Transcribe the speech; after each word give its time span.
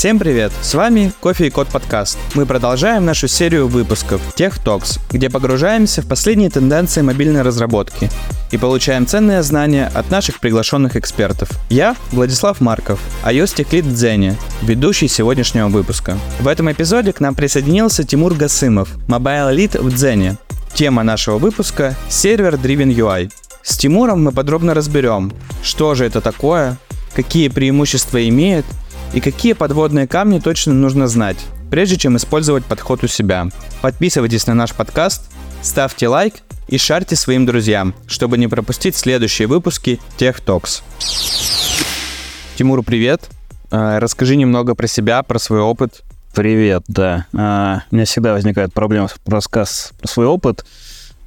Всем 0.00 0.18
привет! 0.18 0.50
С 0.62 0.72
вами 0.72 1.12
Кофе 1.20 1.48
и 1.48 1.50
Код 1.50 1.68
подкаст. 1.68 2.18
Мы 2.32 2.46
продолжаем 2.46 3.04
нашу 3.04 3.28
серию 3.28 3.68
выпусков 3.68 4.22
Tech 4.34 4.54
Talks, 4.64 4.98
где 5.10 5.28
погружаемся 5.28 6.00
в 6.00 6.06
последние 6.06 6.48
тенденции 6.48 7.02
мобильной 7.02 7.42
разработки 7.42 8.08
и 8.50 8.56
получаем 8.56 9.06
ценные 9.06 9.42
знания 9.42 9.92
от 9.92 10.10
наших 10.10 10.40
приглашенных 10.40 10.96
экспертов. 10.96 11.50
Я 11.68 11.96
Владислав 12.12 12.62
Марков, 12.62 12.98
iOS 13.26 13.56
Tech 13.56 13.70
Lead 13.72 13.92
Дзене, 13.92 14.36
ведущий 14.62 15.06
сегодняшнего 15.06 15.68
выпуска. 15.68 16.16
В 16.40 16.48
этом 16.48 16.72
эпизоде 16.72 17.12
к 17.12 17.20
нам 17.20 17.34
присоединился 17.34 18.02
Тимур 18.02 18.32
Гасымов, 18.32 18.88
Mobile 19.06 19.54
Lead 19.54 19.82
в 19.82 19.94
Дзене. 19.94 20.38
Тема 20.72 21.02
нашего 21.02 21.36
выпуска— 21.36 21.94
сервер 22.08 22.54
Driven 22.54 22.88
UI. 22.88 23.30
С 23.62 23.76
Тимуром 23.76 24.24
мы 24.24 24.32
подробно 24.32 24.72
разберем, 24.72 25.30
что 25.62 25.94
же 25.94 26.06
это 26.06 26.22
такое, 26.22 26.78
какие 27.14 27.48
преимущества 27.48 28.26
имеет 28.26 28.64
и 29.12 29.20
какие 29.20 29.54
подводные 29.54 30.06
камни 30.06 30.38
точно 30.38 30.72
нужно 30.72 31.08
знать, 31.08 31.38
прежде 31.70 31.96
чем 31.96 32.16
использовать 32.16 32.64
подход 32.64 33.02
у 33.02 33.08
себя. 33.08 33.48
Подписывайтесь 33.82 34.46
на 34.46 34.54
наш 34.54 34.72
подкаст, 34.72 35.30
ставьте 35.62 36.08
лайк 36.08 36.34
и 36.68 36.78
шарьте 36.78 37.16
своим 37.16 37.46
друзьям, 37.46 37.94
чтобы 38.06 38.38
не 38.38 38.46
пропустить 38.46 38.94
следующие 38.96 39.48
выпуски 39.48 39.98
Tech 40.18 40.42
Talks. 40.44 40.82
Тимур, 42.56 42.82
привет. 42.82 43.28
А, 43.70 43.98
расскажи 43.98 44.36
немного 44.36 44.74
про 44.74 44.86
себя, 44.86 45.22
про 45.22 45.38
свой 45.38 45.60
опыт. 45.60 46.02
Привет, 46.34 46.84
да. 46.86 47.26
А, 47.36 47.82
у 47.90 47.94
меня 47.94 48.04
всегда 48.04 48.32
возникает 48.32 48.72
проблема 48.72 49.08
с 49.08 49.16
рассказ 49.26 49.92
про 49.98 50.06
свой 50.06 50.26
опыт. 50.26 50.64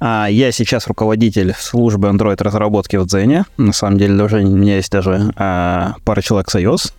А, 0.00 0.26
я 0.30 0.52
сейчас 0.52 0.86
руководитель 0.86 1.54
службы 1.58 2.08
Android 2.08 2.42
разработки 2.42 2.96
в 2.96 3.06
Дзене. 3.06 3.44
На 3.58 3.72
самом 3.72 3.98
деле 3.98 4.22
уже 4.22 4.42
у 4.42 4.48
меня 4.48 4.76
есть 4.76 4.90
даже 4.90 5.32
пара 5.36 6.22
человек 6.22 6.50
с. 6.50 6.94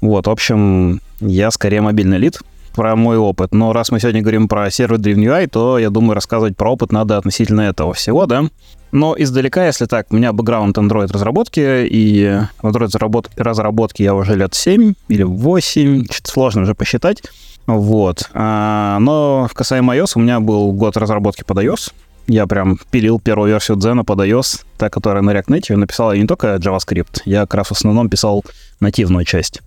Вот, 0.00 0.26
в 0.26 0.30
общем, 0.30 1.00
я 1.20 1.50
скорее 1.50 1.80
мобильный 1.80 2.18
лид 2.18 2.38
про 2.74 2.94
мой 2.94 3.16
опыт. 3.16 3.52
Но 3.52 3.72
раз 3.72 3.90
мы 3.90 3.98
сегодня 3.98 4.22
говорим 4.22 4.46
про 4.46 4.70
сервер 4.70 4.98
Driven 4.98 5.24
UI, 5.24 5.48
то, 5.48 5.78
я 5.78 5.90
думаю, 5.90 6.14
рассказывать 6.14 6.56
про 6.56 6.72
опыт 6.72 6.92
надо 6.92 7.16
относительно 7.16 7.62
этого 7.62 7.92
всего, 7.92 8.26
да? 8.26 8.44
Но 8.92 9.14
издалека, 9.18 9.66
если 9.66 9.86
так, 9.86 10.06
у 10.10 10.16
меня 10.16 10.32
бэкграунд 10.32 10.78
Android 10.78 11.12
разработки, 11.12 11.86
и 11.86 12.40
Android 12.62 13.26
разработки 13.36 14.02
я 14.02 14.14
уже 14.14 14.36
лет 14.36 14.54
7 14.54 14.94
или 15.08 15.22
8, 15.24 16.04
что-то 16.10 16.30
сложно 16.30 16.62
уже 16.62 16.74
посчитать. 16.74 17.22
Вот. 17.66 18.30
А, 18.32 18.98
но 19.00 19.48
касаемо 19.52 19.96
iOS, 19.96 20.12
у 20.14 20.20
меня 20.20 20.40
был 20.40 20.72
год 20.72 20.96
разработки 20.96 21.42
под 21.44 21.58
iOS. 21.58 21.92
Я 22.28 22.46
прям 22.46 22.78
пилил 22.90 23.18
первую 23.18 23.50
версию 23.50 23.76
Дзена 23.78 24.04
под 24.04 24.20
iOS, 24.20 24.62
та, 24.78 24.88
которая 24.88 25.22
на 25.22 25.32
React 25.32 25.48
Native, 25.48 25.76
написала 25.76 26.12
не 26.16 26.26
только 26.26 26.54
JavaScript, 26.54 27.22
я 27.24 27.40
как 27.40 27.54
раз 27.54 27.68
в 27.68 27.72
основном 27.72 28.08
писал 28.08 28.44
нативную 28.80 29.24
часть. 29.24 29.62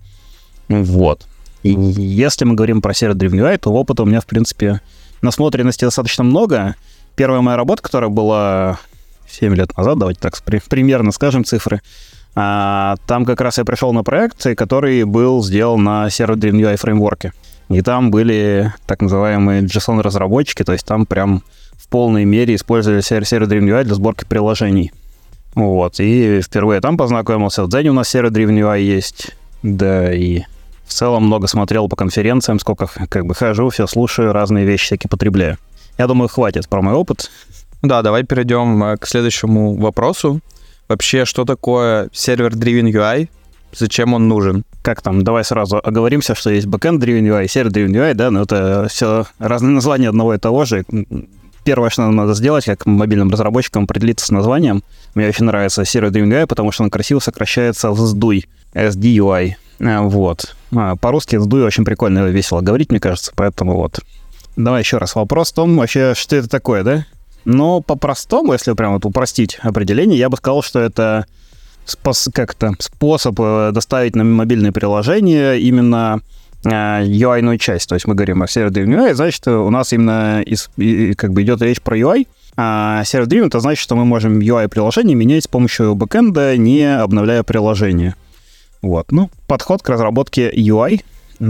Вот. 0.68 1.26
И 1.62 1.70
если 1.70 2.44
мы 2.44 2.54
говорим 2.54 2.82
про 2.82 2.94
сервер 2.94 3.16
Driven 3.16 3.40
UI, 3.40 3.58
то 3.58 3.72
опыта 3.72 4.02
у 4.02 4.06
меня, 4.06 4.20
в 4.20 4.26
принципе, 4.26 4.80
насмотренности 5.20 5.84
достаточно 5.84 6.24
много. 6.24 6.74
Первая 7.14 7.40
моя 7.40 7.56
работа, 7.56 7.82
которая 7.82 8.10
была 8.10 8.78
7 9.28 9.54
лет 9.54 9.76
назад, 9.76 9.98
давайте 9.98 10.20
так 10.20 10.34
примерно 10.68 11.12
скажем 11.12 11.44
цифры, 11.44 11.80
а, 12.34 12.96
там 13.06 13.24
как 13.24 13.40
раз 13.40 13.58
я 13.58 13.64
пришел 13.64 13.92
на 13.92 14.02
проект, 14.02 14.42
который 14.56 15.04
был 15.04 15.42
сделан 15.42 15.84
на 15.84 16.10
сервер 16.10 16.36
Driven 16.36 16.60
UI 16.60 16.76
фреймворке. 16.76 17.32
И 17.68 17.80
там 17.82 18.10
были 18.10 18.72
так 18.86 19.00
называемые 19.00 19.62
JSON-разработчики, 19.62 20.62
то 20.62 20.72
есть 20.72 20.84
там 20.84 21.06
прям 21.06 21.42
в 21.76 21.88
полной 21.88 22.24
мере 22.24 22.54
использовали 22.54 23.00
сервер 23.00 23.42
Driven 23.42 23.68
UI 23.68 23.84
для 23.84 23.94
сборки 23.94 24.24
приложений. 24.24 24.92
Вот, 25.54 26.00
и 26.00 26.40
впервые 26.40 26.80
там 26.80 26.96
познакомился. 26.96 27.62
В 27.62 27.68
Дзене 27.68 27.90
у 27.90 27.94
нас 27.94 28.08
сервер 28.08 28.30
Driven 28.30 28.58
UI 28.58 28.80
есть, 28.80 29.32
да, 29.62 30.12
и 30.12 30.42
в 30.92 30.96
целом 30.98 31.24
много 31.24 31.46
смотрел 31.46 31.88
по 31.88 31.96
конференциям, 31.96 32.58
сколько 32.58 32.86
как 33.08 33.26
бы 33.26 33.34
хожу, 33.34 33.70
все 33.70 33.86
слушаю, 33.86 34.32
разные 34.32 34.64
вещи 34.64 34.86
всякие 34.86 35.08
потребляю. 35.08 35.58
Я 35.98 36.06
думаю, 36.06 36.28
хватит 36.28 36.68
про 36.68 36.82
мой 36.82 36.94
опыт. 36.94 37.30
Да, 37.82 38.02
давай 38.02 38.22
перейдем 38.22 38.82
э, 38.84 38.96
к 38.96 39.06
следующему 39.06 39.74
вопросу. 39.76 40.40
Вообще, 40.88 41.24
что 41.24 41.44
такое 41.44 42.10
сервер 42.12 42.52
Driven 42.52 42.92
UI? 42.92 43.28
Зачем 43.74 44.14
он 44.14 44.28
нужен? 44.28 44.64
Как 44.82 45.00
там, 45.02 45.24
давай 45.24 45.44
сразу 45.44 45.80
оговоримся, 45.82 46.34
что 46.34 46.50
есть 46.50 46.66
backend 46.66 46.98
Driven 46.98 47.22
UI, 47.22 47.48
сервер 47.48 47.72
Driven 47.72 47.90
UI, 47.90 48.14
да, 48.14 48.30
но 48.30 48.42
это 48.42 48.86
все 48.88 49.24
разные 49.38 49.72
названия 49.72 50.10
одного 50.10 50.34
и 50.34 50.38
того 50.38 50.64
же. 50.64 50.84
Первое, 51.64 51.90
что 51.90 52.02
нам 52.02 52.16
надо 52.16 52.34
сделать, 52.34 52.64
как 52.64 52.86
мобильным 52.86 53.30
разработчикам, 53.30 53.84
определиться 53.84 54.26
с 54.26 54.30
названием. 54.30 54.82
Мне 55.14 55.28
очень 55.28 55.46
нравится 55.46 55.84
сервер 55.84 56.10
Driven 56.10 56.28
UI, 56.28 56.46
потому 56.46 56.72
что 56.72 56.84
он 56.84 56.90
красиво 56.90 57.18
сокращается 57.18 57.90
в 57.90 58.00
SDUI, 58.00 58.44
SDUI. 58.74 59.54
Э, 59.82 60.00
вот. 60.00 60.54
А, 60.74 60.96
по-русски 60.96 61.36
SDUI 61.36 61.66
очень 61.66 61.84
прикольно 61.84 62.28
и 62.28 62.32
весело 62.32 62.60
говорить, 62.60 62.90
мне 62.90 63.00
кажется, 63.00 63.32
поэтому 63.34 63.76
вот. 63.76 64.00
Давай 64.56 64.82
еще 64.82 64.98
раз 64.98 65.14
вопрос 65.14 65.50
в 65.50 65.54
том, 65.54 65.76
вообще, 65.76 66.14
что 66.14 66.36
это 66.36 66.48
такое, 66.48 66.82
да? 66.82 67.06
Но 67.44 67.80
по-простому, 67.80 68.52
если 68.52 68.72
прям 68.74 68.94
вот 68.94 69.04
упростить 69.04 69.58
определение, 69.62 70.18
я 70.18 70.28
бы 70.28 70.36
сказал, 70.36 70.62
что 70.62 70.78
это 70.78 71.26
спос- 71.86 72.30
как-то 72.32 72.72
способ 72.78 73.38
э, 73.40 73.70
доставить 73.72 74.14
на 74.14 74.24
мобильное 74.24 74.72
приложение 74.72 75.60
именно 75.60 76.20
UI-ную 76.64 77.58
часть. 77.58 77.88
То 77.88 77.96
есть 77.96 78.06
мы 78.06 78.14
говорим 78.14 78.40
о 78.40 78.46
сервер-driven 78.46 78.86
UI, 78.86 79.14
значит, 79.14 79.48
у 79.48 79.68
нас 79.70 79.92
именно 79.92 80.42
из, 80.42 80.70
и, 80.76 81.14
как 81.14 81.32
бы 81.32 81.42
идет 81.42 81.60
речь 81.60 81.80
про 81.80 81.98
UI. 81.98 82.28
А 82.56 83.02
сервер-driven 83.04 83.48
это 83.48 83.58
значит, 83.58 83.82
что 83.82 83.96
мы 83.96 84.04
можем 84.04 84.38
UI-приложение 84.38 85.16
менять 85.16 85.42
с 85.44 85.48
помощью 85.48 85.96
бэкэнда, 85.96 86.56
не 86.56 86.84
обновляя 86.84 87.42
приложение. 87.42 88.14
Вот. 88.82 89.12
Ну, 89.12 89.30
подход 89.46 89.82
к 89.82 89.88
разработке 89.88 90.50
UI 90.50 91.02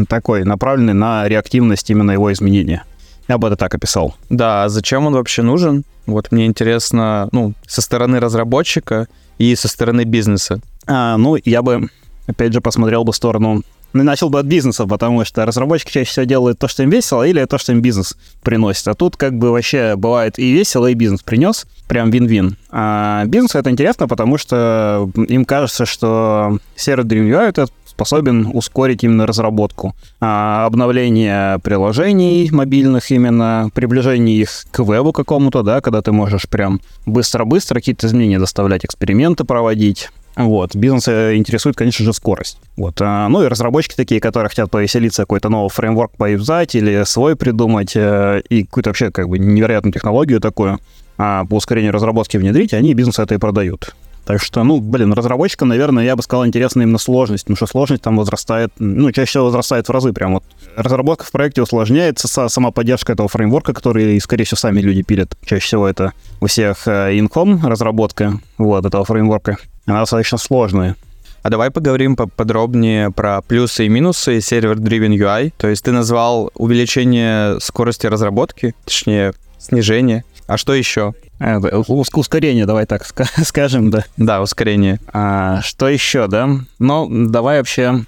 такой, 0.08 0.44
направленный 0.44 0.94
на 0.94 1.26
реактивность 1.28 1.90
именно 1.90 2.12
его 2.12 2.32
изменения. 2.32 2.84
Я 3.28 3.38
бы 3.38 3.48
это 3.48 3.56
так 3.56 3.74
описал. 3.74 4.14
Да, 4.30 4.64
а 4.64 4.68
зачем 4.68 5.06
он 5.06 5.14
вообще 5.14 5.42
нужен? 5.42 5.84
Вот 6.06 6.32
мне 6.32 6.46
интересно, 6.46 7.28
ну, 7.32 7.54
со 7.66 7.80
стороны 7.80 8.20
разработчика 8.20 9.06
и 9.38 9.54
со 9.54 9.68
стороны 9.68 10.04
бизнеса. 10.04 10.60
А, 10.86 11.16
ну, 11.16 11.36
я 11.44 11.62
бы, 11.62 11.88
опять 12.26 12.52
же, 12.52 12.60
посмотрел 12.60 13.04
бы 13.04 13.12
в 13.12 13.16
сторону 13.16 13.54
ну, 13.54 13.62
начал 13.92 14.28
бы 14.28 14.38
от 14.38 14.46
бизнеса, 14.46 14.86
потому 14.86 15.24
что 15.24 15.44
разработчики 15.44 15.90
чаще 15.90 16.10
всего 16.10 16.24
делают 16.24 16.58
то, 16.58 16.68
что 16.68 16.82
им 16.82 16.90
весело, 16.90 17.26
или 17.26 17.44
то, 17.44 17.58
что 17.58 17.72
им 17.72 17.80
бизнес 17.80 18.16
приносит. 18.42 18.88
А 18.88 18.94
тут 18.94 19.16
как 19.16 19.36
бы 19.36 19.50
вообще 19.50 19.94
бывает 19.96 20.38
и 20.38 20.52
весело, 20.52 20.86
и 20.86 20.94
бизнес 20.94 21.22
принес. 21.22 21.66
Прям 21.88 22.10
вин-вин. 22.10 22.56
А 22.70 23.24
бизнесу 23.26 23.58
это 23.58 23.70
интересно, 23.70 24.08
потому 24.08 24.38
что 24.38 25.10
им 25.28 25.44
кажется, 25.44 25.84
что 25.84 26.58
сервер 26.74 27.04
Dream 27.04 27.30
UI 27.30 27.48
это 27.48 27.66
способен 27.92 28.50
ускорить 28.52 29.04
именно 29.04 29.26
разработку. 29.26 29.94
А 30.20 30.66
обновление 30.66 31.58
приложений 31.58 32.48
мобильных 32.50 33.10
именно, 33.10 33.70
приближение 33.74 34.36
их 34.38 34.64
к 34.70 34.82
вебу 34.82 35.12
какому-то, 35.12 35.62
да, 35.62 35.80
когда 35.80 36.00
ты 36.00 36.10
можешь 36.12 36.48
прям 36.48 36.80
быстро-быстро 37.06 37.76
какие-то 37.76 38.06
изменения 38.06 38.38
доставлять, 38.38 38.84
эксперименты 38.84 39.44
проводить. 39.44 40.08
Вот. 40.36 40.74
Бизнес 40.74 41.08
интересует, 41.08 41.76
конечно 41.76 42.04
же, 42.04 42.12
скорость. 42.12 42.58
Вот. 42.76 43.00
А, 43.00 43.28
ну 43.28 43.42
и 43.44 43.48
разработчики 43.48 43.94
такие, 43.94 44.20
которые 44.20 44.48
хотят 44.48 44.70
повеселиться, 44.70 45.22
какой-то 45.22 45.48
новый 45.48 45.68
фреймворк 45.68 46.12
поюзать 46.16 46.74
или 46.74 47.04
свой 47.04 47.36
придумать, 47.36 47.92
э, 47.94 48.42
и 48.48 48.64
какую-то 48.64 48.90
вообще 48.90 49.10
как 49.10 49.28
бы 49.28 49.38
невероятную 49.38 49.92
технологию 49.92 50.40
такую 50.40 50.78
а, 51.18 51.44
по 51.44 51.56
ускорению 51.56 51.92
разработки 51.92 52.36
внедрить, 52.36 52.72
они 52.72 52.94
бизнес 52.94 53.18
это 53.18 53.34
и 53.34 53.38
продают. 53.38 53.94
Так 54.24 54.40
что, 54.40 54.62
ну, 54.62 54.80
блин, 54.80 55.12
разработчикам, 55.12 55.68
наверное, 55.68 56.04
я 56.04 56.14
бы 56.14 56.22
сказал, 56.22 56.46
интересна 56.46 56.82
именно 56.82 56.98
сложность, 56.98 57.44
потому 57.44 57.56
что 57.56 57.66
сложность 57.66 58.02
там 58.02 58.16
возрастает, 58.16 58.70
ну, 58.78 59.10
чаще 59.10 59.30
всего 59.30 59.46
возрастает 59.46 59.88
в 59.88 59.90
разы 59.90 60.12
прям 60.12 60.34
вот. 60.34 60.44
Разработка 60.76 61.24
в 61.24 61.32
проекте 61.32 61.60
усложняется, 61.60 62.48
сама 62.48 62.70
поддержка 62.70 63.12
этого 63.12 63.28
фреймворка, 63.28 63.72
который, 63.74 64.20
скорее 64.20 64.44
всего, 64.44 64.58
сами 64.58 64.80
люди 64.80 65.02
пилят. 65.02 65.36
Чаще 65.44 65.66
всего 65.66 65.88
это 65.88 66.12
у 66.40 66.46
всех 66.46 66.86
инком 66.86 67.66
разработка 67.66 68.38
вот 68.58 68.86
этого 68.86 69.04
фреймворка. 69.04 69.58
Она 69.86 70.00
достаточно 70.00 70.38
сложная. 70.38 70.96
А 71.42 71.50
давай 71.50 71.70
поговорим 71.72 72.14
поподробнее 72.14 73.10
про 73.10 73.42
плюсы 73.42 73.86
и 73.86 73.88
минусы 73.88 74.40
сервер-driven 74.40 75.16
UI. 75.16 75.52
То 75.56 75.68
есть 75.68 75.84
ты 75.84 75.90
назвал 75.90 76.52
увеличение 76.54 77.58
скорости 77.60 78.06
разработки, 78.06 78.74
точнее, 78.84 79.32
снижение. 79.58 80.24
А 80.46 80.56
что 80.56 80.72
еще? 80.72 81.14
Это, 81.40 81.78
ускорение, 81.78 82.66
давай 82.66 82.86
так 82.86 83.04
скажем, 83.44 83.90
да. 83.90 84.04
Да, 84.16 84.40
ускорение. 84.40 85.00
А, 85.12 85.60
что 85.62 85.88
еще, 85.88 86.28
да? 86.28 86.48
Ну, 86.78 87.08
давай 87.28 87.58
вообще, 87.58 88.04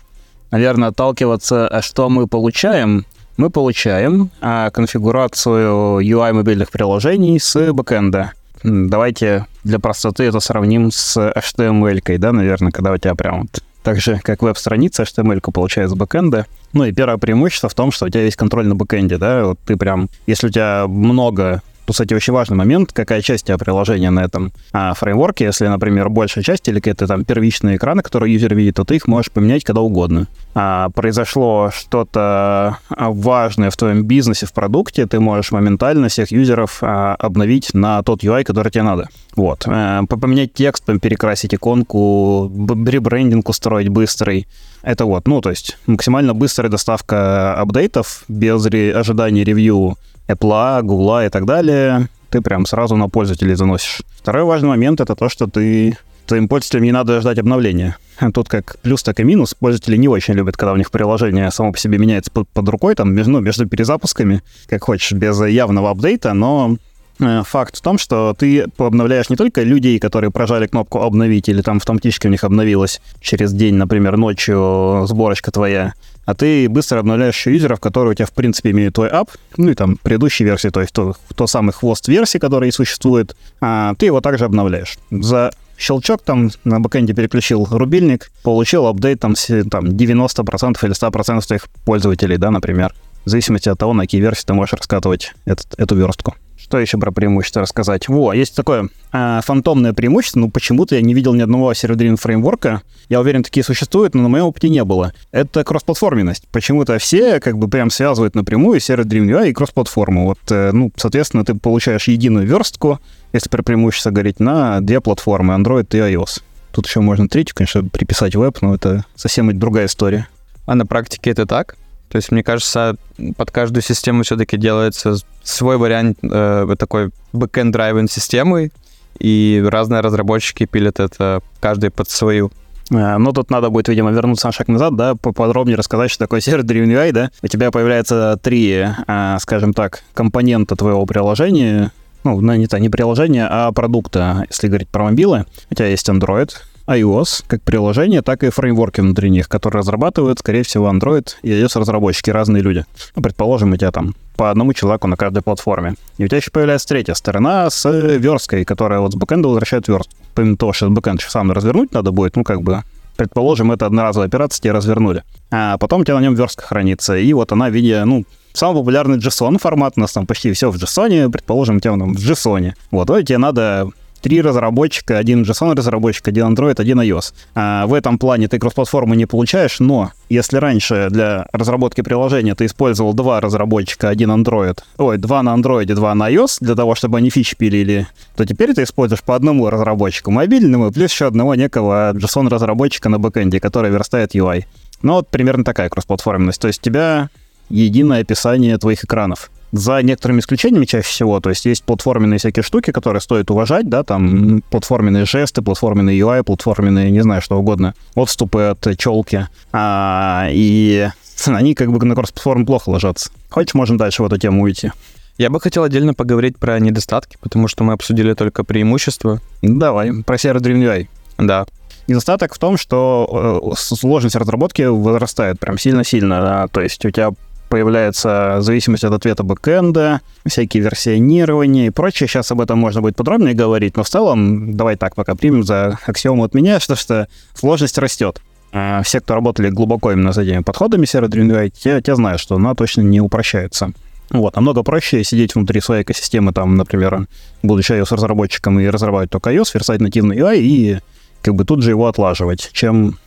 наверное, 0.52 0.90
отталкиваться, 0.90 1.66
а 1.66 1.82
что 1.82 2.08
мы 2.08 2.28
получаем. 2.28 3.04
Мы 3.36 3.50
получаем 3.50 4.30
а, 4.40 4.70
конфигурацию 4.70 5.98
UI 6.00 6.32
мобильных 6.32 6.70
приложений 6.70 7.40
с 7.40 7.72
бэкэнда. 7.72 8.32
Давайте 8.64 9.46
для 9.62 9.78
простоты 9.78 10.24
это 10.24 10.40
сравним 10.40 10.90
с 10.90 11.18
HTML, 11.18 12.18
да, 12.18 12.32
наверное, 12.32 12.72
когда 12.72 12.92
у 12.92 12.96
тебя 12.96 13.14
прям 13.14 13.42
вот 13.42 13.62
так 13.82 14.00
же, 14.00 14.18
как 14.22 14.42
веб-страница, 14.42 15.02
HTML 15.02 15.42
получает 15.52 15.90
с 15.90 15.94
бэкэнда. 15.94 16.46
Ну 16.72 16.84
и 16.84 16.92
первое 16.92 17.18
преимущество 17.18 17.68
в 17.68 17.74
том, 17.74 17.92
что 17.92 18.06
у 18.06 18.08
тебя 18.08 18.22
есть 18.22 18.36
контроль 18.36 18.66
на 18.66 18.74
бэкэнде, 18.74 19.18
да, 19.18 19.44
вот 19.44 19.58
ты 19.66 19.76
прям, 19.76 20.08
если 20.26 20.46
у 20.46 20.50
тебя 20.50 20.86
много 20.88 21.60
кстати, 21.92 22.14
очень 22.14 22.32
важный 22.32 22.56
момент, 22.56 22.92
какая 22.92 23.22
часть 23.22 23.46
тебя 23.46 23.58
приложения 23.58 24.10
на 24.10 24.20
этом 24.20 24.52
а, 24.72 24.94
фреймворке. 24.94 25.44
Если, 25.44 25.66
например, 25.66 26.08
большая 26.08 26.44
часть 26.44 26.68
или 26.68 26.76
какие-то 26.76 27.06
там 27.06 27.24
первичные 27.24 27.76
экраны, 27.76 28.02
которые 28.02 28.32
юзер 28.32 28.54
видит, 28.54 28.76
то 28.76 28.84
ты 28.84 28.96
их 28.96 29.06
можешь 29.06 29.30
поменять 29.30 29.64
когда 29.64 29.80
угодно. 29.80 30.26
А, 30.54 30.90
произошло 30.90 31.70
что-то 31.72 32.78
важное 32.90 33.70
в 33.70 33.76
твоем 33.76 34.04
бизнесе, 34.04 34.46
в 34.46 34.52
продукте, 34.52 35.06
ты 35.06 35.20
можешь 35.20 35.52
моментально 35.52 36.08
всех 36.08 36.30
юзеров 36.30 36.78
а, 36.80 37.14
обновить 37.16 37.74
на 37.74 38.02
тот 38.02 38.22
UI, 38.22 38.44
который 38.44 38.70
тебе 38.70 38.84
надо. 38.84 39.08
Вот. 39.36 39.64
А, 39.66 40.04
поменять 40.06 40.54
текст, 40.54 40.84
перекрасить 41.00 41.54
иконку, 41.54 42.50
ребрендинг 42.86 43.48
устроить 43.48 43.88
быстрый. 43.88 44.46
Это 44.82 45.06
вот, 45.06 45.26
ну, 45.26 45.40
то 45.40 45.50
есть 45.50 45.78
максимально 45.86 46.34
быстрая 46.34 46.70
доставка 46.70 47.54
апдейтов 47.54 48.24
без 48.28 48.64
ожидания 48.66 49.44
ревью 49.44 49.96
Apple, 50.28 50.82
Google 50.82 51.26
и 51.26 51.28
так 51.28 51.46
далее. 51.46 52.08
Ты 52.30 52.40
прям 52.40 52.66
сразу 52.66 52.96
на 52.96 53.08
пользователей 53.08 53.54
заносишь. 53.54 54.02
Второй 54.16 54.44
важный 54.44 54.68
момент— 54.68 55.00
это 55.02 55.14
то, 55.14 55.28
что 55.28 55.46
ты 55.46 55.96
твоим 56.26 56.48
пользователям 56.48 56.84
не 56.84 56.92
надо 56.92 57.20
ждать 57.20 57.38
обновления. 57.38 57.96
Тут 58.32 58.48
как 58.48 58.76
плюс, 58.80 59.02
так 59.02 59.20
и 59.20 59.24
минус. 59.24 59.54
Пользователи 59.54 59.96
не 59.96 60.08
очень 60.08 60.34
любят, 60.34 60.56
когда 60.56 60.72
у 60.72 60.76
них 60.76 60.90
приложение 60.90 61.50
само 61.50 61.72
по 61.72 61.78
себе 61.78 61.98
меняется 61.98 62.30
под, 62.30 62.48
под 62.48 62.68
рукой, 62.68 62.94
там, 62.94 63.14
ну, 63.14 63.40
между 63.40 63.68
перезапусками, 63.68 64.42
как 64.68 64.84
хочешь, 64.84 65.12
без 65.12 65.40
явного 65.40 65.90
апдейта, 65.90 66.32
но 66.32 66.76
Э, 67.20 67.42
факт 67.44 67.76
в 67.76 67.80
том, 67.80 67.98
что 67.98 68.34
ты 68.36 68.66
обновляешь 68.78 69.30
не 69.30 69.36
только 69.36 69.62
людей, 69.62 69.98
которые 69.98 70.30
прожали 70.30 70.66
кнопку 70.66 71.00
«Обновить» 71.00 71.48
или 71.48 71.62
там 71.62 71.76
автоматически 71.76 72.26
у 72.26 72.30
них 72.30 72.44
обновилась 72.44 73.00
через 73.20 73.52
день, 73.52 73.74
например, 73.74 74.16
ночью 74.16 75.04
сборочка 75.06 75.50
твоя, 75.52 75.94
а 76.24 76.34
ты 76.34 76.68
быстро 76.68 77.00
обновляешь 77.00 77.46
юзеров, 77.46 77.80
которые 77.80 78.12
у 78.12 78.14
тебя, 78.14 78.26
в 78.26 78.32
принципе, 78.32 78.70
имеют 78.70 78.94
твой 78.94 79.08
ап, 79.08 79.30
ну 79.56 79.70
и 79.70 79.74
там 79.74 79.96
предыдущей 79.96 80.44
версии, 80.44 80.68
то 80.68 80.80
есть 80.80 80.92
то, 80.92 81.14
то 81.34 81.46
самый 81.46 81.72
хвост 81.72 82.08
версии, 82.08 82.38
который 82.38 82.72
существует, 82.72 83.36
а 83.60 83.94
ты 83.94 84.06
его 84.06 84.20
также 84.20 84.44
обновляешь. 84.44 84.96
За 85.10 85.50
щелчок 85.76 86.22
там 86.22 86.50
на 86.64 86.80
бэкэнде 86.80 87.14
переключил 87.14 87.66
рубильник, 87.70 88.30
получил 88.42 88.86
апдейт 88.86 89.20
там, 89.20 89.34
там 89.70 89.86
90% 89.86 90.84
или 90.84 90.94
100% 90.94 91.46
твоих 91.46 91.68
пользователей, 91.84 92.36
да, 92.36 92.50
например, 92.50 92.94
в 93.24 93.30
зависимости 93.30 93.68
от 93.68 93.78
того, 93.78 93.94
на 93.94 94.02
какие 94.02 94.20
версии 94.20 94.44
ты 94.44 94.54
можешь 94.54 94.74
раскатывать 94.74 95.32
этот, 95.44 95.66
эту 95.78 95.96
верстку. 95.96 96.34
Что 96.64 96.78
еще 96.78 96.96
про 96.96 97.12
преимущество 97.12 97.60
рассказать? 97.60 98.08
Во, 98.08 98.32
есть 98.32 98.56
такое 98.56 98.88
э, 99.12 99.40
фантомное 99.44 99.92
преимущество, 99.92 100.40
но 100.40 100.48
почему-то 100.48 100.94
я 100.94 101.02
не 101.02 101.12
видел 101.12 101.34
ни 101.34 101.42
одного 101.42 101.74
сервердрин 101.74 102.16
фреймворка. 102.16 102.80
Я 103.10 103.20
уверен, 103.20 103.42
такие 103.42 103.62
существуют, 103.62 104.14
но 104.14 104.22
на 104.22 104.30
моем 104.30 104.46
опыте 104.46 104.70
не 104.70 104.82
было. 104.82 105.12
Это 105.30 105.62
кроссплатформенность. 105.62 106.48
Почему-то 106.48 106.96
все 106.96 107.38
как 107.38 107.58
бы 107.58 107.68
прям 107.68 107.90
связывают 107.90 108.34
напрямую 108.34 108.80
сервер-driven 108.80 109.26
UI 109.26 109.50
и 109.50 109.52
кроссплатформу. 109.52 110.24
Вот, 110.24 110.38
э, 110.50 110.70
ну, 110.72 110.90
соответственно, 110.96 111.44
ты 111.44 111.54
получаешь 111.54 112.08
единую 112.08 112.46
верстку, 112.46 112.98
если 113.34 113.50
про 113.50 113.62
преимущество 113.62 114.10
говорить, 114.10 114.40
на 114.40 114.80
две 114.80 115.02
платформы, 115.02 115.52
Android 115.52 115.86
и 115.90 115.98
iOS. 115.98 116.40
Тут 116.72 116.86
еще 116.86 117.00
можно 117.00 117.28
третью, 117.28 117.54
конечно, 117.56 117.84
приписать 117.84 118.36
веб, 118.36 118.62
но 118.62 118.74
это 118.74 119.04
совсем 119.16 119.56
другая 119.58 119.84
история. 119.84 120.28
А 120.64 120.74
на 120.74 120.86
практике 120.86 121.28
это 121.28 121.44
так? 121.44 121.76
То 122.08 122.16
есть, 122.16 122.30
мне 122.30 122.42
кажется, 122.42 122.96
под 123.36 123.50
каждую 123.50 123.82
систему 123.82 124.22
все-таки 124.22 124.56
делается 124.56 125.16
свой 125.42 125.76
вариант 125.76 126.18
э, 126.22 126.74
такой 126.78 127.10
backend-driven 127.32 128.08
системы, 128.10 128.70
и 129.18 129.64
разные 129.66 130.00
разработчики 130.00 130.66
пилят 130.66 131.00
это 131.00 131.42
каждый 131.60 131.90
под 131.90 132.08
свою. 132.08 132.52
Э, 132.90 133.16
ну, 133.18 133.32
тут 133.32 133.50
надо 133.50 133.70
будет, 133.70 133.88
видимо, 133.88 134.10
вернуться 134.10 134.48
на 134.48 134.52
шаг 134.52 134.68
назад, 134.68 134.96
да, 134.96 135.14
поподробнее 135.14 135.76
рассказать, 135.76 136.10
что 136.10 136.24
такое 136.24 136.40
сервер-driven 136.40 136.86
UI, 136.86 137.12
да. 137.12 137.30
У 137.42 137.48
тебя 137.48 137.70
появляется 137.70 138.38
три, 138.42 138.86
э, 139.06 139.36
скажем 139.40 139.72
так, 139.72 140.02
компонента 140.14 140.76
твоего 140.76 141.04
приложения, 141.06 141.92
ну, 142.24 142.40
не, 142.40 142.80
не 142.80 142.88
приложения, 142.88 143.46
а 143.50 143.70
продукта, 143.72 144.44
если 144.48 144.68
говорить 144.68 144.88
про 144.88 145.04
мобилы. 145.04 145.44
У 145.70 145.74
тебя 145.74 145.88
есть 145.88 146.08
Android, 146.08 146.50
iOS 146.86 147.44
как 147.46 147.62
приложение, 147.62 148.22
так 148.22 148.44
и 148.44 148.50
фреймворки 148.50 149.00
внутри 149.00 149.30
них, 149.30 149.48
которые 149.48 149.80
разрабатывают, 149.80 150.38
скорее 150.38 150.62
всего, 150.62 150.90
Android 150.90 151.28
и 151.42 151.50
iOS-разработчики, 151.50 152.30
разные 152.30 152.62
люди. 152.62 152.84
Ну, 153.16 153.22
предположим, 153.22 153.72
у 153.72 153.76
тебя 153.76 153.90
там 153.90 154.14
по 154.36 154.50
одному 154.50 154.72
человеку 154.72 155.06
на 155.06 155.16
каждой 155.16 155.42
платформе. 155.42 155.94
И 156.18 156.24
у 156.24 156.28
тебя 156.28 156.38
еще 156.38 156.50
появляется 156.50 156.88
третья 156.88 157.14
сторона 157.14 157.70
с 157.70 157.88
версткой, 157.88 158.64
которая 158.64 159.00
вот 159.00 159.12
с 159.12 159.16
бэкэнда 159.16 159.48
возвращает 159.48 159.88
верстку. 159.88 160.14
Помимо 160.34 160.56
того, 160.56 160.72
что 160.72 160.90
бэкэнд 160.90 161.20
еще 161.20 161.30
сам 161.30 161.52
развернуть 161.52 161.92
надо 161.92 162.10
будет, 162.10 162.36
ну, 162.36 162.44
как 162.44 162.62
бы 162.62 162.82
предположим, 163.16 163.70
это 163.72 163.86
одноразовая 163.86 164.26
операция, 164.26 164.60
тебе 164.60 164.72
развернули. 164.72 165.22
А 165.50 165.78
потом 165.78 166.00
у 166.00 166.04
тебя 166.04 166.16
на 166.16 166.22
нем 166.22 166.34
верстка 166.34 166.66
хранится, 166.66 167.16
и 167.16 167.32
вот 167.32 167.52
она 167.52 167.68
в 167.68 167.72
виде, 167.72 168.04
ну, 168.04 168.24
самый 168.52 168.80
популярный 168.80 169.18
JSON 169.18 169.58
формат, 169.58 169.94
у 169.96 170.00
нас 170.00 170.12
там 170.12 170.26
почти 170.26 170.52
все 170.52 170.70
в 170.70 170.76
JSON, 170.76 171.30
предположим, 171.30 171.76
у 171.76 171.80
тебя 171.80 171.92
там 171.92 172.14
в 172.14 172.18
JSON. 172.18 172.72
Вот, 172.90 173.08
вот 173.08 173.20
тебе 173.24 173.38
надо 173.38 173.88
три 174.24 174.40
разработчика, 174.40 175.18
один 175.18 175.42
JSON 175.42 175.76
разработчик, 175.76 176.26
один 176.28 176.46
Android, 176.46 176.80
один 176.80 176.98
iOS. 176.98 177.34
А 177.54 177.86
в 177.86 177.92
этом 177.92 178.18
плане 178.18 178.48
ты 178.48 178.58
кроссплатформы 178.58 179.16
не 179.16 179.26
получаешь, 179.26 179.80
но 179.80 180.12
если 180.30 180.56
раньше 180.56 181.08
для 181.10 181.46
разработки 181.52 182.00
приложения 182.00 182.54
ты 182.54 182.64
использовал 182.64 183.12
два 183.12 183.42
разработчика, 183.42 184.08
один 184.08 184.30
Android, 184.30 184.78
ой, 184.96 185.18
два 185.18 185.42
на 185.42 185.54
Android, 185.54 185.94
два 185.94 186.14
на 186.14 186.32
iOS, 186.32 186.56
для 186.60 186.74
того, 186.74 186.94
чтобы 186.94 187.18
они 187.18 187.28
фичи 187.28 187.54
пилили, 187.54 188.06
то 188.34 188.46
теперь 188.46 188.72
ты 188.72 188.84
используешь 188.84 189.22
по 189.22 189.36
одному 189.36 189.68
разработчику 189.68 190.30
мобильному, 190.30 190.90
плюс 190.90 191.12
еще 191.12 191.26
одного 191.26 191.54
некого 191.54 192.14
JSON-разработчика 192.14 193.10
на 193.10 193.18
бэкэнде, 193.18 193.60
который 193.60 193.90
верстает 193.90 194.34
UI. 194.34 194.64
Ну 195.02 195.12
вот 195.12 195.28
примерно 195.28 195.64
такая 195.64 195.90
кроссплатформенность. 195.90 196.62
То 196.62 196.68
есть 196.68 196.80
у 196.80 196.84
тебя 196.84 197.28
единое 197.68 198.22
описание 198.22 198.78
твоих 198.78 199.04
экранов 199.04 199.50
за 199.74 200.02
некоторыми 200.02 200.38
исключениями 200.38 200.84
чаще 200.84 201.08
всего, 201.08 201.40
то 201.40 201.50
есть 201.50 201.64
есть 201.64 201.82
платформенные 201.82 202.38
всякие 202.38 202.62
штуки, 202.62 202.92
которые 202.92 203.20
стоит 203.20 203.50
уважать, 203.50 203.88
да, 203.88 204.04
там 204.04 204.62
платформенные 204.70 205.24
жесты, 205.24 205.62
платформенные 205.62 206.18
UI, 206.18 206.44
платформенные, 206.44 207.10
не 207.10 207.20
знаю, 207.20 207.42
что 207.42 207.58
угодно, 207.58 207.94
отступы 208.14 208.62
от 208.62 208.96
челки, 208.96 209.48
а, 209.72 210.46
и 210.50 211.08
они 211.46 211.74
как 211.74 211.90
бы 211.90 212.04
на 212.04 212.14
кросс-платформу 212.14 212.64
плохо 212.64 212.90
ложатся. 212.90 213.30
Хочешь, 213.50 213.74
можем 213.74 213.96
дальше 213.96 214.22
в 214.22 214.26
эту 214.26 214.38
тему 214.38 214.62
уйти? 214.62 214.92
Я 215.38 215.50
бы 215.50 215.60
хотел 215.60 215.82
отдельно 215.82 216.14
поговорить 216.14 216.56
про 216.56 216.78
недостатки, 216.78 217.36
потому 217.40 217.66
что 217.66 217.82
мы 217.82 217.94
обсудили 217.94 218.34
только 218.34 218.62
преимущества. 218.62 219.40
Давай, 219.62 220.22
про 220.22 220.38
сервер 220.38 220.62
Dream 220.62 220.80
UI. 220.80 221.08
Да. 221.38 221.66
Недостаток 222.06 222.54
в 222.54 222.58
том, 222.58 222.76
что 222.76 223.72
э, 223.72 223.76
сложность 223.76 224.36
разработки 224.36 224.82
вырастает 224.82 225.58
прям 225.58 225.78
сильно-сильно. 225.78 226.40
Да? 226.40 226.68
То 226.68 226.82
есть 226.82 227.04
у 227.04 227.10
тебя 227.10 227.32
появляется 227.74 228.58
зависимость 228.60 229.02
от 229.02 229.14
ответа 229.14 229.42
бэкэнда, 229.42 230.20
всякие 230.46 230.80
версионирования 230.80 231.88
и 231.88 231.90
прочее. 231.90 232.28
Сейчас 232.28 232.52
об 232.52 232.60
этом 232.60 232.78
можно 232.78 233.00
будет 233.00 233.16
подробнее 233.16 233.52
говорить, 233.52 233.96
но 233.96 234.04
в 234.04 234.08
целом 234.08 234.76
давай 234.76 234.94
так 234.94 235.16
пока 235.16 235.34
примем 235.34 235.64
за 235.64 235.98
аксиому 236.06 236.44
от 236.44 236.54
меня, 236.54 236.78
что, 236.80 236.94
что 236.94 237.26
сложность 237.52 237.98
растет. 237.98 238.40
А 238.72 239.02
все, 239.02 239.18
кто 239.18 239.34
работали 239.34 239.70
глубоко 239.70 240.12
именно 240.12 240.32
с 240.32 240.38
этими 240.38 240.60
подходами 240.60 241.04
UI, 241.04 241.70
те, 241.70 242.00
те 242.00 242.14
знают, 242.14 242.40
что 242.40 242.54
она 242.54 242.76
точно 242.76 243.00
не 243.00 243.20
упрощается. 243.20 243.92
Вот, 244.30 244.54
намного 244.54 244.84
проще 244.84 245.24
сидеть 245.24 245.56
внутри 245.56 245.80
своей 245.80 246.04
экосистемы, 246.04 246.52
там, 246.52 246.76
например, 246.76 247.26
будучи 247.64 247.90
iOS-разработчиком 247.90 248.78
и 248.78 248.86
разрабатывать 248.86 249.30
только 249.30 249.50
iOS, 249.50 249.70
верстать 249.74 250.00
нативный 250.00 250.38
UI 250.38 250.58
и 250.58 250.98
как 251.42 251.56
бы 251.56 251.64
тут 251.64 251.82
же 251.82 251.90
его 251.90 252.06
отлаживать, 252.06 252.70
чем 252.72 253.18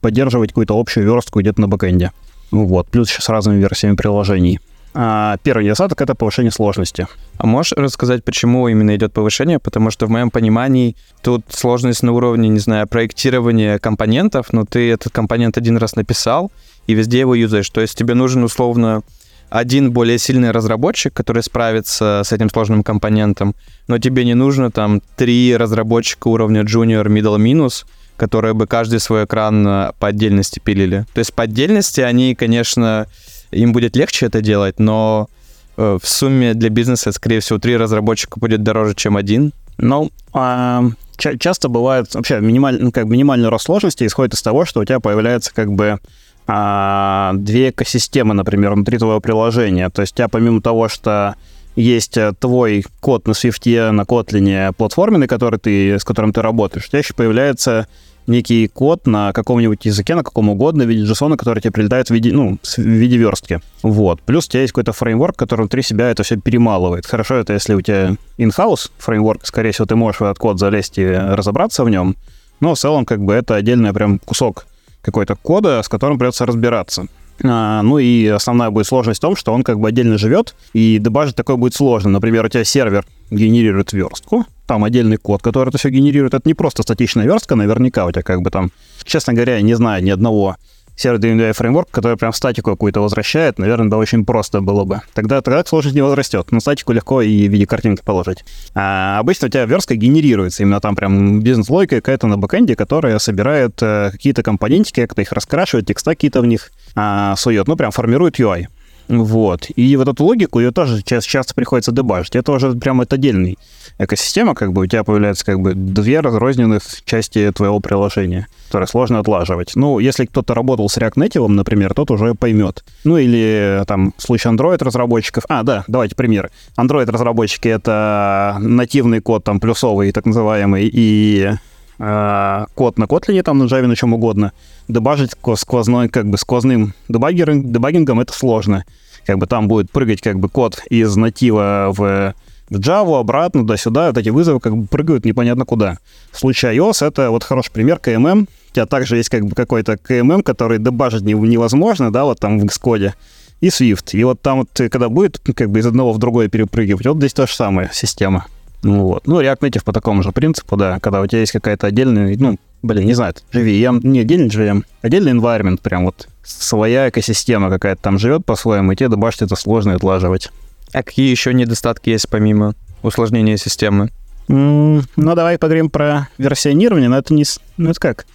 поддерживать 0.00 0.50
какую-то 0.50 0.78
общую 0.78 1.04
верстку 1.04 1.40
где-то 1.40 1.60
на 1.60 1.66
бэкэнде. 1.66 2.12
Вот, 2.50 2.88
плюс 2.88 3.10
еще 3.10 3.22
с 3.22 3.28
разными 3.28 3.58
версиями 3.60 3.96
приложений. 3.96 4.60
А 4.98 5.36
первый 5.42 5.64
недостаток— 5.64 6.00
это 6.02 6.14
повышение 6.14 6.50
сложности. 6.50 7.06
А 7.36 7.46
можешь 7.46 7.72
рассказать, 7.72 8.24
почему 8.24 8.66
именно 8.66 8.96
идет 8.96 9.12
повышение? 9.12 9.58
Потому 9.58 9.90
что 9.90 10.06
в 10.06 10.10
моем 10.10 10.30
понимании 10.30 10.96
тут 11.22 11.44
сложность 11.50 12.02
на 12.02 12.12
уровне, 12.12 12.48
не 12.48 12.60
знаю, 12.60 12.86
проектирования 12.86 13.78
компонентов, 13.78 14.54
но 14.54 14.64
ты 14.64 14.90
этот 14.90 15.12
компонент 15.12 15.58
один 15.58 15.76
раз 15.76 15.96
написал 15.96 16.50
и 16.86 16.94
везде 16.94 17.20
его 17.20 17.34
юзаешь. 17.34 17.68
То 17.68 17.82
есть 17.82 17.98
тебе 17.98 18.14
нужен 18.14 18.42
условно 18.42 19.02
один 19.50 19.92
более 19.92 20.18
сильный 20.18 20.50
разработчик, 20.50 21.12
который 21.12 21.42
справится 21.42 22.22
с 22.24 22.32
этим 22.32 22.48
сложным 22.48 22.82
компонентом, 22.82 23.54
но 23.88 23.98
тебе 23.98 24.24
не 24.24 24.34
нужно 24.34 24.70
там 24.70 25.02
три 25.16 25.54
разработчика 25.56 26.28
уровня 26.28 26.62
junior, 26.62 27.04
middle, 27.06 27.38
минус, 27.38 27.84
которые 28.16 28.54
бы 28.54 28.66
каждый 28.66 29.00
свой 29.00 29.24
экран 29.24 29.66
э, 29.66 29.92
по 29.98 30.08
отдельности 30.08 30.60
пилили. 30.62 31.06
То 31.14 31.18
есть 31.18 31.32
по 31.34 31.44
отдельности 31.44 32.00
они, 32.00 32.34
конечно, 32.34 33.06
им 33.50 33.72
будет 33.72 33.96
легче 33.96 34.26
это 34.26 34.40
делать, 34.40 34.78
но 34.78 35.28
э, 35.76 35.98
в 36.02 36.08
сумме 36.08 36.54
для 36.54 36.70
бизнеса, 36.70 37.12
скорее 37.12 37.40
всего, 37.40 37.58
три 37.58 37.76
разработчика 37.76 38.38
будет 38.38 38.62
дороже, 38.62 38.94
чем 38.94 39.16
один. 39.16 39.52
Ну, 39.78 40.10
а, 40.32 40.84
ча- 41.16 41.36
часто 41.36 41.68
бывает 41.68 42.14
вообще 42.14 42.40
минималь, 42.40 42.78
ну, 42.80 42.92
как 42.92 43.04
минимальный 43.04 43.48
рост 43.48 43.66
сложности 43.66 44.06
исходит 44.06 44.34
из 44.34 44.42
того, 44.42 44.64
что 44.64 44.80
у 44.80 44.84
тебя 44.84 45.00
появляется 45.00 45.52
как 45.54 45.72
бы 45.72 45.98
а, 46.46 47.32
две 47.34 47.70
экосистемы, 47.70 48.34
например, 48.34 48.72
внутри 48.72 48.98
твоего 48.98 49.20
приложения. 49.20 49.90
То 49.90 50.02
есть 50.02 50.14
у 50.14 50.16
тебя 50.16 50.28
помимо 50.28 50.62
того, 50.62 50.88
что 50.88 51.34
есть 51.76 52.16
э, 52.16 52.32
твой 52.38 52.84
код 53.00 53.26
на 53.26 53.32
Swift, 53.32 53.90
на 53.92 54.02
Kotlin, 54.02 54.72
платформенный, 54.72 55.28
который 55.28 55.58
ты, 55.58 55.98
с 55.98 56.04
которым 56.04 56.32
ты 56.32 56.42
работаешь, 56.42 56.86
у 56.86 56.88
тебя 56.88 56.98
еще 56.98 57.14
появляется 57.14 57.86
некий 58.26 58.66
код 58.66 59.06
на 59.06 59.32
каком-нибудь 59.32 59.84
языке, 59.84 60.14
на 60.14 60.24
каком 60.24 60.48
угодно, 60.48 60.84
в 60.84 60.88
виде 60.88 61.04
JSON, 61.04 61.36
который 61.36 61.60
тебе 61.60 61.72
прилетает 61.72 62.08
в 62.08 62.10
виде, 62.10 62.32
ну, 62.32 62.58
в 62.62 62.78
виде 62.78 63.16
верстки. 63.16 63.60
Вот. 63.82 64.20
Плюс 64.22 64.46
у 64.46 64.50
тебя 64.50 64.62
есть 64.62 64.72
какой-то 64.72 64.92
фреймворк, 64.92 65.36
который 65.36 65.62
внутри 65.62 65.82
себя 65.82 66.10
это 66.10 66.22
все 66.22 66.36
перемалывает. 66.36 67.06
Хорошо, 67.06 67.36
это 67.36 67.52
если 67.52 67.74
у 67.74 67.80
тебя 67.80 68.16
in-house 68.38 68.90
фреймворк, 68.98 69.46
скорее 69.46 69.72
всего, 69.72 69.86
ты 69.86 69.96
можешь 69.96 70.20
в 70.20 70.24
этот 70.24 70.38
код 70.38 70.58
залезть 70.58 70.98
и 70.98 71.06
разобраться 71.06 71.84
в 71.84 71.90
нем, 71.90 72.16
но 72.60 72.74
в 72.74 72.78
целом 72.78 73.04
как 73.04 73.22
бы 73.22 73.34
это 73.34 73.54
отдельный 73.54 73.92
прям 73.92 74.18
кусок 74.18 74.66
какой-то 75.02 75.36
кода, 75.36 75.82
с 75.82 75.88
которым 75.88 76.18
придется 76.18 76.46
разбираться. 76.46 77.06
А, 77.44 77.82
ну 77.82 77.98
и 77.98 78.26
основная 78.26 78.70
будет 78.70 78.86
сложность 78.86 79.18
в 79.18 79.22
том, 79.22 79.36
что 79.36 79.52
он 79.52 79.62
как 79.62 79.78
бы 79.78 79.88
отдельно 79.88 80.18
живет, 80.18 80.54
и 80.72 80.98
дебажить 80.98 81.36
такое 81.36 81.56
будет 81.56 81.74
сложно. 81.74 82.10
Например, 82.10 82.44
у 82.44 82.48
тебя 82.48 82.64
сервер 82.64 83.06
генерирует 83.30 83.92
верстку, 83.92 84.46
там 84.66 84.84
отдельный 84.84 85.16
код, 85.16 85.42
который 85.42 85.68
это 85.68 85.78
все 85.78 85.90
генерирует. 85.90 86.34
Это 86.34 86.48
не 86.48 86.54
просто 86.54 86.82
статичная 86.82 87.24
верстка, 87.24 87.54
наверняка 87.54 88.06
у 88.06 88.10
тебя 88.10 88.22
как 88.22 88.42
бы 88.42 88.50
там, 88.50 88.70
честно 89.04 89.32
говоря, 89.32 89.56
я 89.56 89.62
не 89.62 89.74
знаю 89.74 90.02
ни 90.02 90.10
одного 90.10 90.56
сервер-driven 90.96 91.52
фреймворк, 91.52 91.90
который 91.90 92.16
прям 92.16 92.32
статику 92.32 92.70
какую-то 92.70 93.00
возвращает, 93.00 93.58
наверное, 93.58 93.90
да 93.90 93.98
очень 93.98 94.24
просто 94.24 94.60
было 94.60 94.84
бы. 94.84 95.00
Тогда, 95.14 95.40
тогда 95.40 95.64
сложность 95.64 95.94
не 95.94 96.02
возрастет. 96.02 96.50
Но 96.50 96.60
статику 96.60 96.92
легко 96.92 97.22
и 97.22 97.48
в 97.48 97.52
виде 97.52 97.66
картинки 97.66 98.02
положить. 98.02 98.44
А 98.74 99.18
обычно 99.18 99.48
у 99.48 99.50
тебя 99.50 99.64
верстка 99.66 99.94
генерируется. 99.94 100.62
Именно 100.62 100.80
там 100.80 100.96
прям 100.96 101.40
бизнес-логика 101.40 101.96
какая-то 101.96 102.26
на 102.26 102.36
бэкэнде, 102.38 102.76
которая 102.76 103.18
собирает 103.18 103.80
э, 103.82 104.10
какие-то 104.12 104.42
компонентики, 104.42 105.00
как-то 105.00 105.22
их 105.22 105.32
раскрашивает, 105.32 105.86
текста 105.86 106.10
какие-то 106.10 106.40
в 106.40 106.46
них 106.46 106.72
а, 106.94 107.36
сует. 107.36 107.68
Ну, 107.68 107.76
прям 107.76 107.90
формирует 107.90 108.40
UI. 108.40 108.66
Вот. 109.08 109.68
И 109.74 109.96
вот 109.96 110.08
эту 110.08 110.24
логику 110.24 110.60
ее 110.60 110.70
тоже 110.70 111.02
часто, 111.02 111.54
приходится 111.54 111.92
дебажить. 111.92 112.36
Это 112.36 112.52
уже 112.52 112.72
прям 112.72 113.00
это 113.00 113.16
отдельный 113.16 113.58
экосистема, 113.98 114.54
как 114.54 114.72
бы 114.72 114.82
у 114.82 114.86
тебя 114.86 115.04
появляется 115.04 115.44
как 115.44 115.60
бы 115.60 115.74
две 115.74 116.20
разрозненных 116.20 116.82
части 117.04 117.50
твоего 117.54 117.80
приложения, 117.80 118.46
которые 118.66 118.88
сложно 118.88 119.20
отлаживать. 119.20 119.72
Ну, 119.74 119.98
если 119.98 120.26
кто-то 120.26 120.54
работал 120.54 120.88
с 120.88 120.98
React 120.98 121.14
Native, 121.14 121.48
например, 121.48 121.94
тот 121.94 122.10
уже 122.10 122.34
поймет. 122.34 122.84
Ну, 123.04 123.16
или 123.16 123.82
там 123.86 124.12
в 124.16 124.22
случае 124.22 124.52
Android 124.52 124.82
разработчиков. 124.82 125.44
А, 125.48 125.62
да, 125.62 125.84
давайте 125.88 126.14
пример. 126.14 126.50
Android 126.76 127.10
разработчики— 127.10 127.68
это 127.68 128.56
нативный 128.60 129.20
код, 129.20 129.44
там, 129.44 129.60
плюсовый, 129.60 130.12
так 130.12 130.26
называемый, 130.26 130.90
и 130.92 131.52
код 131.98 132.98
на 132.98 133.04
Kotlin, 133.04 133.42
там, 133.42 133.58
на 133.58 133.64
Java, 133.64 133.86
на 133.86 133.96
чем 133.96 134.12
угодно. 134.12 134.52
Дебажить 134.88 135.32
сквозной, 135.56 136.08
как 136.08 136.28
бы 136.28 136.38
сквозным 136.38 136.94
дебаггеринг, 137.08 137.66
дебаггингом 137.72 138.20
это 138.20 138.32
сложно. 138.32 138.84
Как 139.26 139.38
бы 139.38 139.46
там 139.46 139.66
будет 139.66 139.90
прыгать 139.90 140.20
как 140.20 140.38
бы 140.38 140.48
код 140.48 140.82
из 140.90 141.16
натива 141.16 141.92
в 141.96 142.34
в 142.68 142.78
Java, 142.78 143.20
обратно, 143.20 143.60
туда-сюда, 143.60 144.08
вот 144.08 144.18
эти 144.18 144.28
вызовы 144.28 144.60
как 144.60 144.76
бы 144.76 144.86
прыгают 144.86 145.24
непонятно 145.24 145.64
куда. 145.64 145.98
В 146.32 146.38
случае 146.38 146.76
iOS 146.76 147.06
это 147.06 147.30
вот 147.30 147.44
хороший 147.44 147.72
пример 147.72 148.00
KMM. 148.02 148.42
У 148.42 148.74
тебя 148.74 148.86
также 148.86 149.16
есть 149.16 149.28
как 149.28 149.44
бы 149.44 149.54
какой-то 149.54 149.92
KMM, 149.92 150.42
который 150.42 150.78
дебажить 150.78 151.22
невозможно, 151.22 152.12
да, 152.12 152.24
вот 152.24 152.40
там 152.40 152.58
в 152.58 152.64
Xcode, 152.64 153.12
и 153.60 153.68
Swift. 153.68 154.10
И 154.12 154.24
вот 154.24 154.42
там 154.42 154.58
вот, 154.58 154.68
когда 154.74 155.08
будет 155.08 155.38
как 155.54 155.70
бы 155.70 155.78
из 155.78 155.86
одного 155.86 156.12
в 156.12 156.18
другое 156.18 156.48
перепрыгивать, 156.48 157.06
вот 157.06 157.18
здесь 157.18 157.32
то 157.32 157.46
же 157.46 157.54
самое 157.54 157.90
система. 157.92 158.46
Ну 158.82 159.04
вот. 159.04 159.26
Ну, 159.26 159.40
React 159.40 159.60
Native 159.60 159.84
по 159.84 159.92
такому 159.92 160.22
же 160.22 160.32
принципу, 160.32 160.76
да, 160.76 160.98
когда 161.00 161.20
у 161.20 161.26
тебя 161.26 161.40
есть 161.40 161.52
какая-то 161.52 161.86
отдельная, 161.86 162.36
ну, 162.38 162.58
блин, 162.82 163.06
не 163.06 163.14
знаю, 163.14 163.34
JVM, 163.52 164.00
не 164.06 164.20
отдельный 164.20 164.48
JVM, 164.48 164.84
отдельный 165.02 165.32
environment, 165.32 165.80
прям 165.82 166.04
вот 166.04 166.28
своя 166.42 167.08
экосистема 167.08 167.70
какая-то 167.70 168.02
там 168.02 168.18
живет 168.18 168.44
по-своему, 168.44 168.92
и 168.92 168.96
тебе 168.96 169.08
добавить 169.08 169.42
это 169.42 169.56
сложно 169.56 169.94
отлаживать. 169.94 170.50
А 170.92 171.02
какие 171.02 171.30
еще 171.30 171.52
недостатки 171.52 172.10
есть 172.10 172.28
помимо 172.28 172.74
усложнения 173.02 173.56
системы? 173.56 174.10
Mm, 174.48 175.04
ну, 175.16 175.34
давай 175.34 175.58
поговорим 175.58 175.90
про 175.90 176.28
версионирование, 176.38 177.08
но 177.08 177.18
это 177.18 177.34
не... 177.34 177.44
Ну, 177.76 177.90
это 177.90 178.00
как? 178.00 178.26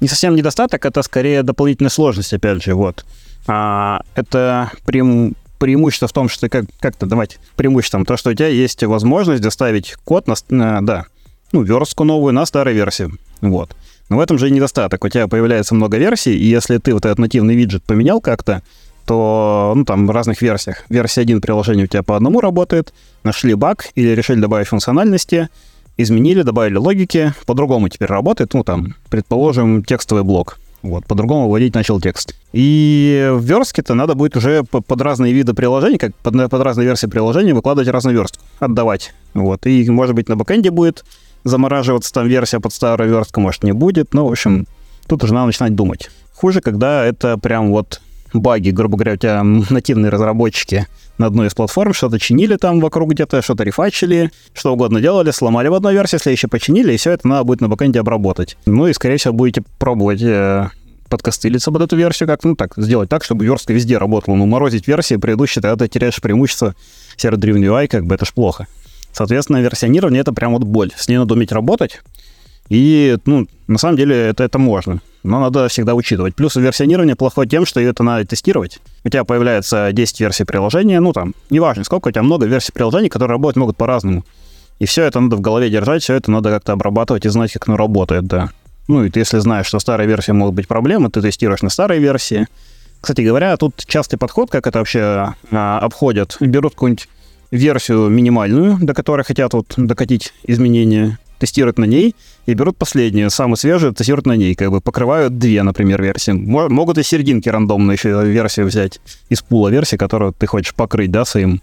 Не 0.00 0.08
совсем 0.08 0.34
недостаток, 0.34 0.84
это 0.84 1.02
скорее 1.02 1.42
дополнительная 1.42 1.90
сложность, 1.90 2.34
опять 2.34 2.62
же, 2.62 2.74
вот. 2.74 3.04
А, 3.46 4.02
это 4.14 4.70
преим, 4.84 5.34
преимущество 5.58 6.08
в 6.08 6.12
том, 6.12 6.28
что 6.28 6.48
как, 6.48 6.66
как-то, 6.80 7.06
давайте, 7.06 7.38
преимуществом, 7.56 8.04
то, 8.04 8.16
что 8.16 8.30
у 8.30 8.34
тебя 8.34 8.48
есть 8.48 8.82
возможность 8.82 9.42
доставить 9.42 9.94
код 10.04 10.26
на, 10.26 10.34
на 10.48 10.80
да, 10.80 11.06
ну, 11.52 11.62
верстку 11.62 12.04
новую 12.04 12.32
на 12.32 12.46
старой 12.46 12.74
версии, 12.74 13.10
вот. 13.40 13.74
Но 14.08 14.18
в 14.18 14.20
этом 14.20 14.38
же 14.38 14.48
и 14.48 14.50
недостаток. 14.50 15.04
У 15.04 15.08
тебя 15.08 15.28
появляется 15.28 15.74
много 15.74 15.96
версий, 15.96 16.36
и 16.36 16.44
если 16.44 16.78
ты 16.78 16.92
вот 16.92 17.06
этот 17.06 17.18
нативный 17.18 17.54
виджет 17.54 17.82
поменял 17.84 18.20
как-то, 18.20 18.62
то, 19.06 19.72
ну, 19.74 19.84
там, 19.84 20.06
в 20.06 20.10
разных 20.10 20.40
версиях. 20.42 20.84
Версия 20.88 21.22
1 21.22 21.40
приложения 21.40 21.84
у 21.84 21.86
тебя 21.86 22.02
по 22.02 22.16
одному 22.16 22.40
работает, 22.40 22.92
нашли 23.22 23.54
баг 23.54 23.88
или 23.94 24.08
решили 24.08 24.40
добавить 24.40 24.68
функциональности, 24.68 25.48
изменили, 25.96 26.42
добавили 26.42 26.76
логики, 26.76 27.34
по-другому 27.46 27.88
теперь 27.88 28.08
работает, 28.08 28.54
ну, 28.54 28.64
там, 28.64 28.94
предположим, 29.10 29.84
текстовый 29.84 30.24
блок. 30.24 30.58
Вот, 30.84 31.06
по-другому 31.06 31.48
вводить 31.48 31.74
начал 31.74 31.98
текст. 31.98 32.36
И 32.52 33.30
в 33.32 33.42
верстке-то 33.42 33.94
надо 33.94 34.14
будет 34.14 34.36
уже 34.36 34.64
под 34.64 35.00
разные 35.00 35.32
виды 35.32 35.54
приложений, 35.54 35.96
как 35.96 36.14
под, 36.16 36.50
под 36.50 36.62
разные 36.62 36.84
версии 36.84 37.06
приложения 37.06 37.54
выкладывать 37.54 37.88
разную 37.88 38.14
верстку, 38.14 38.44
отдавать. 38.58 39.14
Вот, 39.32 39.66
и, 39.66 39.88
может 39.88 40.14
быть, 40.14 40.28
на 40.28 40.36
бэкэнде 40.36 40.70
будет 40.70 41.06
замораживаться 41.42 42.12
там 42.12 42.28
версия 42.28 42.60
под 42.60 42.74
старую 42.74 43.08
верстку, 43.08 43.40
может, 43.40 43.64
не 43.64 43.72
будет. 43.72 44.12
Ну, 44.12 44.26
в 44.26 44.30
общем, 44.30 44.66
тут 45.06 45.24
уже 45.24 45.32
надо 45.32 45.46
начинать 45.46 45.74
думать. 45.74 46.10
Хуже, 46.34 46.60
когда 46.60 47.02
это 47.02 47.38
прям 47.38 47.70
вот 47.70 48.02
баги, 48.34 48.70
грубо 48.70 48.96
говоря, 48.96 49.14
у 49.14 49.16
тебя 49.16 49.42
нативные 49.42 50.10
разработчики 50.10 50.86
на 51.18 51.26
одной 51.26 51.46
из 51.46 51.54
платформ 51.54 51.94
что-то 51.94 52.18
чинили 52.18 52.56
там 52.56 52.80
вокруг 52.80 53.12
где-то, 53.12 53.40
что-то 53.40 53.62
рефачили, 53.62 54.30
что 54.52 54.72
угодно 54.72 55.00
делали, 55.00 55.30
сломали 55.30 55.68
в 55.68 55.74
одной 55.74 55.94
версии, 55.94 56.16
следующее 56.16 56.48
починили, 56.48 56.92
и 56.92 56.96
все 56.96 57.12
это 57.12 57.28
надо 57.28 57.44
будет 57.44 57.60
на 57.60 57.68
бэкэнде 57.68 58.00
обработать. 58.00 58.56
Ну 58.66 58.88
и, 58.88 58.92
скорее 58.92 59.16
всего, 59.16 59.32
будете 59.32 59.62
пробовать 59.78 60.22
э, 60.22 60.68
подкостылиться 61.08 61.70
под 61.70 61.82
эту 61.82 61.96
версию, 61.96 62.28
как, 62.28 62.42
ну 62.44 62.56
так, 62.56 62.74
сделать 62.76 63.08
так, 63.08 63.22
чтобы 63.24 63.44
верстка 63.44 63.72
везде 63.72 63.98
работала. 63.98 64.34
Ну, 64.34 64.46
морозить 64.46 64.88
версии 64.88 65.16
предыдущие, 65.16 65.62
тогда 65.62 65.76
ты 65.76 65.88
теряешь 65.88 66.20
преимущество 66.20 66.74
серver-driven 67.16 67.62
UI, 67.62 67.86
как 67.86 68.06
бы 68.06 68.14
это 68.14 68.24
ж 68.24 68.32
плохо. 68.32 68.66
Соответственно, 69.12 69.58
версионирование— 69.58 70.20
это 70.22 70.32
прям 70.32 70.54
вот 70.54 70.64
боль. 70.64 70.90
С 70.96 71.06
ней 71.06 71.18
надо 71.18 71.34
уметь 71.34 71.52
работать, 71.52 72.00
и, 72.68 73.16
ну, 73.26 73.46
на 73.66 73.78
самом 73.78 73.96
деле 73.96 74.16
это, 74.16 74.44
это 74.44 74.58
можно 74.58 75.00
но 75.24 75.40
надо 75.40 75.68
всегда 75.68 75.94
учитывать. 75.94 76.36
Плюс 76.36 76.54
версионирование 76.54 77.16
плохое 77.16 77.48
тем, 77.48 77.64
что 77.64 77.80
это 77.80 78.02
надо 78.02 78.26
тестировать. 78.26 78.78
У 79.04 79.08
тебя 79.08 79.24
появляется 79.24 79.90
10 79.90 80.20
версий 80.20 80.44
приложения, 80.44 81.00
ну 81.00 81.12
там, 81.12 81.34
неважно 81.50 81.82
сколько, 81.82 82.08
у 82.08 82.10
тебя 82.10 82.22
много 82.22 82.46
версий 82.46 82.72
приложений, 82.72 83.08
которые 83.08 83.36
работать 83.36 83.56
могут 83.56 83.76
по-разному. 83.76 84.24
И 84.78 84.86
все 84.86 85.04
это 85.04 85.20
надо 85.20 85.36
в 85.36 85.40
голове 85.40 85.70
держать, 85.70 86.02
все 86.02 86.14
это 86.14 86.30
надо 86.30 86.50
как-то 86.50 86.72
обрабатывать 86.72 87.24
и 87.24 87.28
знать, 87.30 87.52
как 87.52 87.66
оно 87.68 87.76
работает, 87.76 88.26
да. 88.26 88.50
Ну 88.86 89.02
и 89.02 89.10
ты, 89.10 89.20
если 89.20 89.38
знаешь, 89.38 89.66
что 89.66 89.78
старой 89.78 90.06
версии 90.06 90.32
могут 90.32 90.54
быть 90.54 90.68
проблемы, 90.68 91.10
ты 91.10 91.22
тестируешь 91.22 91.62
на 91.62 91.70
старой 91.70 92.00
версии. 92.00 92.46
Кстати 93.00 93.22
говоря, 93.22 93.56
тут 93.56 93.82
частый 93.86 94.18
подход, 94.18 94.50
как 94.50 94.66
это 94.66 94.78
вообще 94.78 95.34
а, 95.50 95.78
обходят. 95.78 96.36
Берут 96.40 96.74
какую-нибудь 96.74 97.08
версию 97.50 98.08
минимальную, 98.08 98.78
до 98.80 98.92
которой 98.92 99.24
хотят 99.24 99.54
вот 99.54 99.72
докатить 99.76 100.34
изменения, 100.42 101.18
тестируют 101.44 101.78
на 101.78 101.84
ней 101.84 102.16
и 102.46 102.54
берут 102.54 102.78
последнюю, 102.78 103.30
самую 103.30 103.56
свежую, 103.56 103.92
тестируют 103.92 104.26
на 104.26 104.36
ней, 104.36 104.54
как 104.54 104.70
бы 104.70 104.80
покрывают 104.80 105.38
две, 105.38 105.62
например, 105.62 106.02
версии. 106.02 106.32
Могут 106.32 106.98
и 106.98 107.02
серединки 107.02 107.48
рандомно 107.48 107.92
еще 107.92 108.24
версию 108.24 108.66
взять 108.66 109.00
из 109.28 109.42
пула 109.42 109.68
версии, 109.68 109.96
которую 109.96 110.32
ты 110.32 110.46
хочешь 110.46 110.74
покрыть, 110.74 111.10
да, 111.10 111.24
своим 111.24 111.60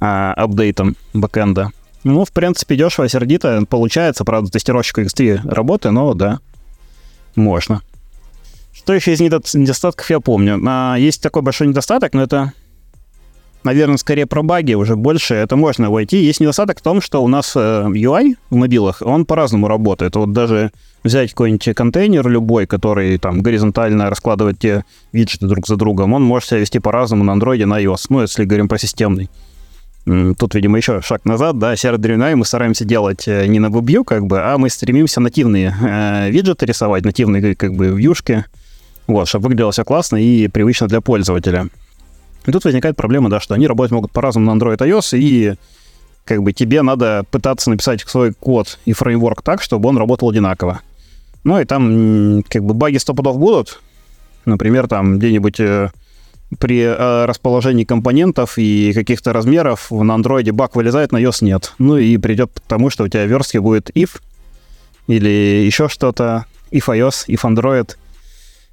а, 0.00 0.34
апдейтом 0.34 0.96
бэкэнда. 1.14 1.70
Ну, 2.04 2.24
в 2.24 2.32
принципе, 2.32 2.76
дешево, 2.76 3.08
сердито 3.08 3.64
получается. 3.68 4.24
Правда, 4.24 4.50
тестировщику 4.50 5.00
X3 5.00 5.48
работы, 5.48 5.90
но 5.90 6.12
да, 6.14 6.40
можно. 7.34 7.80
Что 8.72 8.92
еще 8.92 9.12
из 9.12 9.20
недостатков 9.20 10.10
я 10.10 10.20
помню? 10.20 10.60
А, 10.66 10.96
есть 10.96 11.22
такой 11.22 11.42
большой 11.42 11.68
недостаток, 11.68 12.12
но 12.12 12.22
это 12.22 12.52
наверное, 13.64 13.96
скорее 13.96 14.26
про 14.26 14.42
баги 14.42 14.74
уже 14.74 14.96
больше. 14.96 15.34
Это 15.34 15.56
можно 15.56 15.90
войти. 15.90 16.18
Есть 16.18 16.40
недостаток 16.40 16.78
в 16.78 16.82
том, 16.82 17.00
что 17.00 17.22
у 17.22 17.28
нас 17.28 17.52
э, 17.56 17.58
UI 17.58 18.36
в 18.50 18.56
мобилах, 18.56 19.02
он 19.04 19.24
по-разному 19.24 19.68
работает. 19.68 20.16
Вот 20.16 20.32
даже 20.32 20.72
взять 21.04 21.30
какой-нибудь 21.30 21.74
контейнер 21.74 22.28
любой, 22.28 22.66
который 22.66 23.18
там 23.18 23.42
горизонтально 23.42 24.10
раскладывает 24.10 24.58
те 24.58 24.84
виджеты 25.12 25.46
друг 25.46 25.66
за 25.66 25.76
другом, 25.76 26.12
он 26.12 26.22
может 26.22 26.48
себя 26.48 26.60
вести 26.60 26.78
по-разному 26.78 27.24
на 27.24 27.32
Android, 27.32 27.64
на 27.66 27.82
iOS. 27.82 28.06
Ну, 28.08 28.22
если 28.22 28.44
говорим 28.44 28.68
про 28.68 28.78
системный. 28.78 29.28
Тут, 30.04 30.54
видимо, 30.56 30.78
еще 30.78 31.00
шаг 31.00 31.24
назад, 31.24 31.58
да, 31.58 31.76
сервер 31.76 32.00
Dreamline 32.00 32.34
мы 32.34 32.44
стараемся 32.44 32.84
делать 32.84 33.28
э, 33.28 33.46
не 33.46 33.60
на 33.60 33.66
WebView, 33.66 34.02
как 34.02 34.26
бы, 34.26 34.40
а 34.40 34.58
мы 34.58 34.68
стремимся 34.68 35.20
нативные 35.20 35.72
э, 35.80 36.28
виджеты 36.28 36.66
рисовать, 36.66 37.04
нативные, 37.04 37.54
как 37.54 37.74
бы, 37.74 37.86
вьюшки, 37.86 38.44
вот, 39.06 39.28
чтобы 39.28 39.44
выглядело 39.44 39.70
все 39.70 39.84
классно 39.84 40.16
и 40.16 40.48
привычно 40.48 40.88
для 40.88 41.00
пользователя. 41.00 41.68
И 42.46 42.52
тут 42.52 42.64
возникает 42.64 42.96
проблема, 42.96 43.30
да, 43.30 43.40
что 43.40 43.54
они 43.54 43.66
работать 43.66 43.92
могут 43.92 44.12
по-разному 44.12 44.52
на 44.52 44.58
Android 44.58 44.78
iOS, 44.78 45.18
и 45.18 45.54
как 46.24 46.42
бы 46.42 46.52
тебе 46.52 46.82
надо 46.82 47.24
пытаться 47.30 47.70
написать 47.70 48.00
свой 48.02 48.32
код 48.32 48.78
и 48.84 48.92
фреймворк 48.92 49.42
так, 49.42 49.62
чтобы 49.62 49.88
он 49.88 49.98
работал 49.98 50.30
одинаково. 50.30 50.80
Ну 51.44 51.60
и 51.60 51.64
там 51.64 52.44
как 52.48 52.64
бы 52.64 52.74
баги 52.74 52.98
стопудов 52.98 53.38
будут. 53.38 53.80
Например, 54.44 54.88
там 54.88 55.18
где-нибудь 55.18 55.60
э, 55.60 55.90
при 56.58 56.80
э, 56.80 57.24
расположении 57.26 57.84
компонентов 57.84 58.58
и 58.58 58.92
каких-то 58.92 59.32
размеров 59.32 59.90
на 59.90 60.14
андроиде 60.14 60.52
баг 60.52 60.76
вылезает, 60.76 61.12
на 61.12 61.20
iOS 61.22 61.44
нет. 61.44 61.74
Ну 61.78 61.96
и 61.96 62.16
придет 62.18 62.52
к 62.54 62.60
тому, 62.60 62.90
что 62.90 63.04
у 63.04 63.08
тебя 63.08 63.24
в 63.24 63.60
будет 63.60 63.90
if 63.90 64.20
или 65.08 65.64
еще 65.64 65.88
что-то, 65.88 66.46
if 66.70 66.84
iOS, 66.86 67.26
if 67.28 67.40
Android, 67.42 67.96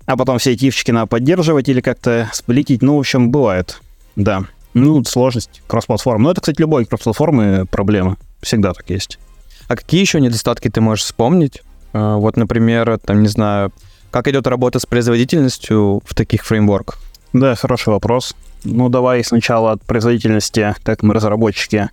а 0.09 0.17
потом 0.17 0.39
все 0.39 0.53
эти 0.53 0.67
ифчики 0.67 0.89
надо 0.89 1.05
поддерживать 1.05 1.69
или 1.69 1.81
как-то 1.81 2.31
сплитить. 2.33 2.81
Ну, 2.81 2.95
в 2.95 2.99
общем, 2.99 3.29
бывает. 3.29 3.79
Да. 4.15 4.41
Ну, 4.73 5.03
сложность 5.03 5.61
кросс-платформ. 5.67 6.23
Но 6.23 6.31
это, 6.31 6.41
кстати, 6.41 6.59
любой 6.59 6.85
кросс-платформы 6.85 7.67
проблема. 7.69 8.17
Всегда 8.41 8.73
так 8.73 8.89
есть. 8.89 9.19
А 9.67 9.75
какие 9.75 10.01
еще 10.01 10.19
недостатки 10.19 10.67
ты 10.67 10.81
можешь 10.81 11.05
вспомнить? 11.05 11.61
А, 11.93 12.15
вот, 12.15 12.37
например, 12.37 12.97
там, 12.97 13.21
не 13.21 13.27
знаю, 13.27 13.71
как 14.09 14.27
идет 14.27 14.47
работа 14.47 14.79
с 14.79 14.87
производительностью 14.87 16.01
в 16.03 16.15
таких 16.15 16.43
фреймворках? 16.43 16.99
Да, 17.31 17.53
хороший 17.53 17.89
вопрос. 17.89 18.35
Ну, 18.63 18.89
давай 18.89 19.23
сначала 19.23 19.73
от 19.73 19.83
производительности, 19.83 20.73
как 20.81 21.03
мы 21.03 21.13
разработчики, 21.13 21.91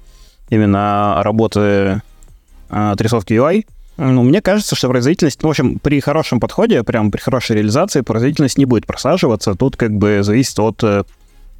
именно 0.49 1.20
работы 1.23 2.00
а, 2.70 2.92
отрисовки 2.92 3.35
UI. 3.35 3.66
Ну, 3.97 4.23
мне 4.23 4.43
кажется, 4.43 4.76
что 4.76 4.88
производительность, 4.88 5.43
в 5.43 5.49
общем, 5.49 5.79
при 5.79 6.00
хорошем 6.00 6.38
подходе, 6.38 6.83
прям 6.83 7.11
при 7.11 7.21
хорошей 7.21 7.57
реализации, 7.57 8.03
производительность 8.03 8.59
не 8.59 8.67
будет 8.67 8.87
просаживаться. 8.87 9.55
Тут 9.55 9.76
как 9.76 9.93
бы 9.93 10.19
зависит 10.23 10.59
от, 10.59 10.83
э, 10.85 11.05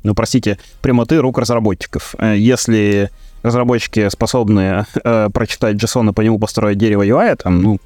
ну, 0.03 0.15
простите, 0.15 0.59
прямоты 0.83 1.17
рук 1.19 1.39
разработчиков. 1.39 2.15
Э, 2.19 2.37
если 2.37 3.11
разработчики 3.43 4.09
способны 4.11 4.85
э, 5.03 5.31
прочитать 5.33 5.77
JSON 5.77 6.11
и 6.11 6.13
по 6.13 6.21
нему 6.21 6.39
построить 6.39 6.79
дерево 6.79 7.07
UI, 7.07 7.37
там, 7.37 7.63
ну, 7.63 7.81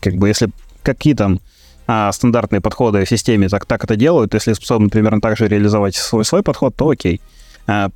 как 0.00 0.14
бы 0.14 0.28
если 0.28 0.50
какие 0.82 1.14
там 1.14 1.40
а, 1.86 2.10
стандартные 2.12 2.60
подходы 2.60 3.04
в 3.04 3.08
системе 3.08 3.48
так, 3.48 3.66
так 3.66 3.84
это 3.84 3.96
делают, 3.96 4.34
если 4.34 4.52
способны 4.54 4.88
примерно 4.88 5.20
так 5.20 5.36
же 5.36 5.46
реализовать 5.46 5.94
свой, 5.94 6.24
свой 6.24 6.42
подход, 6.42 6.74
то 6.74 6.88
окей. 6.88 7.20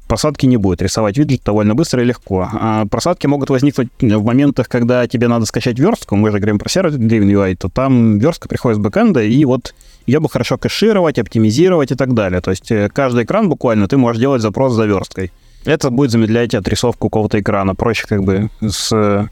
Просадки 0.09 0.47
не 0.47 0.57
будет. 0.57 0.83
Рисовать 0.83 1.17
виджет 1.17 1.43
довольно 1.45 1.75
быстро 1.75 2.03
и 2.03 2.07
легко. 2.07 2.49
А 2.53 2.87
просадки 2.87 3.27
могут 3.27 3.51
возникнуть 3.51 3.89
в 4.01 4.25
моментах, 4.25 4.69
когда 4.69 5.07
тебе 5.07 5.29
надо 5.29 5.47
скачать 5.47 5.79
верстку. 5.79 6.17
Мы 6.17 6.31
же 6.31 6.39
говорим 6.39 6.59
про 6.59 6.69
сервер-driven 6.69 7.31
UI, 7.31 7.57
то 7.57 7.69
там 7.69 8.19
верстка 8.19 8.49
приходит 8.49 8.79
с 8.79 8.81
бэкэнда, 8.81 9.23
и 9.23 9.45
вот 9.45 9.75
ее 10.07 10.21
бы 10.21 10.29
хорошо 10.29 10.59
кэшировать, 10.59 11.19
оптимизировать 11.19 11.93
и 11.93 11.95
так 11.95 12.15
далее. 12.15 12.41
То 12.41 12.51
есть 12.51 12.71
э, 12.73 12.89
каждый 12.93 13.25
экран 13.25 13.49
буквально 13.49 13.87
ты 13.87 13.97
можешь 13.97 14.21
делать 14.21 14.43
запрос 14.43 14.73
за 14.73 14.87
версткой. 14.87 15.31
Это 15.65 15.91
будет 15.91 16.11
замедлять 16.11 16.55
отрисовку 16.55 17.09
какого-то 17.09 17.39
экрана. 17.39 17.75
Проще 17.75 18.07
как 18.09 18.25
бы 18.25 18.51
с 18.61 19.29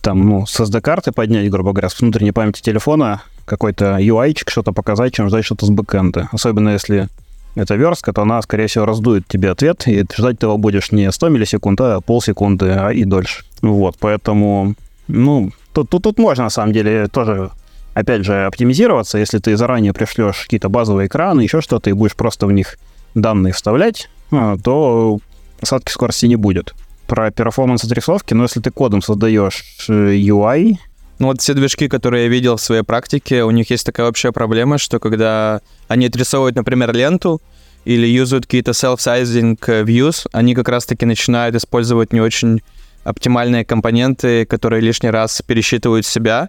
там, 0.00 0.28
ну, 0.28 0.46
с 0.46 0.60
SD-карты 0.60 1.12
поднять, 1.12 1.50
грубо 1.50 1.72
говоря, 1.72 1.88
с 1.88 2.00
внутренней 2.00 2.32
памяти 2.32 2.62
телефона 2.62 3.22
какой-то 3.44 3.98
UI-чик, 3.98 4.50
что-то 4.50 4.72
показать, 4.72 5.14
чем 5.14 5.28
ждать 5.28 5.44
что-то 5.44 5.66
с 5.66 5.70
бэкэнда. 5.70 6.28
Особенно 6.32 6.70
если 6.70 7.08
это 7.56 7.74
верстка, 7.74 8.12
то 8.12 8.22
она, 8.22 8.40
скорее 8.42 8.68
всего, 8.68 8.84
раздует 8.84 9.26
тебе 9.26 9.50
ответ, 9.50 9.88
и 9.88 10.04
ждать 10.16 10.38
того 10.38 10.58
будешь 10.58 10.92
не 10.92 11.10
100 11.10 11.28
миллисекунд, 11.30 11.80
а 11.80 12.00
полсекунды, 12.00 12.70
а 12.70 12.90
и 12.90 13.04
дольше. 13.04 13.44
Вот, 13.62 13.96
поэтому, 13.98 14.74
ну, 15.08 15.50
тут, 15.72 15.90
тут, 15.90 16.04
тут 16.04 16.18
можно, 16.18 16.44
на 16.44 16.50
самом 16.50 16.72
деле, 16.72 17.08
тоже, 17.08 17.50
опять 17.94 18.24
же, 18.24 18.44
оптимизироваться, 18.44 19.18
если 19.18 19.38
ты 19.38 19.56
заранее 19.56 19.92
пришлешь 19.92 20.42
какие-то 20.42 20.68
базовые 20.68 21.08
экраны, 21.08 21.40
еще 21.40 21.60
что-то, 21.60 21.90
и 21.90 21.94
будешь 21.94 22.14
просто 22.14 22.46
в 22.46 22.52
них 22.52 22.78
данные 23.14 23.54
вставлять, 23.54 24.10
а, 24.30 24.56
то 24.58 25.18
посадки 25.58 25.90
скорости 25.90 26.26
не 26.26 26.36
будет. 26.36 26.74
Про 27.06 27.30
перформанс 27.30 27.84
отрисовки, 27.84 28.34
но 28.34 28.42
если 28.42 28.60
ты 28.60 28.70
кодом 28.70 29.00
создаешь 29.00 29.86
э, 29.88 29.92
UI, 30.16 30.76
ну 31.18 31.28
вот 31.28 31.40
все 31.40 31.54
движки, 31.54 31.88
которые 31.88 32.24
я 32.24 32.28
видел 32.28 32.56
в 32.56 32.60
своей 32.60 32.82
практике, 32.82 33.44
у 33.44 33.50
них 33.50 33.70
есть 33.70 33.86
такая 33.86 34.08
общая 34.08 34.32
проблема, 34.32 34.78
что 34.78 34.98
когда 34.98 35.60
они 35.88 36.06
отрисовывают, 36.06 36.56
например, 36.56 36.92
ленту 36.92 37.40
или 37.84 38.06
юзают 38.06 38.46
какие-то 38.46 38.72
self-sizing 38.72 39.58
views, 39.84 40.26
они 40.32 40.54
как 40.54 40.68
раз-таки 40.68 41.06
начинают 41.06 41.54
использовать 41.56 42.12
не 42.12 42.20
очень 42.20 42.60
оптимальные 43.04 43.64
компоненты, 43.64 44.44
которые 44.44 44.82
лишний 44.82 45.10
раз 45.10 45.40
пересчитывают 45.46 46.04
себя. 46.04 46.48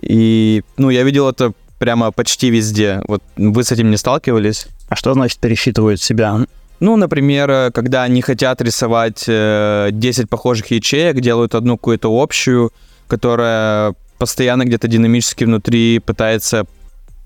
И, 0.00 0.62
ну, 0.76 0.90
я 0.90 1.02
видел 1.02 1.28
это 1.28 1.52
прямо 1.78 2.12
почти 2.12 2.50
везде. 2.50 3.02
Вот 3.08 3.22
вы 3.36 3.64
с 3.64 3.72
этим 3.72 3.90
не 3.90 3.96
сталкивались? 3.96 4.66
А 4.88 4.96
что 4.96 5.14
значит 5.14 5.38
пересчитывают 5.38 6.00
себя? 6.00 6.46
Ну, 6.80 6.96
например, 6.96 7.72
когда 7.72 8.02
они 8.02 8.20
хотят 8.20 8.60
рисовать 8.60 9.24
10 9.24 9.28
э, 9.28 10.26
похожих 10.28 10.70
ячеек, 10.70 11.20
делают 11.20 11.54
одну 11.54 11.78
какую-то 11.78 12.10
общую, 12.10 12.70
которая 13.08 13.94
постоянно 14.18 14.64
где-то 14.64 14.88
динамически 14.88 15.44
внутри 15.44 15.98
пытается 15.98 16.66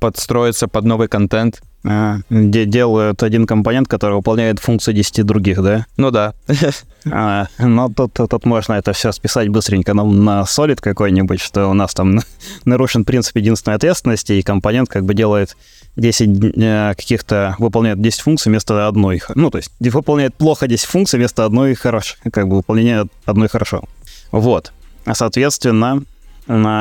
подстроиться 0.01 0.67
под 0.67 0.85
новый 0.85 1.09
контент. 1.09 1.61
А, 1.83 2.19
где 2.29 2.67
делают 2.67 3.23
один 3.23 3.47
компонент, 3.47 3.89
который 3.89 4.17
выполняет 4.17 4.59
функции 4.59 4.93
10 4.93 5.25
других, 5.25 5.63
да? 5.63 5.87
Ну 5.97 6.11
да. 6.11 6.35
А, 7.11 7.47
ну, 7.59 7.89
тут, 7.89 8.13
тут 8.13 8.45
можно 8.45 8.75
это 8.75 8.93
все 8.93 9.11
списать 9.13 9.49
быстренько 9.49 9.95
на, 9.95 10.05
на 10.05 10.43
Solid 10.43 10.81
какой-нибудь, 10.83 11.41
что 11.41 11.69
у 11.69 11.73
нас 11.73 11.95
там 11.95 12.21
нарушен 12.67 13.07
принцип 13.07 13.37
единственной 13.37 13.77
ответственности, 13.77 14.35
и 14.35 14.43
компонент 14.43 14.91
как 14.91 15.07
бы 15.07 15.15
делает 15.15 15.57
10 15.97 16.57
э, 16.59 16.95
каких-то, 16.95 17.57
выполняет 17.59 18.03
10 18.03 18.21
функций 18.21 18.51
вместо 18.51 18.87
одной. 18.87 19.23
Ну, 19.35 19.49
то 19.49 19.57
есть 19.57 19.71
выполняет 19.81 20.35
плохо 20.35 20.69
10 20.69 20.85
функций 20.85 21.19
вместо 21.19 21.47
одной 21.47 21.75
хорошо, 21.75 22.17
как 22.31 22.49
бы 22.49 22.57
выполняет 22.57 23.09
одной 23.25 23.49
хорошо. 23.49 23.83
Вот. 24.31 24.71
Соответственно, 25.15 26.03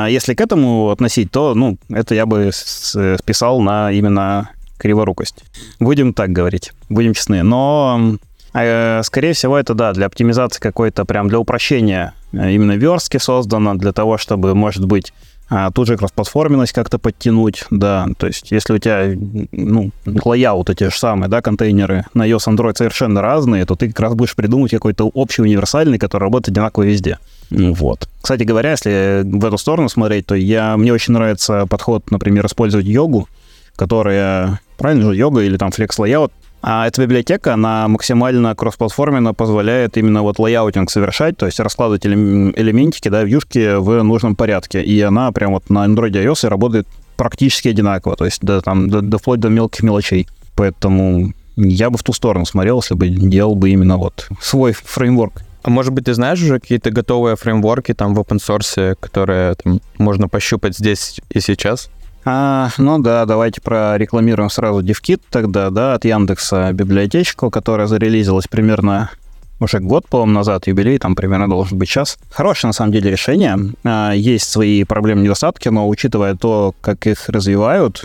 если 0.08 0.34
к 0.34 0.40
этому 0.40 0.90
относить, 0.90 1.30
то, 1.30 1.54
ну, 1.54 1.78
это 1.88 2.14
я 2.14 2.26
бы 2.26 2.50
списал 2.52 3.60
на 3.60 3.92
именно 3.92 4.50
криворукость. 4.78 5.44
Будем 5.78 6.14
так 6.14 6.30
говорить, 6.30 6.72
будем 6.88 7.14
честны. 7.14 7.42
Но, 7.42 8.16
э, 8.54 9.02
скорее 9.04 9.34
всего, 9.34 9.58
это, 9.58 9.74
да, 9.74 9.92
для 9.92 10.06
оптимизации 10.06 10.58
какой-то, 10.58 11.04
прям 11.04 11.28
для 11.28 11.38
упрощения 11.38 12.14
э, 12.32 12.52
именно 12.52 12.72
верстки 12.72 13.18
создано, 13.18 13.74
для 13.74 13.92
того, 13.92 14.18
чтобы, 14.18 14.54
может 14.54 14.86
быть, 14.86 15.12
а, 15.52 15.72
тут 15.72 15.88
же 15.88 15.96
кроссплатформенность 15.96 16.72
как-то 16.72 16.98
подтянуть, 16.98 17.64
да, 17.70 18.06
то 18.16 18.28
есть 18.28 18.52
если 18.52 18.74
у 18.74 18.78
тебя, 18.78 19.10
ну, 19.50 19.90
layout 20.06 20.66
ы 20.66 20.76
те 20.76 20.90
же 20.90 20.96
самые, 20.96 21.28
да, 21.28 21.42
контейнеры 21.42 22.04
на 22.14 22.28
iOS, 22.28 22.46
Android 22.46 22.76
совершенно 22.76 23.20
разные, 23.20 23.66
то 23.66 23.74
ты 23.74 23.88
как 23.88 23.98
раз 23.98 24.14
будешь 24.14 24.36
придумать 24.36 24.70
какой-то 24.70 25.08
общий 25.08 25.42
универсальный, 25.42 25.98
который 25.98 26.22
работает 26.22 26.56
одинаково 26.56 26.84
везде. 26.84 27.18
Ну 27.50 27.72
вот. 27.72 28.08
Кстати 28.22 28.44
говоря, 28.44 28.70
если 28.70 29.22
в 29.24 29.44
эту 29.44 29.58
сторону 29.58 29.88
смотреть, 29.88 30.26
то 30.26 30.36
я, 30.36 30.76
мне 30.76 30.92
очень 30.92 31.14
нравится 31.14 31.66
подход, 31.66 32.12
например, 32.12 32.46
использовать 32.46 32.86
йогу, 32.86 33.28
которая, 33.74 34.60
правильно 34.78 35.10
же, 35.10 35.16
йога 35.16 35.40
или 35.40 35.56
там 35.56 35.72
flex 35.72 35.98
layout, 35.98 36.30
а 36.62 36.86
эта 36.86 37.02
библиотека, 37.02 37.54
она 37.54 37.88
максимально 37.88 38.54
кроссплатформенно 38.54 39.32
позволяет 39.32 39.96
именно 39.96 40.22
вот 40.22 40.38
layouting 40.38 40.90
совершать, 40.90 41.36
то 41.36 41.46
есть 41.46 41.58
раскладывать 41.58 42.04
элементики, 42.04 43.08
да, 43.08 43.22
вьюшки 43.22 43.78
в 43.78 44.02
нужном 44.02 44.36
порядке. 44.36 44.82
И 44.82 45.00
она 45.00 45.32
прям 45.32 45.52
вот 45.52 45.70
на 45.70 45.86
Android 45.86 46.10
и 46.10 46.46
работает 46.48 46.86
практически 47.16 47.68
одинаково, 47.68 48.16
то 48.16 48.24
есть 48.26 48.42
до, 48.42 48.60
там, 48.60 48.90
до, 48.90 49.00
до, 49.00 49.18
вплоть 49.18 49.40
до 49.40 49.48
мелких 49.48 49.82
мелочей. 49.82 50.28
Поэтому 50.54 51.32
я 51.56 51.88
бы 51.88 51.96
в 51.96 52.02
ту 52.02 52.12
сторону 52.12 52.44
смотрел, 52.44 52.80
если 52.80 52.94
бы 52.94 53.08
делал 53.08 53.54
бы 53.54 53.70
именно 53.70 53.96
вот 53.96 54.28
свой 54.40 54.72
фреймворк. 54.72 55.42
А 55.62 55.70
может 55.70 55.92
быть, 55.92 56.06
ты 56.06 56.14
знаешь 56.14 56.42
уже 56.42 56.58
какие-то 56.58 56.90
готовые 56.90 57.36
фреймворки 57.36 57.92
там 57.94 58.14
в 58.14 58.20
open 58.20 58.38
source, 58.38 58.96
которые 58.98 59.54
там, 59.54 59.80
можно 59.98 60.28
пощупать 60.28 60.76
здесь 60.76 61.20
и 61.30 61.40
сейчас? 61.40 61.90
А, 62.24 62.68
ну 62.76 62.98
да, 62.98 63.24
давайте 63.24 63.60
прорекламируем 63.60 64.50
сразу 64.50 64.82
DevKit 64.82 65.20
тогда, 65.30 65.70
да, 65.70 65.94
от 65.94 66.04
Яндекса 66.04 66.72
библиотечку, 66.72 67.50
которая 67.50 67.86
зарелизилась 67.86 68.46
примерно 68.46 69.10
уже 69.58 69.78
год, 69.78 70.06
по-моему, 70.08 70.32
назад, 70.32 70.66
юбилей, 70.66 70.98
там 70.98 71.14
примерно 71.14 71.48
должен 71.48 71.78
быть 71.78 71.88
час. 71.88 72.18
Хорошее, 72.30 72.70
на 72.70 72.72
самом 72.72 72.92
деле, 72.92 73.10
решение. 73.10 73.58
А, 73.84 74.12
есть 74.12 74.50
свои 74.50 74.84
проблемы, 74.84 75.22
недостатки, 75.22 75.68
но 75.68 75.88
учитывая 75.88 76.34
то, 76.34 76.74
как 76.80 77.06
их 77.06 77.28
развивают, 77.28 78.04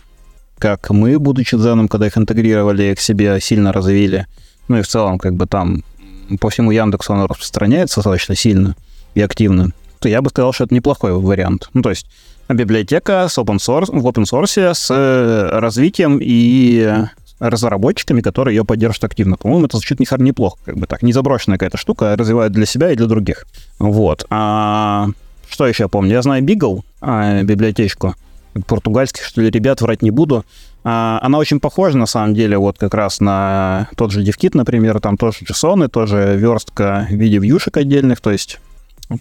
как 0.58 0.89
мы, 0.89 1.19
будучи 1.19 1.58
Дзеном, 1.58 1.88
когда 1.88 2.08
их 2.08 2.17
интегрировали 2.17 2.93
к 2.93 2.99
себе, 2.99 3.39
сильно 3.41 3.73
развили, 3.73 4.28
ну 4.67 4.78
и 4.78 4.82
в 4.82 4.88
целом, 4.88 5.17
как 5.17 5.36
бы 5.36 5.45
там 5.45 5.84
по 6.39 6.49
всему 6.49 6.71
Яндексу 6.71 7.13
оно 7.13 7.28
распространяется 7.28 7.97
достаточно 7.97 8.36
сильно 8.36 8.75
и 9.13 9.21
активно, 9.21 9.71
то 9.99 10.10
я 10.10 10.21
бы 10.21 10.30
сказал, 10.30 10.54
что 10.54 10.63
это 10.63 10.73
неплохой 10.73 11.13
вариант. 11.13 11.69
Ну, 11.73 11.82
то 11.82 11.89
есть 11.89 12.08
библиотека 12.49 13.27
с 13.27 13.38
open 13.38 13.58
source, 13.58 13.88
в 13.88 14.05
open 14.05 14.23
source 14.23 14.73
с 14.73 14.91
э, 14.91 15.60
развитием 15.60 16.19
и 16.21 17.05
разработчиками, 17.39 18.21
которые 18.21 18.55
ее 18.55 18.65
поддерживают 18.65 19.03
активно. 19.03 19.38
По-моему, 19.38 19.65
это 19.65 19.77
звучит 19.77 19.99
не, 19.99 20.08
неплохо, 20.23 20.58
как 20.65 20.77
бы 20.77 20.88
так, 20.88 21.03
не 21.03 21.12
заброшенная 21.13 21.58
какая-то 21.58 21.77
штука, 21.77 22.13
а 22.13 22.15
развивают 22.15 22.53
для 22.53 22.65
себя 22.65 22.91
и 22.91 22.95
для 22.95 23.08
других. 23.08 23.45
Вот. 23.79 24.25
А 24.29 25.08
что 25.49 25.67
еще 25.67 25.84
я 25.84 25.88
помню? 25.88 26.13
Я 26.13 26.21
знаю 26.21 26.43
Beagle, 26.43 26.81
а, 27.01 27.43
библиотечку 27.43 28.15
португальских, 28.67 29.23
что 29.23 29.41
ли, 29.41 29.49
ребят, 29.49 29.81
врать 29.81 30.01
не 30.01 30.12
буду. 30.12 30.45
А, 30.84 31.19
она 31.21 31.39
очень 31.39 31.60
похожа, 31.60 31.97
на 31.97 32.05
самом 32.05 32.34
деле, 32.34 32.58
вот 32.58 32.77
как 32.77 32.93
раз 32.93 33.19
на 33.19 33.89
тот 33.97 34.12
же 34.12 34.23
DevKit, 34.23 34.51
например, 34.53 34.99
там 35.01 35.17
тоже 35.17 35.39
JSON, 35.49 35.88
тоже 35.89 36.36
верстка 36.38 37.08
в 37.10 37.13
виде 37.13 37.38
вьюшек 37.38 37.75
отдельных, 37.77 38.21
то 38.21 38.31
есть 38.31 38.60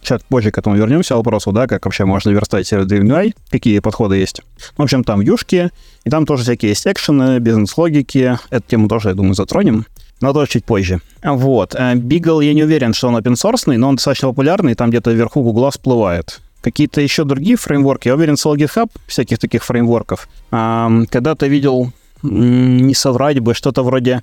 Сейчас 0.00 0.22
позже 0.28 0.50
к 0.50 0.58
этому 0.58 0.76
вернемся 0.76 1.14
вопросу, 1.16 1.52
да, 1.52 1.66
как 1.66 1.84
вообще 1.84 2.04
можно 2.04 2.30
верстать 2.30 2.72
DNI, 2.72 3.34
какие 3.50 3.80
подходы 3.80 4.16
есть. 4.16 4.40
В 4.76 4.82
общем, 4.82 5.04
там 5.04 5.20
юшки, 5.20 5.70
и 6.04 6.10
там 6.10 6.24
тоже 6.24 6.42
всякие 6.42 6.70
есть 6.70 6.86
экшены, 6.86 7.38
бизнес-логики. 7.38 8.38
Эту 8.50 8.64
тему 8.66 8.88
тоже, 8.88 9.10
я 9.10 9.14
думаю, 9.14 9.34
затронем, 9.34 9.84
но 10.20 10.32
тоже 10.32 10.52
чуть 10.52 10.64
позже. 10.64 11.00
Вот. 11.22 11.74
Beagle, 11.74 12.44
я 12.44 12.54
не 12.54 12.62
уверен, 12.62 12.94
что 12.94 13.08
он 13.08 13.16
open 13.16 13.34
source, 13.34 13.76
но 13.76 13.88
он 13.88 13.96
достаточно 13.96 14.28
популярный, 14.28 14.74
там 14.74 14.88
где-то 14.88 15.12
вверху 15.12 15.42
Гугла 15.42 15.70
всплывает. 15.70 16.40
какие-то 16.64 17.02
еще 17.02 17.24
другие 17.24 17.56
фреймворки. 17.56 18.08
Я 18.08 18.14
уверен, 18.14 18.36
слал 18.36 18.56
GitHub 18.56 18.90
всяких 19.06 19.38
таких 19.38 19.62
фреймворков. 19.64 20.28
А, 20.50 20.90
когда-то 21.10 21.46
видел, 21.46 21.92
не 22.22 22.94
соврать 22.94 23.38
бы, 23.40 23.54
что-то 23.54 23.82
вроде 23.82 24.22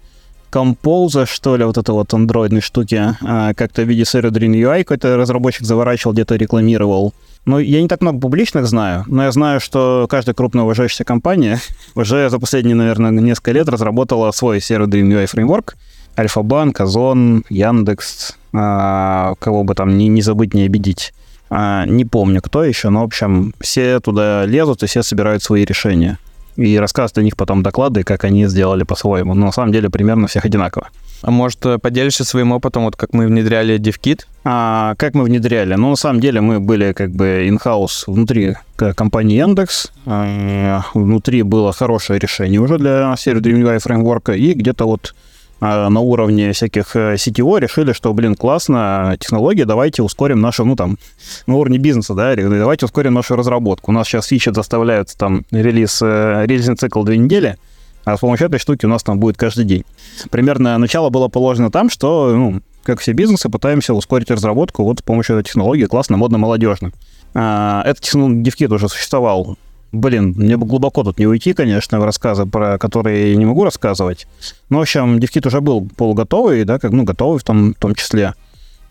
Compose, 0.52 1.26
что 1.26 1.56
ли, 1.56 1.64
вот 1.64 1.78
это 1.78 1.94
вот 1.94 2.14
андроидной 2.14 2.62
штуки, 2.62 3.16
а, 3.22 3.54
как-то 3.54 3.84
в 3.84 3.88
виде 3.88 4.04
Dream 4.04 4.54
UI 4.54 4.84
какой-то 4.84 5.16
разработчик 5.16 5.66
заворачивал, 5.66 6.14
где-то 6.14 6.36
рекламировал. 6.36 7.14
Ну, 7.46 7.58
я 7.58 7.82
не 7.82 7.88
так 7.88 8.02
много 8.02 8.20
публичных 8.20 8.68
знаю, 8.68 9.04
но 9.08 9.24
я 9.24 9.32
знаю, 9.32 9.60
что 9.60 10.06
каждая 10.10 10.36
крупная 10.36 10.64
уважающаяся 10.64 11.06
компания 11.06 11.60
уже 11.96 12.30
за 12.30 12.40
последние, 12.40 12.76
наверное, 12.76 13.12
несколько 13.12 13.54
лет 13.54 13.70
разработала 13.70 14.32
свой 14.32 14.60
Dream 14.60 15.10
UI 15.10 15.26
фреймворк. 15.26 15.76
Альфа-банк, 16.18 16.80
Озон, 16.82 17.46
Яндекс, 17.50 18.36
а, 18.54 19.36
кого 19.40 19.64
бы 19.64 19.74
там 19.76 19.98
не, 19.98 20.10
не 20.10 20.22
забыть, 20.22 20.54
не 20.54 20.64
обидеть. 20.64 21.14
А, 21.50 21.86
не 21.86 22.04
помню, 22.04 22.42
кто 22.42 22.64
еще, 22.66 22.90
но, 22.90 23.02
в 23.02 23.06
общем, 23.06 23.54
все 23.62 24.02
туда 24.02 24.46
лезут 24.46 24.84
и 24.84 24.88
все 24.88 25.02
собирают 25.04 25.42
свои 25.42 25.64
решения 25.64 26.18
и 26.56 26.78
рассказывать 26.78 27.18
о 27.18 27.24
них 27.24 27.36
потом 27.36 27.64
доклады, 27.64 28.04
как 28.04 28.24
они 28.24 28.48
сделали 28.48 28.84
по-своему. 28.84 29.34
Но 29.34 29.48
на 29.48 29.52
самом 29.52 29.72
деле 29.72 29.90
примерно 29.90 30.28
всех 30.28 30.46
одинаково. 30.46 30.90
А 31.22 31.30
может, 31.30 31.66
э, 31.66 31.78
поделишься 31.78 32.24
своим 32.24 32.52
опытом, 32.52 32.84
вот 32.84 32.96
как 32.96 33.14
мы 33.14 33.28
внедряли 33.28 33.78
DevKit? 33.78 34.22
А, 34.44 34.96
как 34.96 35.14
мы 35.14 35.24
внедряли? 35.24 35.76
Ну, 35.76 35.90
на 35.90 35.96
самом 35.96 36.20
деле 36.20 36.42
мы 36.42 36.60
были 36.60 36.94
как 36.94 37.12
бы 37.12 37.48
in-house 37.48 38.06
внутри 38.08 38.56
компании 38.96 39.38
Яндекс. 39.38 39.92
А, 40.06 40.82
внутри 40.94 41.44
было 41.44 41.74
хорошее 41.74 42.20
решение 42.20 42.60
уже 42.60 42.80
для 42.80 43.14
DreamUI 43.14 43.80
фреймворка, 43.80 44.34
и 44.34 44.54
где-то 44.54 44.86
вот 44.86 45.14
на 45.62 46.00
уровне 46.00 46.54
всяких 46.54 46.96
CTO 46.96 47.58
э, 47.58 47.60
решили, 47.60 47.94
что, 47.94 48.14
блин, 48.14 48.36
классно, 48.36 49.16
технология, 49.20 49.66
давайте 49.66 50.02
ускорим 50.02 50.42
нашу, 50.42 50.66
ну, 50.66 50.76
там, 50.76 50.98
на 51.46 51.56
уровне 51.56 51.78
бизнеса, 51.78 52.16
да, 52.16 52.36
давайте 52.36 52.86
ускорим 52.86 53.14
нашу 53.14 53.36
разработку. 53.36 53.92
У 53.92 53.94
нас 53.94 54.08
сейчас 54.08 54.26
фичи 54.26 54.52
заставляют 54.54 55.16
там 55.16 55.46
релиз, 55.52 56.02
э, 56.02 56.46
релизный 56.48 56.76
цикл 56.76 57.04
две 57.04 57.18
недели, 57.18 57.58
а 58.06 58.18
с 58.18 58.20
помощью 58.22 58.48
этой 58.48 58.60
штуки 58.60 58.88
у 58.88 58.90
нас 58.90 59.04
там 59.04 59.20
будет 59.20 59.38
каждый 59.38 59.66
день. 59.66 59.86
Примерно 60.32 60.78
начало 60.80 61.10
было 61.12 61.28
положено 61.28 61.70
там, 61.70 61.92
что, 61.92 62.34
ну, 62.36 62.62
как 62.84 63.00
все 63.00 63.14
бизнесы, 63.14 63.48
пытаемся 63.48 63.94
ускорить 63.94 64.32
разработку 64.32 64.84
вот 64.84 65.00
с 65.00 65.02
помощью 65.04 65.38
этой 65.38 65.46
технологии, 65.48 65.86
классно, 65.86 66.18
модно, 66.18 66.40
молодежно. 66.40 66.92
А, 67.36 67.84
этот 67.86 68.04
DevKit 68.04 68.74
уже 68.74 68.90
существовал 68.90 69.58
Блин, 69.92 70.34
мне 70.38 70.56
бы 70.56 70.66
глубоко 70.66 71.04
тут 71.04 71.20
не 71.20 71.28
уйти, 71.28 71.54
конечно, 71.54 72.00
в 72.00 72.06
рассказы, 72.06 72.46
про 72.46 72.78
которые 72.78 73.32
я 73.32 73.36
не 73.36 73.46
могу 73.46 73.66
рассказывать. 73.66 74.26
Но, 74.70 74.78
в 74.78 74.82
общем, 74.82 75.18
DevKit 75.18 75.48
уже 75.48 75.60
был 75.60 75.88
полуготовый, 75.98 76.64
да, 76.64 76.80
как, 76.80 76.92
ну, 76.92 77.04
готовый 77.04 77.40
в 77.40 77.44
том, 77.44 77.74
в 77.74 77.80
том 77.80 77.96
числе. 77.96 78.34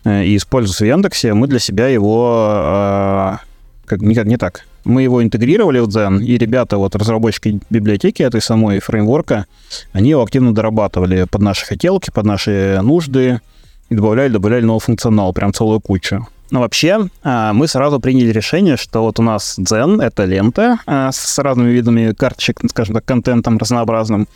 Э, 0.03 0.23
и 0.23 0.37
используется 0.37 0.83
в 0.83 0.87
Яндексе. 0.87 1.33
Мы 1.33 1.47
для 1.47 1.59
себя 1.59 1.87
его... 1.87 2.51
Э, 2.63 3.37
как, 3.85 4.01
никак 4.01 4.25
не 4.25 4.37
так. 4.37 4.65
Мы 4.83 5.03
его 5.03 5.23
интегрировали 5.23 5.79
в 5.79 5.87
Zen, 5.87 6.23
и 6.23 6.37
ребята, 6.37 6.77
вот 6.77 6.95
разработчики 6.95 7.59
библиотеки 7.69 8.23
этой 8.23 8.41
самой 8.41 8.79
фреймворка, 8.79 9.45
они 9.91 10.09
его 10.11 10.23
активно 10.23 10.55
дорабатывали 10.55 11.25
под 11.29 11.41
наши 11.41 11.65
хотелки, 11.65 12.09
под 12.09 12.25
наши 12.25 12.79
нужды, 12.81 13.41
и 13.89 13.95
добавляли, 13.95 14.29
добавляли 14.29 14.63
новый 14.63 14.79
функционал, 14.79 15.33
прям 15.33 15.53
целую 15.53 15.81
кучу. 15.81 16.27
Но 16.51 16.59
вообще 16.59 17.07
а, 17.23 17.53
мы 17.53 17.67
сразу 17.67 17.99
приняли 17.99 18.31
решение, 18.31 18.77
что 18.77 19.01
вот 19.01 19.19
у 19.19 19.23
нас 19.23 19.57
Zen— 19.57 20.03
это 20.03 20.25
лента 20.25 20.79
с 20.85 21.39
разными 21.39 21.71
видами 21.71 22.13
карточек, 22.13 22.59
скажем 22.69 22.95
так, 22.95 23.05
контентом 23.05 23.57
разнообразным. 23.57 24.27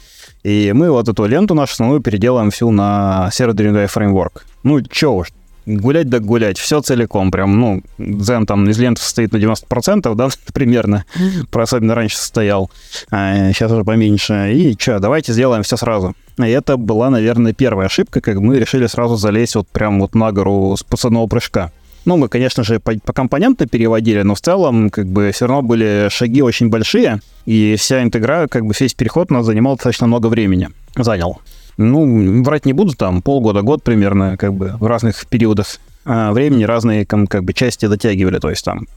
И 0.43 0.71
мы 0.73 0.91
вот 0.91 1.09
эту 1.09 1.25
ленту 1.25 1.55
нашу 1.55 1.73
основную 1.73 2.01
переделаем 2.01 2.51
всю 2.51 2.71
на 2.71 3.29
Server 3.31 3.53
Driven 3.53 3.89
Framework. 3.93 4.43
Ну, 4.63 4.81
чё 4.81 5.13
уж, 5.13 5.27
гулять 5.65 6.09
да 6.09 6.19
гулять, 6.19 6.57
все 6.57 6.81
целиком, 6.81 7.31
прям, 7.31 7.59
ну, 7.59 7.81
Zen 7.97 8.45
там 8.45 8.69
из 8.69 8.77
ленты 8.79 9.01
состоит 9.01 9.33
на 9.33 9.37
90%, 9.37 10.15
да, 10.15 10.29
примерно, 10.53 11.05
про 11.51 11.63
особенно 11.63 11.95
раньше 11.95 12.17
состоял, 12.17 12.69
а 13.11 13.51
сейчас 13.51 13.71
уже 13.71 13.83
поменьше, 13.83 14.53
и 14.53 14.77
что, 14.79 14.99
давайте 14.99 15.33
сделаем 15.33 15.63
все 15.63 15.77
сразу. 15.77 16.15
И 16.37 16.43
это 16.43 16.77
была, 16.77 17.09
наверное, 17.09 17.53
первая 17.53 17.87
ошибка, 17.87 18.21
как 18.21 18.37
мы 18.37 18.59
решили 18.59 18.87
сразу 18.87 19.15
залезть 19.15 19.55
вот 19.55 19.67
прям 19.67 19.99
вот 19.99 20.15
на 20.15 20.31
гору 20.31 20.75
с 20.77 20.83
пацанного 20.83 21.27
прыжка. 21.27 21.71
Ну, 22.05 22.17
мы, 22.17 22.29
конечно 22.29 22.63
же, 22.63 22.79
по, 22.79 22.93
по 23.03 23.13
компонентно 23.13 23.67
переводили, 23.67 24.21
но 24.21 24.35
в 24.35 24.41
целом, 24.41 24.89
как 24.89 25.07
бы, 25.07 25.31
все 25.33 25.47
равно 25.47 25.63
были 25.63 26.07
шаги 26.09 26.41
очень 26.41 26.69
большие, 26.69 27.19
и 27.45 27.75
вся 27.77 28.03
интегра, 28.03 28.47
как 28.47 28.65
бы, 28.65 28.73
весь 28.79 28.93
переход 28.93 29.31
у 29.31 29.33
нас 29.33 29.45
занимал 29.45 29.75
достаточно 29.75 30.07
много 30.07 30.27
времени. 30.27 30.69
Занял. 30.95 31.39
Ну, 31.77 32.43
врать 32.43 32.65
не 32.65 32.73
буду, 32.73 32.95
там, 32.95 33.21
полгода, 33.21 33.63
год 33.63 33.83
примерно, 33.83 34.37
как 34.37 34.53
бы, 34.53 34.75
в 34.79 34.85
разных 34.85 35.25
периодах 35.27 35.79
а, 36.05 36.31
времени 36.31 36.63
разные, 36.63 37.05
как 37.05 37.43
бы, 37.43 37.53
части 37.53 37.87
дотягивали, 37.87 38.37
то 38.37 38.49
есть, 38.51 38.63
там, 38.63 38.87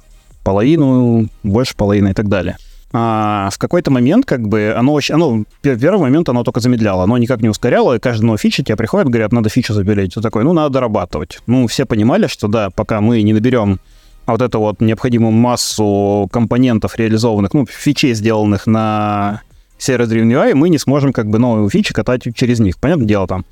половину, 0.44 1.28
больше 1.42 1.74
половины 1.76 2.10
и 2.10 2.14
так 2.14 2.28
далее 2.28 2.56
а, 2.92 3.50
в 3.52 3.58
какой-то 3.58 3.90
момент, 3.90 4.24
как 4.24 4.48
бы, 4.48 4.74
оно 4.76 4.98
оно, 5.10 5.44
первый 5.62 6.00
момент 6.00 6.28
оно 6.28 6.42
только 6.42 6.60
замедляло, 6.60 7.04
оно 7.04 7.18
никак 7.18 7.42
не 7.42 7.48
ускоряло, 7.48 7.94
и 7.94 7.98
каждый 7.98 8.24
новый 8.24 8.38
фичи 8.38 8.62
тебе 8.62 8.76
приходит, 8.76 9.08
говорят, 9.08 9.32
надо 9.32 9.50
фичу 9.50 9.74
запилить. 9.74 10.14
Ты 10.14 10.22
такой, 10.22 10.44
ну, 10.44 10.52
надо 10.54 10.70
дорабатывать. 10.70 11.40
Ну, 11.46 11.66
все 11.66 11.84
понимали, 11.84 12.26
что 12.28 12.48
да, 12.48 12.70
пока 12.70 13.00
мы 13.00 13.20
не 13.22 13.34
наберем 13.34 13.78
вот 14.26 14.40
эту 14.40 14.58
вот 14.58 14.80
необходимую 14.80 15.32
массу 15.32 16.28
компонентов 16.32 16.96
реализованных, 16.96 17.52
ну, 17.52 17.66
фичей, 17.66 18.14
сделанных 18.14 18.66
на 18.66 19.42
сервис 19.76 20.08
Driven 20.10 20.30
UI, 20.30 20.54
мы 20.54 20.70
не 20.70 20.78
сможем 20.78 21.12
как 21.12 21.28
бы 21.28 21.38
новые 21.38 21.68
фичи 21.70 21.92
катать 21.92 22.22
через 22.34 22.58
них. 22.58 22.78
Понятное 22.78 23.06
дело, 23.06 23.26
там, 23.26 23.44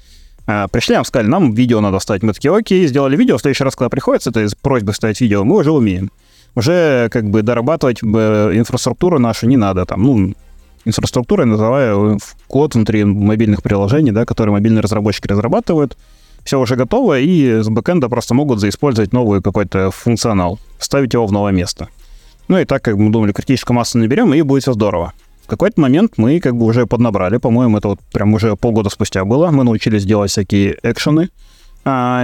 а, 0.46 0.68
пришли, 0.68 0.94
нам 0.94 1.04
сказали, 1.04 1.28
нам 1.28 1.52
видео 1.52 1.80
надо 1.80 1.98
ставить. 1.98 2.22
Мы 2.22 2.32
такие, 2.32 2.54
окей, 2.54 2.86
сделали 2.86 3.16
видео, 3.16 3.36
в 3.36 3.40
следующий 3.42 3.64
раз, 3.64 3.76
когда 3.76 3.90
приходится, 3.90 4.30
это 4.30 4.44
из 4.44 4.54
просьбы 4.54 4.94
ставить 4.94 5.20
видео, 5.20 5.44
мы 5.44 5.56
уже 5.56 5.72
умеем 5.72 6.10
уже 6.56 7.08
как 7.12 7.30
бы 7.30 7.42
дорабатывать 7.42 8.02
инфраструктуру 8.02 9.20
нашу 9.20 9.46
не 9.46 9.56
надо. 9.56 9.84
Там, 9.84 10.02
ну, 10.02 10.34
инфраструктурой 10.84 11.46
называю 11.46 12.18
код 12.48 12.74
внутри 12.74 13.04
мобильных 13.04 13.62
приложений, 13.62 14.10
да, 14.12 14.24
которые 14.24 14.52
мобильные 14.52 14.80
разработчики 14.80 15.28
разрабатывают. 15.28 15.96
Все 16.42 16.58
уже 16.58 16.76
готово, 16.76 17.18
и 17.18 17.60
с 17.60 17.68
бэкэнда 17.68 18.08
просто 18.08 18.34
могут 18.34 18.60
заиспользовать 18.60 19.12
новый 19.12 19.42
какой-то 19.42 19.90
функционал, 19.90 20.58
ставить 20.78 21.12
его 21.12 21.26
в 21.26 21.32
новое 21.32 21.52
место. 21.52 21.88
Ну 22.48 22.58
и 22.58 22.64
так, 22.64 22.82
как 22.82 22.96
мы 22.96 23.10
думали, 23.10 23.32
критическую 23.32 23.74
массу 23.74 23.98
наберем, 23.98 24.32
и 24.32 24.42
будет 24.42 24.62
все 24.62 24.72
здорово. 24.72 25.12
В 25.44 25.48
какой-то 25.48 25.80
момент 25.80 26.14
мы 26.18 26.38
как 26.38 26.56
бы 26.56 26.64
уже 26.64 26.86
поднабрали, 26.86 27.38
по-моему, 27.38 27.78
это 27.78 27.88
вот 27.88 28.00
прям 28.12 28.32
уже 28.34 28.54
полгода 28.54 28.90
спустя 28.90 29.24
было, 29.24 29.50
мы 29.50 29.64
научились 29.64 30.04
делать 30.04 30.30
всякие 30.30 30.78
экшены, 30.84 31.30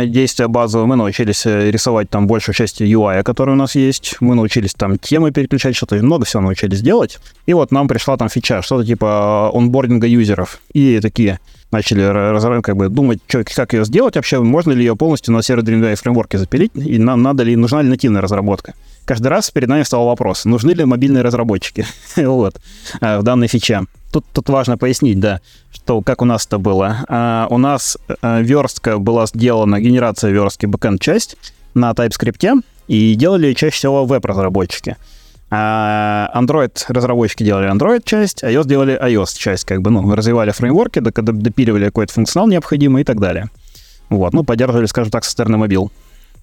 действия 0.06 0.48
базовые. 0.48 0.86
Мы 0.86 0.96
научились 0.96 1.46
э, 1.46 1.70
рисовать 1.70 2.10
там 2.10 2.26
большую 2.26 2.54
часть 2.54 2.80
UI, 2.80 3.22
который 3.22 3.50
у 3.50 3.56
нас 3.56 3.76
есть. 3.76 4.16
Мы 4.20 4.34
научились 4.34 4.74
там 4.74 4.98
темы 4.98 5.30
переключать, 5.30 5.76
что-то 5.76 5.94
много 5.96 6.24
всего 6.24 6.42
научились 6.42 6.80
делать. 6.80 7.18
И 7.46 7.54
вот 7.54 7.70
нам 7.70 7.86
пришла 7.86 8.16
там 8.16 8.28
фича, 8.28 8.62
что-то 8.62 8.84
типа 8.84 9.50
онбординга 9.54 10.06
юзеров. 10.06 10.60
И 10.72 10.98
такие 11.00 11.38
начали 11.70 12.02
разрывать, 12.02 12.64
как 12.64 12.76
бы 12.76 12.88
думать, 12.88 13.20
что, 13.26 13.44
как 13.44 13.72
ее 13.72 13.84
сделать 13.84 14.16
вообще, 14.16 14.40
можно 14.40 14.72
ли 14.72 14.84
ее 14.84 14.96
полностью 14.96 15.32
на 15.32 15.42
сервер 15.42 15.62
Dreamweaver 15.62 15.96
фреймворке 15.96 16.38
запилить, 16.38 16.72
и 16.74 16.98
нам 16.98 17.22
надо 17.22 17.44
ли, 17.44 17.56
нужна 17.56 17.82
ли 17.82 17.88
нативная 17.88 18.20
разработка. 18.20 18.74
Каждый 19.04 19.28
раз 19.28 19.50
перед 19.50 19.68
нами 19.68 19.82
стал 19.82 20.06
вопрос, 20.06 20.44
нужны 20.44 20.72
ли 20.72 20.84
мобильные 20.84 21.22
разработчики 21.22 21.86
вот, 22.16 22.60
э, 23.00 23.18
в 23.18 23.22
данной 23.22 23.48
фиче. 23.48 23.82
Тут, 24.12 24.26
тут 24.32 24.50
важно 24.50 24.76
пояснить, 24.76 25.18
да, 25.18 25.40
что 25.72 26.02
как 26.02 26.20
у 26.20 26.26
нас 26.26 26.46
это 26.46 26.58
было. 26.58 26.98
А, 27.08 27.46
у 27.48 27.56
нас 27.56 27.96
а, 28.20 28.40
верстка 28.42 28.98
была 28.98 29.26
сделана, 29.26 29.80
генерация 29.80 30.30
верстки 30.30 30.66
backend 30.66 30.98
часть 31.00 31.36
на 31.74 31.92
TypeScript, 31.92 32.62
и 32.88 33.14
делали 33.14 33.54
чаще 33.54 33.74
всего 33.74 34.04
веб-разработчики. 34.04 34.96
А 35.50 36.30
Android-разработчики 36.34 37.42
делали 37.42 37.70
Android-часть, 37.70 38.42
iOS 38.42 38.66
делали 38.66 38.98
iOS-часть, 39.02 39.64
как 39.64 39.80
бы, 39.80 39.90
ну, 39.90 40.14
развивали 40.14 40.50
фреймворки, 40.50 40.98
допиливали 40.98 41.86
какой-то 41.86 42.12
функционал 42.12 42.48
необходимый 42.48 43.02
и 43.02 43.04
так 43.04 43.18
далее. 43.18 43.48
Вот, 44.10 44.34
ну, 44.34 44.44
поддерживали, 44.44 44.86
скажем 44.86 45.10
так, 45.10 45.24
со 45.24 45.30
стороны 45.30 45.56
мобил. 45.56 45.90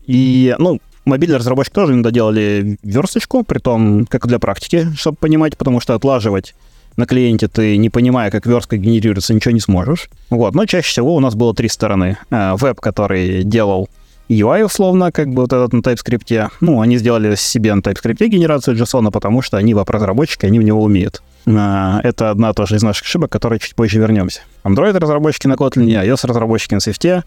И, 0.08 0.56
ну, 0.58 0.80
мобильные 1.06 1.38
разработчики 1.38 1.74
тоже 1.74 1.94
иногда 1.94 2.10
делали 2.10 2.80
версточку, 2.82 3.44
при 3.44 3.60
том, 3.60 4.08
как 4.08 4.26
для 4.26 4.40
практики, 4.40 4.88
чтобы 4.96 5.18
понимать, 5.18 5.56
потому 5.58 5.80
что 5.80 5.94
отлаживать 5.94 6.56
на 6.98 7.06
клиенте 7.06 7.48
ты, 7.48 7.78
не 7.78 7.90
понимая, 7.90 8.32
как 8.32 8.46
верстка 8.46 8.78
генерируется, 8.78 9.34
ничего 9.34 9.52
не 9.54 9.60
сможешь. 9.60 10.10
Вот, 10.30 10.56
но 10.56 10.66
чаще 10.66 10.90
всего 10.90 11.16
у 11.16 11.20
нас 11.20 11.36
было 11.36 11.54
три 11.54 11.70
стороны. 11.70 12.18
А, 12.30 12.56
веб, 12.56 12.80
который 12.80 13.44
делал 13.44 13.90
UI, 14.30 14.64
условно, 14.64 15.12
как 15.12 15.30
бы 15.30 15.42
вот 15.42 15.54
этот 15.54 15.74
на 15.74 15.80
TypeScript. 15.80 16.52
Ну, 16.62 16.82
они 16.82 16.98
сделали 16.98 17.36
себе 17.36 17.74
на 17.74 17.80
TypeScript 17.80 18.28
генерацию 18.28 18.78
JSON, 18.78 19.10
потому 19.12 19.42
что 19.42 19.58
они 19.58 19.74
веб-разработчики, 19.74 20.46
они 20.46 20.60
в 20.60 20.64
него 20.64 20.84
умеют. 20.84 21.24
А, 21.48 22.00
это 22.04 22.30
одна 22.30 22.54
тоже 22.54 22.76
из 22.76 22.84
наших 22.84 23.06
ошибок, 23.06 23.30
к 23.30 23.34
которой 23.34 23.60
чуть 23.60 23.76
позже 23.76 24.00
вернемся. 24.00 24.42
Android-разработчики 24.64 25.48
на 25.48 25.54
Kotlin, 25.54 25.88
iOS-разработчики 26.06 26.76
на 26.76 26.80
Swift. 26.80 27.24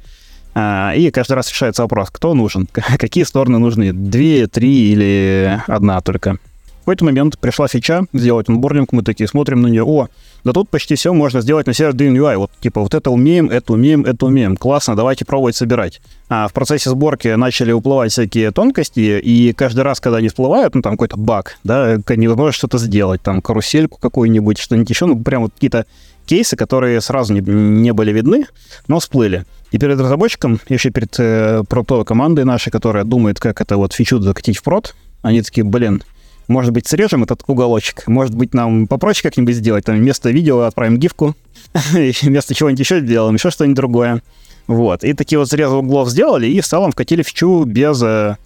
А, 0.54 0.92
и 0.94 1.10
каждый 1.10 1.32
раз 1.32 1.50
решается 1.50 1.82
вопрос, 1.82 2.10
кто 2.10 2.34
нужен, 2.34 2.68
какие 2.98 3.24
стороны 3.24 3.58
нужны, 3.58 3.92
две, 3.92 4.46
три 4.46 4.92
или 4.92 5.60
одна 5.66 6.00
только. 6.00 6.38
Какой-то 6.82 7.04
момент 7.04 7.38
пришла 7.38 7.68
фича 7.68 8.04
сделать 8.12 8.48
онбординг, 8.48 8.92
мы 8.92 9.02
такие 9.02 9.28
смотрим 9.28 9.62
на 9.62 9.68
нее, 9.68 9.84
о, 9.84 10.08
да 10.44 10.52
тут 10.52 10.68
почти 10.68 10.96
все 10.96 11.12
можно 11.12 11.40
сделать 11.40 11.66
на 11.66 11.74
сервере 11.74 12.10
UI. 12.10 12.36
Вот, 12.36 12.50
типа, 12.60 12.80
вот 12.80 12.94
это 12.94 13.10
умеем, 13.10 13.48
это 13.48 13.72
умеем, 13.72 14.04
это 14.04 14.26
умеем. 14.26 14.56
Классно, 14.56 14.96
давайте 14.96 15.24
пробовать 15.24 15.56
собирать. 15.56 16.00
А 16.28 16.48
в 16.48 16.52
процессе 16.52 16.90
сборки 16.90 17.28
начали 17.28 17.72
уплывать 17.72 18.12
всякие 18.12 18.50
тонкости, 18.50 19.20
и 19.20 19.52
каждый 19.52 19.82
раз, 19.82 20.00
когда 20.00 20.18
они 20.18 20.28
всплывают, 20.28 20.74
ну, 20.74 20.82
там 20.82 20.92
какой-то 20.92 21.16
баг, 21.16 21.56
да, 21.64 21.98
невозможно 22.08 22.52
что-то 22.52 22.78
сделать, 22.78 23.22
там, 23.22 23.40
карусельку 23.40 23.98
какую-нибудь, 24.00 24.58
что-нибудь 24.58 24.90
еще, 24.90 25.06
ну, 25.06 25.22
прям 25.22 25.42
вот 25.42 25.52
какие-то 25.54 25.86
кейсы, 26.26 26.56
которые 26.56 27.00
сразу 27.00 27.32
не, 27.32 27.40
не 27.40 27.92
были 27.92 28.12
видны, 28.12 28.46
но 28.88 28.98
всплыли. 28.98 29.44
И 29.70 29.78
перед 29.78 29.98
разработчиком, 29.98 30.60
еще 30.68 30.90
перед 30.90 31.14
э, 31.18 31.62
продуктовой 31.68 32.04
командой 32.04 32.44
нашей, 32.44 32.70
которая 32.70 33.04
думает, 33.04 33.40
как 33.40 33.60
это 33.60 33.76
вот 33.76 33.92
фичу 33.92 34.20
закатить 34.20 34.58
в 34.58 34.62
прод, 34.62 34.94
они 35.22 35.40
такие, 35.40 35.64
блин, 35.64 36.02
может 36.48 36.72
быть, 36.72 36.86
срежем 36.86 37.22
этот 37.22 37.42
уголочек, 37.46 38.06
может 38.06 38.34
быть, 38.34 38.54
нам 38.54 38.86
попроще 38.86 39.22
как-нибудь 39.22 39.54
сделать, 39.54 39.84
там 39.84 39.96
вместо 39.96 40.30
видео 40.30 40.60
отправим 40.60 40.98
гифку, 40.98 41.34
вместо 41.92 42.54
чего-нибудь 42.54 42.80
еще 42.80 43.00
сделаем, 43.00 43.34
еще 43.34 43.50
что-нибудь 43.50 43.76
другое. 43.76 44.22
Вот. 44.66 45.04
И 45.04 45.12
такие 45.12 45.38
вот 45.38 45.48
срезы 45.48 45.74
углов 45.74 46.08
сделали, 46.08 46.46
и 46.46 46.60
в 46.60 46.66
целом 46.66 46.92
вкатили 46.92 47.22
фичу 47.22 47.64
без, 47.64 48.02
э, 48.02 48.36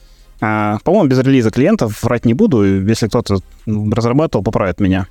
а, 0.41 0.79
по-моему, 0.85 1.09
без 1.09 1.19
релиза 1.19 1.51
клиентов. 1.51 2.03
Врать 2.03 2.25
не 2.25 2.35
буду, 2.35 2.65
если 2.87 3.09
кто-то 3.09 3.39
разрабатывал, 3.67 4.43
поправит 4.43 4.81
меня. 4.81 5.07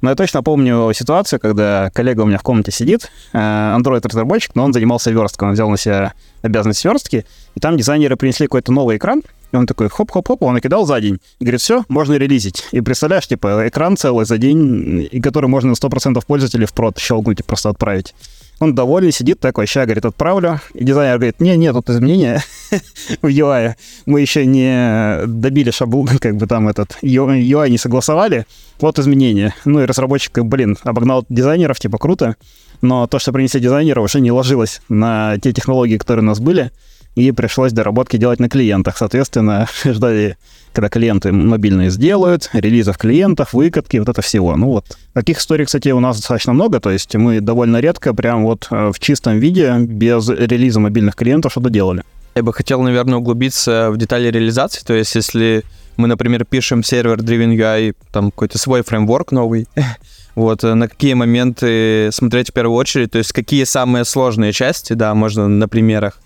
Но 0.00 0.10
я 0.10 0.16
точно 0.16 0.42
помню 0.42 0.92
ситуацию, 0.94 1.40
когда 1.40 1.90
коллега 1.92 2.20
у 2.20 2.26
меня 2.26 2.38
в 2.38 2.42
комнате 2.42 2.70
сидит, 2.70 3.10
э, 3.32 3.38
Android-разработчик, 3.38 4.54
но 4.54 4.64
он 4.64 4.72
занимался 4.72 5.10
версткой, 5.10 5.48
он 5.48 5.54
взял 5.54 5.68
на 5.68 5.76
себя 5.76 6.12
обязанность 6.42 6.84
верстки, 6.84 7.26
и 7.54 7.60
там 7.60 7.76
дизайнеры 7.76 8.16
принесли 8.16 8.46
какой-то 8.46 8.72
новый 8.72 8.96
экран, 8.96 9.22
и 9.52 9.56
он 9.56 9.66
такой 9.66 9.88
хоп-хоп-хоп, 9.88 10.42
он 10.42 10.54
накидал 10.54 10.86
за 10.86 11.00
день. 11.00 11.18
И 11.38 11.44
говорит, 11.44 11.60
все, 11.60 11.84
можно 11.88 12.14
релизить. 12.14 12.66
И 12.72 12.80
представляешь, 12.80 13.26
типа, 13.26 13.68
экран 13.68 13.96
целый 13.96 14.26
за 14.26 14.38
день, 14.38 15.08
и 15.10 15.20
который 15.20 15.46
можно 15.46 15.70
на 15.70 15.74
100% 15.74 16.22
пользователей 16.26 16.66
в 16.66 16.72
прод 16.72 16.98
щелкнуть 16.98 17.40
и 17.40 17.42
просто 17.42 17.70
отправить. 17.70 18.14
Он 18.60 18.74
доволен, 18.74 19.12
сидит 19.12 19.38
такой, 19.38 19.66
ща, 19.66 19.84
говорит, 19.84 20.04
отправлю. 20.04 20.60
И 20.74 20.84
дизайнер 20.84 21.16
говорит, 21.18 21.40
не, 21.40 21.56
нет, 21.56 21.74
тут 21.74 21.90
изменения 21.90 22.42
в 23.22 23.26
UI. 23.26 23.74
Мы 24.06 24.20
еще 24.20 24.44
не 24.44 25.26
добили 25.26 25.70
шаблон, 25.70 26.18
как 26.18 26.36
бы 26.36 26.46
там 26.46 26.68
этот 26.68 26.98
UI 27.02 27.70
не 27.70 27.78
согласовали. 27.78 28.46
Вот 28.80 28.98
изменения. 28.98 29.54
Ну 29.64 29.80
и 29.80 29.86
разработчик, 29.86 30.38
блин, 30.42 30.76
обогнал 30.82 31.24
дизайнеров, 31.28 31.78
типа, 31.78 31.98
круто. 31.98 32.36
Но 32.80 33.06
то, 33.06 33.18
что 33.18 33.32
принесли 33.32 33.60
дизайнера, 33.60 34.00
уже 34.00 34.20
не 34.20 34.32
ложилось 34.32 34.80
на 34.88 35.38
те 35.38 35.52
технологии, 35.52 35.96
которые 35.96 36.24
у 36.24 36.26
нас 36.26 36.40
были 36.40 36.70
и 37.18 37.32
пришлось 37.32 37.72
доработки 37.72 38.16
делать 38.16 38.38
на 38.38 38.48
клиентах. 38.48 38.96
Соответственно, 38.96 39.66
ждали, 39.84 40.36
когда 40.72 40.88
клиенты 40.88 41.32
мобильные 41.32 41.90
сделают, 41.90 42.48
релизов 42.52 42.96
клиентов, 42.96 43.52
выкатки, 43.54 43.96
вот 43.96 44.08
это 44.08 44.22
всего. 44.22 44.56
Ну 44.56 44.68
вот. 44.68 44.96
Таких 45.14 45.38
историй, 45.38 45.64
кстати, 45.64 45.88
у 45.88 45.98
нас 45.98 46.18
достаточно 46.18 46.52
много, 46.52 46.78
то 46.78 46.90
есть 46.90 47.14
мы 47.16 47.40
довольно 47.40 47.80
редко 47.80 48.14
прям 48.14 48.44
вот 48.44 48.68
э, 48.70 48.92
в 48.94 49.00
чистом 49.00 49.38
виде, 49.38 49.74
без 49.80 50.28
релиза 50.28 50.78
мобильных 50.78 51.16
клиентов 51.16 51.52
что-то 51.52 51.70
делали. 51.70 52.04
Я 52.36 52.44
бы 52.44 52.52
хотел, 52.52 52.82
наверное, 52.82 53.16
углубиться 53.16 53.90
в 53.90 53.96
детали 53.96 54.30
реализации, 54.30 54.84
то 54.86 54.94
есть 54.94 55.12
если 55.16 55.64
мы, 55.96 56.06
например, 56.06 56.44
пишем 56.44 56.84
сервер 56.84 57.18
Driven 57.18 57.56
UI, 57.56 57.96
там 58.12 58.30
какой-то 58.30 58.58
свой 58.58 58.82
фреймворк 58.82 59.32
новый, 59.32 59.66
вот, 60.36 60.62
э, 60.62 60.74
на 60.74 60.88
какие 60.88 61.14
моменты 61.14 62.10
смотреть 62.12 62.50
в 62.50 62.52
первую 62.52 62.76
очередь, 62.76 63.10
то 63.10 63.18
есть 63.18 63.32
какие 63.32 63.64
самые 63.64 64.04
сложные 64.04 64.52
части, 64.52 64.92
да, 64.92 65.12
можно 65.14 65.48
на 65.48 65.66
примерах, 65.66 66.20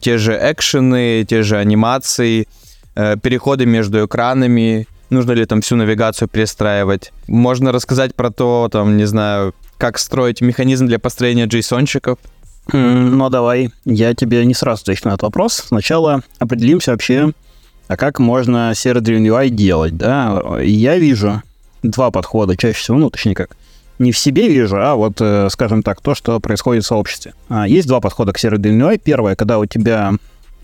те 0.00 0.18
же 0.18 0.38
экшены, 0.40 1.24
те 1.28 1.42
же 1.42 1.56
анимации, 1.56 2.46
э, 2.94 3.16
переходы 3.16 3.66
между 3.66 4.04
экранами, 4.04 4.86
нужно 5.10 5.32
ли 5.32 5.44
там 5.44 5.60
всю 5.60 5.76
навигацию 5.76 6.28
перестраивать. 6.28 7.12
Можно 7.26 7.72
рассказать 7.72 8.14
про 8.14 8.30
то, 8.30 8.68
там, 8.70 8.96
не 8.96 9.06
знаю, 9.06 9.54
как 9.78 9.98
строить 9.98 10.40
механизм 10.40 10.86
для 10.86 10.98
построения 10.98 11.46
JSON-чиков. 11.46 12.18
Ну, 12.72 13.30
давай, 13.30 13.70
я 13.84 14.14
тебе 14.14 14.44
не 14.44 14.54
сразу 14.54 14.82
отвечу 14.82 15.08
на 15.08 15.10
этот 15.10 15.22
вопрос. 15.22 15.54
Сначала 15.54 16.22
определимся 16.38 16.92
вообще, 16.92 17.32
а 17.88 17.96
как 17.96 18.18
можно 18.20 18.72
server-driven 18.74 19.26
UI 19.26 19.48
делать, 19.48 19.96
да? 19.96 20.42
Я 20.62 20.98
вижу 20.98 21.42
два 21.82 22.10
подхода 22.10 22.56
чаще 22.56 22.78
всего, 22.78 22.98
ну, 22.98 23.10
точнее 23.10 23.34
как, 23.34 23.56
не 24.00 24.12
в 24.12 24.18
себе 24.18 24.48
вижу, 24.48 24.78
а 24.78 24.94
вот, 24.94 25.20
э, 25.20 25.48
скажем 25.50 25.82
так, 25.82 26.00
то, 26.00 26.14
что 26.14 26.40
происходит 26.40 26.84
в 26.84 26.86
сообществе. 26.86 27.34
А, 27.48 27.68
есть 27.68 27.86
два 27.86 28.00
подхода 28.00 28.32
к 28.32 28.38
server-driven 28.38 28.72
UI. 28.72 28.98
Первое, 28.98 29.36
когда 29.36 29.58
у 29.58 29.66
тебя 29.66 30.14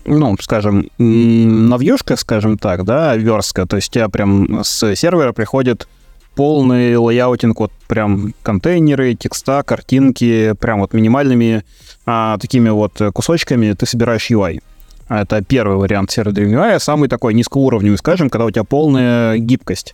ну, 0.05 0.35
скажем, 0.39 0.89
навьюшка, 0.97 2.15
скажем 2.15 2.57
так, 2.57 2.85
да, 2.85 3.15
верстка, 3.17 3.65
то 3.65 3.75
есть 3.75 3.89
у 3.89 3.93
тебя 3.93 4.07
прям 4.07 4.63
с 4.63 4.95
сервера 4.95 5.33
приходит 5.33 5.87
полный 6.33 6.95
layouting, 6.95 7.59
вот 7.59 7.71
прям 7.87 8.33
контейнеры, 8.41 9.15
текста, 9.15 9.63
картинки, 9.63 10.53
прям 10.59 10.79
вот 10.79 10.93
минимальными 10.93 11.63
а, 12.05 12.37
такими 12.37 12.69
вот 12.69 13.01
кусочками 13.13 13.73
ты 13.73 13.85
собираешь 13.85 14.31
UI. 14.31 14.61
Это 15.09 15.43
первый 15.43 15.77
вариант 15.77 16.09
серверной 16.11 16.45
UI, 16.45 16.75
а 16.75 16.79
самый 16.79 17.09
такой 17.09 17.33
низкоуровневый, 17.33 17.97
скажем, 17.97 18.29
когда 18.29 18.45
у 18.45 18.51
тебя 18.51 18.63
полная 18.63 19.37
гибкость. 19.37 19.93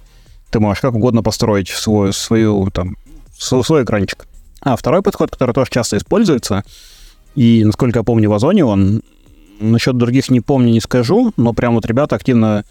Ты 0.51 0.60
можешь 0.60 0.82
как 0.82 0.93
угодно 0.93 1.23
построить 1.23 1.69
свою, 1.69 2.13
свою 2.13 2.69
там, 2.69 2.95
свой 3.43 3.84
экранчик. 3.84 4.25
А 4.62 4.75
второй 4.75 5.01
подход, 5.01 5.32
который 5.32 5.53
тоже 5.53 5.69
часто 5.71 5.97
используется, 5.97 6.63
и, 7.36 7.63
насколько 7.63 7.99
я 7.99 8.03
помню, 8.03 8.29
в 8.29 8.34
Озоне 8.34 8.63
он, 8.63 9.01
насчет 9.60 9.97
других 9.97 10.29
не 10.29 10.39
помню, 10.39 10.71
не 10.71 10.82
скажу, 10.82 11.34
но 11.38 11.53
прям 11.53 11.75
вот 11.75 11.86
ребята 11.86 12.15
активно 12.15 12.63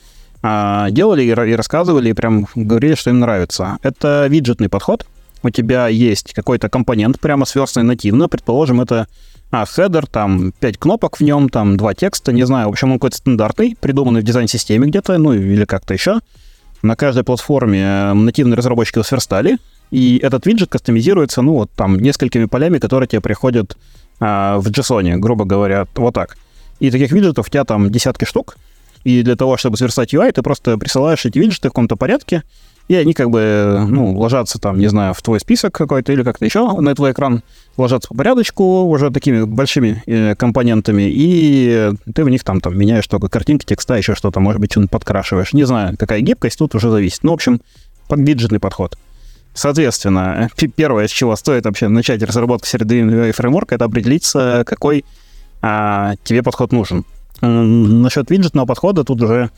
а, 0.42 0.90
делали 0.90 1.22
и, 1.22 1.28
и 1.28 1.54
рассказывали, 1.56 2.10
и 2.10 2.14
прям 2.14 2.46
говорили, 2.54 2.94
что 2.94 3.10
им 3.10 3.20
нравится. 3.20 3.78
Это 3.82 4.26
виджетный 4.28 4.68
подход. 4.68 5.06
У 5.42 5.50
тебя 5.50 5.88
есть 5.88 6.32
какой-то 6.34 6.68
компонент 6.68 7.18
прямо 7.18 7.44
сверстанный 7.44 7.86
нативно, 7.86 8.28
предположим, 8.28 8.80
это 8.80 9.08
а, 9.50 9.66
хедер, 9.66 10.06
там 10.06 10.52
5 10.52 10.78
кнопок 10.78 11.18
в 11.18 11.20
нем, 11.22 11.48
там 11.48 11.76
два 11.76 11.94
текста, 11.94 12.32
не 12.32 12.44
знаю, 12.44 12.68
в 12.68 12.72
общем, 12.72 12.92
он 12.92 12.98
какой-то 12.98 13.16
стандартный, 13.18 13.76
придуманный 13.78 14.20
в 14.20 14.24
дизайн-системе 14.24 14.88
где-то, 14.88 15.18
ну 15.18 15.32
или 15.32 15.64
как-то 15.64 15.94
еще. 15.94 16.20
На 16.82 16.96
каждой 16.96 17.22
платформе 17.22 17.80
э, 17.80 18.12
нативные 18.12 18.56
разработчики 18.56 18.96
его 18.96 19.04
сверстали, 19.04 19.58
и 19.92 20.18
этот 20.22 20.46
виджет 20.46 20.70
кастомизируется, 20.70 21.42
ну, 21.42 21.52
вот 21.52 21.70
там, 21.70 21.98
несколькими 21.98 22.46
полями, 22.46 22.78
которые 22.78 23.06
тебе 23.06 23.20
приходят 23.20 23.76
а, 24.20 24.58
в 24.58 24.68
JSON, 24.68 25.18
грубо 25.18 25.44
говоря, 25.44 25.86
вот 25.94 26.14
так. 26.14 26.38
И 26.80 26.90
таких 26.90 27.12
виджетов 27.12 27.46
у 27.46 27.50
тебя 27.50 27.64
там 27.64 27.90
десятки 27.90 28.24
штук. 28.24 28.56
И 29.04 29.22
для 29.22 29.36
того, 29.36 29.58
чтобы 29.58 29.76
сверстать 29.76 30.14
UI, 30.14 30.32
ты 30.32 30.42
просто 30.42 30.78
присылаешь 30.78 31.26
эти 31.26 31.38
виджеты 31.38 31.68
в 31.68 31.72
каком-то 31.72 31.96
порядке, 31.96 32.42
и 32.88 32.94
они 32.94 33.12
как 33.12 33.28
бы, 33.28 33.84
ну, 33.86 34.16
ложатся 34.18 34.58
там, 34.58 34.78
не 34.78 34.86
знаю, 34.86 35.12
в 35.12 35.20
твой 35.20 35.40
список 35.40 35.74
какой-то 35.74 36.10
или 36.10 36.22
как-то 36.22 36.46
еще 36.46 36.72
на 36.80 36.94
твой 36.94 37.12
экран, 37.12 37.42
ложатся 37.76 38.08
по 38.08 38.14
порядочку 38.14 38.84
уже 38.84 39.10
такими 39.10 39.44
большими 39.44 40.02
э, 40.06 40.34
компонентами, 40.36 41.02
и 41.06 41.90
ты 42.14 42.24
в 42.24 42.30
них 42.30 42.44
там, 42.44 42.62
там 42.62 42.78
меняешь 42.78 43.06
только 43.06 43.28
картинки, 43.28 43.66
текста, 43.66 43.96
еще 43.96 44.14
что-то, 44.14 44.40
может 44.40 44.58
быть, 44.58 44.72
что-нибудь 44.72 44.90
подкрашиваешь. 44.90 45.52
Не 45.52 45.64
знаю, 45.64 45.96
какая 45.98 46.20
гибкость, 46.22 46.58
тут 46.58 46.74
уже 46.74 46.90
зависит. 46.90 47.24
Ну, 47.24 47.32
в 47.32 47.34
общем, 47.34 47.60
под 48.08 48.20
виджетный 48.20 48.58
подход. 48.58 48.96
Соответственно, 49.54 50.48
первое, 50.76 51.08
с 51.08 51.10
чего 51.10 51.36
стоит 51.36 51.64
вообще 51.64 51.88
начать 51.88 52.22
разработку 52.22 52.66
середины 52.66 53.32
фреймворка, 53.32 53.74
это 53.74 53.84
определиться, 53.84 54.64
какой 54.66 55.04
а, 55.60 56.14
тебе 56.24 56.42
подход 56.42 56.72
нужен. 56.72 57.04
Насчет 57.40 58.30
виджетного 58.30 58.66
подхода 58.66 59.04
тут 59.04 59.20
уже 59.22 59.50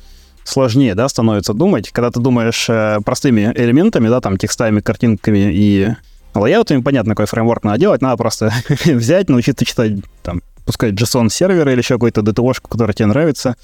сложнее, 0.44 0.94
да, 0.94 1.08
становится 1.08 1.54
думать. 1.54 1.90
Когда 1.90 2.10
ты 2.10 2.20
думаешь 2.20 2.66
э, 2.68 3.00
простыми 3.04 3.52
элементами, 3.54 4.08
да, 4.08 4.20
там, 4.20 4.36
текстами, 4.36 4.80
картинками 4.80 5.50
и 5.52 5.88
лайаутами, 6.34 6.82
понятно, 6.82 7.14
какой 7.14 7.26
фреймворк 7.26 7.64
надо 7.64 7.78
делать, 7.78 8.02
надо 8.02 8.16
просто 8.16 8.52
взять, 8.84 9.28
научиться 9.28 9.64
читать, 9.64 9.92
там, 10.22 10.42
пускай 10.66 10.92
JSON-сервер 10.92 11.68
или 11.68 11.78
еще 11.78 11.94
какой-то 11.94 12.20
DTO-шку, 12.20 12.68
которая 12.68 12.94
тебе 12.94 13.06
нравится, 13.06 13.56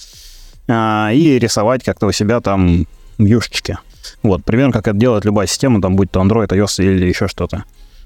а, 0.69 1.11
и 1.13 1.39
рисовать 1.39 1.85
как-то 1.85 2.07
у 2.07 2.13
себя 2.13 2.41
там 2.41 2.87
вьюшечки. 3.19 3.79
Вот, 4.23 4.45
примерно 4.45 4.73
как 4.73 4.89
это 4.89 4.97
делает 4.97 5.25
любая 5.25 5.47
система, 5.47 5.81
там, 5.81 5.97
будь 5.97 6.11
то 6.11 6.21
Android, 6.21 6.49
iOS 6.49 6.85
или 6.85 7.07
еще 7.07 7.29
что-то. 7.29 7.65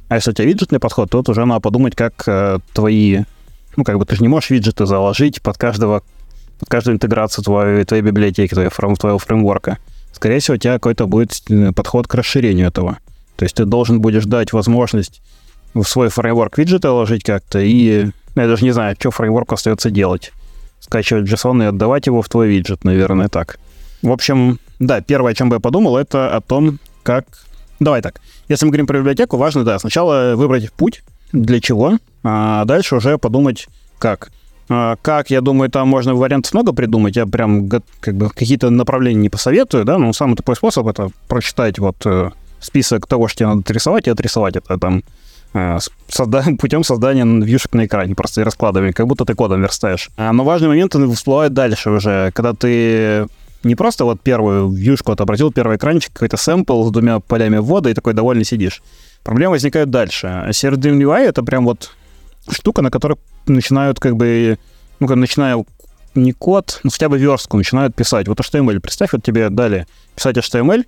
А 0.09 0.17
если 0.17 0.31
у 0.31 0.35
тебя 0.35 0.47
виджетный 0.47 0.81
подход, 0.81 1.11
то 1.11 1.19
тут 1.19 1.31
уже 1.31 1.45
надо 1.45 1.61
подумать, 1.61 1.97
как 1.97 2.23
э, 2.27 2.59
твои... 2.73 3.21
Ну, 3.77 3.85
как 3.85 3.99
бы 3.99 4.05
ты 4.05 4.17
же 4.17 4.23
не 4.23 4.29
можешь 4.29 4.51
виджеты 4.51 4.87
заложить 4.87 5.43
под 5.43 5.59
каждого 5.59 6.03
под 6.59 6.69
каждую 6.69 6.95
интеграцию 6.95 7.45
твоей, 7.45 7.85
твоей 7.85 8.03
библиотеки, 8.03 8.55
твоего, 8.55 8.71
фрейм, 8.71 8.97
твоего 8.97 9.19
фреймворка. 9.19 9.79
Скорее 10.13 10.39
всего, 10.39 10.55
у 10.55 10.59
тебя 10.59 10.75
какой-то 10.75 11.07
будет 11.07 11.43
э, 11.51 11.73
подход 11.73 12.07
к 12.07 12.15
расширению 12.15 12.69
этого. 12.69 12.99
То 13.37 13.45
есть 13.45 13.57
ты 13.57 13.65
должен 13.65 14.01
будешь 14.01 14.25
дать 14.25 14.53
возможность 14.53 15.21
в 15.75 15.83
свой 15.85 16.09
фреймворк 16.09 16.57
виджеты 16.57 16.89
ложить 16.89 17.25
как-то, 17.25 17.59
и 17.59 18.11
ну, 18.35 18.43
я 18.43 18.49
даже 18.49 18.65
не 18.65 18.71
знаю, 18.71 18.97
что 18.99 19.11
фреймворку 19.11 19.55
остается 19.55 19.91
делать. 19.91 20.33
Скачивать 20.81 21.29
JSON 21.29 21.63
и 21.63 21.67
отдавать 21.67 22.07
его 22.07 22.23
в 22.23 22.29
твой 22.29 22.49
виджет, 22.49 22.85
наверное, 22.85 23.29
так. 23.29 23.59
В 24.03 24.13
общем, 24.13 24.59
да, 24.79 25.01
первое, 25.01 25.33
о 25.33 25.35
чем 25.35 25.49
бы 25.49 25.57
я 25.57 25.61
подумал, 25.61 25.97
это 25.97 26.35
о 26.35 26.41
том, 26.41 26.79
как... 27.03 27.27
Давай 27.81 28.03
так. 28.03 28.21
Если 28.49 28.65
мы 28.65 28.71
говорим 28.71 28.87
про 28.87 28.99
библиотеку, 28.99 29.37
важно, 29.37 29.65
да, 29.65 29.79
сначала 29.79 30.37
выбрать 30.37 30.73
путь, 30.73 31.03
для 31.33 31.61
чего, 31.61 31.99
а 32.23 32.65
дальше 32.65 32.97
уже 32.97 33.19
подумать, 33.19 33.67
как. 33.99 34.31
А, 34.69 34.97
Как, 35.03 35.31
я 35.31 35.41
думаю, 35.41 35.71
там 35.71 35.89
можно 35.89 36.15
вариантов 36.15 36.53
много 36.55 36.73
придумать. 36.73 37.17
Я 37.17 37.27
прям 37.27 37.69
как 37.69 38.15
бы 38.15 38.31
какие-то 38.31 38.71
направления 38.71 39.21
не 39.21 39.29
посоветую, 39.29 39.85
да, 39.85 39.99
но 39.99 40.13
самый 40.13 40.37
тупой 40.37 40.57
способ 40.57 40.87
это 40.87 41.11
прочитать 41.29 41.79
вот 41.79 41.97
э, 42.07 42.31
список 42.61 43.07
того, 43.07 43.29
что 43.29 43.39
тебе 43.39 43.49
надо 43.49 43.61
отрисовать, 43.61 44.07
и 44.07 44.11
отрисовать 44.11 44.57
это 44.57 44.79
там 44.79 45.03
э, 45.53 45.79
созда- 46.09 46.57
путем 46.59 46.85
создания 46.85 47.25
вьюшек 47.25 47.75
на 47.75 47.85
экране, 47.87 48.15
просто 48.15 48.41
и 48.41 48.45
раскладывания, 48.45 48.93
как 48.93 49.07
будто 49.07 49.25
ты 49.25 49.35
кодом 49.35 49.61
верстаешь. 49.61 50.11
А, 50.17 50.33
но 50.33 50.45
важный 50.45 50.69
момент 50.69 50.95
всплывает 50.95 51.53
дальше 51.53 51.91
уже, 51.91 52.31
когда 52.33 52.55
ты 52.55 53.27
не 53.65 53.75
просто 53.75 54.05
вот 54.05 54.21
первую 54.21 54.71
вьюшку 54.71 55.13
отобразил, 55.13 55.53
первый 55.53 55.77
экранчик, 55.77 56.13
какой-то 56.13 56.37
сэмпл 56.37 56.87
с 56.87 56.91
двумя 56.91 57.21
полями 57.21 57.59
ввода, 57.59 57.91
и 57.91 57.95
такой 57.95 58.15
довольный 58.15 58.45
сидишь. 58.45 58.83
Проблемы 59.23 59.53
возникают 59.53 59.91
дальше. 59.91 60.27
Dream 60.49 60.99
UI— 60.99 61.21
это 61.29 61.43
прям 61.43 61.65
вот 61.65 61.91
штука, 62.51 62.83
на 62.83 62.91
которой 62.91 63.19
начинают 63.47 63.99
как 64.01 64.17
бы, 64.17 64.59
ну, 65.01 65.07
как 65.07 65.17
начиная 65.17 65.65
не 66.15 66.33
код, 66.33 66.81
ну, 66.83 66.91
хотя 66.91 67.09
бы 67.09 67.19
верстку 67.19 67.57
начинают 67.57 67.95
писать. 67.95 68.29
Вот 68.29 68.39
HTML, 68.39 68.81
представь, 68.81 69.13
вот 69.13 69.23
тебе 69.23 69.51
дали 69.51 69.87
писать 70.15 70.37
HTML, 70.37 70.85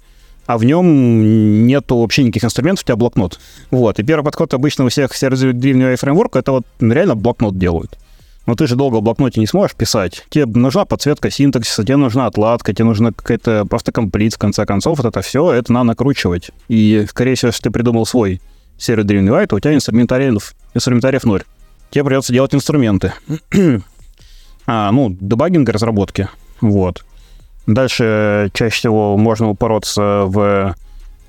а 0.47 0.59
в 0.59 0.65
нем 0.65 1.67
нету 1.67 1.99
вообще 1.99 2.23
никаких 2.23 2.45
инструментов, 2.45 2.85
у 2.85 2.87
тебя 2.87 2.97
блокнот. 2.97 3.41
Вот, 3.71 3.99
и 3.99 4.05
первый 4.05 4.25
подход 4.25 4.55
обычно 4.55 4.85
у 4.85 4.89
всех 4.89 5.15
сервер-древнего 5.15 5.93
UI 5.93 5.97
фреймворка, 5.97 6.39
это 6.39 6.53
вот 6.53 6.67
реально 6.79 7.17
блокнот 7.17 7.59
делают. 7.59 7.99
Но 8.46 8.54
ты 8.54 8.66
же 8.66 8.76
долго 8.76 8.96
в 8.96 9.02
блокноте 9.02 9.40
не 9.40 9.46
сможешь 9.46 9.76
писать. 9.76 10.24
Тебе 10.30 10.46
нужна 10.46 10.85
подсветка 10.85 11.30
синтаксиса, 11.30 11.82
тебе 11.82 11.96
нужна 11.96 12.26
отладка, 12.26 12.72
тебе 12.72 12.85
нужна 12.85 13.11
какая-то 13.12 13.64
просто 13.66 13.92
комплит, 13.92 14.35
в 14.35 14.38
конце 14.38 14.64
концов. 14.64 14.98
Вот 14.98 15.06
это 15.06 15.20
все, 15.20 15.52
это 15.52 15.72
надо 15.72 15.88
накручивать. 15.88 16.50
И, 16.68 17.06
скорее 17.09 17.35
всего, 17.35 17.48
если 17.48 17.64
ты 17.64 17.70
придумал 17.70 18.06
свой 18.06 18.40
сервер 18.78 19.04
Dream 19.04 19.46
то 19.46 19.56
у 19.56 19.61
тебя 19.61 19.74
инструментариев, 19.74 20.54
инструментариев 20.74 21.24
ноль. 21.24 21.42
Тебе 21.90 22.04
придется 22.04 22.32
делать 22.32 22.54
инструменты. 22.54 23.12
а, 24.66 24.90
ну, 24.92 25.16
дебагинг 25.20 25.68
разработки. 25.68 26.28
Вот. 26.61 27.04
Дальше 27.66 28.04
э, 28.04 28.48
чаще 28.52 28.76
всего 28.76 29.16
можно 29.16 29.48
упороться 29.48 30.22
в 30.26 30.74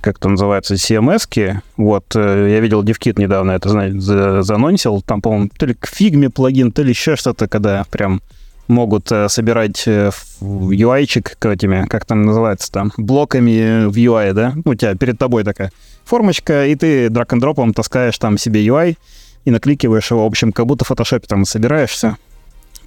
как 0.08 0.20
это 0.20 0.30
называется, 0.30 0.76
CMS-ки. 0.76 1.62
Вот, 1.76 2.16
э, 2.16 2.48
я 2.50 2.62
видел 2.62 2.82
DevKit 2.82 3.20
недавно 3.20 3.52
это, 3.52 3.68
знаете, 3.68 4.00
за- 4.00 4.42
занонсил. 4.42 5.02
Там, 5.02 5.22
по-моему, 5.22 5.50
то 5.58 5.66
ли 5.66 5.74
к 5.74 5.86
фигме 5.86 6.30
плагин, 6.30 6.72
то 6.72 6.82
ли 6.82 6.92
еще 6.92 7.18
что-то, 7.18 7.50
когда 7.50 7.84
прям 7.92 8.22
могут 8.70 9.12
э, 9.12 9.28
собирать 9.28 9.86
э, 9.86 10.12
UI-чик 10.40 11.36
к 11.38 11.46
этими, 11.46 11.86
как 11.90 12.06
там 12.06 12.22
называется 12.22 12.72
там, 12.72 12.94
блоками 12.96 13.88
в 13.88 13.98
UI, 13.98 14.32
да? 14.32 14.54
У 14.64 14.76
тебя 14.76 14.96
перед 14.96 15.20
тобой 15.20 15.44
такая 15.44 15.74
формочка, 16.06 16.66
и 16.68 16.76
ты 16.76 17.10
драг-н-дропом 17.10 17.74
таскаешь 17.74 18.18
там 18.18 18.38
себе 18.38 18.66
UI 18.66 18.96
и 19.44 19.52
накликиваешь 19.52 20.10
его, 20.10 20.24
в 20.24 20.28
общем, 20.28 20.54
как 20.54 20.68
будто 20.68 20.86
в 20.86 20.88
фотошопе 20.88 21.28
там 21.28 21.44
собираешься. 21.44 22.16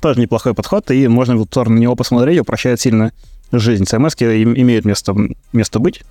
Тоже 0.00 0.20
неплохой 0.20 0.54
подход, 0.54 0.90
и 0.90 1.06
можно 1.06 1.36
в 1.36 1.44
сторону 1.44 1.76
него 1.76 1.96
посмотреть, 1.96 2.40
упрощает 2.40 2.80
сильно 2.80 3.12
жизнь. 3.52 3.84
CMS 3.84 4.14
имеют 4.42 4.86
место, 4.86 5.14
место 5.52 5.80
быть 5.80 6.02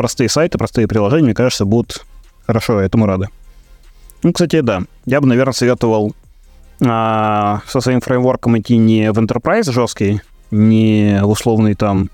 простые 0.00 0.30
сайты, 0.30 0.56
простые 0.56 0.88
приложения, 0.88 1.24
мне 1.24 1.34
кажется, 1.34 1.66
будут 1.66 2.06
хорошо 2.46 2.80
этому 2.80 3.04
рады. 3.04 3.28
Ну, 4.22 4.32
кстати, 4.32 4.60
да. 4.60 4.80
Я 5.04 5.20
бы, 5.20 5.26
наверное, 5.26 5.52
советовал 5.52 6.14
а, 6.82 7.60
со 7.66 7.82
своим 7.82 8.00
фреймворком 8.00 8.58
идти 8.58 8.78
не 8.78 9.12
в 9.12 9.18
enterprise 9.18 9.70
жесткий, 9.70 10.22
не 10.50 11.20
в 11.22 11.28
условный 11.28 11.74
там... 11.74 12.08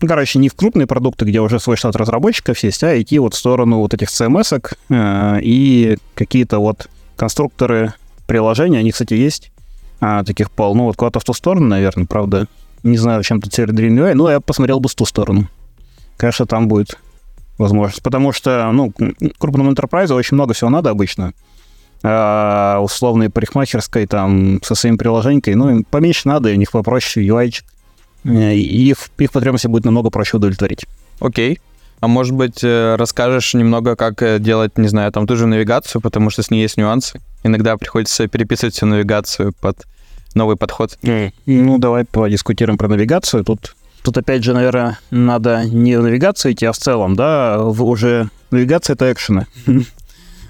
Ну, 0.00 0.06
короче, 0.06 0.38
не 0.38 0.48
в 0.48 0.54
крупные 0.54 0.86
продукты, 0.86 1.24
где 1.24 1.40
уже 1.40 1.58
свой 1.58 1.76
штат 1.76 1.96
разработчиков 1.96 2.56
есть, 2.58 2.84
а 2.84 3.00
идти 3.02 3.18
вот 3.18 3.34
в 3.34 3.36
сторону 3.36 3.78
вот 3.78 3.94
этих 3.94 4.10
CMS-ок 4.10 4.74
э, 4.90 5.40
и 5.42 5.98
какие-то 6.14 6.60
вот 6.60 6.88
конструкторы 7.16 7.94
приложений, 8.28 8.78
они, 8.78 8.92
кстати, 8.92 9.14
есть, 9.14 9.50
а, 10.00 10.22
таких 10.22 10.52
полно, 10.52 10.84
вот 10.84 10.94
куда-то 10.94 11.18
в 11.18 11.24
ту 11.24 11.32
сторону, 11.32 11.66
наверное, 11.66 12.06
правда. 12.06 12.46
Не 12.84 12.96
знаю, 12.96 13.24
чем 13.24 13.40
тут 13.40 13.52
сервер 13.52 13.74
Dream 13.74 13.96
UI, 13.98 14.14
но 14.14 14.30
я 14.30 14.38
посмотрел 14.38 14.78
бы 14.78 14.88
в 14.88 14.94
ту 14.94 15.04
сторону. 15.04 15.48
Конечно, 16.16 16.46
там 16.46 16.68
будет 16.68 16.96
возможность. 17.58 18.02
Потому 18.02 18.32
что, 18.32 18.70
ну, 18.72 18.92
крупному 19.38 19.72
enterprise 19.72 20.12
очень 20.12 20.34
много 20.34 20.54
всего 20.54 20.70
надо 20.70 20.90
обычно. 20.90 21.32
А, 22.02 22.80
условной 22.82 23.30
парикмахерской 23.30 24.06
там 24.06 24.62
со 24.62 24.74
своим 24.74 24.98
приложенькой, 24.98 25.54
ну, 25.54 25.70
им 25.70 25.84
поменьше 25.84 26.28
надо, 26.28 26.50
и 26.50 26.54
у 26.54 26.58
них 26.58 26.70
попроще 26.70 27.26
UI. 27.26 27.62
И 28.24 28.88
их, 28.88 29.08
их 29.18 29.32
потребности 29.32 29.66
будет 29.66 29.84
намного 29.84 30.10
проще 30.10 30.36
удовлетворить. 30.36 30.86
Окей. 31.20 31.60
А 32.00 32.06
может 32.06 32.34
быть, 32.34 32.62
э, 32.62 32.96
расскажешь 32.96 33.54
немного, 33.54 33.96
как 33.96 34.22
э, 34.22 34.38
делать, 34.38 34.76
не 34.76 34.88
знаю, 34.88 35.12
там 35.12 35.26
ту 35.26 35.36
же 35.36 35.46
навигацию, 35.46 36.02
потому 36.02 36.28
что 36.28 36.42
с 36.42 36.50
ней 36.50 36.60
есть 36.62 36.76
нюансы. 36.76 37.20
Иногда 37.42 37.76
приходится 37.78 38.28
переписывать 38.28 38.74
всю 38.74 38.86
навигацию 38.86 39.54
под 39.58 39.86
новый 40.34 40.56
подход. 40.56 40.98
Ну, 41.46 41.78
давай 41.78 42.04
подискутируем 42.04 42.76
про 42.76 42.88
навигацию. 42.88 43.44
Тут, 43.44 43.74
тут 44.04 44.18
опять 44.18 44.44
же, 44.44 44.52
наверное, 44.52 44.98
надо 45.10 45.64
не 45.64 45.96
в 45.98 46.02
навигацию 46.02 46.52
идти, 46.52 46.66
а 46.66 46.72
в 46.72 46.76
целом, 46.78 47.16
да, 47.16 47.64
уже 47.64 48.28
навигация— 48.50 48.94
это 48.94 49.10
экшены. 49.10 49.46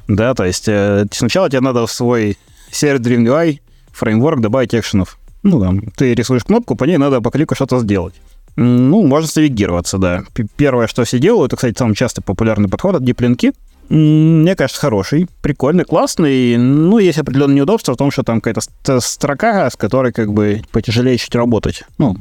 Да, 0.07 0.35
то 0.35 0.45
есть 0.45 0.69
э, 0.69 1.07
сначала 1.13 1.49
тебе 1.49 1.61
надо 1.61 1.87
в 1.87 1.91
свой 1.91 2.37
сервер 2.71 3.01
Dream 3.01 3.25
UI 3.25 3.61
фреймворк 3.93 4.41
добавить 4.41 4.75
экшенов. 4.75 5.19
Ну, 5.43 5.61
там, 5.61 5.81
ты 5.97 6.13
рисуешь 6.15 6.45
кнопку, 6.45 6.75
по 6.75 6.85
ней 6.85 6.99
надо 6.99 7.23
по 7.23 7.31
клику 7.31 7.55
что-то 7.55 7.79
сделать. 7.81 8.15
Ну, 8.57 9.07
можно 9.07 9.29
навигироваться, 9.37 9.99
да. 9.99 10.25
Первое, 10.57 10.89
что 10.89 11.05
все 11.05 11.19
делают, 11.19 11.51
это, 11.53 11.57
кстати, 11.57 11.79
самый 11.79 11.95
часто 11.95 12.21
популярный 12.23 12.69
подход 12.69 12.97
от 12.97 13.05
диплинки. 13.05 13.53
Мне 13.89 14.57
кажется, 14.57 14.81
хороший, 14.81 15.29
прикольный, 15.43 15.85
классный. 15.85 16.57
Ну, 16.57 16.99
есть 16.99 17.19
определенные 17.19 17.57
неудобства 17.57 17.93
в 17.95 17.97
том, 17.97 18.11
что 18.11 18.23
там 18.23 18.41
какая-то 18.41 18.61
ст- 18.61 19.05
строка, 19.05 19.71
с 19.71 19.77
которой 19.77 20.13
как 20.13 20.33
бы 20.33 20.63
потяжелее 20.73 21.17
чуть 21.19 21.35
работать. 21.35 21.85
Ну, 21.99 22.17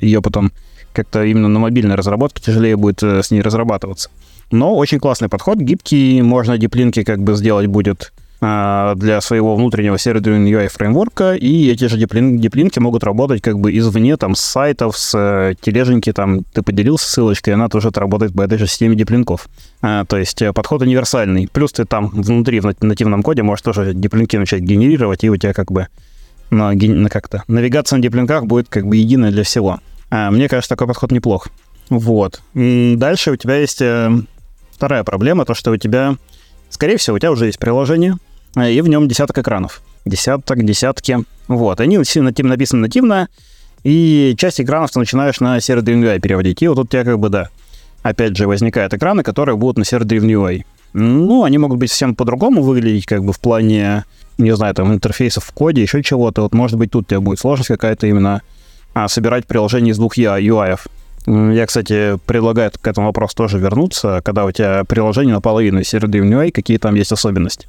ее 0.00 0.22
потом 0.22 0.52
как-то 0.94 1.24
именно 1.24 1.48
на 1.48 1.58
мобильной 1.58 1.94
разработке 1.94 2.42
тяжелее 2.42 2.76
будет 2.76 3.02
э, 3.02 3.22
с 3.22 3.30
ней 3.30 3.42
разрабатываться. 3.42 4.10
Но 4.50 4.74
очень 4.74 5.00
классный 5.00 5.28
подход, 5.28 5.58
гибкий, 5.58 6.22
можно 6.22 6.56
диплинки 6.58 7.02
как 7.02 7.22
бы 7.22 7.34
сделать 7.34 7.66
будет 7.66 8.12
а, 8.40 8.94
для 8.96 9.22
своего 9.22 9.56
внутреннего 9.56 9.96
сервера 9.96 10.36
UI 10.36 10.68
фреймворка, 10.68 11.34
и 11.34 11.70
эти 11.70 11.86
же 11.86 11.96
диплин, 11.96 12.38
диплинки 12.38 12.78
могут 12.78 13.02
работать 13.02 13.40
как 13.40 13.58
бы 13.58 13.76
извне, 13.76 14.18
там, 14.18 14.34
с 14.34 14.40
сайтов, 14.40 14.98
с 14.98 15.16
э, 15.16 15.54
тележеньки, 15.60 16.12
там, 16.12 16.44
ты 16.52 16.60
поделился 16.62 17.08
ссылочкой, 17.08 17.54
она 17.54 17.68
тоже 17.68 17.90
работает 17.94 18.34
по 18.34 18.42
этой 18.42 18.58
же 18.58 18.66
системе 18.66 18.96
диплинков. 18.96 19.48
А, 19.80 20.04
то 20.04 20.18
есть 20.18 20.42
э, 20.42 20.52
подход 20.52 20.82
универсальный. 20.82 21.48
Плюс 21.50 21.72
ты 21.72 21.86
там 21.86 22.08
внутри, 22.08 22.60
в 22.60 22.66
нат- 22.66 22.82
нативном 22.82 23.22
коде 23.22 23.42
можешь 23.42 23.62
тоже 23.62 23.94
диплинки 23.94 24.36
начать 24.36 24.60
генерировать, 24.60 25.24
и 25.24 25.30
у 25.30 25.36
тебя 25.36 25.54
как 25.54 25.72
бы 25.72 25.88
на, 26.50 26.72
на 26.72 27.08
как-то 27.08 27.44
навигация 27.48 27.96
на 27.96 28.02
диплинках 28.02 28.44
будет 28.44 28.68
как 28.68 28.86
бы 28.86 28.96
единая 28.96 29.30
для 29.30 29.44
всего. 29.44 29.80
А, 30.14 30.30
мне 30.30 30.48
кажется, 30.48 30.68
такой 30.68 30.86
подход 30.86 31.10
неплох. 31.10 31.48
Вот. 31.90 32.40
Дальше 32.54 33.32
у 33.32 33.36
тебя 33.36 33.56
есть 33.56 33.82
э, 33.82 34.12
вторая 34.70 35.02
проблема, 35.02 35.44
то, 35.44 35.54
что 35.54 35.72
у 35.72 35.76
тебя, 35.76 36.14
скорее 36.70 36.98
всего, 36.98 37.16
у 37.16 37.18
тебя 37.18 37.32
уже 37.32 37.46
есть 37.46 37.58
приложение, 37.58 38.14
э, 38.54 38.70
и 38.70 38.80
в 38.80 38.86
нем 38.86 39.08
десяток 39.08 39.36
экранов. 39.38 39.82
Десяток, 40.04 40.64
десятки. 40.64 41.24
Вот. 41.48 41.80
Они 41.80 42.00
все 42.04 42.20
натив- 42.20 42.46
написаны 42.46 42.82
нативно, 42.82 43.28
и 43.82 44.36
часть 44.38 44.60
экранов 44.60 44.92
ты 44.92 45.00
начинаешь 45.00 45.40
на 45.40 45.56
Dream 45.56 46.04
UI 46.04 46.20
переводить. 46.20 46.62
И 46.62 46.68
вот 46.68 46.76
тут 46.76 46.86
у 46.86 46.88
тебя 46.90 47.02
как 47.02 47.18
бы, 47.18 47.28
да, 47.28 47.48
опять 48.04 48.36
же, 48.36 48.46
возникают 48.46 48.94
экраны, 48.94 49.24
которые 49.24 49.56
будут 49.56 49.78
на 49.78 49.82
Dream 49.82 50.26
UI. 50.26 50.64
Ну, 50.92 51.42
они 51.42 51.58
могут 51.58 51.80
быть 51.80 51.90
совсем 51.90 52.14
по-другому 52.14 52.62
выглядеть, 52.62 53.06
как 53.06 53.24
бы 53.24 53.32
в 53.32 53.40
плане, 53.40 54.04
не 54.38 54.54
знаю, 54.54 54.76
там, 54.76 54.92
интерфейсов 54.92 55.42
в 55.42 55.52
коде, 55.52 55.82
еще 55.82 56.04
чего-то. 56.04 56.42
Вот, 56.42 56.54
может 56.54 56.78
быть, 56.78 56.92
тут 56.92 57.06
у 57.06 57.08
тебя 57.08 57.20
будет 57.20 57.40
сложность 57.40 57.66
какая-то 57.66 58.06
именно 58.06 58.36
а, 58.36 58.53
собирать 59.08 59.46
приложение 59.46 59.92
из 59.92 59.98
двух 59.98 60.16
UI. 60.18 60.78
Я, 61.26 61.66
кстати, 61.66 62.18
предлагаю 62.26 62.70
к 62.78 62.86
этому 62.86 63.06
вопросу 63.06 63.36
тоже 63.36 63.58
вернуться, 63.58 64.20
когда 64.24 64.44
у 64.44 64.50
тебя 64.50 64.84
приложение 64.84 65.34
наполовину 65.34 65.80
из 65.80 65.92
Dream 65.92 66.28
UI, 66.28 66.50
какие 66.50 66.76
там 66.76 66.94
есть 66.94 67.12
особенности. 67.12 67.66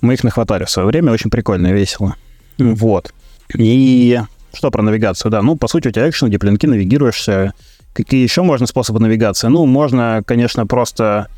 Мы 0.00 0.14
их 0.14 0.24
нахватали 0.24 0.64
в 0.64 0.70
свое 0.70 0.88
время, 0.88 1.12
очень 1.12 1.30
прикольно 1.30 1.68
и 1.68 1.72
весело. 1.72 2.16
Вот. 2.58 3.12
И 3.54 4.18
что 4.52 4.70
про 4.70 4.82
навигацию? 4.82 5.30
Да, 5.30 5.42
ну, 5.42 5.54
по 5.56 5.68
сути, 5.68 5.88
у 5.88 5.90
тебя 5.92 6.08
экшен, 6.08 6.28
где 6.28 6.38
плинки 6.38 6.66
навигируешься. 6.66 7.52
Какие 7.92 8.22
еще 8.22 8.42
можно 8.42 8.66
способы 8.66 9.00
навигации? 9.00 9.48
Ну, 9.48 9.66
можно, 9.66 10.22
конечно, 10.26 10.66
просто 10.66 11.28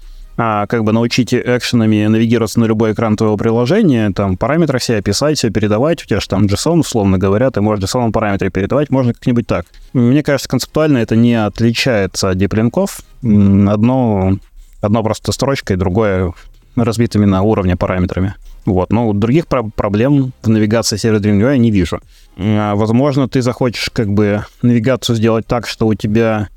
а, 0.41 0.67
как 0.69 0.85
бы 0.85 0.93
научить 0.93 1.35
экшенами 1.35 2.07
навигироваться 2.07 2.61
на 2.61 2.67
любой 2.67 2.93
экран 2.93 3.17
твоего 3.17 3.37
приложения, 3.37 4.11
там 4.13 4.37
параметры 4.37 4.79
все 4.79 4.97
описать, 4.97 5.37
все 5.37 5.51
передавать, 5.51 6.05
у 6.05 6.07
тебя 6.07 6.21
же 6.21 6.29
там 6.29 6.47
JSON, 6.47 6.79
условно 6.79 7.19
говоря, 7.19 7.51
ты 7.51 7.61
можешь 7.61 7.85
JSON 7.85 8.13
параметры 8.13 8.49
передавать, 8.51 8.91
можно 8.91 9.13
как-нибудь 9.13 9.49
так. 9.49 9.67
Мне 9.93 10.23
кажется, 10.23 10.49
концептуально 10.49 10.99
это 10.99 11.17
не 11.17 11.35
отличается 11.35 12.31
от 12.31 12.39
диплинков. 12.39 13.01
Одно, 13.23 14.39
одно 14.81 15.03
просто 15.03 15.33
строчкой, 15.33 15.77
другое 15.77 16.33
разбитыми 16.77 17.25
на 17.25 17.43
уровне 17.43 17.77
параметрами. 17.77 18.35
Вот, 18.65 18.93
но 18.93 19.13
других 19.13 19.49
про- 19.49 19.65
проблем 19.65 20.33
в 20.43 20.49
навигации 20.49 20.97
UI 20.97 21.53
я 21.53 21.59
не 21.59 21.73
вижу. 21.73 22.01
А, 22.37 22.77
Возможно, 22.77 23.29
ты 23.29 23.43
захочешь 23.43 23.91
как 23.93 24.09
бы 24.09 24.45
навигацию 24.63 25.17
сделать 25.17 25.47
так, 25.47 25.67
что 25.67 25.89
у 25.89 25.95
тебя 25.95 26.49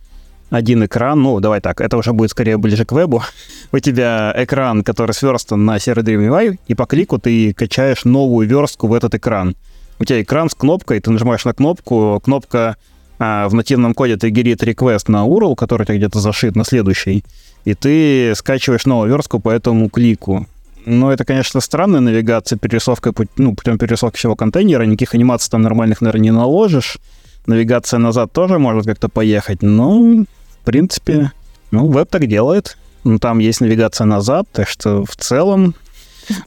один 0.51 0.85
экран, 0.85 1.19
ну, 1.21 1.39
давай 1.39 1.61
так, 1.61 1.81
это 1.81 1.97
уже 1.97 2.11
будет 2.11 2.29
скорее 2.29 2.57
ближе 2.57 2.85
к 2.85 2.91
вебу. 2.91 3.23
У 3.71 3.79
тебя 3.79 4.33
экран, 4.37 4.83
который 4.83 5.13
сверстан 5.13 5.65
на 5.65 5.77
Dream 5.77 6.29
UI, 6.29 6.59
и 6.67 6.75
по 6.75 6.85
клику 6.85 7.17
ты 7.17 7.53
качаешь 7.53 8.05
новую 8.05 8.47
верстку 8.47 8.87
в 8.87 8.93
этот 8.93 9.15
экран. 9.15 9.55
у 9.97 10.05
тебя 10.05 10.21
экран 10.21 10.49
с 10.49 10.53
кнопкой, 10.53 10.99
ты 10.99 11.09
нажимаешь 11.09 11.45
на 11.45 11.53
кнопку, 11.53 12.21
кнопка 12.23 12.75
а, 13.17 13.47
в 13.47 13.53
нативном 13.53 13.93
коде 13.93 14.17
триггерит 14.17 14.61
request 14.61 15.05
на 15.07 15.25
URL, 15.25 15.55
который 15.55 15.83
у 15.83 15.85
тебя 15.85 15.97
где-то 15.97 16.19
зашит 16.19 16.55
на 16.55 16.65
следующий, 16.65 17.23
и 17.63 17.73
ты 17.73 18.33
скачиваешь 18.35 18.85
новую 18.85 19.09
верстку 19.09 19.39
по 19.39 19.49
этому 19.49 19.89
клику. 19.89 20.47
Но 20.85 21.13
это, 21.13 21.23
конечно, 21.23 21.61
странная 21.61 22.01
навигация, 22.01 22.57
перерисовка, 22.57 23.13
ну, 23.37 23.55
путем 23.55 23.77
перерисовки 23.77 24.17
всего 24.17 24.35
контейнера, 24.35 24.83
никаких 24.83 25.13
анимаций 25.13 25.49
там 25.49 25.61
нормальных, 25.61 26.01
наверное, 26.01 26.23
не 26.23 26.31
наложишь. 26.31 26.97
Навигация 27.45 27.99
назад 27.99 28.33
тоже 28.33 28.59
может 28.59 28.85
как-то 28.85 29.07
поехать, 29.07 29.61
но, 29.61 30.25
в 30.61 30.65
принципе, 30.65 31.31
ну, 31.71 31.87
веб 31.87 32.09
так 32.09 32.27
делает. 32.27 32.77
Ну, 33.03 33.17
там 33.17 33.39
есть 33.39 33.61
навигация 33.61 34.05
назад, 34.05 34.47
так 34.51 34.67
что 34.67 35.03
в 35.05 35.15
целом 35.15 35.73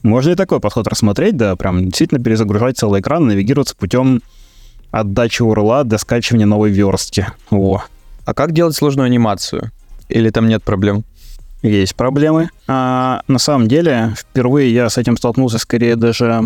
можно 0.03 0.31
и 0.31 0.35
такой 0.35 0.59
подход 0.61 0.87
рассмотреть, 0.87 1.35
да, 1.35 1.55
прям 1.55 1.85
действительно 1.85 2.23
перезагружать 2.23 2.77
целый 2.77 3.01
экран, 3.01 3.27
навигироваться 3.27 3.75
путем 3.75 4.21
отдачи 4.91 5.41
урла 5.41 5.83
до 5.83 5.97
скачивания 5.97 6.45
новой 6.45 6.71
верстки. 6.71 7.27
О. 7.51 7.83
А 8.23 8.33
как 8.33 8.53
делать 8.53 8.75
сложную 8.75 9.07
анимацию? 9.07 9.71
Или 10.07 10.29
там 10.29 10.47
нет 10.47 10.63
проблем? 10.63 11.03
Есть 11.61 11.95
проблемы. 11.95 12.49
А, 12.67 13.21
на 13.27 13.39
самом 13.39 13.67
деле, 13.67 14.13
впервые 14.17 14.73
я 14.73 14.89
с 14.89 14.97
этим 14.97 15.17
столкнулся 15.17 15.57
скорее 15.57 15.95
даже 15.95 16.41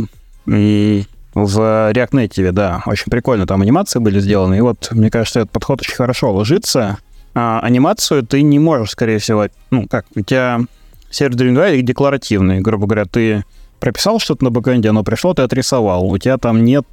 в 0.46 1.02
React 1.36 2.12
Native, 2.12 2.52
да. 2.52 2.82
Очень 2.86 3.12
прикольно, 3.12 3.46
там 3.46 3.62
анимации 3.62 4.00
были 4.00 4.20
сделаны. 4.20 4.58
И 4.58 4.62
вот, 4.62 4.90
мне 4.92 5.12
кажется, 5.12 5.42
этот 5.42 5.52
подход 5.52 5.82
очень 5.82 5.96
хорошо 5.96 6.34
ложится. 6.34 6.98
А, 7.34 7.60
анимацию 7.62 8.26
ты 8.26 8.42
не 8.42 8.60
можешь, 8.60 8.92
скорее 8.92 9.20
всего, 9.20 9.48
ну, 9.72 9.88
как, 9.88 10.06
у 10.16 10.22
тебя 10.22 10.62
сервер 11.10 11.48
UI 11.48 11.82
декларативный, 11.82 12.62
грубо 12.62 12.88
говоря, 12.88 13.06
ты 13.06 13.44
прописал 13.80 14.20
что-то 14.20 14.44
на 14.44 14.52
бэкэнде, 14.52 14.90
оно 14.90 15.04
пришло, 15.04 15.34
ты 15.34 15.42
отрисовал. 15.42 16.06
У 16.06 16.18
тебя 16.18 16.38
там 16.38 16.64
нет 16.64 16.86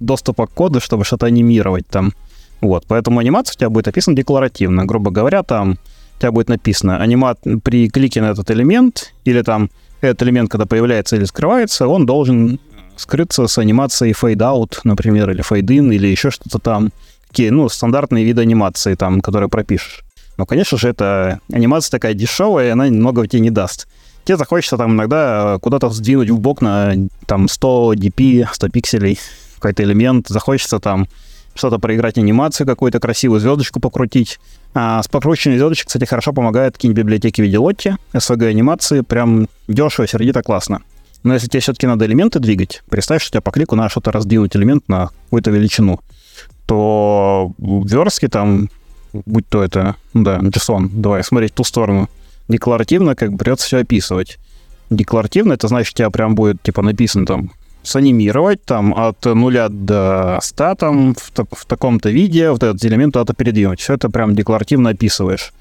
доступа 0.00 0.46
к 0.46 0.50
коду, 0.50 0.80
чтобы 0.80 1.04
что-то 1.04 1.26
анимировать 1.26 1.86
там. 1.86 2.12
Вот, 2.60 2.84
поэтому 2.86 3.20
анимация 3.20 3.54
у 3.54 3.58
тебя 3.58 3.70
будет 3.70 3.88
описана 3.88 4.16
декларативно. 4.16 4.84
Грубо 4.84 5.10
говоря, 5.10 5.42
там 5.42 5.78
у 6.16 6.20
тебя 6.20 6.32
будет 6.32 6.48
написано 6.48 6.98
анимат 6.98 7.38
при 7.62 7.88
клике 7.88 8.20
на 8.22 8.30
этот 8.30 8.50
элемент, 8.50 9.12
или 9.24 9.42
там 9.42 9.70
этот 10.00 10.22
элемент, 10.22 10.50
когда 10.50 10.66
появляется 10.66 11.16
или 11.16 11.24
скрывается, 11.24 11.88
он 11.88 12.06
должен 12.06 12.58
скрыться 12.96 13.46
с 13.46 13.58
анимацией 13.58 14.12
fade 14.12 14.36
out, 14.36 14.78
например, 14.84 15.30
или 15.30 15.42
fade 15.42 15.66
in, 15.66 15.94
или 15.94 16.06
еще 16.06 16.30
что-то 16.30 16.58
там. 16.58 16.90
Такие, 17.36 17.52
ну, 17.52 17.68
стандартные 17.68 18.24
виды 18.24 18.40
анимации 18.40 18.94
там, 18.94 19.20
которые 19.20 19.50
пропишешь. 19.50 20.04
Но, 20.38 20.46
конечно 20.46 20.78
же, 20.78 20.88
это 20.88 21.40
анимация 21.52 21.90
такая 21.90 22.14
дешевая, 22.14 22.68
и 22.68 22.70
она 22.70 22.86
много 22.86 23.26
тебе 23.26 23.40
не 23.40 23.50
даст 23.50 23.86
тебе 24.24 24.38
захочется 24.38 24.76
там 24.76 24.94
иногда 24.94 25.54
э, 25.54 25.58
куда-то 25.60 25.90
сдвинуть 25.90 26.30
в 26.30 26.38
бок 26.38 26.62
на 26.62 26.94
там 27.26 27.46
100 27.46 27.94
dp, 27.94 28.48
100 28.52 28.68
пикселей 28.70 29.18
какой-то 29.56 29.82
элемент, 29.82 30.28
захочется 30.28 30.80
там 30.80 31.08
что-то 31.54 31.78
проиграть 31.78 32.18
анимацию 32.18 32.66
какую-то 32.66 33.00
красивую, 33.00 33.38
звездочку 33.38 33.80
покрутить. 33.80 34.40
А 34.74 35.02
с 35.02 35.08
покрученной 35.08 35.58
звездочкой, 35.58 35.88
кстати, 35.88 36.04
хорошо 36.06 36.32
помогают 36.32 36.74
какие-нибудь 36.74 37.04
библиотеки 37.04 37.40
в 37.40 37.44
виде 37.44 37.58
Лотти, 37.58 37.96
SVG 38.14 38.48
анимации, 38.48 39.02
прям 39.02 39.46
дешево, 39.68 40.08
сердито, 40.08 40.42
классно. 40.42 40.80
Но 41.22 41.34
если 41.34 41.48
тебе 41.48 41.60
все-таки 41.60 41.86
надо 41.86 42.06
элементы 42.06 42.38
двигать, 42.38 42.82
представь, 42.90 43.22
что 43.22 43.30
у 43.30 43.32
тебя 43.32 43.40
по 43.42 43.52
клику 43.52 43.76
надо 43.76 43.90
что-то 43.90 44.12
раздвинуть 44.12 44.54
элемент 44.56 44.88
на 44.88 45.10
какую-то 45.26 45.50
величину, 45.50 46.00
то 46.66 47.52
в 47.58 47.86
верстке 47.86 48.28
там, 48.28 48.68
будь 49.12 49.48
то 49.48 49.62
это, 49.62 49.96
да, 50.14 50.38
JSON, 50.38 50.88
давай 50.92 51.24
смотреть 51.24 51.52
в 51.52 51.54
ту 51.54 51.64
сторону, 51.64 52.08
декларативно 52.48 53.14
как 53.14 53.32
бы 53.32 53.38
придется 53.38 53.66
все 53.66 53.78
описывать. 53.78 54.38
Декларативно 54.90 55.52
это 55.52 55.68
значит, 55.68 55.94
у 55.94 55.96
тебя 55.96 56.10
прям 56.10 56.34
будет 56.34 56.62
типа 56.62 56.82
написано 56.82 57.26
там 57.26 57.50
санимировать 57.82 58.64
там 58.64 58.94
от 58.94 59.24
нуля 59.24 59.68
до 59.68 60.38
100 60.42 60.74
там 60.74 61.14
в, 61.14 61.30
в 61.52 61.64
таком-то 61.66 62.10
виде, 62.10 62.50
вот 62.50 62.62
этот 62.62 62.84
элемент 62.84 63.14
надо 63.14 63.32
передвинуть. 63.32 63.80
Все 63.80 63.94
это 63.94 64.10
прям 64.10 64.34
декларативно 64.34 64.90
описываешь. 64.90 65.52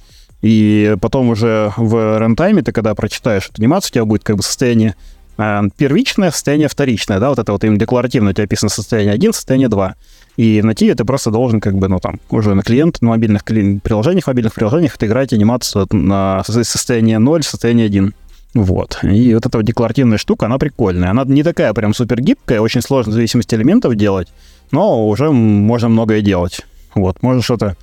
И 0.42 0.96
потом 1.02 1.30
уже 1.30 1.72
в 1.78 2.20
рентайме 2.20 2.62
ты 2.62 2.72
когда 2.72 2.94
прочитаешь 2.94 3.50
эту 3.50 3.62
анимацию, 3.62 3.90
у 3.90 3.94
тебя 3.94 4.06
будет 4.06 4.24
как 4.24 4.38
бы 4.38 4.44
состояние 4.44 4.96
э, 5.38 5.62
первичное, 5.78 6.32
состояние 6.32 6.68
вторичное, 6.68 7.20
да, 7.20 7.30
вот 7.30 7.40
это 7.40 7.52
вот 7.52 7.64
им 7.64 7.78
декларативно 7.78 8.32
у 8.32 8.34
тебя 8.34 8.44
описано 8.44 8.70
состояние 8.70 9.14
1, 9.14 9.34
состояние 9.34 9.70
2. 9.70 9.96
И 10.38 10.62
на 10.62 10.76
Тиве 10.76 10.96
ты 10.96 11.06
просто 11.06 11.32
должен 11.32 11.62
как 11.62 11.78
бы, 11.78 11.88
ну, 11.88 12.00
там, 12.00 12.20
уже 12.30 12.56
на 12.56 12.62
клиент, 12.62 13.02
на 13.02 13.10
мобильных 13.10 13.44
кли... 13.44 13.80
приложениях, 13.80 14.28
мобильных 14.28 14.54
приложениях 14.54 14.96
отыграть 14.96 15.32
анимацию 15.32 15.88
на 15.92 16.44
состояние 16.46 17.20
0, 17.20 17.44
состояние 17.44 17.86
1. 17.86 18.14
Вот. 18.56 19.00
И 19.04 19.34
вот 19.34 19.46
эта 19.46 19.58
вот 19.58 19.66
декларативная 19.66 20.18
штука, 20.18 20.46
она 20.46 20.58
прикольная. 20.58 21.12
Она 21.12 21.24
не 21.26 21.44
такая 21.44 21.74
прям 21.74 21.94
супер 21.94 22.22
гибкая, 22.22 22.62
очень 22.62 22.82
сложно 22.82 23.12
в 23.12 23.16
зависимости 23.16 23.54
элементов 23.54 23.96
делать, 23.96 24.30
но 24.72 25.08
уже 25.08 25.30
можно 25.32 25.90
многое 25.90 26.22
делать. 26.22 26.62
Вот. 26.96 27.22
Можно 27.22 27.42
что-то 27.42 27.76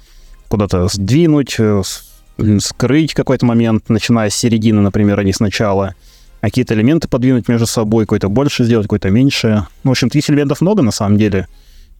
куда-то 0.48 0.88
сдвинуть, 0.88 1.56
э, 1.58 1.82
скрыть 2.58 3.14
какой-то 3.14 3.46
момент, 3.46 3.88
начиная 3.88 4.30
с 4.30 4.34
середины, 4.34 4.80
например, 4.80 5.20
а 5.20 5.24
не 5.24 5.32
сначала. 5.32 5.94
А 6.40 6.46
какие-то 6.46 6.74
элементы 6.74 7.06
подвинуть 7.06 7.48
между 7.48 7.66
собой, 7.66 8.04
какой-то 8.04 8.28
больше 8.28 8.64
сделать, 8.64 8.86
какой-то 8.86 9.10
меньше. 9.10 9.66
Ну, 9.84 9.90
в 9.90 9.92
общем, 9.92 10.08
таких 10.08 10.28
элементов 10.30 10.60
много 10.60 10.82
на 10.82 10.90
самом 10.90 11.18
деле. 11.18 11.48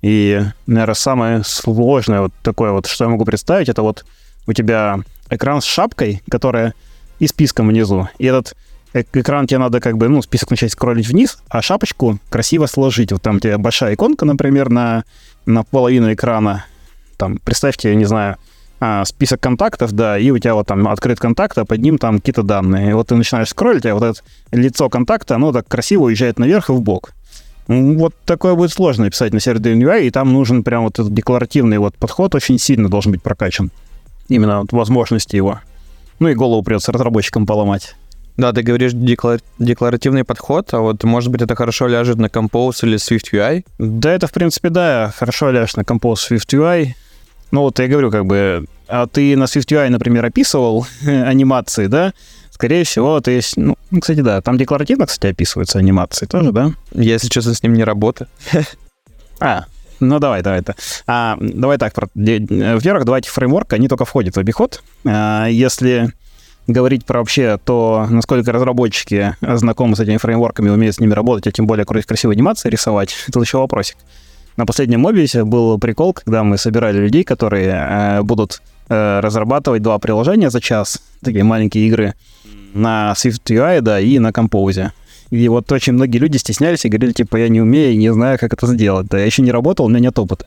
И, 0.03 0.43
наверное, 0.67 0.95
самое 0.95 1.45
сложное 1.45 2.23
вот 2.23 2.33
такое 2.43 2.73
вот, 2.73 2.87
что 2.87 3.05
я 3.05 3.11
могу 3.11 3.25
представить, 3.25 3.69
это 3.69 3.83
вот 3.83 4.05
у 4.47 4.53
тебя 4.53 5.01
экран 5.31 5.61
с 5.61 5.65
шапкой, 5.65 6.23
которая 6.29 6.75
и 7.21 7.29
списком 7.29 7.69
внизу. 7.69 8.09
И 8.19 8.27
этот 8.27 8.57
экран 8.95 9.47
тебе 9.47 9.59
надо 9.59 9.81
как 9.81 9.97
бы, 9.97 10.09
ну, 10.09 10.21
список 10.23 10.51
начать 10.51 10.73
скроллить 10.73 11.07
вниз, 11.07 11.39
а 11.49 11.63
шапочку 11.63 12.19
красиво 12.29 12.67
сложить. 12.67 13.13
Вот 13.13 13.23
там 13.23 13.37
у 13.37 13.41
тебя 13.41 13.59
большая 13.59 13.95
иконка, 13.95 14.25
например, 14.25 14.71
на, 14.71 15.05
на 15.47 15.63
половину 15.63 16.13
экрана. 16.13 16.65
Там, 17.17 17.39
представьте, 17.39 17.91
я 17.91 17.95
не 17.95 18.05
знаю, 18.05 18.37
а, 18.81 19.05
список 19.05 19.41
контактов, 19.41 19.93
да, 19.93 20.19
и 20.19 20.31
у 20.33 20.39
тебя 20.39 20.55
вот 20.55 20.67
там 20.67 20.89
открыт 20.89 21.21
контакт, 21.21 21.57
а 21.57 21.65
под 21.65 21.81
ним 21.81 21.99
там 21.99 22.19
какие-то 22.19 22.43
данные. 22.43 22.91
И 22.91 22.93
вот 22.95 23.07
ты 23.07 23.15
начинаешь 23.15 23.51
скроллить, 23.51 23.87
а 23.87 23.95
вот 23.95 24.03
это 24.03 24.21
лицо 24.51 24.89
контакта, 24.89 25.37
оно 25.37 25.53
так 25.53 25.69
красиво 25.69 26.05
уезжает 26.05 26.41
наверх 26.41 26.69
и 26.69 26.73
в 26.73 26.81
бок. 26.81 27.13
Вот 27.69 28.15
такое 28.25 28.55
будет 28.55 28.73
сложно 28.73 29.05
написать 29.05 29.33
на 29.33 29.41
сервере 29.41 29.75
UI, 29.75 30.07
и 30.07 30.11
там 30.11 30.33
нужен 30.33 30.65
прям 30.65 30.85
вот 30.85 30.99
этот 30.99 31.15
декларативный 31.15 31.79
вот 31.79 31.95
подход 31.97 32.35
очень 32.35 32.59
сильно 32.59 32.89
должен 32.89 33.13
быть 33.13 33.23
прокачан. 33.23 33.71
Именно 34.29 34.61
вот 34.63 34.73
возможности 34.73 35.37
его. 35.37 35.61
Ну 36.19 36.29
и 36.29 36.35
голову 36.35 36.63
придется 36.63 36.93
разработчикам 36.93 37.47
поломать. 37.47 37.95
Да, 38.37 38.53
ты 38.53 38.63
говоришь 38.63 38.93
деклар... 38.93 39.41
декларативный 39.59 40.25
подход, 40.25 40.73
а 40.73 40.81
вот, 40.81 41.05
может 41.05 41.31
быть, 41.31 41.43
это 41.43 41.55
хорошо 41.55 41.87
ляжет 41.87 42.17
на 42.17 42.27
Compose 42.27 42.79
или 42.83 42.97
Swift 42.97 43.33
UI? 43.33 43.65
Да, 43.79 44.13
это, 44.13 44.27
в 44.27 44.33
принципе, 44.33 44.71
да, 44.71 45.13
хорошо 45.15 45.51
ляжет 45.51 45.77
на 45.77 45.83
Compose 45.83 46.31
Swift 46.31 46.49
UI. 46.49 46.95
Ну 47.51 47.61
вот 47.61 47.79
я 47.79 47.89
говорю, 47.89 48.11
как 48.11 48.25
бы, 48.25 48.65
а 48.89 49.07
ты 49.07 49.37
на 49.37 49.45
Swift 49.45 49.71
UI, 49.71 49.91
например, 49.91 50.25
описывал 50.25 50.87
анимации, 51.07 51.87
да? 51.87 52.15
Скорее 52.53 52.85
всего, 52.85 53.21
то 53.21 53.31
есть, 53.31 53.57
ну, 53.57 53.77
кстати, 54.01 54.21
да, 54.21 54.41
там 54.41 54.59
декларативно, 54.59 55.07
кстати, 55.07 55.33
описываются 55.33 55.79
анимации 55.79 56.27
тоже, 56.27 56.53
да? 56.53 56.73
Я, 56.93 57.15
если 57.15 57.29
честно, 57.29 57.55
с 57.55 57.63
ним 57.63 57.75
не 57.75 57.85
работаю. 57.85 58.29
А, 59.45 59.65
ну 59.99 60.21
давай, 60.21 60.41
давай. 60.41 60.61
это. 60.61 60.77
А, 61.05 61.37
давай 61.41 61.77
так. 61.77 61.95
Во-первых, 61.97 63.05
два 63.05 63.19
этих 63.19 63.33
фреймворка, 63.33 63.75
они 63.75 63.89
только 63.89 64.05
входят 64.05 64.37
в 64.37 64.39
обиход. 64.39 64.81
А, 65.05 65.47
если 65.47 66.13
говорить 66.69 67.05
про 67.05 67.19
вообще 67.19 67.59
то, 67.65 68.07
насколько 68.09 68.53
разработчики 68.53 69.35
знакомы 69.41 69.97
с 69.97 70.01
этими 70.01 70.19
фреймворками, 70.19 70.69
умеют 70.71 70.95
с 70.95 71.01
ними 71.01 71.13
работать, 71.13 71.49
а 71.49 71.51
тем 71.51 71.67
более 71.67 71.85
красивые 71.85 72.37
анимации 72.37 72.69
рисовать, 72.69 73.17
это 73.27 73.41
еще 73.41 73.59
вопросик. 73.59 73.97
На 74.57 74.67
последнем 74.67 75.01
мобисе 75.01 75.45
был 75.45 75.79
прикол, 75.79 76.13
когда 76.13 76.45
мы 76.45 76.59
собирали 76.59 76.99
людей, 76.99 77.25
которые 77.25 77.69
э, 77.69 78.23
будут 78.23 78.61
э, 78.89 79.21
разрабатывать 79.21 79.83
два 79.83 79.99
приложения 79.99 80.51
за 80.51 80.61
час, 80.61 81.01
такие 81.23 81.43
маленькие 81.43 81.89
игры, 81.89 82.15
на 82.75 83.13
SwiftUI, 83.17 83.81
да, 83.81 84.01
и 84.01 84.19
на 84.19 84.31
Compose. 84.31 84.91
И 85.31 85.49
вот 85.49 85.71
очень 85.73 85.95
многие 85.95 86.19
люди 86.19 86.37
стеснялись 86.37 86.85
и 86.85 86.89
говорили, 86.89 87.13
типа, 87.13 87.37
я 87.37 87.49
не 87.49 87.61
умею, 87.61 87.97
не 87.97 88.13
знаю, 88.13 88.39
как 88.39 88.53
это 88.53 88.67
сделать. 88.67 89.07
Да, 89.07 89.19
я 89.19 89.25
еще 89.25 89.43
не 89.43 89.51
работал, 89.51 89.87
у 89.87 89.89
меня 89.89 90.01
нет 90.01 90.19
опыта. 90.19 90.47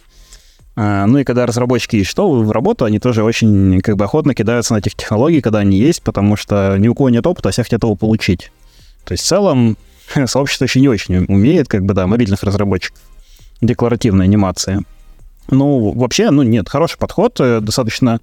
А, 0.75 1.05
ну 1.07 1.19
и 1.19 1.23
когда 1.23 1.45
разработчики 1.45 1.95
ищут 1.95 2.17
в 2.19 2.51
работу, 2.51 2.85
они 2.85 2.99
тоже 2.99 3.23
очень 3.23 3.81
как 3.81 3.95
бы 3.95 4.05
охотно 4.05 4.35
кидаются 4.35 4.73
на 4.73 4.79
этих 4.79 4.95
технологий, 4.95 5.41
когда 5.41 5.59
они 5.59 5.77
есть, 5.77 6.01
потому 6.03 6.35
что 6.35 6.75
ни 6.77 6.87
у 6.87 6.93
кого 6.93 7.09
нет 7.09 7.25
опыта, 7.25 7.49
а 7.49 7.51
все 7.51 7.63
хотят 7.63 7.83
его 7.83 7.95
получить. 7.95 8.51
То 9.05 9.13
есть 9.13 9.23
в 9.23 9.27
целом 9.27 9.77
сообщество 10.25 10.65
еще 10.65 10.81
не 10.81 10.89
очень 10.89 11.25
умеет, 11.25 11.67
как 11.67 11.83
бы, 11.83 11.93
да, 11.93 12.07
мобильных 12.07 12.43
разработчиков. 12.43 13.01
Декларативная 13.61 14.25
анимация. 14.25 14.83
Ну, 15.49 15.91
вообще, 15.93 16.29
ну 16.31 16.43
нет, 16.43 16.67
хороший 16.67 16.97
подход, 16.97 17.39
э, 17.39 17.61
достаточно 17.61 18.19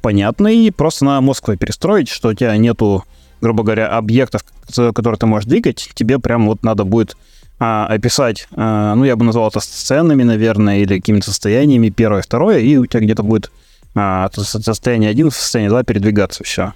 понятный, 0.00 0.70
просто 0.70 1.04
на 1.04 1.20
мозг 1.20 1.50
перестроить, 1.58 2.08
что 2.08 2.28
у 2.28 2.34
тебя 2.34 2.56
нету 2.56 3.04
грубо 3.40 3.62
говоря, 3.62 3.88
объектов, 3.88 4.44
которые 4.74 5.18
ты 5.18 5.26
можешь 5.26 5.48
двигать, 5.48 5.90
тебе 5.94 6.18
прям 6.18 6.46
вот 6.46 6.62
надо 6.62 6.84
будет 6.84 7.16
а, 7.58 7.86
описать, 7.86 8.46
а, 8.52 8.94
ну, 8.94 9.04
я 9.04 9.16
бы 9.16 9.24
назвал 9.24 9.48
это 9.48 9.60
сценами, 9.60 10.22
наверное, 10.22 10.78
или 10.78 10.96
какими-то 10.98 11.26
состояниями, 11.26 11.90
первое, 11.90 12.22
второе, 12.22 12.58
и 12.58 12.76
у 12.76 12.86
тебя 12.86 13.00
где-то 13.00 13.22
будет 13.22 13.50
а, 13.94 14.30
состояние 14.32 15.10
1, 15.10 15.30
состояние 15.30 15.70
2 15.70 15.82
передвигаться, 15.82 16.44
все. 16.44 16.72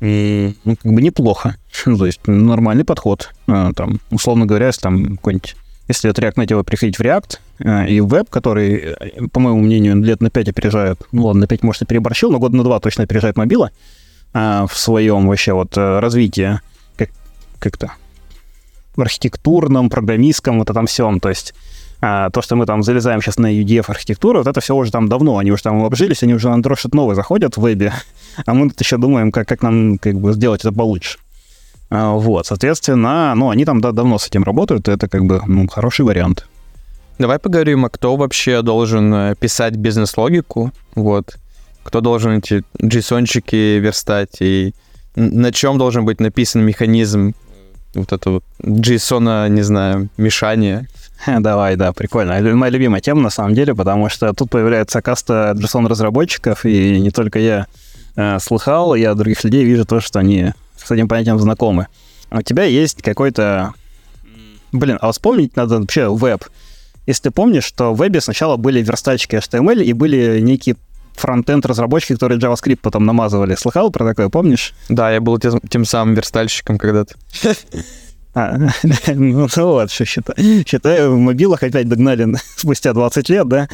И, 0.00 0.54
ну, 0.64 0.76
как 0.76 0.92
бы 0.92 1.02
неплохо. 1.02 1.56
Ну, 1.86 1.96
то 1.96 2.06
есть 2.06 2.20
нормальный 2.26 2.84
подход. 2.84 3.30
А, 3.46 3.72
там, 3.72 4.00
условно 4.10 4.46
говоря, 4.46 4.66
если 4.66 4.82
там 4.82 5.16
какой-нибудь... 5.16 5.56
Если 5.88 6.08
от 6.08 6.18
React 6.20 6.34
Native 6.36 6.62
приходить 6.62 6.98
в 6.98 7.00
React, 7.00 7.38
э, 7.58 7.88
и 7.88 8.00
веб, 8.00 8.30
который, 8.30 8.74
э, 8.76 9.26
по 9.32 9.40
моему 9.40 9.58
мнению, 9.58 9.96
лет 9.96 10.20
на 10.20 10.30
5 10.30 10.50
опережает, 10.50 11.00
ну 11.10 11.26
ладно, 11.26 11.40
на 11.40 11.46
5, 11.48 11.64
может, 11.64 11.82
и 11.82 11.84
переборщил, 11.84 12.30
но 12.30 12.38
год 12.38 12.52
на 12.52 12.62
2 12.62 12.78
точно 12.78 13.04
опережает 13.04 13.36
мобила 13.36 13.72
а, 14.32 14.66
в 14.66 14.76
своем 14.76 15.28
вообще 15.28 15.52
вот 15.52 15.76
развитии, 15.76 16.60
как, 16.96 17.10
как-то 17.58 17.92
в 18.96 19.00
архитектурном, 19.00 19.90
программистском, 19.90 20.58
вот 20.58 20.70
этом 20.70 20.86
всем, 20.86 21.20
то 21.20 21.28
есть 21.28 21.54
а, 22.02 22.30
то, 22.30 22.40
что 22.40 22.56
мы 22.56 22.66
там 22.66 22.82
залезаем 22.82 23.20
сейчас 23.20 23.38
на 23.38 23.52
UDF 23.52 23.84
архитектуру, 23.88 24.38
вот 24.38 24.46
это 24.46 24.60
все 24.60 24.74
уже 24.74 24.90
там 24.90 25.08
давно, 25.08 25.38
они 25.38 25.52
уже 25.52 25.62
там 25.62 25.84
обжились, 25.84 26.22
они 26.22 26.34
уже 26.34 26.48
на 26.48 26.60
Android 26.60 26.88
новое 26.92 27.14
заходят 27.14 27.56
в 27.56 27.62
вебе, 27.62 27.92
а 28.46 28.54
мы 28.54 28.70
тут 28.70 28.80
еще 28.80 28.96
думаем, 28.96 29.32
как, 29.32 29.46
как 29.46 29.62
нам 29.62 29.98
как 29.98 30.18
бы 30.18 30.32
сделать 30.32 30.60
это 30.62 30.72
получше. 30.72 31.18
А, 31.90 32.12
вот, 32.12 32.46
соответственно, 32.46 33.34
ну, 33.34 33.50
они 33.50 33.64
там 33.64 33.80
да, 33.80 33.92
давно 33.92 34.18
с 34.18 34.26
этим 34.26 34.44
работают, 34.44 34.88
это 34.88 35.08
как 35.08 35.24
бы 35.24 35.42
ну, 35.46 35.68
хороший 35.68 36.04
вариант. 36.04 36.46
Давай 37.18 37.38
поговорим, 37.38 37.84
а 37.84 37.90
кто 37.90 38.16
вообще 38.16 38.62
должен 38.62 39.12
э, 39.12 39.34
писать 39.38 39.76
бизнес-логику, 39.76 40.72
вот, 40.94 41.36
кто 41.90 42.00
должен 42.00 42.38
эти 42.38 42.62
JSON-чики 42.80 43.80
верстать, 43.80 44.36
и 44.38 44.74
на 45.16 45.50
чем 45.52 45.76
должен 45.76 46.04
быть 46.04 46.20
написан 46.20 46.62
механизм 46.62 47.34
вот 47.94 48.12
этого 48.12 48.42
JSON, 48.62 49.48
не 49.48 49.62
знаю, 49.62 50.08
мешания. 50.16 50.86
Давай, 51.26 51.74
да, 51.74 51.92
прикольно. 51.92 52.40
Моя 52.54 52.70
любимая 52.70 53.00
тема, 53.00 53.22
на 53.22 53.30
самом 53.30 53.54
деле, 53.56 53.74
потому 53.74 54.08
что 54.08 54.32
тут 54.34 54.50
появляется 54.50 55.02
каста 55.02 55.52
JSON-разработчиков, 55.56 56.64
и 56.64 57.00
не 57.00 57.10
только 57.10 57.40
я 57.40 57.66
э, 58.14 58.38
слыхал, 58.38 58.94
я 58.94 59.12
других 59.14 59.42
людей 59.42 59.64
вижу 59.64 59.84
то, 59.84 59.98
что 59.98 60.20
они 60.20 60.52
с 60.76 60.88
этим 60.92 61.08
понятием 61.08 61.40
знакомы. 61.40 61.88
У 62.30 62.40
тебя 62.42 62.62
есть 62.62 63.02
какой-то... 63.02 63.74
Блин, 64.70 64.96
а 65.00 65.10
вспомнить 65.10 65.56
надо 65.56 65.80
вообще 65.80 66.08
веб. 66.08 66.44
Если 67.08 67.24
ты 67.24 67.30
помнишь, 67.32 67.64
что 67.64 67.92
в 67.92 67.96
вебе 67.96 68.20
сначала 68.20 68.56
были 68.56 68.80
верстальщики 68.80 69.34
HTML 69.34 69.82
и 69.82 69.92
были 69.92 70.38
некие 70.38 70.76
фронтенд 71.20 71.64
разработчики, 71.66 72.14
которые 72.14 72.38
JavaScript 72.38 72.80
потом 72.82 73.04
намазывали. 73.06 73.54
Слыхал 73.54 73.90
про 73.90 74.06
такое, 74.06 74.28
помнишь? 74.28 74.74
Да, 74.88 75.10
я 75.10 75.20
был 75.20 75.38
тем, 75.38 75.60
тем 75.68 75.84
самым 75.84 76.14
верстальщиком 76.14 76.78
когда-то. 76.78 77.14
А, 78.34 78.56
ну, 78.82 79.48
ну 79.56 79.66
вот, 79.66 79.90
что 79.90 80.04
считай. 80.04 80.64
Считаю, 80.66 81.14
в 81.14 81.18
мобилах 81.18 81.62
опять 81.62 81.88
догнали 81.88 82.34
спустя 82.56 82.92
20 82.92 83.28
лет, 83.28 83.48
да? 83.48 83.68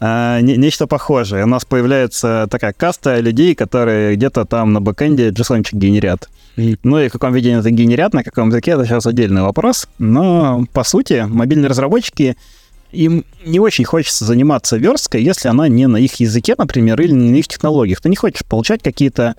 А, 0.00 0.40
не, 0.40 0.56
нечто 0.56 0.86
похожее. 0.86 1.44
У 1.44 1.48
нас 1.48 1.64
появляется 1.64 2.46
такая 2.50 2.72
каста 2.72 3.18
людей, 3.18 3.54
которые 3.54 4.16
где-то 4.16 4.44
там 4.44 4.72
на 4.72 4.80
бэкэнде 4.80 5.30
json 5.30 5.64
генерят. 5.72 6.28
Ну 6.56 6.98
и 6.98 7.08
в 7.08 7.12
каком 7.12 7.32
виде 7.32 7.52
это 7.52 7.70
генерят, 7.70 8.14
на 8.14 8.24
каком 8.24 8.48
языке, 8.48 8.72
это 8.72 8.84
сейчас 8.84 9.06
отдельный 9.06 9.42
вопрос. 9.42 9.88
Но, 9.98 10.64
по 10.72 10.84
сути, 10.84 11.24
мобильные 11.28 11.68
разработчики, 11.68 12.36
им 12.92 13.24
не 13.44 13.60
очень 13.60 13.84
хочется 13.84 14.24
заниматься 14.24 14.76
версткой, 14.76 15.22
если 15.22 15.48
она 15.48 15.68
не 15.68 15.86
на 15.86 15.96
их 15.96 16.14
языке, 16.20 16.54
например, 16.56 17.00
или 17.00 17.12
не 17.12 17.30
на 17.30 17.36
их 17.36 17.48
технологиях. 17.48 18.00
Ты 18.00 18.08
не 18.08 18.16
хочешь 18.16 18.44
получать 18.44 18.82
какие-то 18.82 19.34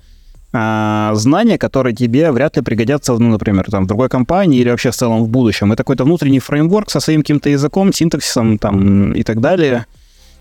а, 0.52 1.12
знания, 1.14 1.58
которые 1.58 1.94
тебе 1.94 2.30
вряд 2.32 2.56
ли 2.56 2.62
пригодятся, 2.62 3.12
ну, 3.14 3.28
например, 3.28 3.70
там, 3.70 3.84
в 3.84 3.86
другой 3.86 4.08
компании 4.08 4.60
или 4.60 4.70
вообще 4.70 4.90
в 4.90 4.96
целом 4.96 5.24
в 5.24 5.28
будущем. 5.28 5.72
Это 5.72 5.82
какой-то 5.82 6.04
внутренний 6.04 6.40
фреймворк 6.40 6.90
со 6.90 7.00
своим 7.00 7.22
каким-то 7.22 7.48
языком, 7.48 7.92
синтаксисом 7.92 8.58
там 8.58 9.12
и 9.12 9.22
так 9.22 9.40
далее. 9.40 9.86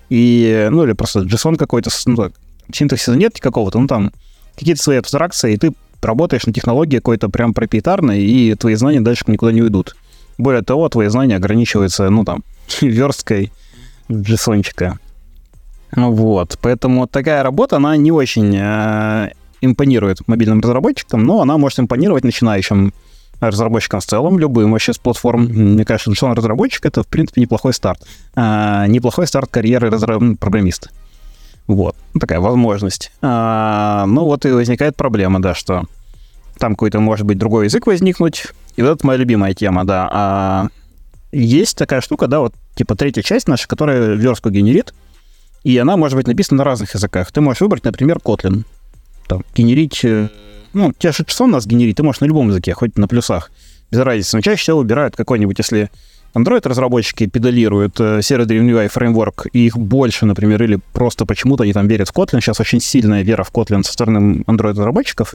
И, 0.10 0.68
ну, 0.72 0.84
или 0.84 0.93
просто 0.93 1.22
JSON 1.22 1.57
какой-то, 1.57 1.91
ну, 2.07 2.32
синтаксиса 2.72 3.16
нет 3.16 3.39
какого-то, 3.39 3.80
ну, 3.80 3.88
там, 3.88 4.12
какие-то 4.55 4.82
свои 4.82 4.97
абстракции, 4.97 5.53
и 5.53 5.57
ты 5.57 5.74
работаешь 6.01 6.45
на 6.45 6.53
технологии 6.53 6.97
какой-то 6.97 7.30
прям 7.30 7.53
проприетарной, 7.53 8.24
и 8.24 8.55
твои 8.55 8.76
знания 8.76 9.01
дальше 9.01 9.26
никуда 9.28 9.51
не 9.51 9.62
уйдут. 9.62 9.95
Более 10.38 10.64
того, 10.64 10.88
твои 10.89 11.07
знания 11.10 11.36
ограничиваются, 11.36 12.10
ну, 12.10 12.24
там, 12.24 12.43
версткой 12.82 13.51
JSON-чика. 14.09 14.97
Вот, 15.95 16.57
поэтому 16.61 17.07
такая 17.07 17.43
работа, 17.43 17.78
она 17.78 17.97
не 17.97 18.11
очень 18.11 18.55
э, 18.55 19.32
импонирует 19.61 20.28
мобильным 20.28 20.61
разработчикам, 20.61 21.24
но 21.24 21.41
она 21.41 21.57
может 21.57 21.80
импонировать 21.80 22.24
начинающим 22.24 22.93
разработчикам 23.39 23.99
в 23.99 24.05
целом, 24.05 24.38
любым 24.38 24.72
вообще 24.72 24.93
с 24.93 24.97
платформ. 24.97 25.45
Мне 25.45 25.86
кажется, 25.86 26.09
начинающий 26.09 26.38
разработчик— 26.38 26.86
это, 26.88 27.03
в 27.03 27.07
принципе, 27.07 27.41
неплохой 27.41 27.74
старт. 27.74 28.05
А, 28.36 28.86
неплохой 28.88 29.28
старт 29.28 29.49
карьеры 29.49 29.89
разра... 29.89 30.20
программиста. 30.39 30.89
Вот, 31.67 31.95
такая 32.20 32.39
возможность. 32.39 33.11
А, 33.22 34.05
ну 34.07 34.26
вот 34.26 34.45
и 34.45 34.51
возникает 34.51 34.95
проблема, 34.95 35.41
да, 35.41 35.53
что 35.53 35.84
там 36.57 36.74
какой-то, 36.74 36.99
может 36.99 37.26
быть, 37.26 37.38
другой 37.38 37.65
язык 37.65 37.88
возникнуть. 37.88 38.47
И 38.76 38.82
вот 38.82 38.97
это 38.97 39.07
моя 39.07 39.20
любимая 39.20 39.53
тема, 39.53 39.86
да. 39.86 40.09
А 40.11 40.67
есть 41.32 41.77
такая 41.77 42.01
штука, 42.01 42.27
да, 42.27 42.39
вот 42.39 42.53
типа 42.75 42.95
третья 42.95 43.21
часть 43.21 43.47
наша, 43.47 43.67
которая 43.67 44.15
верстку 44.15 44.49
генерит, 44.49 44.93
и 45.63 45.77
она 45.77 45.97
может 45.97 46.15
быть 46.15 46.27
написана 46.27 46.59
на 46.59 46.63
разных 46.63 46.93
языках. 46.93 47.32
Ты 47.32 47.41
можешь 47.41 47.61
выбрать, 47.61 47.84
например, 47.84 48.17
Kotlin 48.17 48.63
там, 49.27 49.43
генерить... 49.55 50.03
Э, 50.03 50.30
ну, 50.73 50.93
тебя 50.97 51.11
же 51.11 51.25
у 51.39 51.47
нас 51.47 51.65
генерит, 51.65 51.97
ты 51.97 52.03
можешь 52.03 52.21
на 52.21 52.25
любом 52.25 52.49
языке, 52.49 52.73
хоть 52.73 52.97
на 52.97 53.07
плюсах. 53.07 53.51
Без 53.91 53.99
разницы. 53.99 54.36
Но 54.36 54.41
чаще 54.41 54.61
всего 54.61 54.80
выбирают 54.80 55.15
какой-нибудь, 55.15 55.57
если 55.57 55.89
Android-разработчики 56.34 57.25
педалируют 57.25 57.99
э, 57.99 58.19
серый-driven 58.21 58.69
UI 58.69 58.88
фреймворк, 58.88 59.47
и 59.51 59.65
их 59.65 59.77
больше, 59.77 60.25
например, 60.25 60.61
или 60.63 60.80
просто 60.93 61.25
почему-то 61.25 61.63
они 61.63 61.73
там 61.73 61.88
верят 61.88 62.09
в 62.09 62.13
Kotlin. 62.13 62.39
Сейчас 62.39 62.59
очень 62.59 62.82
сильная 62.82 63.23
вера 63.23 63.43
в 63.43 63.51
Kotlin 63.51 63.84
со 63.84 63.93
стороны 63.93 64.43
Android-разработчиков. 64.43 65.34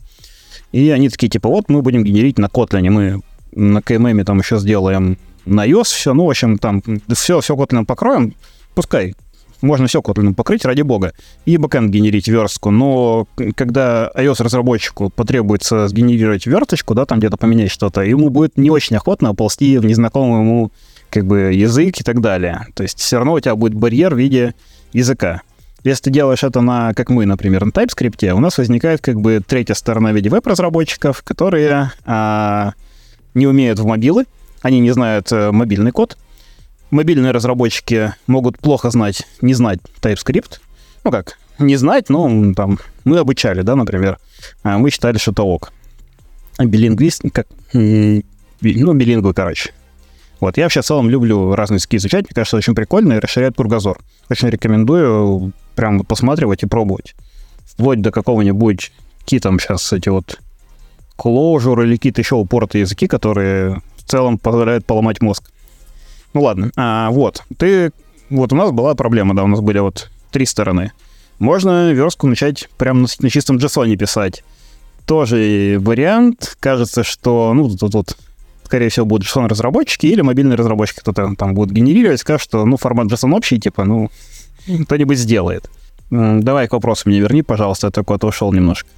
И 0.73 0.91
они 0.91 1.09
такие, 1.09 1.29
типа, 1.29 1.49
вот 1.49 1.69
мы 1.69 1.83
будем 1.83 2.05
генерить 2.05 2.39
на 2.39 2.47
Kotlin, 2.47 2.89
мы 2.91 3.21
на 3.53 3.79
KMM 3.79 4.25
там 4.25 4.39
еще 4.39 4.59
сделаем 4.59 5.19
на 5.47 5.67
iOS 5.67 5.85
все, 5.85 6.15
ну, 6.15 6.27
в 6.27 6.31
общем, 6.31 6.59
там 6.59 6.83
все, 7.13 7.41
все 7.41 7.55
Kotlin 7.55 7.85
покроем, 7.85 8.35
пускай 8.75 9.15
можно 9.65 9.87
все 9.87 10.01
Kotlin 10.01 10.35
покрыть, 10.35 10.65
ради 10.65 10.83
бога, 10.83 11.13
и 11.45 11.57
бэкэнд 11.57 11.91
генерить 11.91 12.29
верстку. 12.29 12.71
Но 12.71 13.27
когда 13.57 14.11
iOS-разработчику 14.15 15.11
потребуется 15.11 15.89
сгенерировать 15.89 16.47
верточку, 16.47 16.95
да, 16.95 17.07
там 17.07 17.19
где-то 17.19 17.37
поменять 17.37 17.71
что-то, 17.71 18.03
ему 18.03 18.31
будет 18.31 18.57
не 18.57 18.71
очень 18.71 18.97
охотно 18.97 19.35
ползти 19.35 19.79
в 19.79 19.85
незнакомый 19.85 20.41
ему 20.41 20.71
как 21.11 21.27
бы 21.27 21.53
язык 21.53 22.01
и 22.01 22.05
так 22.05 22.21
далее. 22.21 22.67
То 22.75 22.83
есть 22.83 22.99
все 22.99 23.17
равно 23.17 23.33
у 23.33 23.41
тебя 23.41 23.57
будет 23.57 23.75
барьер 23.75 24.15
в 24.15 24.19
виде 24.19 24.55
языка. 24.93 25.43
Если 25.83 26.05
ты 26.05 26.11
делаешь 26.11 26.43
это 26.43 26.61
на, 26.61 26.95
как 26.95 27.11
мы, 27.11 27.27
например, 27.27 27.65
на 27.65 27.71
TypeScript, 27.71 28.31
у 28.33 28.41
нас 28.41 28.57
возникает 28.57 29.01
как 29.01 29.21
бы 29.21 29.43
третья 29.47 29.75
сторона 29.75 30.13
в 30.13 30.15
виде 30.15 30.31
веб-разработчиков, 30.31 31.23
которые 31.23 31.93
а, 32.07 32.73
не 33.35 33.47
умеют 33.47 33.79
в 33.79 33.87
мобилы, 33.87 34.25
они 34.65 34.81
не 34.81 34.93
знают 34.93 35.29
а, 35.31 35.53
мобильный 35.53 35.91
код, 35.91 36.17
мобильные 36.91 37.33
разработчики 37.33 38.15
могут 38.27 38.59
плохо 38.59 38.91
знать, 38.91 39.27
не 39.43 39.53
знать 39.53 39.79
TypeScript. 40.01 40.61
Ну 41.05 41.11
как, 41.11 41.39
не 41.59 41.77
знать, 41.77 42.09
но 42.09 42.55
там 42.55 42.79
мы 43.05 43.19
обучали, 43.19 43.61
да, 43.61 43.77
например. 43.77 44.19
А 44.63 44.79
мы 44.79 44.91
считали, 44.91 45.19
что 45.19 45.33
это 45.33 45.43
ок. 45.43 45.71
Билингвист, 46.59 47.23
как, 47.31 47.47
ну, 47.75 48.23
билингвы, 48.63 49.35
короче. 49.35 49.73
Вот, 50.41 50.57
я 50.57 50.65
вообще 50.65 50.81
в 50.81 50.87
целом 50.87 51.11
люблю 51.11 51.55
разные 51.55 51.77
языки 51.77 51.99
изучать, 51.99 52.25
мне 52.25 52.35
кажется, 52.35 52.57
очень 52.57 52.75
прикольно 52.75 53.13
и 53.13 53.19
расширяет 53.19 53.57
кругозор. 53.57 53.99
Очень 54.31 54.49
рекомендую 54.49 55.53
прям 55.75 56.05
посматривать 56.05 56.63
и 56.63 56.67
пробовать. 56.67 57.15
Вплоть 57.67 58.01
до 58.01 58.11
какого-нибудь, 58.11 58.93
какие 59.21 59.41
там 59.41 59.61
сейчас 59.61 59.93
эти 59.93 60.09
вот 60.09 60.39
Clojure 61.19 61.85
или 61.85 61.97
какие-то 61.97 62.23
еще 62.23 62.37
упоротые 62.37 62.83
языки, 62.83 63.07
которые 63.07 63.83
в 64.05 64.11
целом 64.11 64.39
позволяют 64.39 64.87
поломать 64.87 65.21
мозг. 65.23 65.51
Ну 66.33 66.43
ладно. 66.43 66.71
А, 66.77 67.11
вот. 67.11 67.43
Ты... 67.59 67.93
Вот 68.31 68.53
у 68.53 68.57
нас 68.57 68.71
была 68.71 68.95
проблема, 68.95 69.35
да, 69.37 69.45
у 69.45 69.47
нас 69.47 69.61
были 69.61 69.79
вот 69.79 70.11
три 70.31 70.47
стороны. 70.47 70.93
Можно 71.39 71.93
верстку 71.93 72.27
начать 72.27 72.69
прямо 72.79 73.01
на, 73.01 73.07
на 73.19 73.31
чистом 73.31 73.59
JSON 73.59 73.95
писать. 73.97 74.43
Тоже 75.07 75.77
вариант. 75.79 76.57
Кажется, 76.59 77.05
что, 77.05 77.53
ну, 77.55 77.77
тут, 77.77 77.93
тут 77.93 78.17
скорее 78.65 78.89
всего, 78.89 79.07
будут 79.07 79.29
JSON-разработчики 79.29 80.07
или 80.07 80.23
мобильные 80.23 80.57
разработчики, 80.57 81.01
кто-то 81.01 81.35
там 81.37 81.55
будет 81.55 81.71
генерировать, 81.71 82.21
скажет, 82.21 82.43
что, 82.43 82.65
ну, 82.65 82.77
формат 82.77 83.09
JSON 83.09 83.35
общий, 83.35 83.61
типа, 83.61 83.85
ну, 83.85 84.11
кто-нибудь 84.85 85.19
сделает. 85.19 85.71
Давай 86.11 86.69
к 86.69 86.73
вопросу 86.73 87.09
мне 87.09 87.21
верни, 87.21 87.43
пожалуйста, 87.43 87.89
я 87.89 87.91
только 87.91 88.25
ушел 88.25 88.53
немножко. 88.53 88.89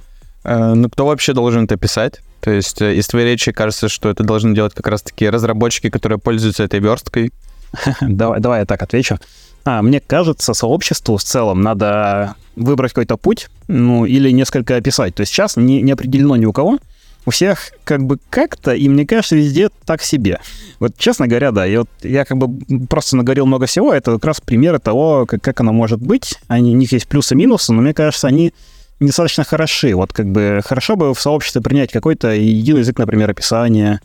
Э, 0.43 0.73
ну, 0.73 0.89
кто 0.89 1.05
вообще 1.05 1.33
должен 1.33 1.65
это 1.65 1.77
писать? 1.77 2.21
То 2.41 2.51
есть 2.51 2.81
э, 2.81 2.95
из 2.95 3.07
твоей 3.07 3.25
речи 3.25 3.51
кажется, 3.51 3.89
что 3.89 4.09
это 4.09 4.23
должны 4.23 4.53
делать 4.53 4.73
как 4.73 4.87
раз-таки 4.87 5.29
разработчики, 5.29 5.89
которые 5.89 6.19
пользуются 6.19 6.63
этой 6.63 6.79
версткой. 6.79 7.31
давай, 8.01 8.39
давай 8.39 8.59
я 8.61 8.65
так 8.65 8.81
отвечу. 8.81 9.17
А, 9.65 9.81
мне 9.81 9.99
кажется, 9.99 10.53
сообществу 10.53 11.17
в 11.17 11.23
целом 11.23 11.61
надо 11.61 12.35
выбрать 12.55 12.93
какой-то 12.93 13.17
путь, 13.17 13.49
ну, 13.67 14.05
или 14.05 14.31
несколько 14.31 14.77
описать. 14.77 15.15
То 15.15 15.21
есть 15.21 15.33
сейчас 15.33 15.57
не, 15.57 15.81
не 15.81 15.91
определено 15.91 16.35
ни 16.37 16.45
у 16.45 16.53
кого. 16.53 16.79
У 17.25 17.31
всех 17.31 17.73
как 17.83 18.05
бы 18.05 18.19
как-то, 18.29 18.73
и 18.73 18.87
мне 18.87 19.05
кажется, 19.05 19.35
везде 19.35 19.67
так 19.85 20.01
себе. 20.01 20.39
Вот, 20.79 20.97
честно 20.97 21.27
говоря, 21.27 21.51
да, 21.51 21.65
я, 21.65 21.79
вот, 21.79 21.89
я 22.01 22.23
как 22.23 22.37
бы 22.37 22.87
просто 22.87 23.17
наговорил 23.17 23.45
много 23.45 23.65
всего, 23.65 23.93
это 23.93 24.13
как 24.13 24.23
раз 24.23 24.39
примеры 24.39 24.79
того, 24.79 25.25
как, 25.25 25.41
как 25.41 25.59
оно 25.59 25.73
может 25.73 25.99
быть. 25.99 26.39
Они, 26.47 26.73
у 26.73 26.77
них 26.77 26.93
есть 26.93 27.05
плюсы 27.05 27.33
и 27.33 27.37
минусы, 27.37 27.73
но 27.73 27.81
мне 27.81 27.93
кажется, 27.93 28.27
они 28.27 28.53
недостаточно 28.99 29.43
хороши. 29.43 29.95
Вот 29.95 30.13
как 30.13 30.27
бы 30.27 30.61
хорошо 30.63 30.95
бы 30.95 31.13
в 31.13 31.19
сообществе 31.19 31.61
принять 31.61 31.91
какой-то 31.91 32.31
единый 32.31 32.79
язык, 32.79 32.97
например, 32.97 33.29
описания, 33.29 34.01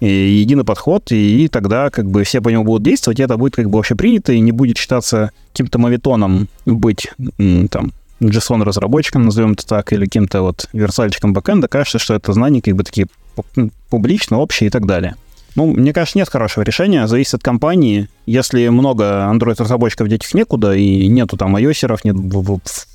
единый 0.00 0.64
подход, 0.64 1.12
и, 1.12 1.44
и 1.44 1.48
тогда 1.48 1.90
как 1.90 2.10
бы 2.10 2.24
все 2.24 2.40
по 2.40 2.48
нему 2.48 2.64
будут 2.64 2.82
действовать, 2.82 3.20
и 3.20 3.22
это 3.22 3.36
будет 3.36 3.56
как 3.56 3.70
бы 3.70 3.76
вообще 3.76 3.94
принято, 3.94 4.32
и 4.32 4.40
не 4.40 4.52
будет 4.52 4.76
считаться 4.76 5.30
каким-то 5.52 5.78
мавитоном 5.78 6.48
быть 6.66 7.08
там 7.70 7.92
JSON-разработчиком, 8.20 9.24
назовем 9.24 9.52
это 9.52 9.66
так, 9.66 9.92
или 9.92 10.04
каким-то 10.04 10.42
вот 10.42 10.68
версальчиком 10.72 11.32
бэкэнда, 11.32 11.68
кажется, 11.68 11.98
что 11.98 12.14
это 12.14 12.32
знания 12.32 12.60
как 12.60 12.74
бы 12.74 12.84
такие 12.84 13.06
публично, 13.90 14.38
общие 14.38 14.68
и 14.68 14.70
так 14.70 14.86
далее. 14.86 15.16
Ну, 15.54 15.66
мне 15.66 15.92
кажется, 15.92 16.18
нет 16.18 16.28
хорошего 16.28 16.64
решения, 16.64 17.06
зависит 17.06 17.34
от 17.34 17.42
компании. 17.42 18.08
Если 18.26 18.68
много 18.68 19.28
Android-разработчиков, 19.32 20.08
деть 20.08 20.28
некуда, 20.34 20.74
и 20.74 21.06
нету 21.06 21.36
там 21.36 21.56
ios 21.56 22.00
нет 22.04 22.16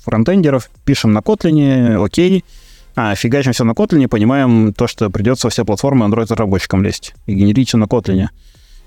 фронтендеров, 0.04 0.70
пишем 0.84 1.12
на 1.12 1.20
Kotlin, 1.20 2.04
окей, 2.04 2.44
а, 2.96 3.14
фигачим 3.14 3.52
все 3.52 3.64
на 3.64 3.72
Kotlin, 3.72 4.08
понимаем 4.08 4.74
то, 4.74 4.86
что 4.86 5.08
придется 5.08 5.48
все 5.48 5.64
платформы 5.64 6.04
Android-разработчикам 6.06 6.82
лезть 6.82 7.14
и 7.26 7.34
генерить 7.34 7.68
все 7.68 7.78
на 7.78 7.84
Kotlin. 7.84 8.28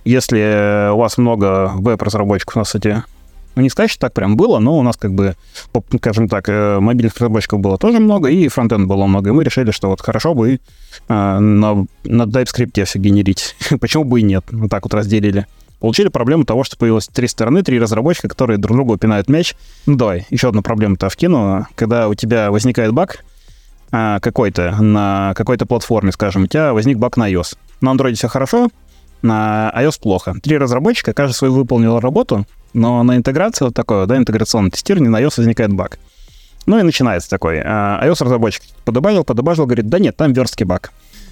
Если 0.06 0.92
у 0.92 0.98
вас 0.98 1.18
много 1.18 1.72
веб-разработчиков, 1.76 2.58
у 2.58 2.60
нас, 2.60 2.68
кстати, 2.68 3.04
ну, 3.56 3.62
не 3.62 3.70
сказать, 3.70 3.92
что 3.92 4.02
так 4.02 4.14
прям 4.14 4.36
было, 4.36 4.60
но 4.60 4.78
у 4.78 4.84
нас, 4.84 4.98
как 4.98 5.14
бы, 5.14 5.36
скажем 5.98 6.28
так, 6.28 6.50
э, 6.50 6.80
мобильных 6.80 7.16
разработчиков 7.16 7.60
было 7.60 7.78
тоже 7.78 8.00
много, 8.00 8.30
и 8.30 8.48
фронтенд 8.48 8.88
было 8.88 9.06
много. 9.06 9.30
И 9.30 9.34
мы 9.34 9.44
решили, 9.44 9.72
что 9.72 9.90
вот 9.90 10.02
хорошо 10.02 10.34
бы 10.34 10.60
а, 11.08 11.40
на, 11.40 11.86
на 12.04 12.24
TypeScript 12.24 12.86
все 12.86 13.00
генерить. 13.00 13.56
Почему 13.80 14.04
бы 14.04 14.20
и 14.20 14.24
нет? 14.24 14.46
Вот 14.52 14.70
так 14.70 14.84
вот 14.84 14.94
разделили. 14.94 15.46
Получили 15.80 16.08
проблему 16.08 16.46
того, 16.46 16.64
что 16.64 16.78
появилось 16.78 17.08
три 17.08 17.28
стороны, 17.28 17.62
три 17.62 17.78
разработчика, 17.78 18.30
которые 18.30 18.58
друг 18.58 18.78
другу 18.78 18.98
пинают 18.98 19.28
мяч. 19.28 19.54
Ну, 19.86 19.98
давай, 19.98 20.26
еще 20.30 20.50
одну 20.50 20.62
проблему-то 20.62 21.10
вкину. 21.10 21.68
Когда 21.76 22.08
у 22.08 22.14
тебя 22.16 22.52
возникает 22.52 22.94
баг 22.94 23.24
а, 23.92 24.20
какой-то 24.20 24.82
на 24.82 25.34
какой-то 25.36 25.66
платформе, 25.66 26.12
скажем, 26.12 26.44
у 26.44 26.48
тебя 26.48 26.74
возник 26.74 26.98
баг 26.98 27.18
на 27.18 27.30
iOS. 27.30 27.58
На 27.82 27.92
Android 27.94 28.14
все 28.14 28.30
хорошо, 28.30 28.70
на 29.22 29.72
iOS 29.76 30.00
плохо. 30.02 30.36
Три 30.42 30.58
разработчика, 30.58 31.14
каждый 31.14 31.34
свою 31.36 31.54
выполнил 31.54 32.00
работу, 32.00 32.46
но 32.74 33.04
на 33.04 33.16
интеграцию 33.16 33.68
вот 33.68 33.76
такое, 33.76 34.06
да, 34.06 34.18
интеграционное 34.18 34.72
тестирование 34.72 35.10
на 35.10 35.22
iOS 35.22 35.34
возникает 35.38 35.74
баг. 35.74 36.00
Ну 36.66 36.80
и 36.80 36.84
начинается 36.84 37.30
такой. 37.30 37.62
А, 37.64 38.06
iOS-разработчик 38.06 38.64
подобавил, 38.86 39.24
подобавил, 39.24 39.66
говорит, 39.66 39.90
да 39.90 40.00
нет, 40.00 40.16
там 40.16 40.34
верстки 40.34 40.64
баг. 40.64 40.92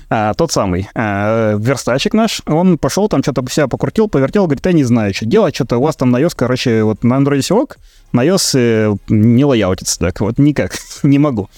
А, 0.09 0.33
тот 0.33 0.51
самый 0.51 0.89
а, 0.93 1.55
верстачик 1.55 2.13
наш, 2.13 2.41
он 2.45 2.77
пошел 2.77 3.07
там 3.07 3.23
что-то 3.23 3.49
себя 3.49 3.67
покрутил, 3.67 4.09
повертел, 4.09 4.45
говорит, 4.45 4.65
я 4.65 4.73
не 4.73 4.83
знаю, 4.83 5.13
что 5.13 5.25
делать, 5.25 5.55
что-то 5.55 5.77
у 5.77 5.81
вас 5.81 5.95
там 5.95 6.11
на 6.11 6.21
iOS, 6.21 6.33
короче, 6.35 6.83
вот 6.83 7.03
на 7.03 7.13
Android 7.13 7.39
все 7.39 7.55
ок, 7.55 7.77
на 8.11 8.25
iOS 8.25 8.51
э, 8.55 8.95
не 9.07 9.45
лояутится 9.45 9.99
так, 9.99 10.19
вот 10.19 10.37
никак, 10.37 10.73
не 11.03 11.17
могу. 11.17 11.49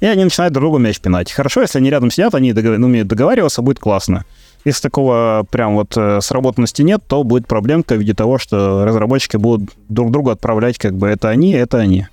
И 0.00 0.06
они 0.06 0.24
начинают 0.24 0.52
друг 0.52 0.64
другу 0.64 0.78
мяч 0.78 0.98
пинать. 0.98 1.30
Хорошо, 1.30 1.62
если 1.62 1.78
они 1.78 1.88
рядом 1.88 2.10
сидят, 2.10 2.34
они 2.34 2.52
догов... 2.52 2.78
умеют 2.78 3.06
договариваться, 3.06 3.62
будет 3.62 3.78
классно. 3.78 4.24
Если 4.64 4.80
такого 4.80 5.46
прям 5.50 5.74
вот 5.74 5.94
э, 5.96 6.20
сработанности 6.22 6.82
нет, 6.82 7.02
то 7.06 7.22
будет 7.22 7.46
проблемка 7.46 7.94
в 7.94 7.98
виде 7.98 8.14
того, 8.14 8.38
что 8.38 8.84
разработчики 8.84 9.36
будут 9.36 9.70
друг 9.88 10.10
другу 10.10 10.30
отправлять 10.30 10.78
как 10.78 10.94
бы 10.94 11.08
это 11.08 11.28
они, 11.28 11.52
это 11.52 11.78
они. 11.78 12.06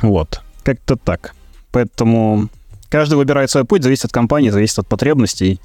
Вот. 0.00 0.40
Как-то 0.62 0.96
так. 0.96 1.34
Поэтому 1.72 2.48
каждый 2.88 3.14
выбирает 3.14 3.50
свой 3.50 3.64
путь, 3.64 3.82
зависит 3.82 4.06
от 4.06 4.12
компании, 4.12 4.50
зависит 4.50 4.78
от 4.78 4.86
потребностей. 4.86 5.60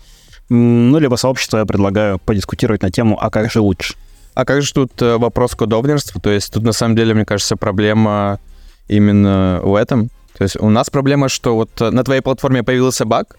Ну, 0.50 0.98
либо 0.98 1.16
сообщество 1.16 1.60
я 1.60 1.66
предлагаю 1.66 2.20
подискутировать 2.20 2.82
на 2.82 2.92
тему, 2.92 3.18
а 3.22 3.30
как 3.30 3.52
же 3.52 3.62
лучше. 3.62 3.94
А 4.34 4.46
как 4.46 4.64
же 4.64 4.74
тут 4.74 5.00
э, 5.02 5.18
вопрос 5.18 5.54
кодовнерства? 5.54 6.20
То 6.20 6.32
есть 6.32 6.52
тут 6.52 6.64
на 6.64 6.72
самом 6.72 6.96
деле, 6.96 7.14
мне 7.14 7.26
кажется, 7.26 7.56
проблема 7.56 8.40
именно 8.88 9.62
в 9.64 9.76
этом. 9.76 10.10
То 10.36 10.44
есть 10.44 10.58
у 10.60 10.70
нас 10.70 10.90
проблема, 10.90 11.30
что 11.30 11.56
вот 11.56 11.70
э, 11.80 11.92
на 11.92 12.04
твоей 12.04 12.22
платформе 12.22 12.64
появился 12.64 13.06
баг, 13.06 13.38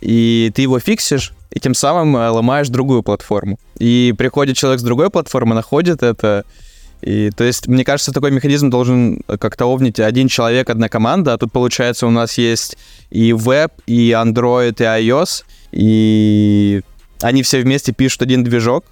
и 0.00 0.50
ты 0.54 0.62
его 0.62 0.78
фиксишь, 0.78 1.32
и 1.54 1.60
тем 1.60 1.74
самым 1.74 2.16
э, 2.16 2.28
ломаешь 2.28 2.68
другую 2.68 3.02
платформу. 3.02 3.58
И 3.78 4.12
приходит 4.18 4.56
человек 4.56 4.80
с 4.80 4.82
другой 4.82 5.08
платформы, 5.08 5.54
находит 5.54 6.02
это, 6.02 6.44
и, 7.00 7.30
то 7.30 7.44
есть, 7.44 7.68
мне 7.68 7.84
кажется, 7.84 8.12
такой 8.12 8.30
механизм 8.30 8.70
должен 8.70 9.20
как-то 9.38 9.66
овнить 9.66 10.00
один 10.00 10.28
человек, 10.28 10.68
одна 10.68 10.88
команда, 10.88 11.34
а 11.34 11.38
тут, 11.38 11.52
получается, 11.52 12.06
у 12.06 12.10
нас 12.10 12.38
есть 12.38 12.76
и 13.10 13.32
веб, 13.32 13.72
и 13.86 14.10
Android, 14.10 14.74
и 14.78 15.08
iOS, 15.08 15.44
и 15.72 16.82
они 17.20 17.42
все 17.42 17.60
вместе 17.60 17.92
пишут 17.92 18.22
один 18.22 18.42
движок, 18.42 18.84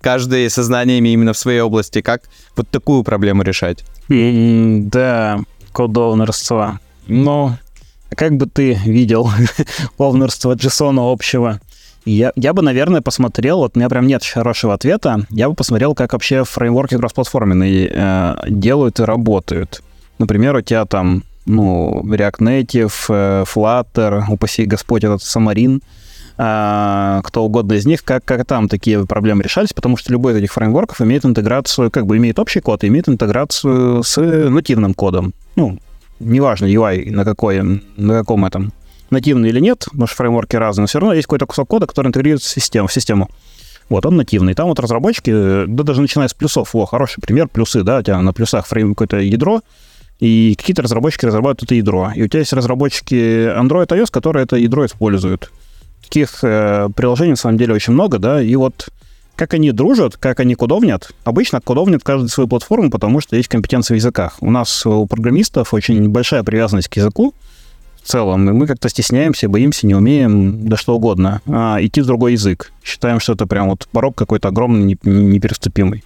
каждый 0.00 0.48
со 0.48 0.62
знаниями 0.62 1.10
именно 1.10 1.32
в 1.32 1.38
своей 1.38 1.60
области. 1.60 2.00
Как 2.00 2.22
вот 2.54 2.68
такую 2.68 3.02
проблему 3.02 3.42
решать? 3.42 3.84
да, 4.08 5.40
кодовнерство. 5.72 6.80
Но 7.08 7.58
как 8.10 8.36
бы 8.36 8.46
ты 8.46 8.74
видел 8.84 9.28
овнерство 9.98 10.54
JSON 10.54 11.12
общего? 11.12 11.60
Я, 12.06 12.32
я 12.36 12.52
бы, 12.52 12.62
наверное, 12.62 13.00
посмотрел, 13.00 13.58
вот 13.58 13.72
у 13.74 13.80
меня 13.80 13.88
прям 13.88 14.06
нет 14.06 14.22
хорошего 14.24 14.74
ответа, 14.74 15.26
я 15.28 15.48
бы 15.48 15.56
посмотрел, 15.56 15.92
как 15.92 16.12
вообще 16.12 16.44
фреймворки 16.44 16.96
кроссплатформенные 16.96 17.90
э, 17.92 18.36
делают 18.48 19.00
и 19.00 19.02
работают. 19.02 19.82
Например, 20.20 20.54
у 20.54 20.60
тебя 20.60 20.84
там, 20.84 21.24
ну, 21.46 22.02
React 22.04 22.38
Native, 22.38 22.92
э, 23.08 23.44
Flutter, 23.52 24.22
упаси 24.28 24.66
Господь, 24.66 25.02
этот 25.02 25.20
Самарин, 25.20 25.82
э, 26.38 27.20
кто 27.24 27.44
угодно 27.44 27.72
из 27.72 27.86
них, 27.86 28.04
как, 28.04 28.24
как 28.24 28.46
там 28.46 28.68
такие 28.68 29.04
проблемы 29.04 29.42
решались, 29.42 29.72
потому 29.72 29.96
что 29.96 30.12
любой 30.12 30.34
из 30.34 30.36
этих 30.36 30.52
фреймворков 30.52 31.00
имеет 31.00 31.24
интеграцию, 31.24 31.90
как 31.90 32.06
бы 32.06 32.18
имеет 32.18 32.38
общий 32.38 32.60
код, 32.60 32.84
имеет 32.84 33.08
интеграцию 33.08 34.04
с 34.04 34.16
нативным 34.20 34.94
кодом. 34.94 35.34
Ну, 35.56 35.80
неважно 36.20 36.66
UI 36.66 37.10
на, 37.10 37.24
какой, 37.24 37.82
на 37.96 38.14
каком 38.14 38.44
этом 38.44 38.72
нативный 39.10 39.48
или 39.50 39.60
нет, 39.60 39.84
потому 39.84 40.06
что 40.06 40.16
фреймворки 40.16 40.56
разные, 40.56 40.82
но 40.82 40.86
все 40.86 40.98
равно 40.98 41.14
есть 41.14 41.26
какой-то 41.26 41.46
кусок 41.46 41.68
кода, 41.68 41.86
который 41.86 42.08
интегрируется 42.08 42.48
в 42.48 42.52
систему. 42.52 42.88
В 42.88 42.92
систему. 42.92 43.30
Вот, 43.88 44.04
он 44.04 44.16
нативный. 44.16 44.54
Там 44.54 44.68
вот 44.68 44.80
разработчики, 44.80 45.30
да 45.66 45.82
даже 45.84 46.00
начиная 46.00 46.28
с 46.28 46.34
плюсов, 46.34 46.74
о, 46.74 46.86
хороший 46.86 47.20
пример, 47.20 47.48
плюсы, 47.48 47.82
да, 47.82 47.98
у 47.98 48.02
тебя 48.02 48.20
на 48.20 48.32
плюсах 48.32 48.66
фрейм 48.66 48.94
какое-то 48.94 49.18
ядро, 49.18 49.60
и 50.18 50.54
какие-то 50.56 50.82
разработчики 50.82 51.26
разрабатывают 51.26 51.62
это 51.64 51.74
ядро. 51.74 52.12
И 52.14 52.22
у 52.22 52.28
тебя 52.28 52.40
есть 52.40 52.52
разработчики 52.52 53.14
Android 53.14 53.86
iOS, 53.86 54.10
которые 54.10 54.44
это 54.44 54.56
ядро 54.56 54.86
используют. 54.86 55.52
Таких 56.02 56.42
э, 56.42 56.88
приложений, 56.96 57.30
на 57.30 57.36
самом 57.36 57.58
деле, 57.58 57.74
очень 57.74 57.92
много, 57.92 58.18
да, 58.18 58.40
и 58.42 58.54
вот 58.56 58.88
как 59.36 59.52
они 59.52 59.70
дружат, 59.70 60.16
как 60.16 60.40
они 60.40 60.54
кодовнят. 60.54 61.10
Обычно 61.24 61.60
кодовнят 61.60 62.02
каждую 62.02 62.30
свою 62.30 62.48
платформу, 62.48 62.90
потому 62.90 63.20
что 63.20 63.36
есть 63.36 63.48
компетенции 63.48 63.94
в 63.94 63.96
языках. 63.96 64.38
У 64.40 64.50
нас 64.50 64.86
у 64.86 65.06
программистов 65.06 65.74
очень 65.74 66.08
большая 66.08 66.42
привязанность 66.42 66.88
к 66.88 66.96
языку, 66.96 67.34
в 68.06 68.08
целом. 68.08 68.48
И 68.48 68.52
мы 68.52 68.66
как-то 68.66 68.88
стесняемся, 68.88 69.48
боимся, 69.48 69.86
не 69.86 69.94
умеем, 69.94 70.68
да 70.68 70.76
что 70.76 70.94
угодно, 70.94 71.42
а, 71.48 71.78
идти 71.80 72.00
в 72.00 72.06
другой 72.06 72.32
язык. 72.32 72.72
Считаем, 72.84 73.18
что 73.18 73.32
это 73.32 73.46
прям 73.46 73.68
вот 73.68 73.88
порог 73.90 74.14
какой-то 74.14 74.48
огромный, 74.48 74.96
непереступимый. 75.02 76.04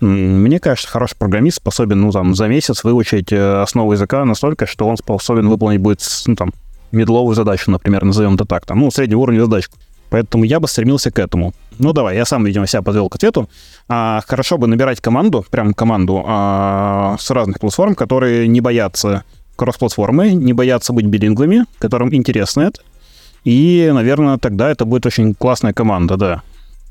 Мне 0.00 0.60
кажется, 0.60 0.88
хороший 0.88 1.16
программист 1.16 1.56
способен, 1.56 2.00
ну, 2.00 2.12
там, 2.12 2.34
за 2.34 2.46
месяц 2.46 2.84
выучить 2.84 3.32
э, 3.32 3.62
основу 3.62 3.92
языка 3.92 4.24
настолько, 4.24 4.66
что 4.66 4.86
он 4.86 4.96
способен 4.96 5.48
выполнить 5.48 5.80
будет, 5.80 6.00
ну, 6.26 6.36
там, 6.36 6.52
медловую 6.92 7.34
задачу, 7.34 7.70
например, 7.70 8.04
назовем 8.04 8.34
это 8.34 8.44
так, 8.44 8.64
там, 8.64 8.78
ну, 8.78 8.90
среднего 8.90 9.20
уровня 9.20 9.40
задачку. 9.40 9.76
Поэтому 10.10 10.44
я 10.44 10.60
бы 10.60 10.68
стремился 10.68 11.10
к 11.10 11.18
этому. 11.18 11.52
Ну, 11.78 11.92
давай, 11.92 12.16
я 12.16 12.24
сам, 12.24 12.44
видимо, 12.44 12.66
себя 12.66 12.82
подвел 12.82 13.08
к 13.08 13.16
ответу. 13.16 13.48
А, 13.88 14.22
хорошо 14.26 14.56
бы 14.56 14.66
набирать 14.66 15.00
команду, 15.00 15.44
прям 15.50 15.74
команду 15.74 16.24
а, 16.26 17.16
с 17.18 17.30
разных 17.30 17.60
платформ, 17.60 17.94
которые 17.94 18.48
не 18.48 18.60
боятся 18.60 19.24
кроссплатформы, 19.58 20.32
не 20.32 20.52
боятся 20.52 20.92
быть 20.92 21.06
билингвами, 21.06 21.66
которым 21.78 22.14
интересно 22.14 22.62
это. 22.62 22.80
И, 23.44 23.90
наверное, 23.92 24.38
тогда 24.38 24.70
это 24.70 24.84
будет 24.84 25.04
очень 25.06 25.34
классная 25.34 25.72
команда, 25.72 26.16
да. 26.16 26.42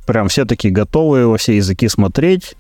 Прям 0.06 0.28
все 0.28 0.46
такие 0.46 0.74
готовые 0.74 1.26
во 1.28 1.38
все 1.38 1.56
языки 1.56 1.88
смотреть 1.88 2.56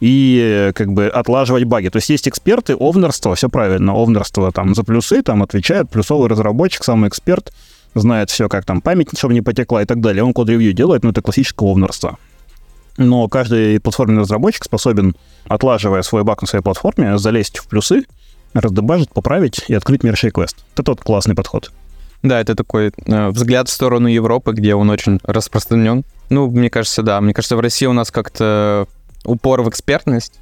и 0.00 0.72
как 0.74 0.92
бы 0.92 1.06
отлаживать 1.06 1.64
баги. 1.64 1.88
То 1.88 1.96
есть 1.96 2.10
есть 2.10 2.28
эксперты, 2.28 2.74
овнерство, 2.74 3.34
все 3.34 3.48
правильно, 3.48 3.94
овнерство 3.94 4.52
там 4.52 4.74
за 4.74 4.82
плюсы, 4.84 5.22
там 5.22 5.42
отвечает, 5.42 5.88
плюсовый 5.90 6.28
разработчик, 6.28 6.84
самый 6.84 7.08
эксперт, 7.08 7.52
знает 7.94 8.30
все, 8.30 8.48
как 8.48 8.64
там 8.64 8.80
память, 8.80 9.08
чтобы 9.16 9.34
не 9.34 9.40
потекла 9.40 9.82
и 9.82 9.86
так 9.86 10.00
далее. 10.00 10.24
Он 10.24 10.32
код-ревью 10.32 10.72
делает, 10.72 11.04
но 11.04 11.10
это 11.10 11.22
классическое 11.22 11.68
овнерство. 11.68 12.18
Но 12.96 13.28
каждый 13.28 13.80
платформенный 13.80 14.22
разработчик 14.22 14.64
способен, 14.64 15.16
отлаживая 15.46 16.02
свой 16.02 16.22
баг 16.22 16.42
на 16.42 16.46
своей 16.46 16.62
платформе, 16.62 17.18
залезть 17.18 17.58
в 17.58 17.66
плюсы, 17.66 18.04
раздебажить, 18.54 19.10
поправить 19.10 19.64
и 19.68 19.74
открыть 19.74 20.02
мир 20.02 20.16
квест. 20.16 20.64
Это 20.74 20.82
тот 20.82 21.00
классный 21.00 21.34
подход. 21.34 21.70
Да, 22.22 22.40
это 22.40 22.54
такой 22.54 22.90
э, 23.04 23.28
взгляд 23.28 23.68
в 23.68 23.72
сторону 23.72 24.08
Европы, 24.08 24.52
где 24.52 24.74
он 24.74 24.88
очень 24.88 25.20
распространен. 25.24 26.04
Ну, 26.30 26.50
мне 26.50 26.70
кажется, 26.70 27.02
да. 27.02 27.20
Мне 27.20 27.34
кажется, 27.34 27.56
в 27.56 27.60
России 27.60 27.84
у 27.84 27.92
нас 27.92 28.10
как-то 28.10 28.86
упор 29.24 29.60
в 29.60 29.68
экспертность, 29.68 30.40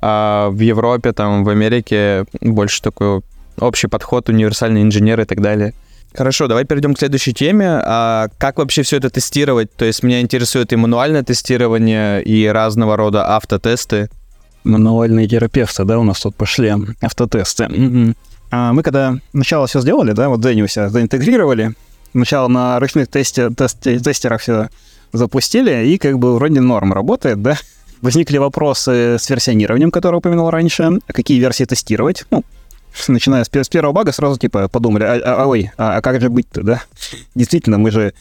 а 0.00 0.50
в 0.50 0.60
Европе, 0.60 1.12
там, 1.12 1.42
в 1.42 1.48
Америке 1.48 2.26
больше 2.40 2.80
такой 2.80 3.22
общий 3.58 3.88
подход, 3.88 4.28
универсальный 4.28 4.82
инженер 4.82 5.20
и 5.20 5.24
так 5.24 5.40
далее. 5.40 5.74
Хорошо, 6.14 6.46
давай 6.46 6.64
перейдем 6.64 6.94
к 6.94 6.98
следующей 6.98 7.34
теме. 7.34 7.80
А 7.84 8.28
как 8.38 8.58
вообще 8.58 8.82
все 8.82 8.96
это 8.96 9.10
тестировать? 9.10 9.74
То 9.74 9.84
есть 9.84 10.02
меня 10.02 10.20
интересует 10.20 10.72
и 10.72 10.76
мануальное 10.76 11.22
тестирование, 11.22 12.22
и 12.22 12.46
разного 12.46 12.96
рода 12.96 13.34
автотесты 13.34 14.10
мануальные 14.66 15.28
терапевты, 15.28 15.84
да, 15.84 15.98
у 15.98 16.04
нас 16.04 16.20
тут 16.20 16.34
пошли 16.36 16.74
автотесты. 17.00 18.14
А 18.50 18.72
мы 18.72 18.82
когда 18.82 19.16
сначала 19.32 19.66
все 19.66 19.80
сделали, 19.80 20.12
да, 20.12 20.28
вот 20.28 20.40
Дэнни 20.40 20.66
себя 20.66 20.88
заинтегрировали, 20.88 21.74
сначала 22.12 22.48
на 22.48 22.78
ручных 22.78 23.08
тесте, 23.08 23.50
тест, 23.50 23.80
тестерах 23.80 24.40
все 24.40 24.68
запустили, 25.12 25.86
и 25.86 25.98
как 25.98 26.18
бы 26.18 26.34
вроде 26.34 26.60
норм 26.60 26.92
работает, 26.92 27.42
да? 27.42 27.56
Возникли 28.02 28.38
вопросы 28.38 29.16
с 29.18 29.28
версионированием, 29.28 29.90
которое 29.90 30.18
упомянул 30.18 30.50
раньше, 30.50 30.98
какие 31.08 31.40
версии 31.40 31.64
тестировать. 31.64 32.24
Ну, 32.30 32.44
начиная 33.08 33.44
с, 33.44 33.50
с 33.52 33.68
первого 33.68 33.92
бага, 33.92 34.12
сразу 34.12 34.38
типа 34.38 34.68
подумали, 34.68 35.04
а, 35.04 35.14
а, 35.14 35.42
а 35.42 35.46
ой, 35.46 35.70
а, 35.76 35.96
а 35.96 36.00
как 36.02 36.20
же 36.20 36.28
быть-то, 36.28 36.62
да? 36.62 36.82
Действительно, 37.34 37.78
мы 37.78 37.90
же 37.90 38.14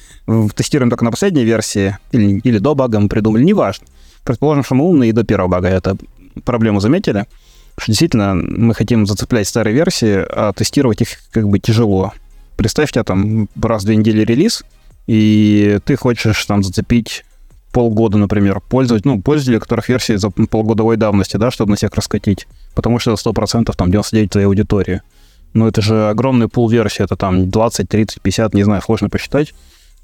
тестируем 0.56 0.89
только 0.89 1.06
на 1.06 1.12
последней 1.12 1.43
версии, 1.43 1.98
или, 2.12 2.39
или 2.39 2.58
до 2.58 2.76
бага 2.76 3.00
мы 3.00 3.10
придумали, 3.10 3.43
неважно. 3.43 3.86
Предположим, 4.24 4.64
что 4.64 4.76
мы 4.76 4.86
умные 4.86 5.12
и 5.12 5.14
до 5.14 5.24
первого 5.24 5.50
бага 5.50 5.68
это 5.68 5.98
проблему 6.44 6.80
заметили, 6.80 7.26
что 7.78 7.92
действительно 7.92 8.36
мы 8.36 8.74
хотим 8.74 9.06
зацеплять 9.06 9.48
старые 9.48 9.74
версии, 9.74 10.26
а 10.30 10.54
тестировать 10.54 11.02
их 11.02 11.10
как 11.32 11.48
бы 11.48 11.60
тяжело. 11.60 12.14
Представь, 12.58 12.96
у 12.96 13.04
там 13.04 13.50
раз 13.62 13.84
в 13.84 13.86
две 13.86 13.96
недели 13.96 14.24
релиз, 14.24 14.64
и 15.08 15.80
ты 15.86 15.96
хочешь 15.96 16.44
там 16.46 16.64
зацепить 16.64 17.26
полгода, 17.72 18.18
например, 18.18 18.62
пользователей, 18.62 19.16
ну, 19.16 19.22
пользователей, 19.22 19.60
которых 19.60 19.90
версии 19.90 20.16
за 20.16 20.30
полгодовой 20.30 20.96
давности, 20.96 21.36
да, 21.36 21.52
чтобы 21.52 21.72
на 21.72 21.76
всех 21.76 21.94
раскатить, 21.94 22.48
потому 22.74 23.00
что 23.00 23.12
это 23.12 23.30
100%, 23.30 23.74
там, 23.76 23.92
99 23.92 24.30
твоей 24.32 24.48
аудитории. 24.48 25.02
Но 25.54 25.68
это 25.68 25.82
же 25.82 26.10
огромный 26.10 26.48
пул 26.48 26.70
версий, 26.70 27.04
это 27.04 27.18
там 27.18 27.50
20, 27.50 27.90
30, 27.90 28.22
50, 28.22 28.54
не 28.54 28.64
знаю, 28.64 28.82
сложно 28.82 29.10
посчитать. 29.10 29.54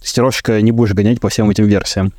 Тестировщика 0.02 0.62
не 0.62 0.72
будешь 0.72 0.94
гонять 0.94 1.22
по 1.22 1.30
всем 1.30 1.50
этим 1.50 1.66
версиям. 1.66 2.12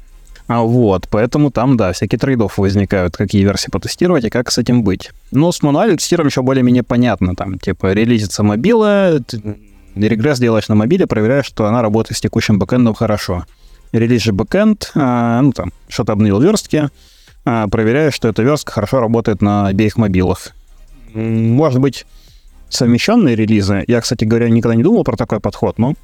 А 0.49 0.63
вот, 0.63 1.09
поэтому 1.09 1.53
там, 1.53 1.77
да, 1.77 1.93
всякие 1.93 2.19
trade-off 2.19 2.55
ы 2.55 2.59
возникают, 2.59 3.17
какие 3.17 3.43
версии 3.43 3.71
потестировать 3.71 4.25
и 4.25 4.31
как 4.31 4.51
с 4.51 4.59
этим 4.59 4.83
быть. 4.83 5.11
Но 5.31 5.53
с 5.53 5.63
мануальным 5.63 5.97
тестированием 5.97 6.31
еще 6.31 6.43
более-менее 6.43 6.83
понятно. 6.83 7.35
Там, 7.35 7.59
типа, 7.59 7.93
релизится 7.93 8.43
мобила, 8.43 9.21
регресс 9.95 10.39
делаешь 10.39 10.69
на 10.69 10.75
мобиле, 10.75 11.07
проверяешь, 11.07 11.47
что 11.47 11.67
она 11.67 11.83
работает 11.83 12.19
с 12.19 12.21
текущим 12.21 12.59
бэкэндом 12.59 12.95
хорошо. 12.95 13.45
Релизишь 13.93 14.33
бэкэнд, 14.33 14.93
а, 14.95 15.43
ну, 15.43 15.53
там, 15.53 15.73
что-то 15.89 16.13
обновил 16.13 16.41
верстки, 16.41 16.89
а, 17.45 17.69
проверяешь, 17.69 18.15
что 18.15 18.29
эта 18.29 18.43
верстка 18.43 18.73
хорошо 18.73 19.01
работает 19.01 19.43
на 19.43 19.69
обеих 19.69 19.97
мобилах. 19.97 20.53
Может 21.15 21.81
быть, 21.81 22.07
совмещенные 22.71 23.37
релизы. 23.37 23.85
Я, 23.87 24.01
кстати 24.01 24.25
говоря, 24.25 24.49
никогда 24.49 24.75
не 24.75 24.83
думал 24.83 25.05
про 25.05 25.17
такой 25.17 25.41
подход, 25.41 25.79
но 25.79 25.95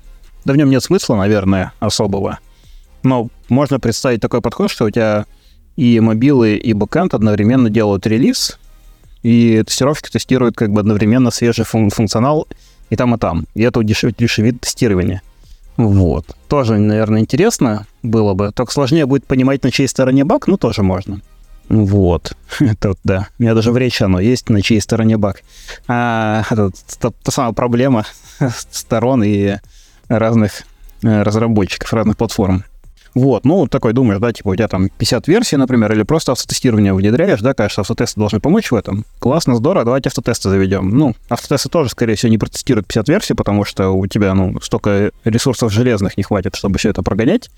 да 0.44 0.52
в 0.52 0.56
нем 0.56 0.70
нет 0.70 0.82
смысла, 0.82 1.16
наверное, 1.16 1.72
особого. 1.80 2.38
Но 3.02 3.28
можно 3.48 3.78
представить 3.78 4.20
такой 4.20 4.40
подход, 4.40 4.70
что 4.70 4.86
у 4.86 4.90
тебя 4.90 5.26
и 5.76 6.00
мобилы, 6.00 6.56
и 6.56 6.72
бэкэнд 6.72 7.14
одновременно 7.14 7.70
делают 7.70 8.06
релиз, 8.06 8.58
и 9.22 9.62
тестировщики 9.64 10.10
тестируют 10.10 10.56
как 10.56 10.72
бы 10.72 10.80
одновременно 10.80 11.30
свежий 11.30 11.64
фун- 11.64 11.90
функционал 11.90 12.48
и 12.90 12.96
там, 12.96 13.14
и 13.14 13.18
там. 13.18 13.46
И 13.54 13.62
это 13.62 13.78
удешевит, 13.78 14.16
удешевит 14.18 14.60
тестирование. 14.60 15.22
Вот. 15.76 16.36
Тоже, 16.48 16.78
наверное, 16.78 17.20
интересно 17.20 17.86
было 18.02 18.34
бы. 18.34 18.50
Только 18.52 18.72
сложнее 18.72 19.06
будет 19.06 19.24
понимать, 19.24 19.62
на 19.62 19.70
чьей 19.70 19.86
стороне 19.86 20.24
баг, 20.24 20.48
ну, 20.48 20.56
тоже 20.56 20.82
можно. 20.82 21.20
Вот. 21.68 22.32
это 22.60 22.88
вот, 22.88 22.98
да. 23.04 23.28
У 23.38 23.42
меня 23.42 23.54
даже 23.54 23.70
в 23.70 23.76
речи 23.76 24.02
оно 24.02 24.18
есть, 24.18 24.48
на 24.48 24.62
чьей 24.62 24.80
стороне 24.80 25.16
баг. 25.16 25.42
А, 25.86 26.42
это 26.50 26.72
та, 26.98 27.10
та 27.10 27.30
самая 27.30 27.52
проблема 27.52 28.04
сторон 28.70 29.22
и 29.22 29.56
разных 30.08 30.62
э, 31.02 31.22
разработчиков, 31.22 31.92
разных 31.92 32.16
платформ. 32.16 32.64
Вот, 33.18 33.44
ну, 33.44 33.66
такой 33.66 33.94
думаешь, 33.94 34.20
да, 34.20 34.32
типа 34.32 34.50
у 34.50 34.54
тебя 34.54 34.68
там 34.68 34.90
50 34.90 35.26
версий, 35.26 35.56
например, 35.56 35.92
или 35.92 36.04
просто 36.04 36.30
автотестирование 36.30 36.94
внедряешь, 36.94 37.40
да, 37.40 37.52
конечно, 37.52 37.80
автотесты 37.80 38.20
должны 38.20 38.38
помочь 38.38 38.70
в 38.70 38.76
этом. 38.76 39.04
Классно, 39.18 39.56
здорово, 39.56 39.84
давайте 39.84 40.08
автотесты 40.08 40.48
заведем. 40.48 40.90
Ну, 40.90 41.16
автотесты 41.28 41.68
тоже, 41.68 41.90
скорее 41.90 42.14
всего, 42.14 42.30
не 42.30 42.38
протестируют 42.38 42.86
50 42.86 43.08
версий, 43.08 43.34
потому 43.34 43.64
что 43.64 43.90
у 43.90 44.06
тебя, 44.06 44.34
ну, 44.34 44.60
столько 44.60 45.10
ресурсов 45.24 45.72
железных 45.72 46.16
не 46.16 46.22
хватит, 46.22 46.54
чтобы 46.54 46.78
все 46.78 46.90
это 46.90 47.02
прогонять. 47.02 47.50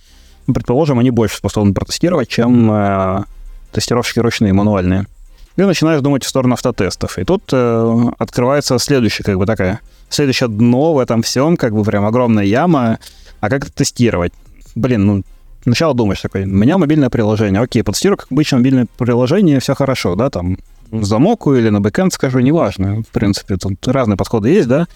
Ну, 0.46 0.54
предположим, 0.54 0.98
они 0.98 1.10
больше 1.10 1.36
способны 1.36 1.74
протестировать, 1.74 2.30
чем 2.30 2.72
э, 2.72 3.24
тестировщики 3.70 4.20
ручные, 4.20 4.54
мануальные. 4.54 5.08
Ты 5.56 5.66
начинаешь 5.66 6.00
думать 6.00 6.24
в 6.24 6.28
сторону 6.30 6.54
автотестов. 6.54 7.18
И 7.18 7.24
тут 7.24 7.42
э, 7.52 8.04
открывается 8.16 8.78
следующая, 8.78 9.24
как 9.24 9.36
бы 9.36 9.44
такая, 9.44 9.80
следующее 10.08 10.48
дно 10.48 10.94
в 10.94 10.98
этом 10.98 11.20
всем, 11.20 11.58
как 11.58 11.74
бы 11.74 11.84
прям 11.84 12.06
огромная 12.06 12.44
яма. 12.44 12.98
А 13.40 13.50
как 13.50 13.64
это 13.64 13.72
тестировать? 13.74 14.32
Блин, 14.74 15.04
ну, 15.04 15.22
сначала 15.62 15.94
думаешь 15.94 16.20
такой, 16.20 16.44
у 16.44 16.46
меня 16.46 16.78
мобильное 16.78 17.10
приложение, 17.10 17.60
окей, 17.60 17.82
потестирую 17.82 18.18
как 18.18 18.28
обычно 18.30 18.58
мобильное 18.58 18.86
приложение, 18.96 19.60
все 19.60 19.74
хорошо, 19.74 20.14
да, 20.14 20.30
там, 20.30 20.58
замокаю 20.92 21.54
или 21.54 21.68
на 21.68 21.80
бэкэнд 21.80 22.12
скажу, 22.12 22.40
неважно, 22.40 23.02
в 23.02 23.08
принципе, 23.08 23.56
тут 23.56 23.86
разные 23.86 24.16
подходы 24.16 24.50
есть, 24.50 24.68
да. 24.68 24.86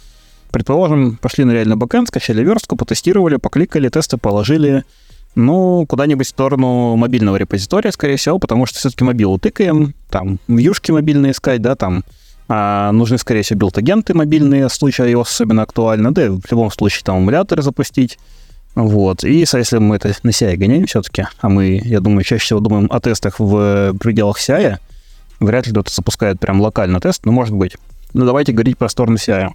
Предположим, 0.50 1.16
пошли 1.16 1.44
на 1.44 1.52
реальный 1.52 1.76
бэкэнд, 1.76 2.08
скачали 2.08 2.42
верстку, 2.42 2.76
потестировали, 2.76 3.36
покликали, 3.36 3.88
тесты 3.88 4.16
положили, 4.16 4.84
ну, 5.34 5.84
куда-нибудь 5.88 6.26
в 6.26 6.30
сторону 6.30 6.96
мобильного 6.96 7.36
репозитория, 7.36 7.90
скорее 7.90 8.16
всего, 8.16 8.38
потому 8.38 8.66
что 8.66 8.78
все-таки 8.78 9.04
мобилу 9.04 9.38
тыкаем, 9.38 9.94
там, 10.10 10.38
вьюшки 10.46 10.92
мобильные 10.92 11.32
искать, 11.32 11.60
да, 11.60 11.74
там, 11.74 12.04
а 12.48 12.92
нужны, 12.92 13.18
скорее 13.18 13.42
всего, 13.42 13.58
билд-агенты 13.58 14.14
мобильные, 14.14 14.68
в 14.68 14.72
случае 14.72 15.12
iOS 15.12 15.22
особенно 15.22 15.62
актуально, 15.62 16.12
да, 16.12 16.30
в 16.30 16.50
любом 16.50 16.70
случае 16.70 17.02
там 17.04 17.18
эмуляторы 17.18 17.62
запустить, 17.62 18.18
вот. 18.74 19.22
И 19.24 19.34
если 19.34 19.78
мы 19.78 19.96
это 19.96 20.14
на 20.22 20.30
CI 20.30 20.56
гоняем 20.56 20.86
все-таки, 20.86 21.26
а 21.40 21.48
мы, 21.48 21.80
я 21.84 22.00
думаю, 22.00 22.24
чаще 22.24 22.44
всего 22.44 22.60
думаем 22.60 22.88
о 22.90 23.00
тестах 23.00 23.38
в 23.38 23.94
пределах 23.98 24.38
CI, 24.38 24.78
вряд 25.40 25.66
ли 25.66 25.72
кто-то 25.72 25.94
запускает 25.94 26.40
прям 26.40 26.60
локально 26.60 27.00
тест, 27.00 27.24
но 27.24 27.32
может 27.32 27.54
быть. 27.54 27.76
Ну, 28.12 28.24
давайте 28.24 28.52
говорить 28.52 28.76
про 28.76 28.88
сторону 28.88 29.16
CI. 29.16 29.50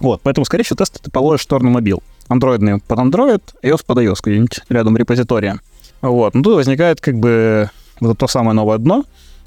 Вот, 0.00 0.20
поэтому, 0.22 0.44
скорее 0.44 0.64
всего, 0.64 0.76
тесты 0.76 0.98
ты 1.00 1.10
положишь 1.10 1.42
в 1.42 1.44
сторону 1.44 1.70
мобил. 1.70 2.02
Андроидный 2.28 2.80
под 2.80 2.98
Android, 2.98 3.42
iOS 3.62 3.84
под 3.86 3.98
iOS, 3.98 4.18
где-нибудь 4.24 4.60
рядом 4.68 4.96
репозитория. 4.96 5.60
Вот, 6.00 6.34
ну 6.34 6.42
тут 6.42 6.56
возникает 6.56 7.00
как 7.00 7.18
бы 7.18 7.70
вот 8.00 8.18
то 8.18 8.26
самое 8.26 8.54
новое 8.54 8.78
дно, 8.78 9.04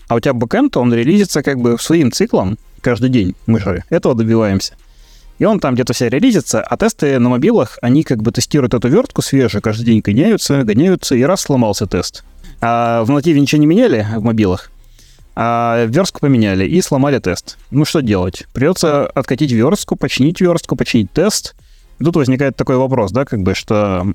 а 0.07 0.15
у 0.15 0.19
тебя 0.19 0.33
бэкэнд, 0.33 0.77
он 0.77 0.93
релизится 0.93 1.41
как 1.41 1.59
бы 1.59 1.77
своим 1.79 2.11
циклом 2.11 2.57
каждый 2.81 3.09
день. 3.09 3.35
Мы 3.47 3.59
же 3.59 3.83
этого 3.89 4.13
добиваемся 4.15 4.75
и 5.39 5.45
он 5.45 5.59
там 5.59 5.73
где-то 5.73 5.93
все 5.93 6.09
релизится, 6.09 6.61
а 6.61 6.77
тесты 6.77 7.19
на 7.19 7.29
мобилах, 7.29 7.77
они 7.81 8.03
как 8.03 8.21
бы 8.21 8.31
тестируют 8.31 8.73
эту 8.73 8.87
вертку 8.87 9.21
свежую, 9.21 9.61
каждый 9.61 9.85
день 9.85 10.01
гоняются, 10.01 10.63
гоняются, 10.63 11.15
и 11.15 11.23
раз 11.23 11.41
сломался 11.41 11.87
тест. 11.87 12.23
А 12.61 13.03
в 13.03 13.09
нативе 13.09 13.41
ничего 13.41 13.59
не 13.59 13.65
меняли 13.65 14.05
в 14.15 14.23
мобилах, 14.23 14.71
а 15.35 15.85
верстку 15.85 16.19
поменяли 16.19 16.67
и 16.67 16.81
сломали 16.81 17.19
тест. 17.19 17.57
Ну 17.71 17.85
что 17.85 18.01
делать? 18.01 18.45
Придется 18.53 19.07
откатить 19.07 19.51
верстку, 19.51 19.95
починить 19.95 20.39
верстку, 20.39 20.75
починить 20.75 21.11
тест. 21.11 21.55
И 21.99 22.03
тут 22.03 22.15
возникает 22.15 22.55
такой 22.55 22.77
вопрос, 22.77 23.11
да, 23.11 23.25
как 23.25 23.41
бы, 23.41 23.55
что, 23.55 24.05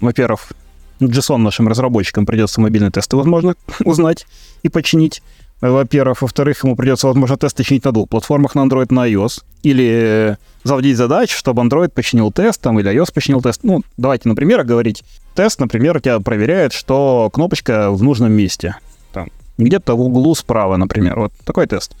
во-первых, 0.00 0.52
JSON 1.00 1.38
нашим 1.38 1.68
разработчикам 1.68 2.26
придется 2.26 2.60
мобильные 2.60 2.90
тесты, 2.90 3.16
возможно, 3.16 3.54
узнать 3.84 4.26
и 4.62 4.68
починить 4.68 5.22
во-первых. 5.60 6.22
Во-вторых, 6.22 6.64
ему 6.64 6.76
придется, 6.76 7.06
возможно, 7.06 7.36
тесты 7.36 7.64
чинить 7.64 7.84
на 7.84 7.92
двух 7.92 8.08
платформах, 8.08 8.54
на 8.54 8.60
Android, 8.60 8.92
на 8.92 9.08
iOS. 9.08 9.42
Или 9.62 10.36
заводить 10.64 10.96
задачу, 10.96 11.36
чтобы 11.38 11.62
Android 11.62 11.90
починил 11.90 12.32
тест, 12.32 12.60
там, 12.60 12.80
или 12.80 12.90
iOS 12.90 13.12
починил 13.14 13.40
тест. 13.40 13.60
Ну, 13.62 13.82
давайте 13.96 14.28
на 14.28 14.34
примерах 14.34 14.66
говорить. 14.66 15.04
Тест, 15.34 15.60
например, 15.60 16.00
тебя 16.00 16.18
проверяет, 16.20 16.72
что 16.72 17.30
кнопочка 17.32 17.90
в 17.90 18.02
нужном 18.02 18.32
месте. 18.32 18.76
Там, 19.12 19.28
где-то 19.58 19.94
в 19.94 20.00
углу 20.00 20.34
справа, 20.34 20.76
например. 20.76 21.20
Вот 21.20 21.32
такой 21.44 21.66
тест. 21.66 21.94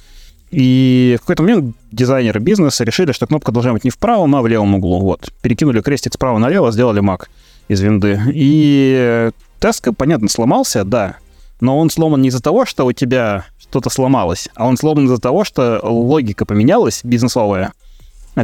И 0.50 1.16
в 1.18 1.20
какой-то 1.20 1.42
момент 1.42 1.76
дизайнеры 1.92 2.40
бизнеса 2.40 2.84
решили, 2.84 3.12
что 3.12 3.26
кнопка 3.26 3.52
должна 3.52 3.72
быть 3.72 3.84
не 3.84 3.90
в 3.90 3.98
правом, 3.98 4.34
а 4.36 4.42
в 4.42 4.46
левом 4.46 4.74
углу. 4.74 5.00
Вот. 5.00 5.32
Перекинули 5.42 5.80
крестик 5.80 6.14
справа 6.14 6.38
налево, 6.38 6.72
сделали 6.72 7.02
Mac 7.02 7.26
из 7.68 7.80
винды. 7.80 8.20
И 8.32 9.30
тест, 9.58 9.86
понятно, 9.96 10.28
сломался, 10.28 10.84
да, 10.84 11.16
но 11.60 11.78
он 11.78 11.90
сломан 11.90 12.20
не 12.20 12.28
из-за 12.28 12.42
того, 12.42 12.66
что 12.66 12.84
у 12.84 12.92
тебя 12.92 13.46
что-то 13.58 13.90
сломалось, 13.90 14.48
а 14.54 14.66
он 14.66 14.76
сломан 14.76 15.06
из-за 15.06 15.18
того, 15.18 15.44
что 15.44 15.80
логика 15.82 16.44
поменялась, 16.44 17.00
бизнесовая, 17.02 17.72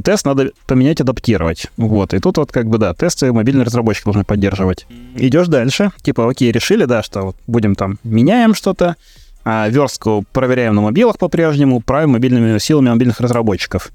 тест 0.01 0.25
надо 0.25 0.53
поменять, 0.67 1.01
адаптировать. 1.01 1.67
Вот. 1.77 2.15
И 2.15 2.21
тут 2.21 2.39
вот 2.39 2.53
как 2.53 2.67
бы, 2.67 2.79
да, 2.79 2.95
тесты 2.95 3.33
мобильный 3.33 3.65
разработчик 3.65 4.05
должен 4.05 4.25
поддерживать. 4.25 4.87
Идешь 5.17 5.49
дальше. 5.49 5.91
Типа, 6.03 6.31
окей, 6.31 6.53
решили, 6.53 6.85
да, 6.85 7.03
что 7.03 7.23
вот 7.23 7.37
будем 7.47 7.75
там, 7.75 7.99
меняем 8.05 8.55
что-то, 8.55 8.97
а 9.45 9.69
верстку 9.69 10.25
проверяем 10.33 10.77
на 10.77 10.83
мобилах 10.83 11.19
по-прежнему, 11.19 11.81
правим 11.81 12.11
мобильными 12.11 12.59
силами 12.59 12.91
мобильных 12.91 13.21
разработчиков. 13.21 13.91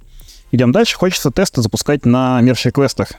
Идем 0.52 0.72
дальше. 0.72 0.98
Хочется 0.98 1.32
тесты 1.32 1.62
запускать 1.62 2.06
на 2.06 2.42
мерч-реквестах. 2.42 3.10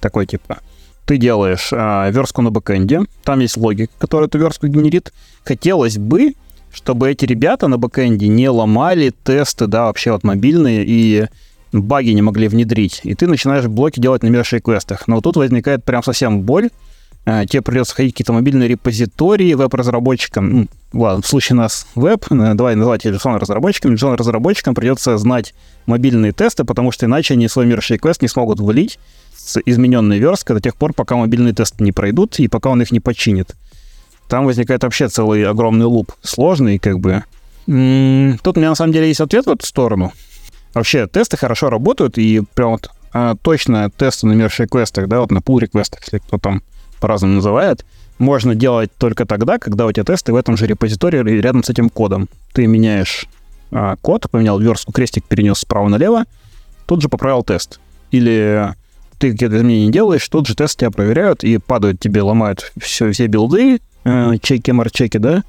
Такой 0.00 0.26
типа 0.26 0.58
ты 1.06 1.18
делаешь 1.18 1.70
а, 1.72 2.10
верстку 2.10 2.42
на 2.42 2.50
бэкэнде, 2.50 3.02
там 3.22 3.38
есть 3.40 3.56
логика, 3.56 3.92
которая 3.98 4.28
эту 4.28 4.38
верстку 4.38 4.66
генерит. 4.66 5.12
Хотелось 5.44 5.96
бы, 5.96 6.34
чтобы 6.72 7.10
эти 7.10 7.24
ребята 7.24 7.68
на 7.68 7.78
бэкэнде 7.78 8.28
не 8.28 8.48
ломали 8.50 9.14
тесты, 9.24 9.68
да, 9.68 9.84
вообще 9.84 10.12
вот 10.12 10.24
мобильные, 10.24 10.84
и 10.84 11.26
баги 11.82 12.10
не 12.10 12.22
могли 12.22 12.48
внедрить. 12.48 13.00
И 13.04 13.14
ты 13.14 13.26
начинаешь 13.26 13.66
блоки 13.66 14.00
делать 14.00 14.22
на 14.22 14.28
мерш-реквестах. 14.28 15.08
Но 15.08 15.16
вот 15.16 15.24
тут 15.24 15.36
возникает 15.36 15.84
прям 15.84 16.02
совсем 16.02 16.42
боль. 16.42 16.70
А, 17.28 17.44
тебе 17.44 17.60
придется 17.60 17.94
ходить 17.94 18.12
какие-то 18.12 18.32
мобильные 18.32 18.68
репозитории 18.68 19.54
веб-разработчикам. 19.54 20.50
Ну, 20.52 20.68
ладно, 20.92 21.22
в 21.22 21.26
случае 21.26 21.56
нас 21.56 21.88
веб, 21.96 22.24
э, 22.30 22.54
давай 22.54 22.76
называть 22.76 23.04
JSON 23.04 23.38
разработчиком. 23.38 23.94
JSON 23.94 24.16
разработчикам 24.16 24.76
придется 24.76 25.18
знать 25.18 25.52
мобильные 25.86 26.30
тесты, 26.30 26.64
потому 26.64 26.92
что 26.92 27.06
иначе 27.06 27.34
они 27.34 27.48
свой 27.48 27.66
мерш-реквест 27.66 28.22
не 28.22 28.28
смогут 28.28 28.60
влить 28.60 29.00
с 29.36 29.60
измененной 29.66 30.18
версткой 30.18 30.56
до 30.56 30.62
тех 30.62 30.76
пор, 30.76 30.92
пока 30.92 31.16
мобильные 31.16 31.52
тесты 31.52 31.82
не 31.82 31.90
пройдут 31.90 32.38
и 32.38 32.46
пока 32.46 32.70
он 32.70 32.80
их 32.80 32.92
не 32.92 33.00
починит. 33.00 33.56
Там 34.28 34.44
возникает 34.44 34.84
вообще 34.84 35.08
целый 35.08 35.44
огромный 35.44 35.86
луп. 35.86 36.12
Сложный, 36.22 36.78
как 36.78 37.00
бы. 37.00 37.24
Тут 37.66 38.56
у 38.56 38.60
меня 38.60 38.70
на 38.70 38.74
самом 38.76 38.92
деле 38.92 39.08
есть 39.08 39.20
ответ 39.20 39.46
в 39.46 39.50
эту 39.50 39.66
сторону. 39.66 40.12
Вообще, 40.76 41.06
тесты 41.06 41.38
хорошо 41.38 41.70
работают, 41.70 42.18
и 42.18 42.42
прям 42.52 42.72
вот 42.72 42.90
а, 43.14 43.34
точно 43.40 43.90
тесты 43.96 44.26
на 44.26 44.32
мерч-реквестах, 44.32 45.08
да, 45.08 45.20
вот 45.20 45.30
на 45.30 45.38
pull-реквестах, 45.38 46.00
если 46.02 46.18
кто 46.18 46.36
там 46.36 46.62
по-разному 47.00 47.36
называет, 47.36 47.86
можно 48.18 48.54
делать 48.54 48.90
только 48.98 49.24
тогда, 49.24 49.56
когда 49.56 49.86
у 49.86 49.92
тебя 49.92 50.04
тесты 50.04 50.34
в 50.34 50.36
этом 50.36 50.58
же 50.58 50.66
репозитории 50.66 51.40
рядом 51.40 51.64
с 51.64 51.70
этим 51.70 51.88
кодом. 51.88 52.28
Ты 52.52 52.66
меняешь 52.66 53.26
а, 53.70 53.96
код, 54.02 54.30
поменял 54.30 54.60
верстку, 54.60 54.92
крестик 54.92 55.24
перенес 55.24 55.60
справа 55.60 55.88
налево, 55.88 56.24
тут 56.84 57.00
же 57.00 57.08
поправил 57.08 57.42
тест. 57.42 57.80
Или 58.10 58.74
ты 59.18 59.32
какие-то 59.32 59.56
изменения 59.56 59.90
делаешь, 59.90 60.28
тут 60.28 60.46
же 60.46 60.54
тест 60.54 60.78
тебя 60.78 60.90
проверяют 60.90 61.42
и 61.42 61.56
падают 61.56 62.00
тебе, 62.00 62.20
ломают 62.20 62.70
все, 62.78 63.10
все 63.12 63.28
билды, 63.28 63.80
э, 64.04 64.32
чеки, 64.42 64.72
марчеки, 64.72 65.16
да, 65.16 65.42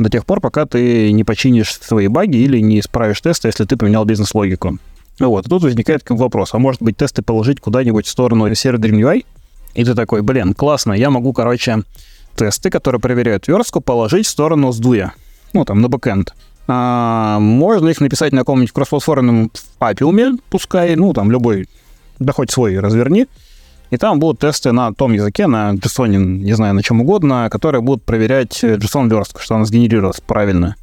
до 0.00 0.08
тех 0.08 0.24
пор, 0.24 0.40
пока 0.40 0.64
ты 0.64 1.12
не 1.12 1.24
починишь 1.24 1.74
свои 1.74 2.08
баги 2.08 2.36
или 2.36 2.58
не 2.58 2.80
исправишь 2.80 3.20
тесты, 3.20 3.48
если 3.48 3.64
ты 3.64 3.76
поменял 3.76 4.04
бизнес-логику. 4.04 4.78
Вот, 5.18 5.46
и 5.46 5.50
тут 5.50 5.62
возникает 5.62 6.02
вопрос, 6.08 6.54
а 6.54 6.58
может 6.58 6.82
быть 6.82 6.96
тесты 6.96 7.20
положить 7.22 7.60
куда-нибудь 7.60 8.06
в 8.06 8.10
сторону 8.10 8.52
сервера 8.54 8.80
DreamUI? 8.80 9.26
И 9.74 9.84
ты 9.84 9.94
такой, 9.94 10.22
блин, 10.22 10.54
классно, 10.54 10.94
я 10.94 11.10
могу, 11.10 11.34
короче, 11.34 11.82
тесты, 12.34 12.70
которые 12.70 13.00
проверяют 13.00 13.46
верстку, 13.46 13.82
положить 13.82 14.26
в 14.26 14.30
сторону 14.30 14.72
сдуя. 14.72 15.12
Ну, 15.52 15.66
там, 15.66 15.82
на 15.82 15.88
бэкэнд. 15.88 16.34
А, 16.66 17.38
можно 17.38 17.88
их 17.88 18.00
написать 18.00 18.32
на 18.32 18.40
каком-нибудь 18.40 18.72
кроссплатформенном 18.72 19.52
апиуме, 19.78 20.38
пускай, 20.48 20.96
ну, 20.96 21.12
там, 21.12 21.30
любой, 21.30 21.68
да 22.18 22.32
хоть 22.32 22.50
свой 22.50 22.78
разверни. 22.78 23.26
И 23.90 23.96
там 23.96 24.20
будут 24.20 24.40
тесты 24.40 24.72
на 24.72 24.94
том 24.94 25.12
языке, 25.12 25.46
на 25.46 25.74
JSON, 25.74 26.16
не 26.16 26.52
знаю, 26.52 26.74
на 26.74 26.82
чем 26.82 27.00
угодно, 27.00 27.48
которые 27.50 27.80
будут 27.80 28.04
проверять 28.04 28.62
JSON 28.62 29.08
верстку, 29.08 29.40
что 29.40 29.56
она 29.56 29.64
сгенерировалась 29.64 30.20
правильно. 30.20 30.76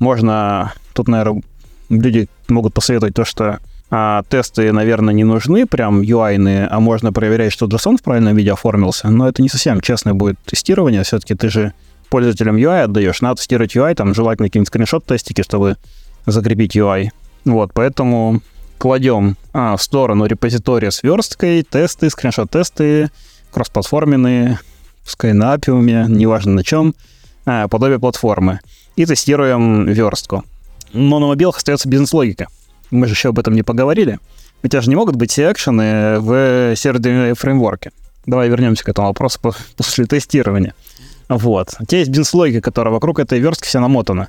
Можно, 0.00 0.72
тут, 0.92 1.08
наверное, 1.08 1.42
люди 1.88 2.28
могут 2.48 2.74
посоветовать 2.74 3.14
то, 3.14 3.24
что 3.24 3.58
а, 3.90 4.22
тесты, 4.28 4.72
наверное, 4.72 5.14
не 5.14 5.24
нужны, 5.24 5.66
прям 5.66 6.02
UI, 6.02 6.66
а 6.68 6.80
можно 6.80 7.12
проверять, 7.12 7.52
что 7.52 7.66
JSON 7.66 7.96
в 7.96 8.02
правильном 8.02 8.36
виде 8.36 8.52
оформился, 8.52 9.08
но 9.08 9.28
это 9.28 9.40
не 9.40 9.48
совсем 9.48 9.80
честное 9.80 10.14
будет 10.14 10.38
тестирование, 10.44 11.04
все-таки 11.04 11.34
ты 11.34 11.48
же 11.48 11.72
пользователям 12.10 12.56
UI 12.56 12.82
отдаешь, 12.82 13.20
надо 13.20 13.36
тестировать 13.36 13.76
UI, 13.76 13.94
там 13.94 14.14
желательно 14.14 14.48
какие-нибудь 14.48 14.68
скриншот-тестики, 14.68 15.42
чтобы 15.42 15.76
закрепить 16.26 16.76
UI. 16.76 17.10
Вот, 17.44 17.72
поэтому 17.72 18.40
кладем 18.78 19.36
а, 19.52 19.76
в 19.76 19.82
сторону 19.82 20.26
репозитория 20.26 20.90
с 20.90 21.02
версткой, 21.02 21.62
тесты, 21.62 22.08
скриншот-тесты, 22.08 23.10
кроссплатформенные, 23.52 24.58
пускай 25.04 25.32
на 25.32 25.54
Appium, 25.54 26.08
неважно 26.08 26.52
на 26.52 26.64
чем, 26.64 26.94
а, 27.44 27.68
подобие 27.68 27.98
платформы. 27.98 28.60
И 28.96 29.04
тестируем 29.04 29.86
верстку. 29.86 30.44
Но 30.92 31.18
на 31.18 31.26
мобилах 31.26 31.58
остается 31.58 31.88
бизнес-логика. 31.88 32.48
Мы 32.90 33.06
же 33.06 33.12
еще 33.12 33.28
об 33.28 33.38
этом 33.38 33.54
не 33.54 33.62
поговорили. 33.62 34.18
У 34.62 34.68
тебя 34.68 34.80
же 34.80 34.88
не 34.88 34.96
могут 34.96 35.16
быть 35.16 35.30
все 35.30 35.52
экшены 35.52 36.18
в 36.20 36.74
серверном 36.74 37.34
фреймворке. 37.34 37.92
Давай 38.26 38.48
вернемся 38.48 38.84
к 38.84 38.88
этому 38.88 39.08
вопросу 39.08 39.38
после 39.76 40.06
тестирования. 40.06 40.74
Вот. 41.28 41.74
У 41.78 41.84
тебя 41.84 41.98
есть 41.98 42.10
бизнес-логика, 42.10 42.60
которая 42.60 42.92
вокруг 42.92 43.20
этой 43.20 43.38
верстки 43.38 43.66
вся 43.66 43.80
намотана. 43.80 44.28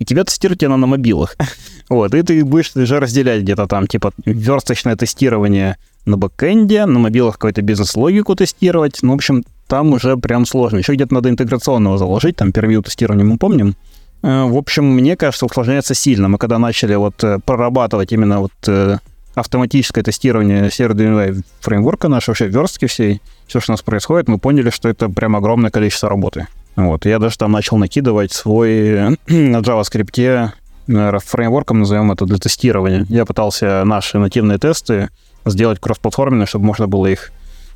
И 0.00 0.04
тебя 0.04 0.24
тестируют 0.24 0.62
она 0.64 0.76
на 0.76 0.86
мобилах. 0.86 1.36
вот. 1.88 2.14
И 2.14 2.22
ты 2.22 2.44
будешь 2.44 2.74
уже 2.74 2.98
разделять 2.98 3.42
где-то 3.42 3.66
там, 3.66 3.86
типа, 3.86 4.12
версточное 4.24 4.96
тестирование 4.96 5.76
на 6.06 6.16
бэкэнде, 6.16 6.86
на 6.86 6.98
мобилах 6.98 7.34
какую-то 7.34 7.62
бизнес-логику 7.62 8.34
тестировать. 8.34 8.98
Ну, 9.02 9.12
в 9.12 9.14
общем, 9.14 9.44
там 9.68 9.92
уже 9.92 10.16
прям 10.16 10.46
сложно. 10.46 10.78
Еще 10.78 10.94
где-то 10.94 11.14
надо 11.14 11.28
интеграционного 11.28 11.98
заложить, 11.98 12.36
там 12.36 12.50
первью 12.50 12.82
тестирование 12.82 13.24
мы 13.24 13.36
помним. 13.36 13.76
Э, 14.22 14.44
в 14.44 14.56
общем, 14.56 14.86
мне 14.86 15.16
кажется, 15.16 15.46
усложняется 15.46 15.94
сильно. 15.94 16.28
Мы 16.28 16.38
когда 16.38 16.58
начали 16.58 16.94
вот 16.94 17.22
э, 17.22 17.38
прорабатывать 17.44 18.10
именно 18.12 18.40
вот 18.40 18.52
э, 18.66 18.98
автоматическое 19.34 20.02
тестирование 20.02 20.70
серверного 20.70 21.34
фреймворка 21.60 22.08
нашего, 22.08 22.32
вообще 22.32 22.48
верстки 22.48 22.86
всей, 22.86 23.20
все, 23.46 23.60
что 23.60 23.72
у 23.72 23.74
нас 23.74 23.82
происходит, 23.82 24.28
мы 24.28 24.38
поняли, 24.38 24.70
что 24.70 24.88
это 24.88 25.08
прям 25.08 25.36
огромное 25.36 25.70
количество 25.70 26.08
работы. 26.08 26.46
Вот, 26.86 27.04
я 27.04 27.18
даже 27.18 27.36
там 27.36 27.52
начал 27.52 27.76
накидывать 27.76 28.32
свой 28.32 29.16
на 29.26 29.58
JavaScript 29.60 30.52
фреймворком, 30.86 31.80
назовем 31.80 32.10
это, 32.10 32.24
для 32.24 32.38
тестирования. 32.38 33.06
Я 33.08 33.24
пытался 33.24 33.84
наши 33.84 34.18
нативные 34.18 34.58
тесты 34.58 35.10
сделать 35.44 35.78
кроссплатформенные, 35.78 36.46
чтобы 36.46 36.64
можно 36.64 36.88
было 36.88 37.06
их 37.06 37.32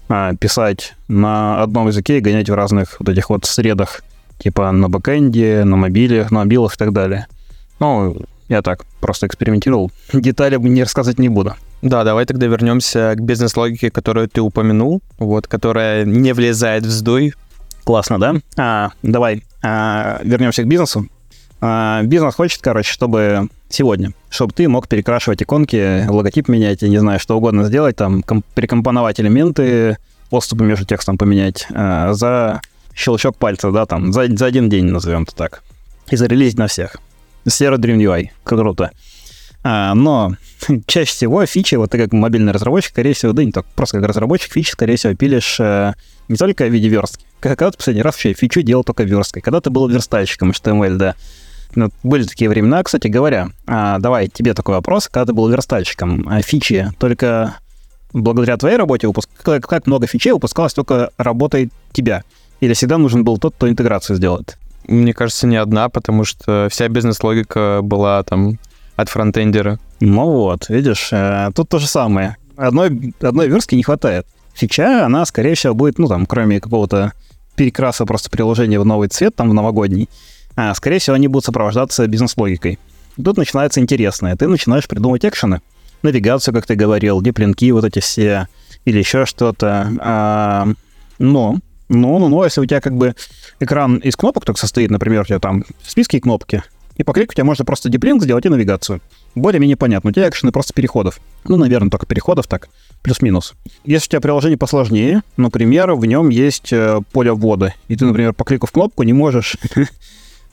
а, 0.08 0.34
писать 0.34 0.94
на 1.08 1.62
одном 1.62 1.88
языке 1.88 2.18
и 2.18 2.20
гонять 2.20 2.50
в 2.50 2.54
разных 2.54 2.96
вот 2.98 3.08
этих 3.08 3.30
вот 3.30 3.44
средах 3.44 4.02
типа 4.38 4.72
на 4.72 4.88
бэкэнде, 4.88 5.64
на 5.64 5.76
мобиле, 5.76 6.26
на 6.30 6.40
мобилах 6.40 6.74
и 6.74 6.78
так 6.78 6.92
далее. 6.92 7.26
Ну, 7.80 8.16
я 8.48 8.62
так 8.62 8.84
просто 9.00 9.26
экспериментировал. 9.26 9.90
Детали 10.12 10.56
не 10.56 10.82
рассказывать 10.82 11.18
не 11.18 11.28
буду. 11.28 11.54
Да, 11.82 12.02
давай 12.04 12.24
тогда 12.24 12.46
вернемся 12.46 13.12
к 13.14 13.20
бизнес-логике, 13.20 13.90
которую 13.90 14.28
ты 14.28 14.40
упомянул, 14.40 15.02
вот, 15.18 15.46
которая 15.46 16.04
не 16.04 16.32
влезает 16.32 16.84
в 16.84 16.90
сдуй. 16.90 17.34
Классно, 17.84 18.18
да? 18.18 18.34
А, 18.56 18.90
давай 19.02 19.44
а, 19.62 20.20
вернемся 20.22 20.62
к 20.62 20.66
бизнесу. 20.66 21.06
А, 21.60 22.02
бизнес 22.02 22.34
хочет, 22.34 22.60
короче, 22.62 22.92
чтобы 22.92 23.48
сегодня, 23.68 24.12
чтобы 24.30 24.52
ты 24.52 24.68
мог 24.68 24.88
перекрашивать 24.88 25.42
иконки, 25.42 26.06
логотип 26.08 26.48
менять, 26.48 26.82
я 26.82 26.88
не 26.88 26.98
знаю, 26.98 27.18
что 27.20 27.36
угодно 27.36 27.64
сделать, 27.64 27.96
там, 27.96 28.22
комп- 28.22 28.46
перекомпоновать 28.54 29.20
элементы, 29.20 29.98
отступы 30.30 30.64
между 30.64 30.84
текстом 30.86 31.18
поменять 31.18 31.66
а, 31.74 32.12
за 32.14 32.60
щелчок 32.94 33.36
пальца, 33.36 33.70
да, 33.70 33.86
там, 33.86 34.12
за, 34.12 34.34
за 34.34 34.46
один 34.46 34.68
день, 34.68 34.86
назовем 34.86 35.22
это 35.24 35.34
так. 35.34 35.62
И 36.10 36.16
зарелизить 36.16 36.58
на 36.58 36.66
всех. 36.66 36.96
Sierra 37.46 37.76
Dream 37.76 37.98
UI. 37.98 38.28
Круто. 38.44 38.90
А, 39.64 39.94
но 39.94 40.36
чаще 40.86 41.10
всего 41.10 41.44
фичи, 41.46 41.74
вот 41.76 41.90
ты 41.90 41.98
как 41.98 42.12
мобильный 42.12 42.52
разработчик, 42.52 42.92
скорее 42.92 43.14
всего, 43.14 43.32
да 43.32 43.42
не 43.44 43.50
так, 43.50 43.64
просто 43.74 43.98
как 43.98 44.08
разработчик, 44.08 44.52
фичи, 44.52 44.70
скорее 44.70 44.96
всего, 44.96 45.14
пилишь 45.14 45.58
э, 45.58 45.94
не 46.28 46.36
только 46.36 46.66
в 46.66 46.70
виде 46.70 46.88
верстки. 46.88 47.24
Когда 47.40 47.70
ты 47.70 47.78
последний 47.78 48.02
раз 48.02 48.14
вообще 48.14 48.34
фичу 48.34 48.62
делал 48.62 48.84
только 48.84 49.02
версткой. 49.04 49.42
Когда 49.42 49.60
ты 49.60 49.70
был 49.70 49.88
верстальщиком 49.88 50.50
HTML, 50.50 50.96
да. 50.96 51.14
Ну, 51.74 51.90
были 52.02 52.24
такие 52.24 52.48
времена, 52.48 52.82
кстати 52.82 53.08
говоря. 53.08 53.48
А, 53.66 53.98
давай, 53.98 54.28
тебе 54.28 54.54
такой 54.54 54.76
вопрос. 54.76 55.08
Когда 55.08 55.26
ты 55.26 55.32
был 55.32 55.48
верстальщиком, 55.48 56.26
а 56.28 56.40
фичи 56.42 56.90
только 56.98 57.56
благодаря 58.12 58.56
твоей 58.56 58.76
работе 58.76 59.08
выпуск... 59.08 59.28
как, 59.42 59.66
как 59.66 59.86
много 59.86 60.06
фичей 60.06 60.32
выпускалось 60.32 60.72
только 60.72 61.10
работой 61.18 61.70
тебя? 61.92 62.22
Или 62.60 62.74
всегда 62.74 62.96
нужен 62.96 63.24
был 63.24 63.38
тот, 63.38 63.54
кто 63.56 63.68
интеграцию 63.68 64.16
сделает? 64.16 64.56
Мне 64.86 65.12
кажется, 65.12 65.46
не 65.46 65.56
одна, 65.56 65.88
потому 65.88 66.24
что 66.24 66.68
вся 66.70 66.88
бизнес-логика 66.88 67.80
была 67.82 68.22
там 68.22 68.58
от 68.96 69.08
фронтендера. 69.08 69.78
Ну 70.00 70.30
вот, 70.30 70.68
видишь, 70.68 71.08
э, 71.12 71.50
тут 71.54 71.68
то 71.68 71.78
же 71.78 71.86
самое. 71.86 72.36
Одной, 72.56 73.14
одной 73.20 73.48
верстки 73.48 73.74
не 73.74 73.82
хватает. 73.82 74.26
Фича, 74.54 75.06
она, 75.06 75.24
скорее 75.24 75.54
всего, 75.54 75.74
будет, 75.74 75.98
ну, 75.98 76.06
там, 76.06 76.26
кроме 76.26 76.60
какого-то 76.60 77.12
перекраса 77.56 78.06
просто 78.06 78.30
приложения 78.30 78.78
в 78.78 78.84
новый 78.84 79.08
цвет, 79.08 79.34
там, 79.34 79.50
в 79.50 79.54
новогодний, 79.54 80.08
а, 80.56 80.74
скорее 80.74 80.98
всего, 80.98 81.16
они 81.16 81.28
будут 81.28 81.44
сопровождаться 81.44 82.06
бизнес-логикой. 82.06 82.78
Тут 83.22 83.36
начинается 83.36 83.80
интересное. 83.80 84.36
Ты 84.36 84.48
начинаешь 84.48 84.86
придумывать 84.86 85.24
экшены. 85.24 85.60
Навигацию, 86.02 86.54
как 86.54 86.66
ты 86.66 86.74
говорил, 86.74 87.20
диплинки 87.22 87.70
вот 87.70 87.84
эти 87.84 88.00
все, 88.00 88.48
или 88.84 88.98
еще 88.98 89.24
что-то. 89.26 89.90
А, 90.00 90.68
но 91.18 91.56
ну, 91.88 92.18
ну, 92.18 92.28
ну, 92.28 92.44
если 92.44 92.60
у 92.60 92.66
тебя 92.66 92.80
как 92.80 92.96
бы 92.96 93.14
экран 93.60 93.96
из 93.98 94.16
кнопок 94.16 94.44
только 94.44 94.60
состоит, 94.60 94.90
например, 94.90 95.22
у 95.22 95.24
тебя 95.24 95.38
там 95.38 95.64
списки 95.82 96.16
и 96.16 96.20
кнопки, 96.20 96.62
и 96.96 97.02
по 97.02 97.12
клику 97.12 97.32
у 97.32 97.34
тебя 97.34 97.44
можно 97.44 97.64
просто 97.64 97.88
диплинг 97.88 98.22
сделать 98.22 98.46
и 98.46 98.48
навигацию. 98.48 99.00
Более-менее 99.34 99.76
понятно. 99.76 100.10
У 100.10 100.12
тебя 100.12 100.28
экшены 100.28 100.52
просто 100.52 100.72
переходов. 100.72 101.20
Ну, 101.44 101.56
наверное, 101.56 101.90
только 101.90 102.06
переходов 102.06 102.46
так, 102.46 102.68
плюс-минус. 103.02 103.54
Если 103.84 104.06
у 104.06 104.10
тебя 104.10 104.20
приложение 104.20 104.58
посложнее, 104.58 105.22
например, 105.36 105.92
в 105.94 106.04
нем 106.04 106.28
есть 106.28 106.72
э, 106.72 107.00
поле 107.12 107.32
ввода, 107.32 107.74
и 107.88 107.96
ты, 107.96 108.04
например, 108.04 108.32
по 108.32 108.44
клику 108.44 108.66
кнопку 108.66 109.02
не 109.02 109.12
можешь... 109.12 109.56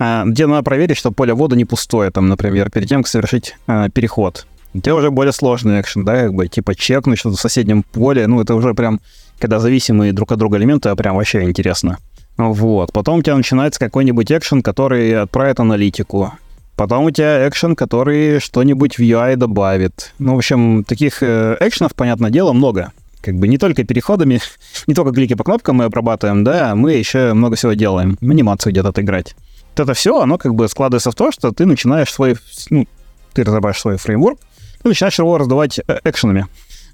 А, 0.03 0.23
где 0.25 0.47
надо 0.47 0.63
проверить, 0.63 0.97
что 0.97 1.11
поле 1.11 1.31
ввода 1.31 1.55
не 1.55 1.63
пустое, 1.63 2.09
там, 2.09 2.27
например, 2.27 2.71
перед 2.71 2.89
тем, 2.89 3.03
как 3.03 3.07
совершить 3.07 3.55
а, 3.67 3.87
переход. 3.87 4.47
У 4.73 4.79
тебя 4.79 4.95
уже 4.95 5.11
более 5.11 5.31
сложный 5.31 5.79
экшен, 5.79 6.03
да, 6.03 6.21
как 6.21 6.33
бы, 6.33 6.47
типа 6.47 6.73
чекнуть 6.73 7.19
что-то 7.19 7.37
в 7.37 7.39
соседнем 7.39 7.83
поле, 7.83 8.25
ну, 8.25 8.41
это 8.41 8.55
уже 8.55 8.73
прям 8.73 8.99
когда 9.41 9.59
зависимые 9.59 10.13
друг 10.13 10.31
от 10.31 10.37
друга 10.37 10.57
элементы, 10.57 10.89
а 10.89 10.95
прям 10.95 11.15
вообще 11.15 11.43
интересно. 11.43 11.97
Вот. 12.37 12.91
Потом 12.91 13.19
у 13.19 13.21
тебя 13.21 13.35
начинается 13.35 13.79
какой-нибудь 13.79 14.31
экшен, 14.31 14.61
который 14.61 15.15
отправит 15.21 15.59
аналитику. 15.59 16.33
Потом 16.75 17.05
у 17.05 17.11
тебя 17.11 17.47
экшен, 17.47 17.75
который 17.75 18.39
что-нибудь 18.39 18.97
в 18.97 19.01
UI 19.01 19.35
добавит. 19.35 20.13
Ну, 20.19 20.33
в 20.33 20.37
общем, 20.37 20.83
таких 20.83 21.21
э, 21.21 21.57
экшенов, 21.59 21.93
понятное 21.93 22.31
дело, 22.31 22.53
много. 22.53 22.91
Как 23.21 23.35
бы 23.35 23.47
не 23.47 23.57
только 23.57 23.83
переходами, 23.83 24.39
не 24.87 24.93
только 24.95 25.11
клики 25.11 25.35
по 25.35 25.43
кнопкам 25.43 25.77
мы 25.77 25.83
обрабатываем, 25.85 26.43
да, 26.43 26.75
мы 26.75 26.93
еще 26.93 27.33
много 27.33 27.55
всего 27.55 27.73
делаем. 27.73 28.17
Анимацию 28.21 28.71
где-то 28.71 28.89
отыграть. 28.89 29.35
Вот 29.75 29.83
это 29.83 29.93
все, 29.93 30.19
оно 30.21 30.37
как 30.37 30.55
бы 30.55 30.67
складывается 30.67 31.11
в 31.11 31.15
то, 31.15 31.31
что 31.31 31.51
ты 31.51 31.65
начинаешь 31.65 32.11
свой, 32.11 32.35
ну, 32.69 32.87
ты 33.33 33.43
разрабатываешь 33.43 33.79
свой 33.81 33.97
фреймворк, 33.97 34.39
ты 34.81 34.89
начинаешь 34.89 35.19
его 35.19 35.37
раздавать 35.37 35.79
э, 35.79 35.99
экшенами. 36.03 36.47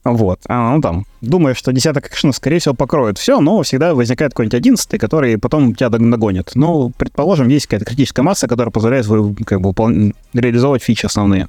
Вот. 0.04 0.40
А, 0.48 0.76
ну 0.76 0.82
там, 0.82 1.06
думаешь, 1.22 1.58
что 1.58 1.74
десяток 1.74 2.08
экшенов, 2.08 2.36
скорее 2.36 2.60
всего, 2.60 2.74
покроет 2.74 3.18
все, 3.18 3.40
но 3.40 3.62
всегда 3.64 3.94
возникает 3.94 4.32
какой-нибудь 4.32 4.56
одиннадцатый, 4.56 5.00
который 5.00 5.38
потом 5.38 5.76
тебя 5.76 5.90
нагонит. 5.90 6.52
Ну, 6.56 6.92
предположим, 6.98 7.48
есть 7.48 7.68
какая-то 7.68 7.86
критическая 7.86 8.22
масса, 8.22 8.48
которая 8.48 8.72
позволяет 8.72 9.08
как 9.46 9.62
бы, 9.62 10.14
реализовывать 10.34 10.84
фичи 10.84 11.06
основные. 11.06 11.48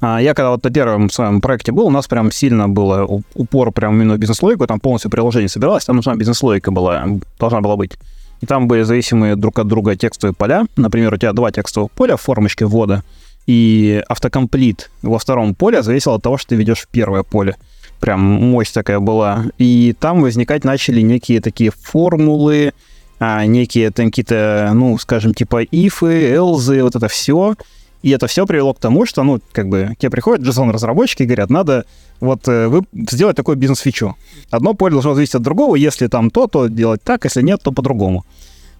А 0.00 0.20
я 0.20 0.34
когда 0.34 0.50
вот 0.50 0.62
на 0.62 0.70
первом 0.70 1.08
своем 1.08 1.40
проекте 1.40 1.72
был, 1.72 1.86
у 1.86 1.90
нас 1.90 2.06
прям 2.06 2.30
сильно 2.30 2.68
было 2.68 3.22
упор 3.34 3.72
прям 3.72 3.94
именно 3.94 4.18
бизнес-логику, 4.18 4.66
там 4.66 4.80
полностью 4.80 5.10
приложение 5.10 5.48
собиралось, 5.48 5.86
там 5.86 5.96
нужна 5.96 6.14
бизнес-логика 6.14 6.70
была, 6.70 7.06
должна 7.38 7.60
была 7.60 7.76
быть. 7.76 7.92
И 8.40 8.46
там 8.46 8.68
были 8.68 8.82
зависимые 8.82 9.36
друг 9.36 9.58
от 9.58 9.68
друга 9.68 9.96
текстовые 9.96 10.34
поля. 10.34 10.66
Например, 10.76 11.14
у 11.14 11.16
тебя 11.16 11.32
два 11.32 11.50
текстовых 11.50 11.90
поля 11.92 12.16
в 12.16 12.20
формочке 12.20 12.66
ввода, 12.66 13.02
и 13.46 14.02
автокомплит 14.08 14.90
во 15.02 15.18
втором 15.18 15.54
поле 15.54 15.82
зависел 15.82 16.12
от 16.12 16.22
того, 16.22 16.36
что 16.36 16.50
ты 16.50 16.56
ведешь 16.56 16.80
в 16.80 16.88
первое 16.88 17.22
поле. 17.22 17.56
Прям 18.04 18.20
мощь 18.20 18.70
такая 18.70 19.00
была. 19.00 19.46
И 19.56 19.94
там 19.98 20.20
возникать 20.20 20.62
начали 20.62 21.00
некие 21.00 21.40
такие 21.40 21.70
формулы, 21.70 22.74
а, 23.18 23.46
некие 23.46 23.90
там 23.92 24.08
какие-то, 24.08 24.72
ну, 24.74 24.98
скажем, 24.98 25.32
типа 25.32 25.62
ифы, 25.62 26.34
элзы, 26.34 26.82
вот 26.82 26.94
это 26.94 27.08
все. 27.08 27.54
И 28.02 28.10
это 28.10 28.26
все 28.26 28.44
привело 28.44 28.74
к 28.74 28.78
тому, 28.78 29.06
что, 29.06 29.22
ну, 29.22 29.40
как 29.52 29.70
бы, 29.70 29.94
тебе 29.98 30.10
приходят 30.10 30.46
JSON-разработчики 30.46 31.22
и 31.22 31.24
говорят, 31.24 31.48
надо 31.48 31.86
вот 32.20 32.46
э, 32.46 32.68
вы 32.68 32.82
сделать 33.08 33.36
такой 33.36 33.56
бизнес-фичу. 33.56 34.16
Одно 34.50 34.74
поле 34.74 34.92
должно 34.92 35.14
зависеть 35.14 35.36
от 35.36 35.42
другого, 35.42 35.74
если 35.74 36.06
там 36.06 36.30
то, 36.30 36.46
то 36.46 36.66
делать 36.66 37.02
так, 37.02 37.24
если 37.24 37.40
нет, 37.40 37.62
то 37.62 37.72
по-другому. 37.72 38.26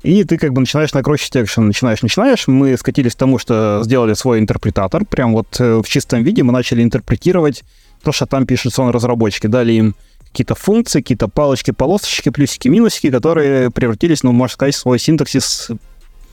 И 0.03 0.23
ты 0.25 0.37
как 0.37 0.53
бы 0.53 0.61
начинаешь 0.61 0.93
накручивать 0.93 1.45
экшен, 1.45 1.67
начинаешь, 1.67 2.03
начинаешь. 2.03 2.47
Мы 2.47 2.77
скатились 2.77 3.15
к 3.15 3.19
тому, 3.19 3.39
что 3.39 3.81
сделали 3.85 4.13
свой 4.13 4.39
интерпретатор. 4.39 5.07
Прям 5.07 5.33
вот 5.33 5.59
э, 5.59 5.81
в 5.83 5.89
чистом 5.89 6.23
виде 6.25 6.43
мы 6.43 6.53
начали 6.53 6.83
интерпретировать 6.83 7.65
то, 8.05 8.13
что 8.13 8.27
там 8.27 8.47
пишут 8.47 8.75
сон 8.75 8.91
разработчики. 8.91 9.47
Дали 9.47 9.73
им 9.73 9.95
какие-то 10.31 10.55
функции, 10.55 11.01
какие-то 11.01 11.29
палочки, 11.29 11.71
полосочки, 11.71 12.31
плюсики, 12.31 12.69
минусики, 12.69 13.11
которые 13.11 13.71
превратились, 13.71 14.23
ну, 14.23 14.33
можно 14.33 14.55
сказать, 14.55 14.75
в 14.75 14.79
свой 14.79 14.99
синтаксис 14.99 15.71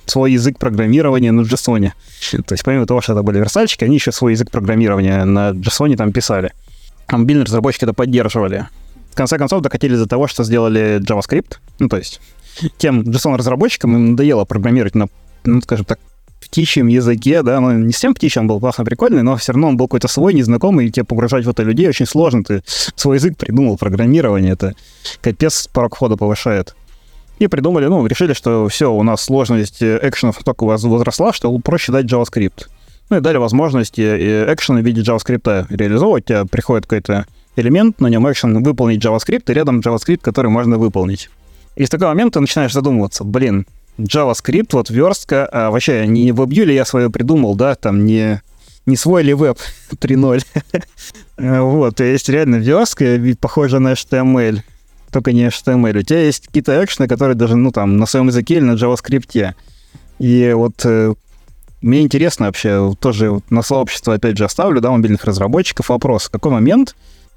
свой 0.06 0.34
язык 0.34 0.58
программирования 0.58 1.32
на 1.32 1.42
JSON. 1.42 1.92
То 2.46 2.54
есть 2.54 2.64
помимо 2.64 2.86
того, 2.86 3.02
что 3.02 3.14
это 3.14 3.24
были 3.24 3.38
версальчики, 3.38 3.84
они 3.84 3.96
еще 3.96 4.12
свой 4.12 4.34
язык 4.34 4.50
программирования 4.52 5.24
на 5.24 5.52
JSON 5.52 5.96
там 5.96 6.12
писали. 6.12 6.52
А 7.08 7.18
мобильные 7.18 7.46
разработчики 7.46 7.84
это 7.84 7.94
поддерживали. 7.94 8.68
В 9.12 9.16
конце 9.16 9.38
концов, 9.38 9.62
докатились 9.62 10.00
до 10.00 10.08
того, 10.08 10.28
что 10.28 10.44
сделали 10.44 11.00
JavaScript. 11.02 11.58
Ну, 11.80 11.88
то 11.88 11.98
есть 11.98 12.22
тем 12.78 13.02
JSON-разработчикам 13.02 13.96
им 13.96 14.12
надоело 14.12 14.46
программировать 14.46 14.96
на, 14.96 15.08
ну, 15.44 15.62
скажем 15.62 15.86
так, 15.86 16.00
птичьем 16.42 16.88
языке, 16.88 17.44
да, 17.44 17.60
ну, 17.60 17.72
не 17.72 17.94
всем 17.94 18.14
птичьим 18.14 18.48
был 18.48 18.60
классно 18.60 18.84
прикольный, 18.84 19.24
но 19.24 19.38
все 19.38 19.54
равно 19.54 19.70
он 19.70 19.78
был 19.78 19.88
какой-то 19.88 20.08
свой, 20.08 20.34
незнакомый, 20.34 20.88
и 20.88 20.92
тебе 20.92 21.06
погружать 21.06 21.46
в 21.46 21.50
это 21.50 21.64
людей 21.64 21.88
очень 21.88 22.06
сложно. 22.06 22.44
Ты 22.44 22.64
свой 22.96 23.18
язык 23.18 23.38
придумал, 23.38 23.78
программирование, 23.78 24.54
это 24.54 24.74
капец 25.22 25.68
порог 25.68 25.96
входа 25.96 26.18
повышает. 26.18 26.76
И 27.40 27.48
придумали, 27.48 27.86
ну, 27.86 28.06
решили, 28.06 28.34
что 28.34 28.68
все, 28.68 28.92
у 28.92 29.02
нас 29.04 29.24
сложность 29.24 29.82
э, 29.82 30.00
экшенов 30.04 30.44
только 30.44 30.64
у 30.66 30.68
вас 30.68 30.84
возросла, 30.84 31.34
что 31.34 31.58
проще 31.60 31.92
дать 31.92 32.06
JavaScript. 32.06 32.68
Ну 33.10 33.18
и 33.18 33.20
дали 33.20 33.38
возможность 33.38 34.00
экшена 34.00 34.80
в 34.80 34.86
виде 34.86 35.02
JavaScript 35.02 35.68
реализовывать. 35.70 36.26
У 36.26 36.28
тебя 36.28 36.46
приходит 36.46 36.86
какой-то 36.86 37.26
элемент, 37.56 38.00
на 38.00 38.08
нем 38.08 38.30
экшен 38.32 38.64
выполнить 38.64 39.04
JavaScript, 39.04 39.44
и 39.50 39.54
рядом 39.54 39.80
JavaScript, 39.80 40.22
который 40.22 40.52
можно 40.52 40.78
выполнить. 40.78 41.30
И 41.76 41.86
с 41.86 41.90
такого 41.90 42.10
момента 42.10 42.40
начинаешь 42.40 42.74
задумываться, 42.74 43.24
блин, 43.24 43.66
JavaScript, 44.04 44.70
вот 44.72 44.90
верстка, 44.90 45.48
а 45.52 45.72
вообще 45.72 46.08
не 46.08 46.30
WebView 46.30 46.66
ли 46.66 46.76
я 46.76 46.86
свое 46.86 47.10
придумал, 47.10 47.56
да, 47.56 47.76
там 47.76 48.06
не, 48.06 48.42
не 48.86 48.96
свой 48.96 49.24
ли 49.24 49.34
веб 49.34 49.58
3.0. 49.92 50.44
вот, 51.62 51.96
то 51.96 52.04
есть 52.04 52.30
реально 52.30 52.58
верстка, 52.58 53.20
похожа 53.40 53.80
на 53.80 53.94
HTML 53.94 54.62
только 55.12 55.34
не 55.34 55.48
HTML. 55.48 56.00
У 56.00 56.02
тебя 56.02 56.24
есть 56.24 56.48
какие-то 56.48 56.84
экшены, 56.84 57.08
которые 57.08 57.36
даже, 57.36 57.56
ну, 57.56 57.72
там, 57.72 57.98
на 57.98 58.06
своем 58.06 58.28
языке 58.28 58.56
или 58.56 58.64
на 58.64 58.74
JavaScript. 58.74 59.54
И 60.20 60.54
вот 60.56 60.86
э, 60.86 61.14
мне 61.82 62.02
интересно 62.02 62.48
вообще, 62.48 62.94
тоже 63.00 63.32
вот 63.32 63.52
на 63.52 63.62
сообщество, 63.62 64.14
опять 64.14 64.38
же, 64.38 64.46
оставлю, 64.46 64.82
да, 64.82 64.92
мобильных 64.92 65.26
разработчиков 65.26 65.90
вопрос. 65.90 66.26
В 66.26 66.32
какой 66.32 66.52
момент, 66.52 66.96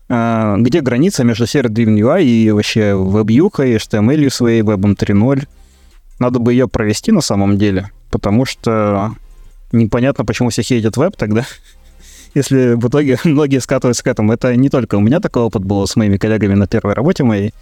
э, 0.09 0.57
где 0.59 0.81
граница 0.81 1.25
между 1.25 1.47
сервер-driven 1.47 1.97
UI 1.97 2.23
и 2.25 2.51
вообще 2.51 2.93
WebView, 2.93 3.51
HTML 3.51 4.31
своей, 4.31 4.63
Web 4.63 4.97
3.0? 4.97 5.47
Надо 6.19 6.39
бы 6.39 6.53
ее 6.53 6.69
провести 6.69 7.13
на 7.13 7.21
самом 7.21 7.59
деле, 7.59 7.91
потому 8.11 8.45
что 8.45 9.15
непонятно, 9.73 10.25
почему 10.25 10.51
все 10.51 10.63
хейтят 10.63 10.97
веб 10.97 11.17
тогда 11.17 11.45
если 12.35 12.75
в 12.75 12.89
итоге 12.89 13.19
многие 13.25 13.61
скатываются 13.61 14.05
к 14.05 14.07
этому. 14.07 14.33
Это 14.33 14.55
не 14.57 14.69
только 14.69 14.97
у 14.97 15.01
меня 15.01 15.21
такой 15.21 15.43
опыт 15.43 15.65
был 15.65 15.87
с 15.87 15.97
моими 15.97 16.17
коллегами 16.17 16.55
на 16.55 16.67
первой 16.67 16.95
работе 16.95 17.25
моей, 17.25 17.55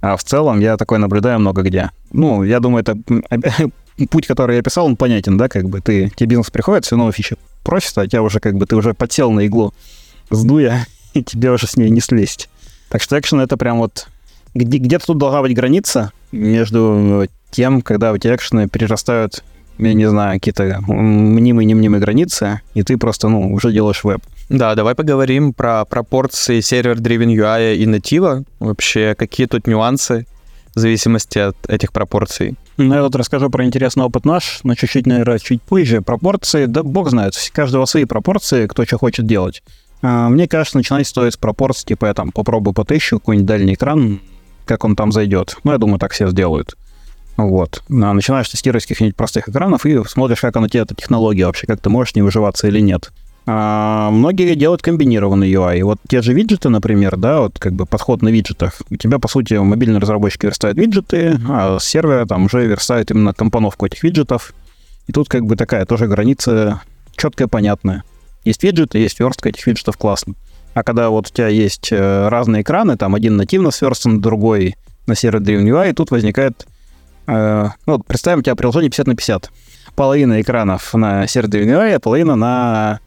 а 0.00 0.16
в 0.16 0.24
целом 0.24 0.60
я 0.60 0.76
такой 0.76 0.98
наблюдаю 0.98 1.40
много 1.40 1.62
где. 1.62 1.90
Ну, 2.12 2.42
я 2.42 2.60
думаю, 2.60 2.82
это 2.82 2.96
путь, 4.10 4.26
который 4.26 4.56
я 4.56 4.62
писал, 4.62 4.86
он 4.86 4.96
понятен, 4.96 5.36
да, 5.36 5.48
как 5.48 5.68
бы 5.68 5.80
ты, 5.80 6.10
тебе 6.16 6.30
бизнес 6.30 6.50
приходит, 6.50 6.84
все 6.84 6.96
новые 6.96 7.12
фичи 7.12 7.36
просит, 7.62 7.96
а 7.98 8.06
тебя 8.06 8.22
уже 8.22 8.40
как 8.40 8.54
бы 8.54 8.66
ты 8.66 8.76
уже 8.76 8.94
подсел 8.94 9.30
на 9.30 9.40
иглу 9.40 9.74
сдуя, 10.30 10.86
и 11.12 11.22
тебе 11.22 11.50
уже 11.50 11.66
с 11.66 11.76
ней 11.76 11.90
не 11.90 12.00
слезть. 12.00 12.48
Так 12.88 13.02
что 13.02 13.18
экшен 13.18 13.40
это 13.40 13.56
прям 13.56 13.78
вот 13.78 14.08
где, 14.54 14.78
где-то 14.78 15.06
тут 15.06 15.18
должна 15.18 15.42
быть 15.42 15.54
граница 15.54 16.12
между 16.32 17.26
тем, 17.50 17.82
когда 17.82 18.12
у 18.12 18.18
тебя 18.18 18.36
экшены 18.36 18.68
перерастают 18.68 19.42
я 19.80 19.94
не 19.94 20.08
знаю, 20.08 20.38
какие-то 20.38 20.80
мнимые-немнимые 20.86 22.00
границы, 22.00 22.60
и 22.74 22.82
ты 22.82 22.98
просто, 22.98 23.28
ну, 23.28 23.52
уже 23.52 23.72
делаешь 23.72 24.04
веб. 24.04 24.20
Да, 24.50 24.74
давай 24.74 24.94
поговорим 24.94 25.54
про 25.54 25.84
пропорции 25.84 26.60
сервер-driven 26.60 27.34
UI 27.34 27.76
и 27.76 27.86
натива. 27.86 28.44
Вообще, 28.58 29.14
какие 29.16 29.46
тут 29.46 29.66
нюансы 29.66 30.26
в 30.74 30.78
зависимости 30.78 31.38
от 31.38 31.56
этих 31.68 31.92
пропорций? 31.92 32.56
Ну, 32.76 32.94
я 32.94 33.02
вот 33.02 33.14
расскажу 33.14 33.48
про 33.48 33.64
интересный 33.64 34.04
опыт 34.04 34.24
наш, 34.24 34.60
но 34.64 34.74
чуть-чуть, 34.74 35.06
наверное, 35.06 35.38
чуть 35.38 35.62
позже. 35.62 36.02
Пропорции, 36.02 36.66
да 36.66 36.82
бог 36.82 37.10
знает, 37.10 37.34
у 37.34 37.54
каждого 37.54 37.84
свои 37.86 38.04
пропорции, 38.04 38.66
кто 38.66 38.84
что 38.84 38.98
хочет 38.98 39.26
делать. 39.26 39.62
А, 40.02 40.28
мне 40.28 40.48
кажется, 40.48 40.78
начинать 40.78 41.06
стоит 41.06 41.34
с 41.34 41.36
пропорций, 41.36 41.86
типа 41.86 42.06
я 42.06 42.14
там 42.14 42.32
попробую 42.32 42.74
потыщу 42.74 43.18
какой-нибудь 43.18 43.46
дальний 43.46 43.74
экран, 43.74 44.20
как 44.70 44.84
он 44.84 44.94
там 44.94 45.10
зайдет. 45.10 45.56
Ну, 45.64 45.72
я 45.72 45.78
думаю, 45.78 45.98
так 45.98 46.12
все 46.12 46.28
сделают. 46.28 46.76
Вот. 47.36 47.82
А 47.88 48.12
начинаешь 48.12 48.48
тестировать 48.48 48.84
с 48.84 48.86
каких-нибудь 48.86 49.16
простых 49.16 49.48
экранов 49.48 49.84
и 49.84 50.00
смотришь, 50.04 50.40
как 50.40 50.56
она 50.56 50.68
тебе, 50.68 50.82
эта 50.82 50.94
технология 50.94 51.46
вообще, 51.46 51.66
как 51.66 51.80
ты 51.80 51.90
можешь 51.90 52.14
не 52.14 52.22
выживаться 52.22 52.68
или 52.68 52.78
нет. 52.78 53.10
А 53.46 54.10
многие 54.12 54.54
делают 54.54 54.80
комбинированный 54.80 55.52
UI. 55.52 55.82
Вот 55.82 55.98
те 56.08 56.22
же 56.22 56.34
виджеты, 56.34 56.68
например, 56.68 57.16
да, 57.16 57.40
вот 57.40 57.58
как 57.58 57.72
бы 57.72 57.84
подход 57.84 58.22
на 58.22 58.28
виджетах. 58.28 58.80
У 58.90 58.96
тебя, 58.96 59.18
по 59.18 59.26
сути, 59.26 59.54
мобильный 59.54 59.98
разработчик 59.98 60.44
верстает 60.44 60.76
виджеты, 60.76 61.36
а 61.48 61.78
сервера 61.80 62.26
там 62.26 62.44
уже 62.44 62.64
верстает 62.64 63.10
именно 63.10 63.34
компоновку 63.34 63.86
этих 63.86 64.04
виджетов. 64.04 64.52
И 65.08 65.12
тут 65.12 65.28
как 65.28 65.46
бы 65.46 65.56
такая 65.56 65.84
тоже 65.84 66.06
граница 66.06 66.80
четкая, 67.16 67.48
понятная. 67.48 68.04
Есть 68.44 68.62
виджеты, 68.62 68.98
есть 68.98 69.18
верстка 69.18 69.48
этих 69.48 69.66
виджетов, 69.66 69.96
классно. 69.96 70.34
А 70.74 70.82
когда 70.82 71.10
вот 71.10 71.28
у 71.28 71.30
тебя 71.30 71.48
есть 71.48 71.88
э, 71.90 72.28
разные 72.28 72.62
экраны, 72.62 72.96
там 72.96 73.14
один 73.14 73.36
нативно 73.36 73.70
сверстан, 73.70 74.20
другой 74.20 74.76
на 75.06 75.14
сервер-driven 75.14 75.64
UI, 75.64 75.90
и 75.90 75.92
тут 75.92 76.10
возникает 76.10 76.66
Э, 77.30 77.68
ну, 77.86 77.98
представим, 78.00 78.40
у 78.40 78.42
тебя 78.42 78.56
приложение 78.56 78.90
50 78.90 79.06
на 79.06 79.14
50. 79.14 79.50
Половина 79.94 80.40
экранов 80.40 80.94
на 80.94 81.26
сервере 81.26 81.64
UI, 81.64 81.94
а 81.94 82.00
половина 82.00 82.36
на 82.36 83.00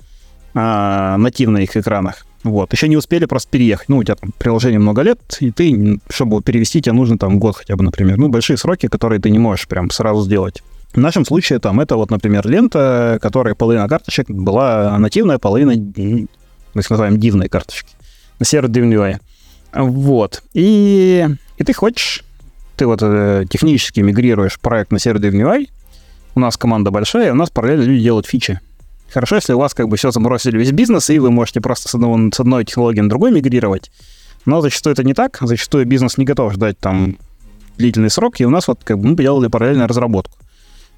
а, 0.54 1.18
нативных 1.18 1.76
экранах. 1.76 2.26
Вот. 2.44 2.74
Еще 2.74 2.88
не 2.88 2.98
успели 2.98 3.26
просто 3.26 3.50
переехать. 3.50 3.90
Ну, 3.90 3.98
у 3.98 4.04
тебя 4.04 4.16
там 4.16 4.32
приложение 4.38 4.80
много 4.80 5.02
лет, 5.02 5.20
и 5.40 5.52
ты, 5.52 6.00
чтобы 6.10 6.42
перевести, 6.42 6.82
тебе 6.82 6.94
нужно 6.94 7.18
там 7.18 7.40
год 7.40 7.56
хотя 7.58 7.76
бы, 7.76 7.84
например. 7.84 8.18
Ну, 8.18 8.28
большие 8.28 8.58
сроки, 8.58 8.88
которые 8.88 9.20
ты 9.20 9.30
не 9.30 9.40
можешь 9.40 9.68
прям 9.68 9.90
сразу 9.90 10.24
сделать. 10.24 10.62
В 10.94 10.98
нашем 10.98 11.26
случае 11.26 11.60
там 11.60 11.80
это 11.80 11.96
вот, 11.96 12.12
например, 12.12 12.48
лента, 12.48 13.18
которая 13.22 13.56
половина 13.56 13.88
карточек 13.88 14.30
была 14.30 14.96
нативная, 15.00 15.40
половина, 15.40 15.74
мы 16.74 16.82
их 16.82 16.90
называем 16.90 17.20
дивные 17.20 17.50
карточки, 17.50 17.94
на 18.40 18.46
сервер 18.46 18.70
UI. 18.70 19.20
Вот. 19.74 20.44
И, 20.54 21.28
и 21.58 21.64
ты 21.64 21.74
хочешь 21.74 22.24
ты 22.76 22.88
вот 22.88 23.00
э, 23.02 23.46
технически 23.50 24.00
мигрируешь 24.00 24.60
проект 24.60 24.92
на 24.92 25.00
сервер 25.00 25.34
UI, 25.34 25.70
у 26.36 26.40
нас 26.40 26.58
команда 26.58 26.92
большая, 26.92 27.32
у 27.32 27.36
нас 27.36 27.50
параллельно 27.50 27.84
люди 27.84 28.04
делают 28.04 28.26
фичи. 28.26 28.60
Хорошо, 29.10 29.36
если 29.36 29.54
у 29.54 29.60
вас 29.60 29.74
как 29.74 29.88
бы 29.88 29.98
все 29.98 30.10
забросили 30.10 30.58
весь 30.58 30.72
бизнес, 30.72 31.10
и 31.10 31.20
вы 31.20 31.30
можете 31.30 31.62
просто 31.62 31.88
с, 31.88 31.94
одного, 31.94 32.32
с 32.34 32.40
одной 32.40 32.66
технологии 32.66 33.02
на 33.02 33.10
другой 33.10 33.32
мигрировать. 33.32 33.92
Но 34.46 34.60
зачастую 34.62 34.94
это 34.94 35.04
не 35.04 35.14
так. 35.14 35.38
Зачастую 35.40 35.86
бизнес 35.86 36.18
не 36.18 36.26
готов 36.26 36.54
ждать 36.54 36.80
там 36.80 37.18
длительный 37.78 38.10
срок, 38.10 38.42
и 38.42 38.46
у 38.46 38.50
нас 38.50 38.68
вот 38.68 38.80
как 38.84 38.98
бы 38.98 39.10
мы 39.10 39.16
делали 39.16 39.48
параллельно 39.48 39.88
разработку. 39.88 40.38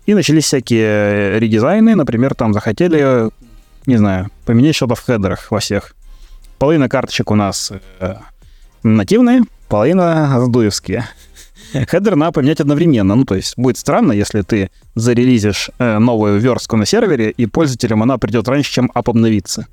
И 0.05 0.13
начались 0.13 0.45
всякие 0.45 1.39
редизайны, 1.39 1.95
например, 1.95 2.35
там 2.35 2.53
захотели, 2.53 3.29
не 3.87 3.97
знаю, 3.97 4.29
поменять 4.45 4.75
что-то 4.75 4.95
в 4.95 5.01
хедерах 5.01 5.51
во 5.51 5.59
всех. 5.59 5.95
Половина 6.59 6.89
карточек 6.89 7.31
у 7.31 7.35
нас 7.35 7.71
э, 7.99 8.15
нативные, 8.83 9.43
половина 9.67 10.39
SDUI 10.45 10.65
-евские, 10.65 11.05
хедер 11.83 12.15
надо 12.15 12.31
поменять 12.31 12.59
одновременно. 12.59 13.15
Ну, 13.15 13.25
то 13.25 13.35
есть 13.35 13.57
будет 13.57 13.77
странно, 13.77 14.11
если 14.11 14.41
ты 14.41 14.69
зарелизишь 14.95 15.69
э, 15.77 15.99
новую 15.99 16.39
верстку 16.39 16.77
на 16.77 16.85
сервере, 16.85 17.31
и 17.31 17.45
пользователям 17.45 18.03
она 18.03 18.17
придет 18.17 18.47
раньше, 18.47 18.71
чем 18.71 18.91
app 18.93 19.09
обновится. 19.09 19.67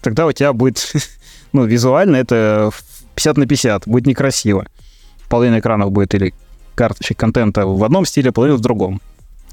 Тогда 0.00 0.26
у 0.26 0.32
тебя 0.32 0.52
будет, 0.52 0.92
ну, 1.52 1.64
визуально 1.64 2.16
это 2.16 2.70
50 3.14 3.36
на 3.36 3.46
50, 3.46 3.86
будет 3.86 4.06
некрасиво. 4.06 4.66
Половина 5.28 5.58
экранов 5.58 5.92
будет 5.92 6.14
или 6.14 6.34
карточек 6.74 7.18
контента 7.18 7.66
в 7.66 7.82
одном 7.84 8.06
стиле, 8.06 8.32
половина 8.32 8.56
в 8.56 8.60
другом. 8.60 9.00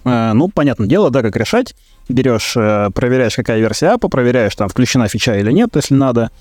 Э, 0.06 0.34
ну, 0.34 0.50
понятное 0.50 0.88
дело, 0.88 1.10
да, 1.10 1.22
как 1.22 1.36
решать. 1.36 1.76
Берешь, 2.08 2.54
э, 2.56 2.90
проверяешь, 2.94 3.36
какая 3.36 3.60
версия 3.60 3.88
апа, 3.90 4.10
проверяешь, 4.10 4.56
там, 4.56 4.70
включена 4.70 5.08
фича 5.08 5.38
или 5.38 5.52
нет, 5.52 5.76
если 5.76 5.94
надо. 5.94 6.32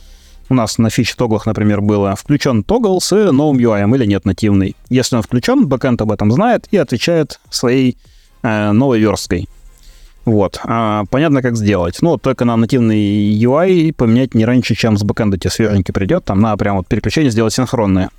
У 0.50 0.54
нас 0.54 0.78
на 0.78 0.88
фиче 0.88 1.14
тоглах, 1.16 1.44
например, 1.44 1.82
было 1.82 2.16
включен 2.16 2.64
тогл 2.64 3.00
с 3.00 3.14
новым 3.32 3.58
UI 3.58 3.94
или 3.94 4.06
нет 4.06 4.24
нативный. 4.24 4.76
Если 4.88 5.14
он 5.16 5.22
включен, 5.22 5.66
бэкэнд 5.66 6.00
об 6.00 6.10
этом 6.10 6.32
знает 6.32 6.66
и 6.70 6.78
отвечает 6.78 7.38
своей 7.50 7.98
э, 8.42 8.72
новой 8.72 8.98
версткой. 8.98 9.46
Вот. 10.24 10.60
А, 10.64 11.04
понятно, 11.10 11.42
как 11.42 11.56
сделать. 11.56 11.98
Ну, 12.00 12.18
только 12.18 12.44
на 12.44 12.56
нативный 12.56 12.98
UI 12.98 13.92
поменять 13.94 14.34
не 14.34 14.44
раньше, 14.44 14.74
чем 14.74 14.96
с 14.96 15.02
бэкэнда 15.02 15.38
тебе 15.38 15.50
свеженький 15.50 15.92
придет. 15.92 16.24
Там 16.24 16.40
надо 16.40 16.56
прям 16.58 16.76
вот 16.76 16.86
переключение 16.86 17.30
сделать 17.30 17.52
синхронное. 17.52 18.10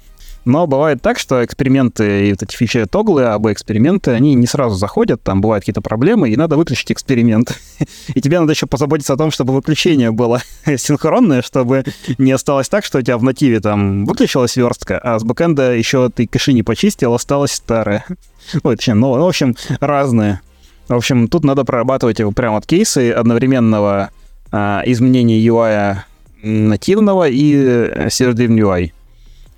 Но 0.46 0.68
бывает 0.68 1.02
так, 1.02 1.20
что 1.20 1.44
эксперименты 1.44 2.28
и 2.28 2.32
вот 2.32 2.42
эти 2.42 2.56
фичи 2.56 2.86
тоглы, 2.86 3.24
АБ 3.26 3.48
эксперименты, 3.48 4.12
они 4.12 4.34
не 4.36 4.48
сразу 4.48 4.76
заходят, 4.76 5.22
там 5.22 5.42
бывают 5.42 5.64
какие-то 5.64 5.82
проблемы, 5.82 6.30
и 6.30 6.38
надо 6.38 6.58
выключить 6.58 6.92
эксперимент. 6.92 7.60
И 8.14 8.22
тебе 8.22 8.40
надо 8.40 8.54
еще 8.54 8.66
позаботиться 8.66 9.14
о 9.14 9.18
том, 9.18 9.32
чтобы 9.32 9.54
выключение 9.54 10.12
было 10.12 10.42
синхронное, 10.78 11.42
чтобы 11.42 11.84
не 12.18 12.32
осталось 12.32 12.70
так, 12.70 12.86
что 12.86 13.00
у 13.00 13.02
тебя 13.02 13.18
в 13.18 13.24
нативе 13.24 13.60
там 13.60 14.06
выключилась 14.06 14.56
верстка, 14.56 14.98
а 14.98 15.20
с 15.20 15.24
бэкэнда 15.24 15.74
еще 15.74 16.10
ты 16.10 16.26
кэши 16.26 16.54
не 16.54 16.64
почистил, 16.64 17.14
осталось 17.14 17.52
старое. 17.52 18.06
Ой, 18.64 18.76
точнее, 18.76 18.96
ну, 18.96 19.12
в 19.12 19.28
общем, 19.28 19.56
разные. 19.80 20.42
В 20.88 20.96
общем, 20.96 21.28
тут 21.28 21.44
надо 21.44 21.66
прорабатывать 21.66 22.18
прям 22.36 22.54
вот 22.54 22.66
кейсы 22.66 23.12
одновременного 23.12 24.10
а, 24.52 24.82
изменения 24.86 25.40
UI 25.46 25.98
нативного 26.42 27.28
и 27.28 27.54
э, 27.56 28.10
сервер-driven 28.10 28.58
UI. 28.58 28.92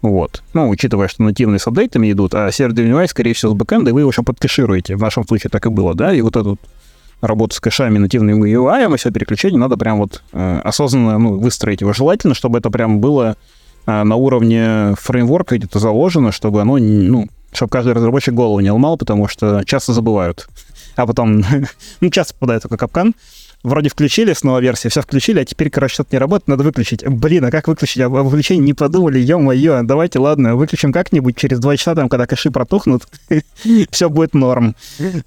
Вот. 0.02 0.43
Ну, 0.54 0.70
учитывая, 0.70 1.08
что 1.08 1.24
нативные 1.24 1.60
с 1.60 1.68
апдейтами 1.68 2.12
идут, 2.12 2.34
а 2.34 2.52
сервер-driven 2.52 2.91
UI, 2.91 3.08
скорее 3.08 3.34
всего, 3.34 3.52
с 3.52 3.56
бэкэнда, 3.56 3.93
вы 3.93 4.02
его 4.02 4.10
еще 4.10 4.24
подкэшируете. 4.24 4.95
В 4.95 5.02
нашем 5.02 5.26
случае 5.28 5.49
так 5.52 5.66
и 5.66 5.70
было, 5.70 5.93
да? 5.93 6.14
И 6.14 6.22
вот 6.22 6.36
эту 6.36 6.58
работу 7.22 7.56
с 7.56 7.60
кэшами 7.60 7.99
нативным 7.99 8.43
UI, 8.43 8.93
и 8.93 8.97
все 8.97 9.12
переключение 9.12 9.60
надо 9.60 9.78
прям 9.78 9.99
вот 9.99 10.24
э, 10.34 10.62
осознанно 10.64 11.20
ну, 11.20 11.38
выстроить 11.38 11.82
его. 11.82 11.93
Желательно, 11.93 12.34
чтобы 12.34 12.58
это 12.58 12.72
прям 12.72 12.99
было 12.99 13.38
э, 13.86 14.04
на 14.04 14.16
уровне 14.16 14.95
фреймворка 14.99 15.58
где-то 15.58 15.78
заложено, 15.78 16.32
чтобы 16.32 16.62
оно, 16.62 16.78
ну, 16.78 17.28
чтобы 17.54 17.70
каждый 17.70 17.93
разработчик 17.93 18.34
голову 18.34 18.60
не 18.60 18.72
ломал, 18.72 18.97
потому 18.97 19.28
что 19.28 19.64
часто 19.66 19.93
забывают 19.93 20.47
а 20.95 21.08
потом, 21.08 21.43
ну, 22.02 22.10
часто 22.10 22.34
попадает 22.34 22.64
только 22.64 22.78
капкан. 22.78 23.14
Вроде 23.64 23.89
включили, 23.89 24.34
снова 24.34 24.59
версия, 24.59 24.89
все 24.89 25.01
включили, 25.01 25.39
а 25.39 25.45
теперь, 25.45 25.70
короче, 25.70 25.93
что-то 25.93 26.09
не 26.16 26.18
работает, 26.20 26.47
надо 26.47 26.64
выключить. 26.64 27.07
Блин, 27.07 27.45
а 27.45 27.51
как 27.51 27.68
выключить? 27.68 28.01
Об 28.01 28.14
выключении 28.14 28.62
не 28.62 28.74
подумали, 28.74 29.20
ё-моё, 29.20 29.82
давайте, 29.84 30.18
ладно, 30.18 30.55
выключим 30.55 30.91
как-нибудь 30.91 31.38
через 31.38 31.59
два 31.59 31.78
часа, 31.78 31.93
там, 31.93 32.09
когда 32.09 32.26
кэши 32.26 32.49
протухнут, 32.49 33.03
все 33.91 34.09
будет 34.09 34.34
норм. 34.34 34.76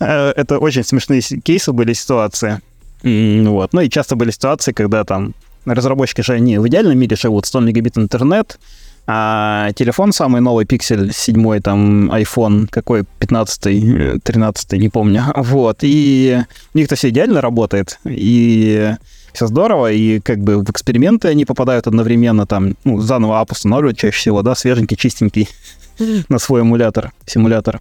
Э, 0.00 0.30
это 0.30 0.58
очень 0.58 0.82
смешные 0.82 1.20
кейсы 1.20 1.72
были, 1.72 1.92
ситуации. 1.92 2.60
Вот. 3.04 3.72
Ну 3.72 3.80
и 3.82 3.90
часто 3.90 4.16
были 4.16 4.30
ситуации, 4.30 4.72
когда 4.72 5.04
там 5.04 5.34
разработчики 5.64 6.22
же 6.22 6.32
они 6.32 6.58
в 6.58 6.66
идеальном 6.66 6.98
мире 6.98 7.16
живут, 7.16 7.46
100 7.46 7.60
мегабит 7.60 7.98
интернет, 7.98 8.58
а 9.06 9.72
телефон 9.72 10.12
самый 10.12 10.40
новый, 10.40 10.64
Pixel 10.64 11.12
7, 11.12 11.60
там, 11.60 12.10
iPhone, 12.10 12.68
какой, 12.68 13.04
15 13.18 14.22
13 14.22 14.72
не 14.72 14.88
помню. 14.88 15.24
Вот, 15.36 15.78
и 15.82 16.38
у 16.74 16.78
них-то 16.78 16.96
все 16.96 17.10
идеально 17.10 17.40
работает, 17.40 17.98
и 18.04 18.94
все 19.34 19.46
здорово, 19.46 19.92
и 19.92 20.20
как 20.20 20.38
бы 20.40 20.58
в 20.58 20.70
эксперименты 20.70 21.28
они 21.28 21.44
попадают 21.44 21.86
одновременно, 21.86 22.46
там, 22.46 22.74
ну, 22.84 23.00
заново 23.00 23.40
ап 23.40 23.52
устанавливают 23.52 23.98
чаще 23.98 24.16
всего, 24.16 24.42
да, 24.42 24.54
свеженький, 24.54 24.96
чистенький 24.96 25.48
на 26.28 26.38
свой 26.38 26.62
эмулятор, 26.62 27.12
симулятор. 27.26 27.80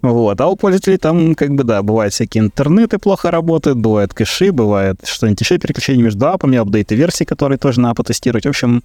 Вот. 0.00 0.40
А 0.40 0.46
у 0.46 0.56
пользователей 0.56 0.96
там, 0.96 1.34
как 1.34 1.54
бы, 1.54 1.64
да, 1.64 1.82
бывают 1.82 2.14
всякие 2.14 2.44
интернеты 2.44 2.98
плохо 2.98 3.30
работают, 3.30 3.78
бывают 3.78 4.14
кэши, 4.14 4.52
бывает 4.52 5.00
что-нибудь 5.04 5.40
еще, 5.40 5.58
переключение 5.58 6.04
между 6.04 6.28
апами, 6.28 6.58
апдейты 6.58 6.94
версий, 6.94 7.24
которые 7.24 7.58
тоже 7.58 7.80
надо 7.80 7.96
потестировать. 7.96 8.46
В 8.46 8.48
общем, 8.48 8.82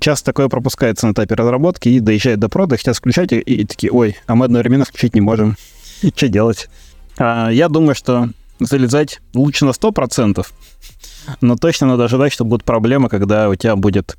Часто 0.00 0.26
такое 0.26 0.48
пропускается 0.48 1.06
на 1.06 1.12
этапе 1.12 1.34
разработки 1.34 1.88
и 1.88 2.00
доезжает 2.00 2.38
до 2.38 2.48
прода, 2.48 2.76
хотят 2.76 2.96
включать, 2.96 3.32
и, 3.32 3.38
и 3.38 3.64
такие, 3.64 3.90
ой, 3.90 4.16
а 4.26 4.34
мы 4.34 4.44
одновременно 4.44 4.84
включить 4.84 5.14
не 5.14 5.20
можем. 5.20 5.56
Что 6.14 6.28
делать? 6.28 6.68
А, 7.18 7.48
я 7.50 7.68
думаю, 7.68 7.94
что 7.94 8.28
залезать 8.60 9.20
лучше 9.34 9.64
на 9.64 9.70
100%, 9.70 10.46
но 11.40 11.56
точно 11.56 11.86
надо 11.86 12.04
ожидать, 12.04 12.32
что 12.32 12.44
будут 12.44 12.64
проблемы, 12.64 13.08
когда 13.08 13.48
у 13.48 13.54
тебя 13.54 13.76
будет 13.76 14.16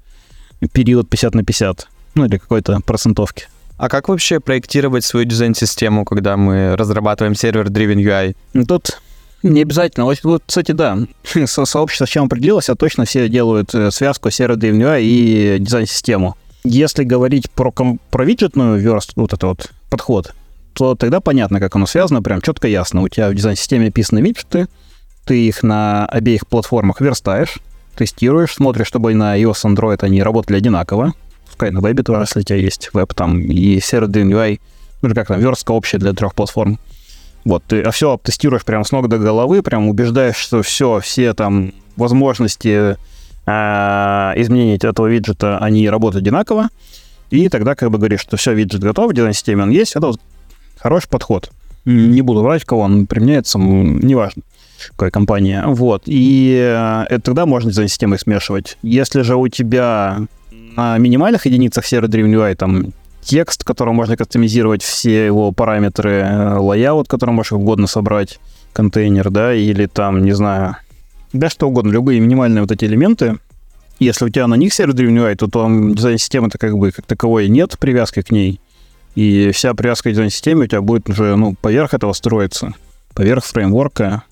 период 0.71 1.09
50 1.09 1.35
на 1.35 1.43
50, 1.43 1.87
ну 2.15 2.25
или 2.25 2.37
какой-то 2.37 2.79
процентовки. 2.81 3.47
А 3.77 3.89
как 3.89 4.07
вообще 4.07 4.39
проектировать 4.39 5.03
свою 5.03 5.25
дизайн-систему, 5.25 6.05
когда 6.05 6.37
мы 6.37 6.75
разрабатываем 6.75 7.35
сервер-driven 7.35 7.97
UI? 7.97 8.65
Тут 8.65 9.01
не 9.43 9.61
обязательно. 9.61 10.05
Вот, 10.05 10.43
кстати, 10.45 10.71
да, 10.71 10.97
Со 11.45 11.65
сообщество 11.65 12.05
с 12.05 12.09
чем 12.09 12.25
определилось, 12.25 12.69
а 12.69 12.75
точно 12.75 13.05
все 13.05 13.29
делают 13.29 13.75
э, 13.75 13.91
связку 13.91 14.31
сервер 14.31 14.57
DMUI 14.57 15.01
и 15.03 15.57
дизайн-систему. 15.59 16.35
Если 16.63 17.03
говорить 17.03 17.51
про, 17.51 17.71
про 17.71 18.25
виджетную 18.25 18.79
верстку, 18.79 19.21
вот 19.21 19.33
это 19.33 19.47
вот 19.47 19.71
подход, 19.89 20.33
то 20.73 20.95
тогда 20.95 21.19
понятно, 21.19 21.59
как 21.59 21.75
оно 21.75 21.85
связано, 21.85 22.21
прям 22.21 22.41
четко 22.41 22.67
ясно. 22.67 23.01
У 23.01 23.09
тебя 23.09 23.29
в 23.29 23.35
дизайн-системе 23.35 23.89
описаны 23.89 24.19
виджеты, 24.19 24.67
ты 25.25 25.47
их 25.47 25.61
на 25.61 26.05
обеих 26.05 26.47
платформах 26.47 27.01
верстаешь, 27.01 27.59
тестируешь, 27.95 28.53
смотришь, 28.53 28.87
чтобы 28.87 29.13
на 29.13 29.37
iOS 29.37 29.65
Android 29.65 29.99
они 30.01 30.23
работали 30.23 30.57
одинаково. 30.57 31.13
Пускай 31.45 31.71
на 31.71 31.81
вебе 31.81 32.01
тоже, 32.01 32.21
если 32.21 32.39
у 32.39 32.43
тебя 32.43 32.57
есть 32.57 32.89
веб 32.93 33.13
там, 33.13 33.39
и 33.39 33.79
сервер 33.79 34.09
DMUI, 34.09 34.59
ну 35.01 35.13
как 35.13 35.27
там, 35.27 35.39
верстка 35.39 35.71
общая 35.71 35.97
для 35.97 36.13
трех 36.13 36.33
платформ. 36.33 36.79
Вот, 37.45 37.63
ты 37.65 37.81
а 37.81 37.91
все 37.91 38.17
тестируешь 38.17 38.63
прям 38.63 38.85
с 38.85 38.91
ног 38.91 39.09
до 39.09 39.17
головы, 39.17 39.61
прям 39.61 39.87
убеждаешь, 39.87 40.35
что 40.35 40.61
все, 40.61 40.99
все 40.99 41.33
там 41.33 41.73
возможности 41.97 42.95
э, 43.45 44.33
изменения 44.41 44.75
этого 44.75 45.07
виджета, 45.07 45.57
они 45.59 45.89
работают 45.89 46.23
одинаково. 46.23 46.69
И 47.29 47.49
тогда 47.49 47.75
как 47.75 47.91
бы 47.91 47.97
говоришь, 47.97 48.21
что 48.21 48.37
все, 48.37 48.53
виджет 48.53 48.81
готов, 48.81 49.11
в 49.11 49.13
дизайн-системе 49.13 49.63
он 49.63 49.71
есть. 49.71 49.95
Это 49.95 50.07
вот 50.07 50.21
хороший 50.79 51.09
подход. 51.09 51.51
Не 51.85 52.21
буду 52.21 52.41
врать, 52.41 52.63
кого 52.63 52.81
он 52.81 53.07
применяется, 53.07 53.57
неважно, 53.59 54.43
какая 54.91 55.11
компания. 55.11 55.63
Вот. 55.65 56.03
И 56.05 56.55
э, 56.57 57.05
это 57.09 57.21
тогда 57.21 57.45
можно 57.45 57.71
дизайн-системы 57.71 58.17
смешивать. 58.17 58.77
Если 58.83 59.21
же 59.21 59.35
у 59.35 59.47
тебя 59.49 60.19
на 60.75 60.97
минимальных 60.97 61.45
единицах 61.45 61.85
UI 61.91 62.55
там 62.55 62.93
текст, 63.23 63.63
который 63.63 63.93
можно 63.93 64.17
кастомизировать 64.17 64.83
все 64.83 65.25
его 65.25 65.51
параметры, 65.51 66.11
э, 66.11 66.57
layout, 66.57 67.07
который 67.07 67.31
можешь 67.31 67.53
угодно 67.53 67.87
собрать, 67.87 68.39
контейнер, 68.73 69.29
да, 69.29 69.53
или 69.53 69.85
там, 69.85 70.23
не 70.23 70.33
знаю, 70.33 70.77
да 71.31 71.49
что 71.49 71.67
угодно, 71.67 71.91
любые 71.91 72.19
минимальные 72.19 72.61
вот 72.61 72.71
эти 72.71 72.85
элементы. 72.85 73.37
Если 73.99 74.25
у 74.25 74.29
тебя 74.29 74.47
на 74.47 74.55
них 74.55 74.73
сервер 74.73 74.93
Driven 74.93 75.31
UI, 75.31 75.35
то 75.35 75.47
там 75.47 75.95
дизайн-системы-то 75.95 76.57
как 76.57 76.77
бы 76.77 76.91
как 76.91 77.05
таковой 77.05 77.47
нет 77.47 77.77
привязки 77.79 78.21
к 78.21 78.31
ней. 78.31 78.59
И 79.15 79.51
вся 79.51 79.73
привязка 79.73 80.09
к 80.09 80.13
дизайн-системе 80.13 80.63
у 80.63 80.67
тебя 80.67 80.81
будет 80.81 81.09
уже, 81.09 81.35
ну, 81.35 81.55
поверх 81.59 81.93
этого 81.93 82.13
строиться, 82.13 82.73
поверх 83.13 83.45
фреймворка. 83.45 84.23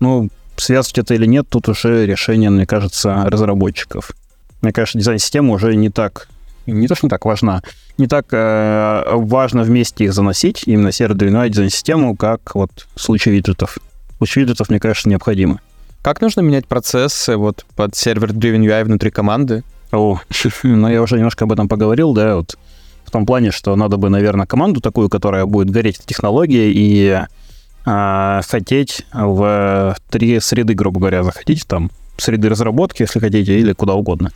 Ну, 0.00 0.28
связывать 0.56 0.98
это 0.98 1.14
или 1.14 1.26
нет, 1.26 1.46
тут 1.48 1.68
уже 1.68 2.06
решение, 2.06 2.50
мне 2.50 2.66
кажется, 2.66 3.24
разработчиков. 3.26 4.12
Мне 4.60 4.72
кажется, 4.72 4.98
дизайн-система 4.98 5.54
уже 5.54 5.74
не 5.74 5.90
так 5.90 6.28
не 6.66 6.86
то, 6.86 6.94
что 6.94 7.06
не 7.06 7.10
так 7.10 7.24
важна, 7.24 7.62
не 7.98 8.06
так 8.06 8.26
э, 8.32 9.04
важно 9.12 9.62
вместе 9.62 10.04
их 10.04 10.12
заносить, 10.12 10.62
именно 10.66 10.92
сервер 10.92 11.16
Driven 11.16 11.48
дизайн-систему, 11.48 12.16
как 12.16 12.54
вот 12.54 12.86
в 12.94 13.00
случае 13.00 13.34
виджетов. 13.34 13.78
В 14.12 14.16
случае 14.18 14.44
виджетов, 14.44 14.70
мне 14.70 14.78
кажется, 14.78 15.08
необходимо. 15.08 15.60
Как 16.02 16.20
нужно 16.20 16.40
менять 16.40 16.66
процессы 16.66 17.36
вот 17.36 17.64
под 17.76 17.94
сервер 17.94 18.30
Driven 18.30 18.60
UI 18.60 18.84
внутри 18.84 19.10
команды? 19.10 19.62
О, 19.92 20.20
ну 20.62 20.88
я 20.88 21.02
уже 21.02 21.16
немножко 21.16 21.44
об 21.44 21.52
этом 21.52 21.68
поговорил, 21.68 22.12
да, 22.12 22.36
вот 22.36 22.56
в 23.04 23.10
том 23.10 23.26
плане, 23.26 23.50
что 23.50 23.76
надо 23.76 23.96
бы, 23.96 24.08
наверное, 24.08 24.46
команду 24.46 24.80
такую, 24.80 25.08
которая 25.08 25.44
будет 25.44 25.70
гореть 25.70 25.98
в 25.98 26.06
технологии 26.06 26.72
и 26.74 27.20
э, 27.84 28.40
хотеть 28.48 29.04
в 29.12 29.96
три 30.10 30.40
среды, 30.40 30.74
грубо 30.74 31.00
говоря, 31.00 31.24
заходить 31.24 31.66
там, 31.66 31.90
среды 32.16 32.48
разработки, 32.48 33.02
если 33.02 33.18
хотите, 33.18 33.58
или 33.58 33.72
куда 33.72 33.94
угодно. 33.94 34.30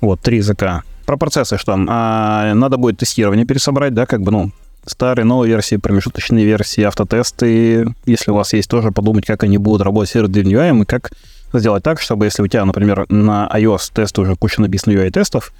Вот, 0.00 0.20
три 0.20 0.38
языка 0.38 0.82
про 1.06 1.16
процессы 1.16 1.56
что? 1.56 1.76
А, 1.88 2.52
надо 2.54 2.76
будет 2.76 2.98
тестирование 2.98 3.46
пересобрать, 3.46 3.94
да, 3.94 4.06
как 4.06 4.22
бы, 4.22 4.32
ну, 4.32 4.50
старые, 4.84 5.24
новые 5.24 5.50
версии, 5.50 5.76
промежуточные 5.76 6.44
версии, 6.44 6.82
автотесты. 6.82 7.86
Если 8.04 8.30
у 8.30 8.34
вас 8.34 8.52
есть, 8.52 8.68
тоже 8.68 8.92
подумать, 8.92 9.26
как 9.26 9.42
они 9.44 9.58
будут 9.58 9.82
работать 9.82 10.10
с 10.10 10.16
UI, 10.16 10.82
и 10.82 10.84
как 10.84 11.12
сделать 11.52 11.82
так, 11.82 12.00
чтобы 12.00 12.26
если 12.26 12.42
у 12.42 12.46
тебя, 12.46 12.64
например, 12.64 13.06
на 13.08 13.48
iOS 13.52 13.92
тесты 13.94 14.20
уже 14.20 14.36
куча 14.36 14.60
написано 14.60 14.92
UI-тестов, 14.92 15.52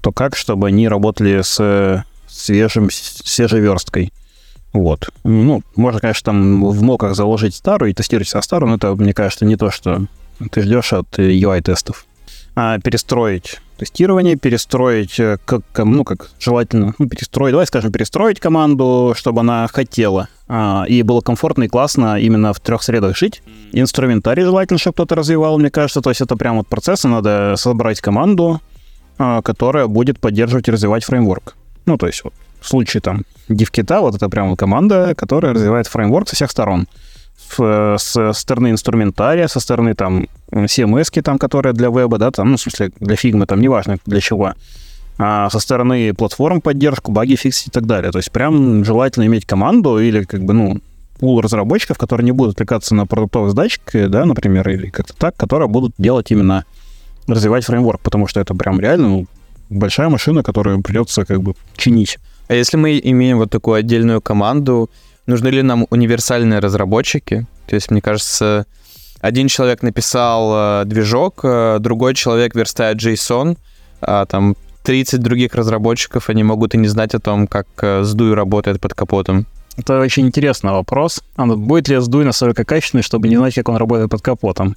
то 0.00 0.12
как, 0.12 0.36
чтобы 0.36 0.68
они 0.68 0.88
работали 0.88 1.42
с 1.42 2.04
свежим, 2.28 2.88
свежей 2.90 3.60
версткой. 3.60 4.12
Вот. 4.72 5.08
Ну, 5.24 5.62
можно, 5.76 6.00
конечно, 6.00 6.26
там 6.26 6.64
в 6.64 6.82
моках 6.82 7.14
заложить 7.14 7.54
старую 7.54 7.90
и 7.90 7.94
тестировать 7.94 8.28
со 8.28 8.42
старую, 8.42 8.70
но 8.70 8.76
это, 8.76 8.94
мне 8.94 9.14
кажется, 9.14 9.44
не 9.44 9.56
то, 9.56 9.70
что 9.70 10.06
ты 10.50 10.60
ждешь 10.60 10.92
от 10.92 11.18
UI-тестов. 11.18 12.06
а, 12.54 12.78
перестроить 12.78 13.60
тестирование, 13.78 14.36
перестроить, 14.36 15.18
э, 15.18 15.38
как, 15.44 15.62
ну, 15.76 16.04
как 16.04 16.30
желательно, 16.38 16.94
ну, 16.98 17.08
перестроить, 17.08 17.52
давай 17.52 17.66
скажем, 17.66 17.92
перестроить 17.92 18.40
команду, 18.40 19.14
чтобы 19.16 19.40
она 19.40 19.66
хотела, 19.68 20.28
а, 20.48 20.84
и 20.88 21.02
было 21.02 21.20
комфортно 21.20 21.64
и 21.64 21.68
классно 21.68 22.18
именно 22.20 22.52
в 22.52 22.60
трех 22.60 22.82
средах 22.82 23.16
жить. 23.16 23.42
Инструментарий 23.72 24.44
желательно, 24.44 24.78
чтобы 24.78 24.94
кто-то 24.94 25.14
развивал, 25.14 25.58
мне 25.58 25.70
кажется, 25.70 26.00
то 26.00 26.10
есть 26.10 26.20
это 26.20 26.36
прям 26.36 26.56
вот 26.58 26.66
процесс, 26.66 27.04
надо 27.04 27.54
собрать 27.56 28.00
команду, 28.00 28.60
а, 29.18 29.42
которая 29.42 29.86
будет 29.86 30.18
поддерживать 30.18 30.68
и 30.68 30.72
развивать 30.72 31.04
фреймворк. 31.04 31.56
Ну, 31.86 31.96
то 31.96 32.06
есть 32.06 32.24
вот 32.24 32.34
в 32.60 32.68
случае 32.68 33.00
там 33.00 33.22
DivKit, 33.48 34.00
вот 34.00 34.14
это 34.14 34.28
прям 34.28 34.56
команда, 34.56 35.14
которая 35.16 35.54
развивает 35.54 35.86
фреймворк 35.86 36.28
со 36.28 36.36
всех 36.36 36.50
сторон 36.50 36.86
с 37.38 38.32
стороны 38.34 38.70
инструментария, 38.70 39.48
со 39.48 39.60
стороны 39.60 39.94
там 39.94 40.26
CMS, 40.50 41.22
там, 41.22 41.38
которая 41.38 41.72
для 41.72 41.88
веба, 41.88 42.18
да, 42.18 42.30
там, 42.30 42.50
ну, 42.50 42.56
в 42.56 42.60
смысле, 42.60 42.90
для 43.00 43.16
фигмы, 43.16 43.46
там, 43.46 43.60
неважно 43.60 43.98
для 44.06 44.20
чего, 44.20 44.54
а 45.18 45.50
со 45.50 45.58
стороны 45.58 46.14
платформ 46.14 46.60
поддержку, 46.60 47.12
баги 47.12 47.34
фиксить 47.34 47.68
и 47.68 47.70
так 47.70 47.86
далее. 47.86 48.12
То 48.12 48.18
есть 48.18 48.30
прям 48.30 48.84
желательно 48.84 49.26
иметь 49.26 49.46
команду 49.46 49.98
или 49.98 50.24
как 50.24 50.44
бы, 50.44 50.54
ну, 50.54 50.80
пул 51.18 51.40
разработчиков, 51.40 51.98
которые 51.98 52.24
не 52.24 52.32
будут 52.32 52.54
отвлекаться 52.54 52.94
на 52.94 53.06
продуктовые 53.06 53.50
задачки, 53.50 54.06
да, 54.06 54.24
например, 54.24 54.68
или 54.68 54.90
как-то 54.90 55.14
так, 55.14 55.36
которые 55.36 55.68
будут 55.68 55.92
делать 55.98 56.30
именно 56.30 56.64
развивать 57.26 57.64
фреймворк, 57.64 58.00
потому 58.00 58.26
что 58.26 58.40
это 58.40 58.54
прям 58.54 58.80
реально 58.80 59.08
ну, 59.08 59.26
большая 59.68 60.08
машина, 60.08 60.42
которую 60.42 60.82
придется 60.82 61.24
как 61.24 61.42
бы 61.42 61.54
чинить. 61.76 62.18
А 62.48 62.54
если 62.54 62.76
мы 62.76 63.00
имеем 63.02 63.38
вот 63.38 63.50
такую 63.50 63.74
отдельную 63.74 64.22
команду, 64.22 64.88
нужны 65.28 65.48
ли 65.48 65.62
нам 65.62 65.86
универсальные 65.90 66.58
разработчики? 66.58 67.46
То 67.66 67.74
есть, 67.76 67.90
мне 67.90 68.00
кажется, 68.00 68.66
один 69.20 69.48
человек 69.48 69.82
написал 69.82 70.82
э, 70.82 70.84
движок, 70.86 71.40
э, 71.44 71.78
другой 71.80 72.14
человек 72.14 72.54
верстает 72.54 72.98
JSON, 72.98 73.56
а 74.00 74.26
там 74.26 74.56
30 74.84 75.20
других 75.20 75.54
разработчиков, 75.54 76.30
они 76.30 76.42
могут 76.42 76.74
и 76.74 76.78
не 76.78 76.88
знать 76.88 77.14
о 77.14 77.20
том, 77.20 77.46
как 77.46 77.66
э, 77.82 78.02
SDUI 78.02 78.34
работает 78.34 78.80
под 78.80 78.94
капотом. 78.94 79.46
Это 79.76 80.00
очень 80.00 80.26
интересный 80.26 80.72
вопрос. 80.72 81.22
А 81.36 81.46
будет 81.46 81.88
ли 81.88 81.96
SDUI 81.96 82.24
настолько 82.24 82.64
качественный, 82.64 83.02
чтобы 83.02 83.28
не 83.28 83.36
знать, 83.36 83.54
как 83.54 83.68
он 83.68 83.76
работает 83.76 84.10
под 84.10 84.22
капотом? 84.22 84.76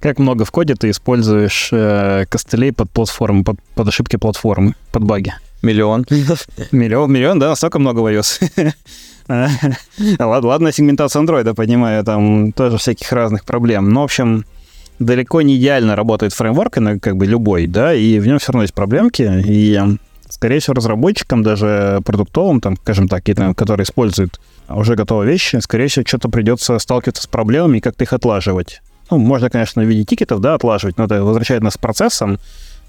Как 0.00 0.20
много 0.20 0.44
в 0.44 0.52
коде 0.52 0.76
ты 0.76 0.90
используешь 0.90 1.70
э, 1.72 2.24
костылей 2.30 2.72
под 2.72 2.88
платформы, 2.90 3.42
под, 3.42 3.56
под 3.74 3.88
ошибки 3.88 4.16
платформы, 4.16 4.74
под 4.92 5.02
баги? 5.02 5.34
Миллион. 5.60 6.06
Миллион, 6.70 7.12
миллион, 7.12 7.38
да, 7.40 7.48
настолько 7.48 7.80
много 7.80 7.98
в 7.98 8.06
iOS. 8.06 8.40
Ладно, 10.18 10.72
сегментация 10.72 11.20
андроида, 11.20 11.54
понимаю, 11.54 12.04
там 12.04 12.52
тоже 12.52 12.78
всяких 12.78 13.12
разных 13.12 13.44
проблем. 13.44 13.90
Но, 13.90 14.00
в 14.00 14.04
общем, 14.04 14.44
далеко 14.98 15.42
не 15.42 15.56
идеально 15.56 15.96
работает 15.96 16.32
фреймворк, 16.32 16.74
как 17.00 17.16
бы 17.16 17.26
любой, 17.26 17.66
да, 17.66 17.94
и 17.94 18.18
в 18.18 18.26
нем 18.26 18.38
все 18.38 18.52
равно 18.52 18.62
есть 18.62 18.74
проблемки, 18.74 19.42
и 19.46 19.80
скорее 20.30 20.60
всего, 20.60 20.74
разработчикам, 20.74 21.42
даже 21.42 22.00
продуктовым, 22.04 22.60
там, 22.60 22.76
скажем 22.76 23.08
так, 23.08 23.24
которые 23.56 23.84
используют 23.84 24.40
уже 24.68 24.94
готовые 24.94 25.30
вещи, 25.30 25.56
скорее 25.56 25.88
всего, 25.88 26.04
что-то 26.06 26.28
придется 26.28 26.78
сталкиваться 26.78 27.22
с 27.22 27.26
проблемами 27.26 27.78
и 27.78 27.80
как-то 27.80 28.04
их 28.04 28.12
отлаживать. 28.12 28.82
Ну, 29.10 29.18
можно, 29.18 29.48
конечно, 29.48 29.82
в 29.82 29.86
виде 29.86 30.04
тикетов, 30.04 30.40
да, 30.40 30.54
отлаживать, 30.54 30.98
но 30.98 31.04
это 31.04 31.24
возвращает 31.24 31.62
нас 31.62 31.76
к 31.76 31.80
процессам, 31.80 32.38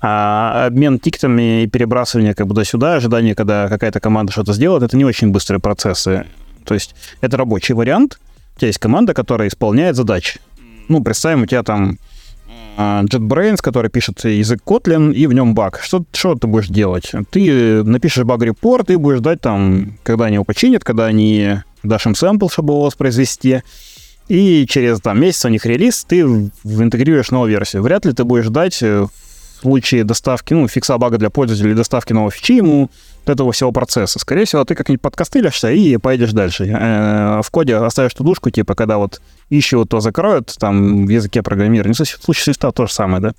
а 0.02 0.68
обмен 0.68 1.00
тикетами 1.00 1.64
и 1.64 1.68
перебрасывание 1.68 2.34
как 2.34 2.48
бы 2.48 2.56
до 2.56 2.64
сюда, 2.64 2.96
ожидание, 2.96 3.36
когда 3.36 3.68
какая-то 3.68 4.00
команда 4.00 4.32
что-то 4.32 4.54
сделает, 4.54 4.84
это 4.84 4.96
не 4.96 5.06
очень 5.06 5.32
быстрые 5.32 5.60
процессы. 5.60 6.26
То 6.66 6.74
есть 6.74 6.96
это 7.22 7.38
рабочий 7.38 7.74
вариант. 7.74 8.20
У 8.56 8.60
тебя 8.60 8.68
есть 8.68 8.80
команда, 8.80 9.14
которая 9.14 9.48
исполняет 9.48 9.96
задачи. 9.96 10.40
Ну, 10.88 11.04
представим, 11.04 11.44
у 11.44 11.46
тебя 11.46 11.64
там 11.64 11.98
а, 12.78 13.04
JetBrains, 13.04 13.58
который 13.58 13.90
пишет 13.90 14.24
язык 14.24 14.62
Kotlin, 14.66 15.14
и 15.14 15.28
в 15.28 15.34
нем 15.34 15.54
баг. 15.54 15.80
Что, 15.82 16.06
что 16.14 16.36
ты 16.36 16.48
будешь 16.48 16.68
делать? 16.68 17.12
Ты 17.30 17.84
напишешь 17.84 18.24
баг-репорт 18.24 18.90
и 18.90 18.96
будешь 18.96 19.20
ждать 19.20 19.42
там, 19.42 19.98
когда 20.04 20.26
они 20.26 20.36
его 20.36 20.46
починят, 20.46 20.84
когда 20.84 21.06
они 21.06 21.58
дашь 21.84 22.06
им 22.06 22.16
сэмпл, 22.16 22.48
чтобы 22.48 22.74
его 22.74 22.84
воспроизвести. 22.84 23.64
И 24.30 24.66
через 24.70 25.02
там, 25.02 25.20
месяц 25.20 25.44
у 25.46 25.50
них 25.50 25.66
релиз, 25.66 26.06
ты 26.06 26.22
интегрируешь 26.22 27.32
новую 27.32 27.50
версию. 27.50 27.82
Вряд 27.82 28.06
ли 28.06 28.14
ты 28.14 28.24
будешь 28.24 28.46
ждать 28.46 28.82
э, 28.82 29.08
случае 29.60 30.04
доставки, 30.04 30.54
ну, 30.54 30.68
фикса 30.68 30.98
бага 30.98 31.18
для 31.18 31.30
пользователя 31.30 31.76
доставки 31.76 32.14
нового 32.14 32.32
фичи 32.32 32.54
ему 32.54 32.90
от 33.24 33.30
этого 33.30 33.52
всего 33.52 33.72
процесса. 33.72 34.20
Скорее 34.20 34.46
всего, 34.46 34.64
ты 34.64 34.76
как-нибудь 34.76 35.02
подкостылишься 35.02 35.72
и 35.72 35.98
поедешь 35.98 36.34
дальше. 36.34 36.66
Э, 36.66 37.42
в 37.44 37.50
коде 37.52 37.76
оставишь 37.76 38.14
тудушку, 38.14 38.50
типа, 38.50 38.76
когда 38.76 38.98
вот 38.98 39.22
ищут, 39.50 39.90
то 39.90 40.00
закроют, 40.00 40.56
там, 40.60 41.06
в 41.06 41.10
языке 41.10 41.42
программирования. 41.44 41.96
Ну, 41.98 42.06
в 42.06 42.24
случае 42.24 42.44
свифта 42.44 42.72
то 42.72 42.88
же 42.88 42.94
самое, 42.94 43.22
да? 43.22 43.34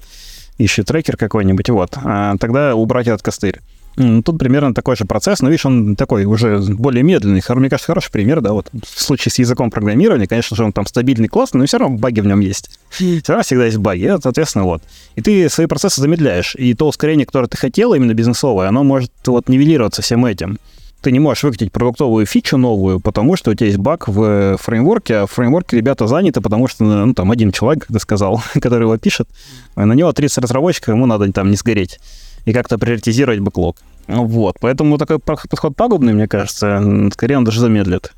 Ищет 0.58 0.86
трекер 0.86 1.16
какой-нибудь, 1.16 1.70
вот. 1.70 1.96
А 2.04 2.36
тогда 2.38 2.74
убрать 2.74 3.06
этот 3.06 3.22
костырь. 3.22 3.60
Тут 3.96 4.38
примерно 4.38 4.72
такой 4.72 4.96
же 4.96 5.04
процесс, 5.04 5.40
но 5.40 5.48
видишь, 5.48 5.66
он 5.66 5.96
такой 5.96 6.24
уже 6.24 6.58
более 6.60 7.02
медленный. 7.02 7.42
Мне 7.48 7.68
кажется, 7.68 7.86
хороший 7.86 8.10
пример, 8.12 8.40
да, 8.40 8.52
вот 8.52 8.68
в 8.72 9.00
случае 9.00 9.32
с 9.32 9.38
языком 9.38 9.70
программирования, 9.70 10.26
конечно 10.26 10.56
же, 10.56 10.64
он 10.64 10.72
там 10.72 10.86
стабильный, 10.86 11.28
классный, 11.28 11.58
но 11.58 11.66
все 11.66 11.78
равно 11.78 11.98
баги 11.98 12.20
в 12.20 12.26
нем 12.26 12.40
есть. 12.40 12.70
Все 12.90 13.20
равно 13.26 13.42
всегда 13.42 13.66
есть 13.66 13.78
баги, 13.78 14.16
соответственно, 14.22 14.64
вот. 14.64 14.82
И 15.16 15.22
ты 15.22 15.48
свои 15.48 15.66
процессы 15.66 16.00
замедляешь, 16.00 16.54
и 16.54 16.72
то 16.74 16.88
ускорение, 16.88 17.26
которое 17.26 17.48
ты 17.48 17.56
хотел, 17.56 17.92
именно 17.94 18.14
бизнесовое, 18.14 18.68
оно 18.68 18.84
может 18.84 19.10
вот 19.26 19.48
нивелироваться 19.48 20.02
всем 20.02 20.24
этим. 20.24 20.58
Ты 21.02 21.12
не 21.12 21.18
можешь 21.18 21.42
выкатить 21.42 21.72
продуктовую 21.72 22.26
фичу 22.26 22.58
новую, 22.58 23.00
потому 23.00 23.34
что 23.34 23.50
у 23.50 23.54
тебя 23.54 23.68
есть 23.68 23.78
баг 23.78 24.06
в 24.06 24.58
фреймворке, 24.58 25.16
а 25.16 25.26
в 25.26 25.32
фреймворке 25.32 25.78
ребята 25.78 26.06
заняты, 26.06 26.42
потому 26.42 26.68
что, 26.68 26.84
ну, 26.84 27.14
там, 27.14 27.30
один 27.30 27.52
человек, 27.52 27.86
как 27.86 27.96
ты 27.96 28.00
сказал, 28.00 28.42
который 28.60 28.82
его 28.82 28.96
пишет, 28.98 29.28
на 29.76 29.92
него 29.92 30.12
30 30.12 30.38
разработчиков, 30.38 30.94
ему 30.94 31.06
надо 31.06 31.30
там 31.32 31.50
не 31.50 31.56
сгореть 31.56 31.98
и 32.44 32.52
как-то 32.52 32.78
приоритизировать 32.78 33.40
бэклог. 33.40 33.76
Вот, 34.08 34.56
поэтому 34.60 34.98
такой 34.98 35.18
подход 35.18 35.76
пагубный, 35.76 36.12
мне 36.12 36.26
кажется, 36.26 36.82
скорее 37.12 37.38
он 37.38 37.44
даже 37.44 37.60
замедлит. 37.60 38.12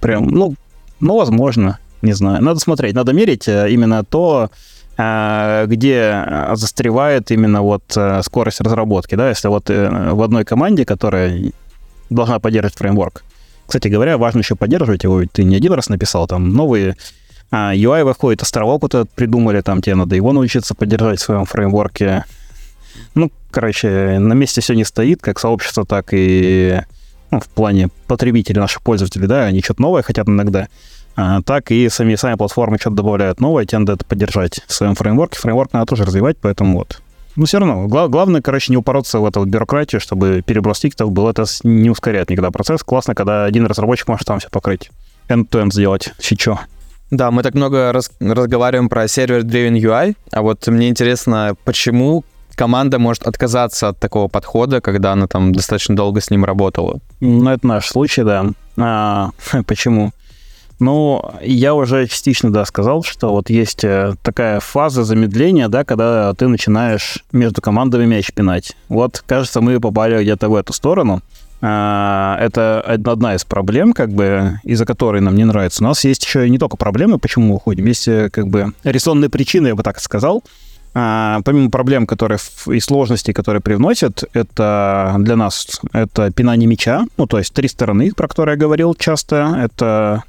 Прям, 0.00 0.28
ну, 0.28 0.54
ну, 1.00 1.16
возможно, 1.16 1.78
не 2.02 2.12
знаю. 2.12 2.42
Надо 2.42 2.60
смотреть, 2.60 2.94
надо 2.94 3.12
мерить 3.12 3.48
э, 3.48 3.70
именно 3.70 4.04
то, 4.04 4.50
э, 4.96 5.64
где 5.66 6.24
застревает 6.54 7.30
именно 7.30 7.62
вот 7.62 7.82
э, 7.96 8.20
скорость 8.22 8.60
разработки, 8.60 9.14
да, 9.14 9.28
если 9.28 9.48
вот 9.48 9.68
в 9.68 10.22
одной 10.22 10.44
команде, 10.44 10.84
которая 10.84 11.52
должна 12.10 12.38
поддерживать 12.38 12.76
фреймворк. 12.76 13.24
Кстати 13.66 13.88
говоря, 13.88 14.18
важно 14.18 14.40
еще 14.40 14.54
поддерживать 14.54 15.04
его, 15.04 15.20
ведь 15.20 15.32
ты 15.32 15.44
не 15.44 15.56
один 15.56 15.72
раз 15.72 15.88
написал, 15.88 16.26
там 16.26 16.50
новые 16.50 16.96
UI 17.52 18.04
выходит, 18.04 18.42
островок 18.42 18.82
вот 18.82 18.94
этот 18.94 19.10
придумали, 19.10 19.60
там 19.60 19.82
тебе 19.82 19.94
надо 19.94 20.16
его 20.16 20.32
научиться 20.32 20.74
поддержать 20.74 21.20
в 21.20 21.22
своем 21.22 21.44
фреймворке. 21.44 22.24
Ну, 23.14 23.30
короче, 23.52 24.18
на 24.18 24.32
месте 24.32 24.60
все 24.60 24.74
не 24.74 24.84
стоит, 24.84 25.22
как 25.22 25.38
сообщество, 25.38 25.84
так 25.84 26.08
и 26.12 26.80
ну, 27.30 27.40
в 27.40 27.48
плане 27.48 27.88
потребителей, 28.06 28.60
наших 28.60 28.82
пользователей, 28.82 29.26
да, 29.26 29.44
они 29.44 29.62
что-то 29.62 29.82
новое 29.82 30.02
хотят 30.02 30.28
иногда, 30.28 30.68
а, 31.14 31.42
так 31.42 31.70
и 31.70 31.88
сами, 31.88 32.14
сами 32.14 32.36
платформы 32.36 32.78
что-то 32.78 32.96
добавляют 32.96 33.40
новое, 33.40 33.64
тебе 33.64 33.78
надо 33.80 33.94
это 33.94 34.04
поддержать 34.04 34.60
в 34.66 34.72
своем 34.72 34.94
фреймворке. 34.94 35.38
Фреймворк 35.38 35.72
надо 35.72 35.86
тоже 35.86 36.04
развивать, 36.04 36.36
поэтому 36.40 36.78
вот. 36.78 37.00
Ну, 37.36 37.46
все 37.46 37.58
равно, 37.58 37.86
гла- 37.86 38.08
главное, 38.08 38.42
короче, 38.42 38.72
не 38.72 38.76
упороться 38.76 39.18
в 39.18 39.24
эту 39.24 39.44
бюрократию, 39.44 40.00
чтобы 40.00 40.42
переброс 40.44 40.80
тикетов 40.80 41.12
был. 41.12 41.28
Это 41.28 41.44
не 41.64 41.88
ускоряет 41.88 42.28
никогда 42.28 42.50
процесс. 42.50 42.82
Классно, 42.82 43.14
когда 43.14 43.44
один 43.44 43.66
разработчик 43.66 44.08
может 44.08 44.26
там 44.26 44.38
все 44.38 44.50
покрыть. 44.50 44.90
End-to-end 45.28 45.72
сделать 45.72 46.12
фичу. 46.18 46.58
Да, 47.10 47.30
мы 47.30 47.42
так 47.42 47.54
много 47.54 47.92
раз- 47.92 48.10
разговариваем 48.20 48.88
про 48.88 49.06
сервер-driven 49.06 49.78
UI, 49.78 50.16
а 50.30 50.42
вот 50.42 50.66
мне 50.66 50.88
интересно, 50.88 51.54
почему 51.64 52.24
команда 52.54 52.98
может 52.98 53.24
отказаться 53.24 53.88
от 53.88 53.98
такого 53.98 54.28
подхода, 54.28 54.80
когда 54.80 55.12
она 55.12 55.26
там 55.26 55.52
достаточно 55.52 55.96
долго 55.96 56.20
с 56.20 56.30
ним 56.30 56.44
работала. 56.44 57.00
Ну, 57.20 57.50
это 57.50 57.66
наш 57.66 57.86
случай, 57.86 58.22
да. 58.22 58.46
А, 58.76 59.30
почему? 59.66 60.12
Ну, 60.82 61.22
я 61.42 61.74
уже 61.74 62.08
частично, 62.08 62.52
да, 62.52 62.64
сказал, 62.64 63.04
что 63.04 63.30
вот 63.30 63.50
есть 63.50 63.84
э, 63.84 64.14
такая 64.22 64.58
фаза 64.58 65.04
замедления, 65.04 65.68
да, 65.68 65.84
когда 65.84 66.34
ты 66.34 66.48
начинаешь 66.48 67.24
между 67.30 67.62
командами 67.62 68.04
мяч 68.04 68.32
пинать. 68.32 68.72
Вот, 68.88 69.22
кажется, 69.24 69.60
мы 69.60 69.78
попали 69.78 70.20
где-то 70.20 70.48
в 70.48 70.56
эту 70.56 70.72
сторону. 70.72 71.22
А, 71.60 72.36
это 72.40 72.80
одна 72.80 73.36
из 73.36 73.44
проблем, 73.44 73.92
как 73.92 74.10
бы, 74.10 74.58
из-за 74.64 74.84
которой 74.84 75.20
нам 75.20 75.36
не 75.36 75.44
нравится. 75.44 75.84
У 75.84 75.86
нас 75.86 76.02
есть 76.04 76.24
еще 76.24 76.50
не 76.50 76.58
только 76.58 76.76
проблемы, 76.76 77.18
почему 77.18 77.46
мы 77.46 77.54
уходим, 77.54 77.86
есть 77.86 78.08
э, 78.08 78.28
как 78.30 78.48
бы 78.48 78.72
резонные 78.82 79.30
причины, 79.30 79.68
я 79.68 79.76
бы 79.76 79.84
так 79.84 80.00
сказал. 80.00 80.42
А, 80.94 81.40
помимо 81.44 81.70
проблем, 81.70 82.06
которые 82.06 82.38
и 82.66 82.80
сложностей, 82.80 83.32
которые 83.32 83.62
привносят, 83.62 84.24
это 84.34 85.14
для 85.18 85.36
нас 85.36 85.80
это 85.92 86.30
пинание 86.30 86.66
мяча, 86.66 87.06
ну, 87.16 87.26
то 87.26 87.38
есть 87.38 87.54
три 87.54 87.68
стороны, 87.68 88.12
про 88.12 88.28
которые 88.28 88.54
я 88.54 88.58
говорил 88.58 88.94
часто. 88.94 89.56
Это 89.58 90.22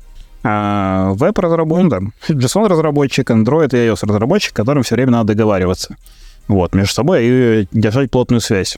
а, 0.43 1.11
веб-разработчик, 1.13 1.89
да, 1.89 1.99
JSON-разработчик, 2.33 3.29
Android 3.29 3.69
и 3.73 3.89
iOS-разработчик, 3.89 4.53
которым 4.53 4.83
все 4.83 4.95
время 4.95 5.11
надо 5.11 5.33
договариваться. 5.33 5.97
Вот, 6.47 6.73
между 6.75 6.93
собой 6.93 7.23
и 7.23 7.67
держать 7.71 8.11
плотную 8.11 8.41
связь. 8.41 8.77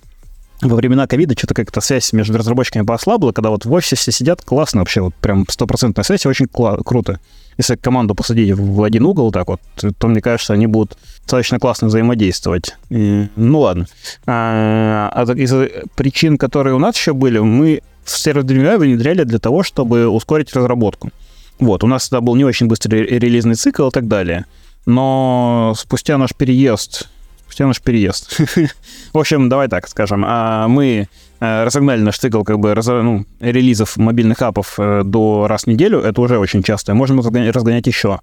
Во 0.61 0.75
времена 0.75 1.05
ковида 1.05 1.37
что-то 1.37 1.53
как-то 1.53 1.81
связь 1.81 2.13
между 2.13 2.37
разработчиками 2.37 2.85
поослабла, 2.85 3.31
когда 3.31 3.49
вот 3.49 3.65
в 3.65 3.73
офисе 3.73 4.11
сидят, 4.11 4.41
классно 4.43 4.81
вообще, 4.81 5.01
вот 5.01 5.13
прям 5.15 5.45
стопроцентная 5.49 6.03
связь, 6.03 6.25
очень 6.25 6.47
круто. 6.47 7.19
Если 7.57 7.75
команду 7.75 8.15
посадить 8.15 8.53
в 8.53 8.83
один 8.83 9.05
угол 9.05 9.31
так 9.31 9.47
вот, 9.47 9.61
то, 9.97 10.07
мне 10.07 10.21
кажется, 10.21 10.53
они 10.53 10.67
будут 10.67 10.97
достаточно 11.21 11.59
классно 11.59 11.87
взаимодействовать. 11.87 12.75
И, 12.89 13.27
ну 13.35 13.61
ладно. 13.61 13.87
А, 14.25 15.11
а 15.13 15.23
из 15.33 15.53
причин, 15.95 16.37
которые 16.37 16.75
у 16.75 16.79
нас 16.79 16.95
еще 16.95 17.13
были, 17.13 17.39
мы 17.39 17.81
сервер 18.05 18.43
DreamUI 18.43 18.77
внедряли 18.77 19.23
для 19.23 19.39
того, 19.39 19.63
чтобы 19.63 20.07
ускорить 20.07 20.53
разработку. 20.53 21.11
Вот, 21.59 21.83
у 21.83 21.87
нас 21.87 22.09
тогда 22.09 22.21
был 22.21 22.35
не 22.35 22.43
очень 22.43 22.67
быстрый 22.67 23.05
релизный 23.05 23.55
цикл 23.55 23.87
и 23.87 23.91
так 23.91 24.07
далее. 24.07 24.45
Но 24.85 25.73
спустя 25.77 26.17
наш 26.17 26.35
переезд 26.35 27.09
спустя 27.45 27.67
наш 27.67 27.81
переезд. 27.81 28.37
В 29.13 29.17
общем, 29.17 29.49
давай 29.49 29.67
так 29.67 29.87
скажем. 29.87 30.25
А, 30.27 30.67
мы 30.67 31.07
разогнали 31.39 32.01
наш 32.01 32.17
цикл 32.17 32.43
как 32.43 32.59
бы 32.59 32.73
раз, 32.73 32.87
ну, 32.87 33.25
релизов 33.39 33.97
мобильных 33.97 34.41
апов 34.41 34.75
э, 34.77 35.03
до 35.03 35.47
раз 35.47 35.63
в 35.63 35.67
неделю. 35.67 35.99
Это 35.99 36.21
уже 36.21 36.37
очень 36.37 36.63
часто. 36.63 36.93
Можем 36.93 37.19
разгонять 37.19 37.87
еще. 37.87 38.19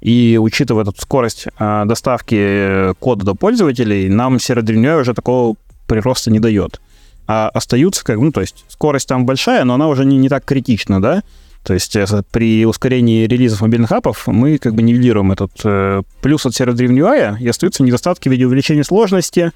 И 0.00 0.38
учитывая 0.40 0.82
эту 0.82 1.00
скорость 1.00 1.46
а, 1.58 1.84
доставки 1.84 2.36
э, 2.38 2.94
кода 2.98 3.24
до 3.24 3.34
пользователей, 3.34 4.08
нам 4.08 4.40
сервер 4.40 4.98
уже 4.98 5.14
такого 5.14 5.56
прироста 5.86 6.30
не 6.30 6.40
дает. 6.40 6.80
А 7.28 7.48
остаются, 7.48 8.04
как 8.04 8.18
ну, 8.18 8.32
то 8.32 8.40
есть 8.40 8.64
скорость 8.68 9.06
там 9.06 9.26
большая, 9.26 9.62
но 9.62 9.74
она 9.74 9.86
уже 9.86 10.04
не, 10.04 10.16
не 10.16 10.28
так 10.28 10.44
критична, 10.44 11.00
да? 11.00 11.22
То 11.62 11.74
есть 11.74 11.94
э, 11.94 12.06
при 12.32 12.66
ускорении 12.66 13.26
релизов 13.26 13.60
мобильных 13.60 13.92
апов 13.92 14.26
мы 14.26 14.58
как 14.58 14.74
бы 14.74 14.82
нивелируем 14.82 15.30
этот 15.30 15.52
э, 15.64 16.02
плюс 16.20 16.44
от 16.46 16.52
UI, 16.52 17.38
и 17.38 17.48
остаются 17.48 17.84
недостатки 17.84 18.28
в 18.28 18.32
виде 18.32 18.44
увеличения 18.44 18.82
сложности 18.82 19.52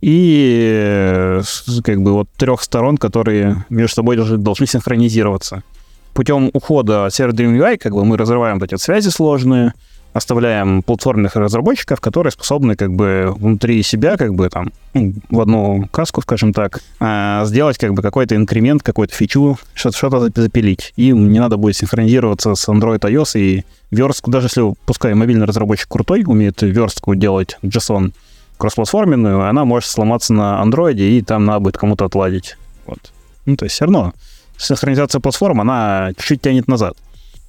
и 0.00 0.72
э, 0.76 1.42
как 1.84 2.02
бы 2.02 2.12
вот 2.12 2.28
трех 2.36 2.62
сторон, 2.62 2.96
которые 2.96 3.64
между 3.68 3.96
собой 3.96 4.16
должны, 4.16 4.36
должны 4.38 4.66
синхронизироваться. 4.66 5.62
Путем 6.14 6.50
ухода 6.52 7.06
от 7.06 7.14
сервер-driven 7.14 7.58
UI 7.58 7.76
как 7.78 7.92
бы 7.92 8.04
мы 8.04 8.16
разрываем 8.16 8.58
вот 8.58 8.72
эти 8.72 8.80
связи 8.80 9.08
сложные, 9.08 9.74
оставляем 10.16 10.82
платформенных 10.82 11.36
разработчиков, 11.36 12.00
которые 12.00 12.30
способны 12.32 12.74
как 12.74 12.94
бы 12.94 13.34
внутри 13.36 13.82
себя 13.82 14.16
как 14.16 14.34
бы 14.34 14.48
там 14.48 14.72
ну, 14.94 15.12
в 15.30 15.40
одну 15.40 15.88
каску, 15.90 16.22
скажем 16.22 16.52
так, 16.52 16.80
а, 17.00 17.44
сделать 17.44 17.78
как 17.78 17.92
бы 17.92 18.02
какой-то 18.02 18.34
инкремент, 18.34 18.82
какую-то 18.82 19.14
фичу, 19.14 19.58
что-то, 19.74 20.30
запилить. 20.34 20.92
И 20.96 21.10
не 21.10 21.38
надо 21.38 21.56
будет 21.56 21.76
синхронизироваться 21.76 22.54
с 22.54 22.68
Android 22.68 23.00
iOS 23.00 23.38
и 23.38 23.64
верстку, 23.90 24.30
даже 24.30 24.46
если, 24.46 24.74
пускай 24.86 25.14
мобильный 25.14 25.46
разработчик 25.46 25.88
крутой, 25.88 26.24
умеет 26.26 26.62
верстку 26.62 27.14
делать 27.14 27.58
JSON 27.62 28.12
кроссплатформенную, 28.58 29.48
она 29.48 29.64
может 29.64 29.90
сломаться 29.90 30.32
на 30.32 30.62
Android, 30.64 30.98
и 30.98 31.22
там 31.22 31.44
надо 31.44 31.60
будет 31.60 31.78
кому-то 31.78 32.04
отладить. 32.04 32.56
Вот. 32.86 33.12
Ну, 33.44 33.56
то 33.56 33.64
есть 33.64 33.74
все 33.74 33.84
равно 33.84 34.12
синхронизация 34.56 35.20
платформ, 35.20 35.60
она 35.60 36.12
чуть-чуть 36.16 36.40
тянет 36.40 36.68
назад. 36.68 36.96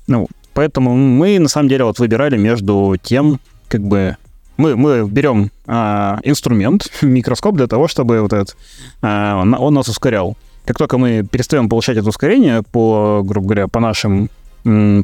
Ну, 0.08 0.28
Поэтому 0.58 0.96
мы, 0.96 1.38
на 1.38 1.50
самом 1.50 1.70
деле, 1.70 1.84
вот 1.84 2.00
выбирали 2.00 2.36
между 2.36 2.96
тем, 3.04 3.40
как 3.68 3.82
бы 3.82 4.18
мы, 4.58 4.76
мы 4.76 5.08
берем 5.08 5.52
а, 5.68 6.20
инструмент, 6.24 6.90
микроскоп 7.04 7.56
для 7.56 7.68
того, 7.68 7.88
чтобы 7.88 8.22
вот 8.22 8.34
этот, 8.34 8.58
а, 9.04 9.40
он, 9.40 9.74
нас 9.76 9.88
ускорял. 9.88 10.36
Как 10.66 10.80
только 10.80 10.98
мы 10.98 11.22
перестаем 11.22 11.70
получать 11.70 11.98
это 11.98 12.10
ускорение 12.10 12.64
по, 12.64 13.22
грубо 13.24 13.50
говоря, 13.50 13.68
по 13.68 13.80
нашим 13.80 14.32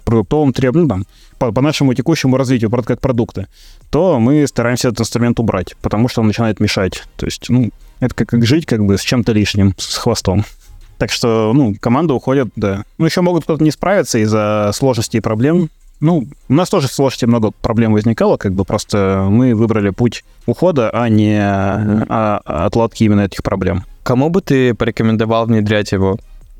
продуктовым 0.04 0.54
требованиям, 0.54 1.06
по, 1.38 1.52
по 1.52 1.62
нашему 1.62 1.94
текущему 1.94 2.38
развитию 2.38 2.70
как 2.70 3.02
продукта, 3.02 3.48
то 3.90 4.20
мы 4.20 4.48
стараемся 4.48 4.90
этот 4.90 5.02
инструмент 5.02 5.40
убрать, 5.40 5.76
потому 5.82 6.08
что 6.08 6.22
он 6.22 6.28
начинает 6.28 6.60
мешать. 6.60 7.04
То 7.16 7.26
есть, 7.26 7.50
ну, 7.50 7.72
это 8.00 8.14
как, 8.16 8.30
как 8.30 8.46
жить 8.46 8.66
как 8.66 8.86
бы 8.86 8.98
с 8.98 9.02
чем-то 9.02 9.32
лишним, 9.32 9.74
с 9.78 9.98
хвостом. 9.98 10.46
Так 10.98 11.12
что, 11.12 11.52
ну, 11.54 11.76
команда 11.80 12.14
уходит, 12.14 12.50
да. 12.56 12.84
Ну, 12.98 13.06
еще 13.06 13.22
могут 13.22 13.44
кто-то 13.44 13.64
не 13.64 13.72
справиться 13.72 14.20
из-за 14.20 14.72
сложностей 14.74 15.20
и 15.20 15.22
проблем. 15.22 15.70
Ну, 16.00 16.28
у 16.50 16.54
нас 16.54 16.70
тоже 16.70 16.88
в 16.88 16.92
сложности 16.92 17.26
много 17.26 17.52
проблем 17.52 17.94
возникало, 17.94 18.38
как 18.38 18.54
бы 18.54 18.66
просто 18.66 19.28
мы 19.30 19.56
выбрали 19.56 19.90
путь 19.90 20.24
ухода, 20.46 20.90
а 20.90 21.08
не 21.08 21.40
а, 21.40 22.42
а 22.46 22.66
отладки 22.66 23.04
именно 23.04 23.22
этих 23.22 23.42
проблем. 23.44 23.86
Кому 24.04 24.30
бы 24.30 24.42
ты 24.42 24.74
порекомендовал 24.74 25.46
внедрять 25.46 25.94
его? 25.94 26.18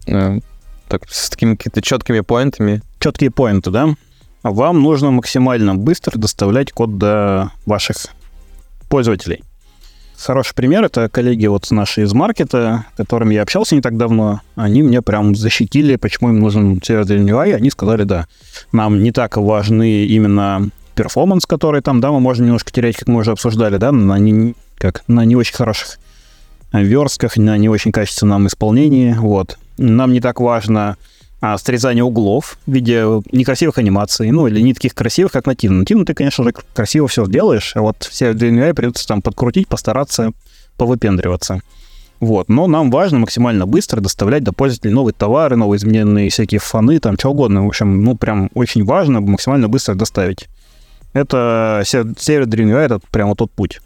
Э, 0.08 0.40
так, 0.88 1.10
с 1.10 1.30
такими 1.30 1.56
какими-то 1.56 1.82
четкими 1.82 2.22
поинтами? 2.22 2.82
Четкие 3.04 3.32
поинты, 3.32 3.70
да? 3.70 3.96
Вам 4.44 4.82
нужно 4.82 5.12
максимально 5.12 5.76
быстро 5.76 6.18
доставлять 6.18 6.72
код 6.72 6.98
до 6.98 7.52
ваших 7.66 7.98
пользователей. 8.88 9.44
Хороший 10.18 10.56
пример— 10.56 10.84
это 10.86 11.10
коллеги 11.10 11.48
вот 11.48 11.70
наши 11.70 12.04
из 12.04 12.14
маркета, 12.14 12.86
с 12.94 12.96
которыми 12.96 13.34
я 13.34 13.42
общался 13.42 13.76
не 13.76 13.82
так 13.82 13.98
давно. 13.98 14.40
Они 14.56 14.82
мне 14.84 15.02
прям 15.02 15.36
защитили, 15.36 15.98
почему 15.98 16.30
им 16.30 16.40
нужен 16.40 16.82
сервер 16.82 17.18
UI. 17.18 17.52
Они 17.52 17.70
сказали, 17.72 18.04
да, 18.06 18.26
нам 18.72 19.04
не 19.04 19.12
так 19.12 19.36
важны 19.36 20.06
именно 20.06 20.70
перформанс, 20.96 21.46
который 21.46 21.82
там, 21.82 22.00
да, 22.00 22.10
мы 22.10 22.22
можем 22.22 22.46
немножко 22.46 22.72
терять, 22.72 22.96
как 22.96 23.10
мы 23.10 23.20
уже 23.20 23.32
обсуждали, 23.32 23.76
да, 23.76 23.92
на 23.92 24.18
не, 24.18 24.56
как, 24.78 25.04
на 25.10 25.26
не 25.26 25.36
очень 25.36 25.56
хороших 25.56 26.00
верстках, 26.72 27.36
на 27.36 27.58
не 27.58 27.68
очень 27.68 27.92
качественном 27.92 28.48
исполнении, 28.48 29.12
вот. 29.12 29.58
Нам 29.78 30.14
не 30.14 30.22
так 30.22 30.40
важно 30.40 30.96
а, 31.46 31.58
срезание 31.58 32.06
углов 32.06 32.58
в 32.66 32.72
виде 32.72 33.04
некрасивых 33.34 33.78
анимаций, 33.78 34.32
ну, 34.32 34.48
или 34.48 34.62
не 34.62 34.74
таких 34.74 34.96
красивых, 34.96 35.34
как 35.34 35.46
нативно. 35.46 35.80
Нативно 35.80 36.06
ты, 36.06 36.14
конечно 36.14 36.46
же, 36.46 36.54
красиво 36.74 37.10
все 37.10 37.26
сделаешь, 37.26 37.76
а 37.76 37.82
вот 37.82 38.08
все 38.10 38.32
для 38.32 38.74
придется 38.74 39.06
там 39.06 39.22
подкрутить, 39.22 39.68
постараться 39.68 40.32
повыпендриваться. 40.78 41.60
Вот. 42.22 42.48
Но 42.48 42.68
нам 42.68 42.90
важно 42.90 43.20
максимально 43.20 43.68
быстро 43.68 44.00
доставлять 44.00 44.46
до 44.46 44.54
пользователей 44.54 44.94
новые 44.94 45.14
товары, 45.14 45.58
новые 45.58 45.80
измененные 45.80 46.30
всякие 46.30 46.62
фаны, 46.62 47.00
там, 47.00 47.20
что 47.20 47.32
угодно. 47.32 47.66
В 47.66 47.68
общем, 47.68 48.06
ну, 48.06 48.16
прям 48.16 48.50
очень 48.54 48.86
важно 48.86 49.20
максимально 49.20 49.68
быстро 49.68 49.96
доставить. 49.96 50.48
Это 51.12 51.84
сервер 51.86 52.48
Dream 52.48 52.74
это 52.74 53.02
прямо 53.12 53.36
тот 53.36 53.52
путь. 53.52 53.82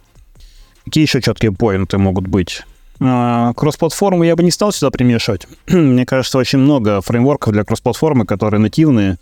Какие 0.86 1.06
еще 1.06 1.24
четкие 1.24 1.52
поинты 1.54 1.98
могут 1.98 2.28
быть? 2.28 2.62
А, 2.99 3.53
кросс-платформу 3.53 4.24
я 4.24 4.36
бы 4.36 4.44
не 4.44 4.52
стал 4.52 4.72
сюда 4.72 4.90
примешивать. 4.90 5.48
Мне 5.68 6.06
кажется, 6.06 6.38
очень 6.38 6.60
много 6.60 7.02
фреймворков 7.02 7.53
для 7.53 7.64
кросс-платформы, 7.64 8.26
которые 8.26 8.60
нативные, 8.60 9.18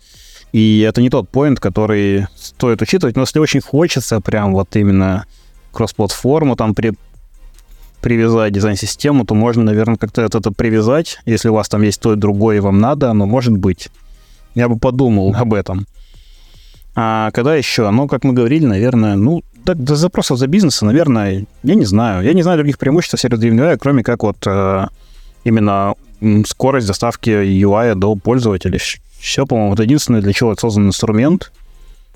и 0.52 0.80
это 0.80 1.02
не 1.02 1.10
тот 1.10 1.28
поинт, 1.28 1.60
который 1.60 2.26
стоит 2.36 2.80
учитывать. 2.80 3.16
Но 3.16 3.22
если 3.22 3.38
очень 3.38 3.60
хочется 3.60 4.20
прям 4.20 4.52
вот 4.52 4.74
именно 4.76 5.26
кросс-платформу 5.72 6.56
там 6.56 6.74
при, 6.74 6.94
привязать 8.00 8.52
дизайн-систему, 8.52 9.26
то 9.26 9.34
можно, 9.34 9.62
наверное, 9.64 9.96
как-то 9.96 10.22
это, 10.22 10.40
привязать. 10.52 11.18
Если 11.26 11.48
у 11.48 11.54
вас 11.54 11.68
там 11.68 11.82
есть 11.82 12.00
то 12.00 12.12
и 12.14 12.16
другое, 12.16 12.56
и 12.56 12.60
вам 12.60 12.78
надо, 12.78 13.10
оно 13.10 13.26
может 13.26 13.56
быть. 13.56 13.88
Я 14.54 14.68
бы 14.68 14.78
подумал 14.78 15.34
об 15.36 15.52
этом. 15.52 15.86
А 16.94 17.30
когда 17.32 17.54
еще? 17.54 17.90
Ну, 17.90 18.08
как 18.08 18.24
мы 18.24 18.32
говорили, 18.32 18.64
наверное, 18.64 19.16
ну, 19.16 19.42
так, 19.66 19.82
до 19.82 19.96
запросов 19.96 20.38
за 20.38 20.46
бизнеса, 20.46 20.86
наверное, 20.86 21.44
я 21.62 21.74
не 21.74 21.84
знаю. 21.84 22.24
Я 22.24 22.32
не 22.32 22.42
знаю 22.42 22.58
других 22.58 22.78
преимуществ 22.78 23.22
UI, 23.22 23.76
кроме 23.76 24.02
как 24.02 24.22
вот 24.22 24.38
э, 24.46 24.86
именно 25.44 25.94
скорость 26.46 26.86
доставки 26.86 27.30
UI 27.30 27.94
до 27.94 28.14
пользователя. 28.14 28.78
Все, 29.18 29.44
по-моему, 29.44 29.74
это 29.74 29.82
единственное, 29.82 30.22
для 30.22 30.32
чего 30.32 30.54
создан 30.54 30.86
инструмент. 30.86 31.52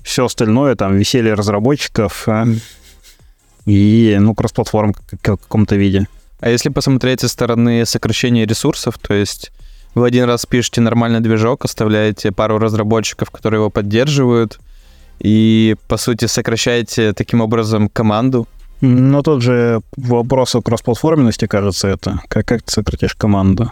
Все 0.01 0.25
остальное, 0.25 0.75
там, 0.75 0.97
веселье 0.97 1.33
разработчиков 1.33 2.27
э, 2.27 2.45
и, 3.65 4.17
ну, 4.19 4.33
кросс-платформ 4.33 4.93
в 4.93 5.17
каком-то 5.21 5.75
виде. 5.75 6.07
А 6.39 6.49
если 6.49 6.69
посмотреть 6.69 7.19
со 7.19 7.27
стороны 7.27 7.85
сокращения 7.85 8.47
ресурсов, 8.47 8.97
то 8.97 9.13
есть 9.13 9.51
вы 9.93 10.07
один 10.07 10.23
раз 10.23 10.45
пишете 10.45 10.81
нормальный 10.81 11.19
движок, 11.19 11.65
оставляете 11.65 12.31
пару 12.31 12.57
разработчиков, 12.57 13.29
которые 13.29 13.59
его 13.59 13.69
поддерживают— 13.69 14.59
и, 15.23 15.75
по 15.87 15.97
сути, 15.97 16.25
сокращаете 16.25 17.13
таким 17.13 17.41
образом 17.41 17.89
команду. 17.89 18.47
Ну, 18.81 19.21
тот 19.21 19.41
же 19.43 19.81
вопрос 19.95 20.55
о 20.55 20.61
кроссплатформенности, 20.61 21.45
кажется, 21.45 21.87
это. 21.87 22.19
Как, 22.27 22.47
как 22.47 22.63
ты 22.63 22.71
сократишь 22.71 23.13
команду? 23.13 23.71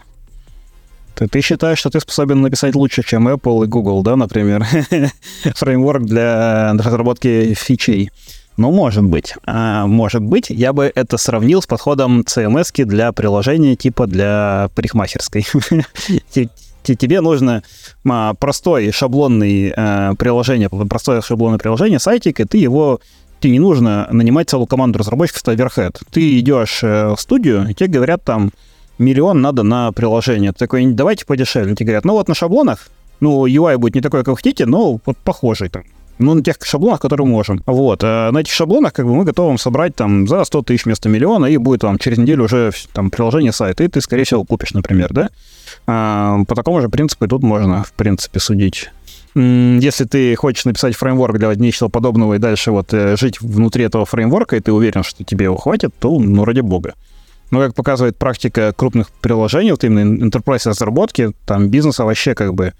Ты, 1.16 1.28
ты 1.28 1.42
считаешь, 1.42 1.80
что 1.80 1.90
ты 1.90 2.00
способен 2.00 2.42
написать 2.42 2.76
лучше, 2.76 3.04
чем 3.04 3.28
Apple 3.28 3.66
и 3.66 3.68
Google, 3.68 4.04
да, 4.04 4.16
например? 4.16 4.66
Фреймворк 5.56 6.04
для 6.04 6.74
разработки 6.74 7.56
фичей. 7.56 8.12
Ну, 8.58 8.72
может 8.72 9.04
быть. 9.06 9.34
А, 9.46 9.88
может 9.88 10.22
быть, 10.22 10.50
я 10.50 10.74
бы 10.74 10.92
это 10.94 11.18
сравнил 11.18 11.62
с 11.62 11.66
подходом 11.66 12.22
CMS 12.22 12.86
для 12.86 13.12
приложения 13.12 13.76
типа 13.76 14.06
для 14.06 14.70
парикмахерской 14.76 15.48
тебе 16.84 17.22
нужно 17.22 17.64
а, 18.08 18.34
простой 18.34 18.92
шаблонный 18.92 19.74
а, 19.76 20.16
приложение, 20.16 20.70
простое 20.70 21.22
шаблонное 21.22 21.60
приложение, 21.60 22.00
сайтик, 22.00 22.40
и 22.40 22.46
ты 22.46 22.58
его 22.58 23.00
тебе 23.40 23.54
не 23.54 23.60
нужно 23.60 24.08
нанимать 24.12 24.50
целую 24.50 24.68
команду 24.68 25.00
разработчиков 25.00 25.42
с 25.42 25.46
Overhead. 25.46 25.98
Ты 26.12 26.40
идешь 26.40 26.84
э, 26.84 27.16
в 27.16 27.20
студию, 27.20 27.70
и 27.70 27.74
тебе 27.74 27.88
говорят 27.88 28.24
там, 28.24 28.52
миллион 28.98 29.42
надо 29.42 29.64
на 29.64 29.92
приложение. 29.92 30.52
Ты 30.52 30.60
такой, 30.60 30.86
давайте 30.86 31.26
подешевле. 31.26 31.76
Тебе 31.76 31.88
говорят, 31.88 32.06
ну 32.06 32.14
вот 32.14 32.28
на 32.28 32.36
шаблонах, 32.36 32.90
ну, 33.20 33.46
UI 33.48 33.78
будет 33.78 33.96
не 33.96 34.02
такой, 34.02 34.22
как 34.22 34.30
вы 34.30 34.36
хотите, 34.38 34.66
но 34.66 35.00
вот 35.06 35.18
похожий 35.18 35.70
там. 35.70 35.84
Ну, 36.20 36.34
на 36.34 36.44
тех 36.44 36.58
шаблонах, 36.62 37.00
которые 37.00 37.26
можем. 37.26 37.64
Вот. 37.66 38.02
А 38.04 38.32
на 38.32 38.40
этих 38.40 38.54
шаблонах 38.54 38.91
как 38.91 39.06
бы 39.06 39.16
мы 39.16 39.24
готовы 39.24 39.58
собрать 39.58 39.96
там 39.96 40.28
за 40.28 40.44
100 40.44 40.64
тысяч 40.64 40.84
вместо 40.84 41.08
миллиона, 41.08 41.46
и 41.46 41.56
будет 41.56 41.82
там 41.82 41.98
через 41.98 42.18
неделю 42.18 42.44
уже 42.44 42.72
там 42.94 43.10
приложение 43.10 43.54
сайта, 43.54 43.86
и 43.86 43.88
ты, 43.88 44.02
скорее 44.02 44.26
всего, 44.26 44.44
купишь, 44.44 44.74
например, 44.74 45.14
да? 45.14 45.30
А, 45.88 46.44
по 46.46 46.56
такому 46.56 46.82
же 46.82 46.90
принципу 46.90 47.24
и 47.24 47.28
тут 47.30 47.41
можно, 47.41 47.84
в 47.84 47.94
принципе, 47.94 48.40
судить. 48.41 48.90
если 49.34 50.04
ты 50.04 50.36
хочешь 50.36 50.66
написать 50.66 50.96
фреймворк 50.96 51.38
для 51.38 51.56
нечего 51.56 51.88
подобного 51.88 52.34
и 52.34 52.38
дальше 52.38 52.72
вот 52.72 52.94
э, 52.94 53.16
жить 53.16 53.40
внутри 53.40 53.86
этого 53.86 54.06
фреймворка, 54.06 54.58
и 54.58 54.60
ты 54.60 54.74
уверен, 54.74 55.04
что 55.04 55.24
тебе 55.24 55.46
его 55.46 55.56
хватит, 55.56 55.94
то, 56.00 56.20
ну, 56.20 56.44
ради 56.44 56.60
бога. 56.60 56.96
Но, 57.52 57.60
как 57.60 57.76
показывает 57.76 58.18
практика 58.18 58.74
крупных 58.76 59.10
приложений, 59.10 59.72
вот 59.72 59.84
именно 59.86 60.24
enterprise 60.24 60.68
разработки, 60.68 61.32
там 61.46 61.70
бизнеса 61.70 62.04
вообще 62.04 62.36
как 62.36 62.54
бы 62.54 62.74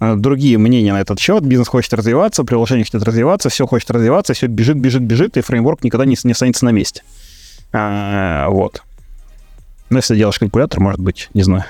другие 0.00 0.58
мнения 0.58 0.92
на 0.92 1.00
этот 1.00 1.18
счет. 1.18 1.44
Бизнес 1.44 1.68
хочет 1.68 1.92
развиваться, 1.92 2.44
приложение 2.44 2.84
хочет 2.84 3.02
развиваться, 3.02 3.48
все 3.48 3.66
хочет 3.66 3.90
развиваться, 3.90 4.34
все 4.34 4.46
бежит, 4.46 4.76
бежит, 4.76 5.02
бежит, 5.02 5.36
и 5.36 5.40
фреймворк 5.40 5.84
никогда 5.84 6.04
не, 6.04 6.16
не 6.24 6.32
останется 6.32 6.64
на 6.64 6.70
месте. 6.70 7.02
А, 7.72 8.48
вот. 8.48 8.82
Ну, 9.90 9.98
если 9.98 10.16
делаешь 10.16 10.38
калькулятор, 10.38 10.80
может 10.80 11.00
быть, 11.00 11.28
не 11.34 11.42
знаю. 11.42 11.64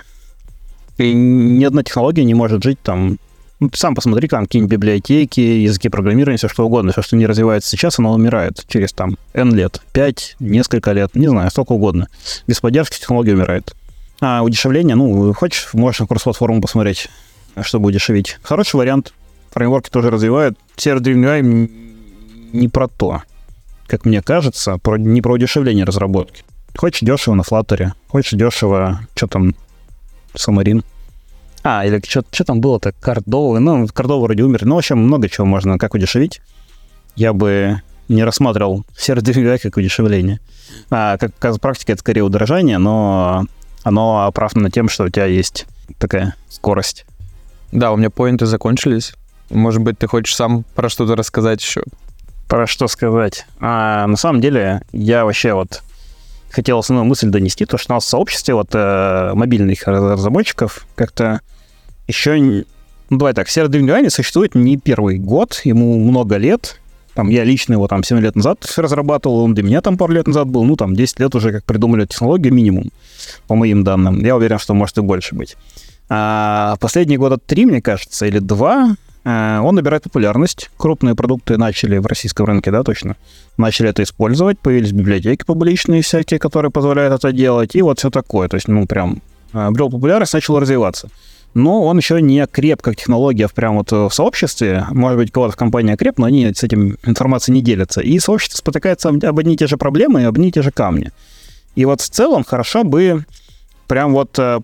И 0.99 1.13
ни 1.13 1.65
одна 1.65 1.83
технология 1.83 2.25
не 2.25 2.35
может 2.35 2.63
жить 2.63 2.79
там 2.83 3.19
ну, 3.61 3.69
ты 3.69 3.79
сам 3.79 3.95
посмотри, 3.95 4.27
там 4.27 4.47
какие-нибудь 4.47 4.73
библиотеки, 4.73 5.41
языки 5.41 5.91
программирования, 5.91 6.39
все 6.39 6.49
что 6.49 6.65
угодно. 6.65 6.93
Все, 6.93 7.03
что 7.03 7.17
не 7.17 7.27
развивается 7.27 7.69
сейчас, 7.69 7.99
оно 7.99 8.15
умирает 8.15 8.65
через 8.67 8.95
там 8.95 9.19
N 9.35 9.55
лет, 9.55 9.83
5, 9.93 10.37
несколько 10.41 10.93
лет, 10.93 11.15
не 11.15 11.29
знаю, 11.29 11.51
столько 11.51 11.73
угодно. 11.73 12.09
Без 12.47 12.59
поддержки 12.61 12.99
технология 12.99 13.35
умирает. 13.35 13.77
А 14.23 14.43
удешевление, 14.43 14.97
ну, 14.97 15.35
хочешь, 15.35 15.69
можешь 15.75 16.01
на 16.01 16.07
кросс-платформу 16.07 16.63
посмотреть, 16.63 17.09
чтобы 17.63 17.89
удешевить. 17.89 18.39
Хороший 18.43 18.77
вариант. 18.77 19.13
Фреймворки 19.53 19.91
тоже 19.91 20.11
развивают. 20.11 20.59
Сервер 20.77 21.17
UI 21.17 21.71
не 22.53 22.69
про 22.69 22.89
то, 22.89 23.23
как 23.87 24.05
мне 24.05 24.23
кажется, 24.23 24.79
про, 24.79 24.97
не 24.97 25.21
про 25.21 25.35
удешевление 25.35 25.85
разработки. 25.85 26.45
Хочешь 26.77 27.01
дешево 27.01 27.35
на 27.35 27.43
Flutter, 27.43 27.93
хочешь 28.09 28.39
дешево, 28.39 29.01
что 29.15 29.27
там, 29.27 29.55
Самарин. 30.35 30.85
А, 31.63 31.85
или 31.85 32.01
что 32.07 32.45
там 32.45 32.61
было-то, 32.61 32.93
кордовый, 32.93 33.61
ну, 33.61 33.87
кордовый 33.89 34.27
вроде 34.27 34.45
умер. 34.45 34.65
Ну, 34.65 34.77
в 34.77 34.79
общем, 34.79 34.99
много 34.99 35.29
чего 35.29 35.47
можно 35.47 35.79
как 35.79 35.95
удешевить. 35.95 36.41
Я 37.17 37.33
бы 37.33 37.83
не 38.09 38.25
рассматривал 38.25 38.85
сервер 38.97 39.59
как 39.59 39.77
удешевление. 39.77 40.41
А, 40.91 41.19
как, 41.19 41.33
как 41.39 41.61
практика, 41.61 41.93
это 41.93 42.01
скорее 42.01 42.23
удорожание, 42.23 42.79
но 42.79 43.45
оно 43.83 44.27
оправдано 44.27 44.71
тем, 44.71 44.89
что 44.89 45.05
у 45.05 45.09
тебя 45.09 45.27
есть 45.27 45.67
такая 45.99 46.35
скорость. 46.49 47.05
Да, 47.73 47.93
у 47.93 47.97
меня 47.97 48.11
поинты 48.11 48.47
закончились. 48.47 49.15
Может 49.51 49.83
быть, 49.83 49.99
ты 49.99 50.07
хочешь 50.07 50.35
сам 50.35 50.65
про 50.75 50.89
что-то 50.89 51.17
рассказать 51.17 51.63
еще? 51.63 51.83
Про 52.49 52.67
что 52.67 52.89
сказать? 52.89 53.47
А, 53.61 54.07
на 54.07 54.17
самом 54.17 54.41
деле, 54.41 54.83
я 54.93 55.25
вообще 55.25 55.55
вот 55.55 55.83
хотел 56.51 56.79
основную 56.79 57.09
мысль 57.09 57.29
донести, 57.29 57.65
то, 57.65 57.79
что 57.79 57.93
у 57.93 57.97
нас 57.97 58.05
в 58.05 58.09
сообществе 58.09 58.55
вот 58.55 58.71
э, 58.73 59.33
мобильных 59.35 59.87
разработчиков 59.87 60.87
как-то 60.97 61.41
еще... 62.09 62.65
Ну, 63.09 63.17
давай 63.17 63.35
так, 63.35 63.49
сервер 63.49 63.71
Древней 63.71 64.11
существует 64.11 64.55
не 64.55 64.77
первый 64.77 65.19
год, 65.19 65.61
ему 65.65 65.99
много 65.99 66.37
лет. 66.37 66.81
Там 67.15 67.29
я 67.29 67.43
лично 67.43 67.73
его 67.73 67.89
там 67.89 68.05
7 68.05 68.21
лет 68.21 68.37
назад 68.37 68.73
разрабатывал, 68.77 69.41
он 69.41 69.55
для 69.55 69.65
меня 69.65 69.81
там 69.81 69.99
пару 69.99 70.13
лет 70.13 70.29
назад 70.29 70.49
был, 70.49 70.65
ну, 70.65 70.77
там 70.77 70.95
10 70.95 71.19
лет 71.19 71.35
уже 71.35 71.53
как 71.53 71.65
придумали 71.65 72.07
технологию 72.07 72.55
минимум, 72.55 72.91
по 73.49 73.57
моим 73.57 73.83
данным. 73.83 74.25
Я 74.25 74.37
уверен, 74.37 74.59
что 74.59 74.75
может 74.75 74.97
и 74.99 75.01
больше 75.01 75.35
быть. 75.35 75.57
А 76.13 76.77
последние 76.81 77.19
года 77.19 77.39
три, 77.39 77.65
мне 77.67 77.81
кажется, 77.81 78.27
или 78.27 78.41
два, 78.41 78.97
э, 79.25 79.59
он 79.61 79.77
набирает 79.77 80.03
популярность. 80.03 80.69
Крупные 80.77 81.15
продукты 81.15 81.57
начали 81.57 81.99
в 81.99 82.07
российском 82.07 82.47
рынке, 82.47 82.73
да, 82.73 82.83
точно, 82.83 83.17
начали 83.57 83.89
это 83.89 84.03
использовать, 84.03 84.59
появились 84.59 84.91
библиотеки 84.91 85.45
публичные 85.45 86.03
всякие, 86.03 86.41
которые 86.41 86.73
позволяют 86.73 87.15
это 87.15 87.33
делать, 87.33 87.77
и 87.77 87.83
вот 87.83 88.01
все 88.01 88.11
такое. 88.11 88.49
То 88.49 88.57
есть, 88.57 88.67
ну, 88.67 88.87
прям 88.87 89.23
э, 89.53 89.59
обрел 89.59 89.89
популярность, 89.89 90.35
начал 90.35 90.59
развиваться 90.59 91.09
но 91.55 91.85
он 91.85 91.99
еще 91.99 92.21
не 92.23 92.47
креп 92.47 92.81
как 92.83 92.97
технология 92.97 93.49
прям 93.49 93.77
вот 93.77 93.91
в 93.91 94.11
сообществе. 94.11 94.87
Может 94.91 95.19
быть, 95.19 95.33
кого-то 95.33 95.53
в 95.53 95.57
компании 95.57 95.97
креп, 95.97 96.19
но 96.19 96.27
они 96.27 96.53
с 96.55 96.63
этим 96.63 96.97
информацией 97.05 97.57
не 97.57 97.63
делятся. 97.63 98.01
И 98.01 98.19
сообщество 98.19 98.59
спотыкается 98.59 99.09
об 99.09 99.39
одни 99.39 99.55
и 99.55 99.57
те 99.57 99.67
же 99.67 99.77
проблемы 99.77 100.23
и 100.23 100.25
об 100.25 100.37
одни 100.37 100.49
и 100.49 100.53
те 100.53 100.63
же 100.63 100.71
камни. 100.71 101.11
И 101.75 101.85
вот 101.85 102.01
в 102.01 102.09
целом 102.09 102.45
хорошо 102.45 102.85
бы 102.85 103.25
прям 103.89 104.13
вот 104.13 104.39
э, 104.39 104.61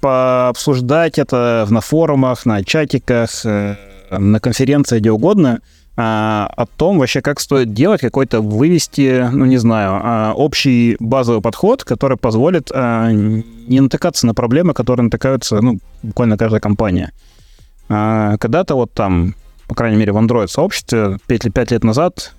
пообсуждать 0.00 1.18
это 1.18 1.66
на 1.70 1.80
форумах, 1.80 2.46
на 2.46 2.64
чатиках, 2.64 3.44
э, 3.44 3.76
на 4.10 4.40
конференции, 4.40 4.98
где 4.98 5.10
угодно– 5.10 5.60
а, 6.02 6.50
о 6.56 6.64
том 6.64 6.98
вообще, 6.98 7.20
как 7.20 7.40
стоит 7.40 7.74
делать, 7.74 8.00
какой-то 8.00 8.40
вывести, 8.40 9.28
ну, 9.30 9.44
не 9.44 9.58
знаю, 9.58 10.00
а, 10.02 10.32
общий 10.34 10.96
базовый 10.98 11.42
подход, 11.42 11.84
который 11.84 12.16
позволит 12.16 12.70
а, 12.72 13.10
не 13.10 13.80
натыкаться 13.80 14.26
на 14.26 14.32
проблемы, 14.32 14.72
которые 14.72 15.04
натыкаются, 15.04 15.60
ну, 15.60 15.78
буквально 16.02 16.38
каждая 16.38 16.60
компания. 16.60 17.12
Когда-то 17.88 18.76
вот 18.76 18.92
там, 18.94 19.34
по 19.66 19.74
крайней 19.74 19.96
мере, 19.96 20.12
в 20.12 20.16
Android-сообществе 20.16 21.18
5, 21.26 21.52
5 21.52 21.70
лет 21.72 21.82
назад 21.82 22.34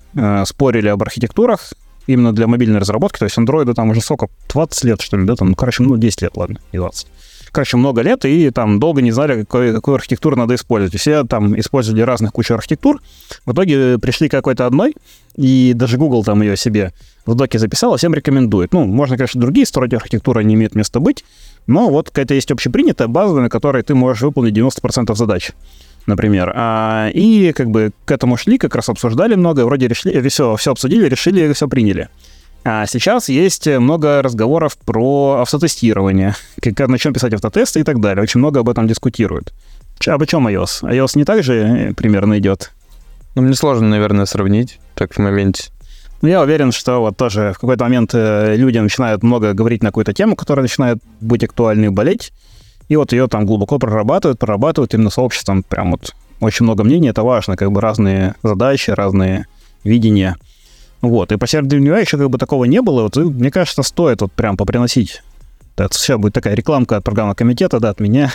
спорили 0.46 0.88
об 0.88 1.02
архитектурах 1.02 1.74
именно 2.06 2.32
для 2.32 2.46
мобильной 2.46 2.80
разработки, 2.80 3.18
то 3.18 3.26
есть 3.26 3.36
Android 3.36 3.72
там 3.74 3.90
уже 3.90 4.00
сколько, 4.00 4.28
20 4.48 4.84
лет, 4.84 5.02
что 5.02 5.18
ли, 5.18 5.26
да, 5.26 5.36
там, 5.36 5.50
ну, 5.50 5.54
короче, 5.54 5.82
ну, 5.82 5.98
10 5.98 6.22
лет, 6.22 6.36
ладно, 6.36 6.58
не 6.72 6.78
20 6.78 7.06
короче, 7.52 7.76
много 7.76 8.00
лет, 8.02 8.24
и 8.24 8.50
там 8.50 8.80
долго 8.80 9.02
не 9.02 9.12
знали, 9.12 9.42
какой, 9.42 9.72
какую 9.72 9.94
архитектуру 9.94 10.36
надо 10.36 10.54
использовать. 10.54 10.98
Все 10.98 11.24
там 11.24 11.58
использовали 11.58 12.00
разных 12.00 12.32
кучу 12.32 12.54
архитектур. 12.54 13.00
В 13.46 13.52
итоге 13.52 13.98
пришли 13.98 14.28
к 14.28 14.32
какой-то 14.32 14.66
одной, 14.66 14.94
и 15.36 15.72
даже 15.74 15.98
Google 15.98 16.24
там 16.24 16.42
ее 16.42 16.56
себе 16.56 16.92
в 17.26 17.34
доке 17.34 17.58
записал, 17.58 17.94
а 17.94 17.96
всем 17.98 18.14
рекомендует. 18.14 18.72
Ну, 18.72 18.84
можно, 18.84 19.16
конечно, 19.16 19.40
другие 19.40 19.66
строить 19.66 19.94
архитектуры, 19.94 20.40
они 20.40 20.54
имеют 20.54 20.74
место 20.74 20.98
быть, 20.98 21.24
но 21.66 21.90
вот 21.90 22.08
какая-то 22.08 22.34
есть 22.34 22.50
общепринятая 22.50 23.08
базовая, 23.08 23.42
на 23.42 23.48
которой 23.50 23.82
ты 23.82 23.94
можешь 23.94 24.22
выполнить 24.22 24.56
90% 24.56 25.14
задач 25.14 25.52
например. 26.06 26.52
А, 26.56 27.10
и 27.14 27.52
как 27.52 27.70
бы 27.70 27.92
к 28.04 28.10
этому 28.10 28.36
шли, 28.36 28.58
как 28.58 28.74
раз 28.74 28.88
обсуждали 28.88 29.36
много, 29.36 29.64
вроде 29.64 29.86
решили, 29.86 30.28
все, 30.28 30.56
все 30.56 30.72
обсудили, 30.72 31.08
решили, 31.08 31.52
все 31.52 31.68
приняли. 31.68 32.08
А 32.64 32.86
сейчас 32.86 33.28
есть 33.28 33.66
много 33.66 34.22
разговоров 34.22 34.76
про 34.78 35.40
автотестирование, 35.40 36.36
как, 36.62 36.88
на 36.88 36.98
чем 36.98 37.12
писать 37.12 37.34
автотесты 37.34 37.80
и 37.80 37.82
так 37.82 38.00
далее. 38.00 38.22
Очень 38.22 38.38
много 38.38 38.60
об 38.60 38.68
этом 38.68 38.86
дискутируют. 38.86 39.52
Об 40.06 40.24
чем 40.26 40.46
iOS? 40.46 40.82
iOS 40.82 41.12
не 41.14 41.24
так 41.24 41.42
же 41.42 41.54
э, 41.54 41.94
примерно 41.94 42.38
идет? 42.38 42.72
Ну, 43.34 43.42
мне 43.42 43.54
сложно, 43.54 43.88
наверное, 43.88 44.26
сравнить 44.26 44.78
так 44.94 45.14
в 45.14 45.18
моменте. 45.18 45.70
Ну, 46.22 46.28
я 46.28 46.40
уверен, 46.40 46.70
что 46.70 47.00
вот 47.00 47.16
тоже 47.16 47.52
в 47.52 47.58
какой-то 47.58 47.84
момент 47.84 48.10
э, 48.14 48.54
люди 48.56 48.78
начинают 48.78 49.24
много 49.24 49.54
говорить 49.54 49.82
на 49.82 49.88
какую-то 49.88 50.12
тему, 50.12 50.36
которая 50.36 50.62
начинает 50.62 50.98
быть 51.20 51.42
актуальной 51.42 51.86
и 51.86 51.90
болеть, 51.90 52.32
и 52.88 52.96
вот 52.96 53.12
ее 53.12 53.26
там 53.26 53.44
глубоко 53.44 53.78
прорабатывают, 53.78 54.38
прорабатывают 54.38 54.94
именно 54.94 55.10
сообществом. 55.10 55.64
Прям 55.64 55.92
вот 55.92 56.14
очень 56.40 56.64
много 56.64 56.84
мнений, 56.84 57.08
это 57.08 57.22
важно, 57.22 57.56
как 57.56 57.72
бы 57.72 57.80
разные 57.80 58.36
задачи, 58.42 58.90
разные 58.90 59.46
видения– 59.82 60.36
вот, 61.02 61.32
и 61.32 61.36
по 61.36 61.46
серверу 61.46 61.98
еще 61.98 62.16
как 62.16 62.30
бы 62.30 62.38
такого 62.38 62.64
не 62.64 62.80
было. 62.80 63.02
Вот, 63.02 63.16
мне 63.16 63.50
кажется, 63.50 63.82
стоит 63.82 64.22
вот 64.22 64.32
прям 64.32 64.56
поприносить 64.56 65.20
это 65.76 65.96
сейчас 65.96 66.18
будет 66.18 66.34
такая 66.34 66.54
рекламка 66.54 66.96
от 66.96 67.04
программного 67.04 67.34
комитета, 67.34 67.80
да, 67.80 67.90
от 67.90 68.00
меня. 68.00 68.32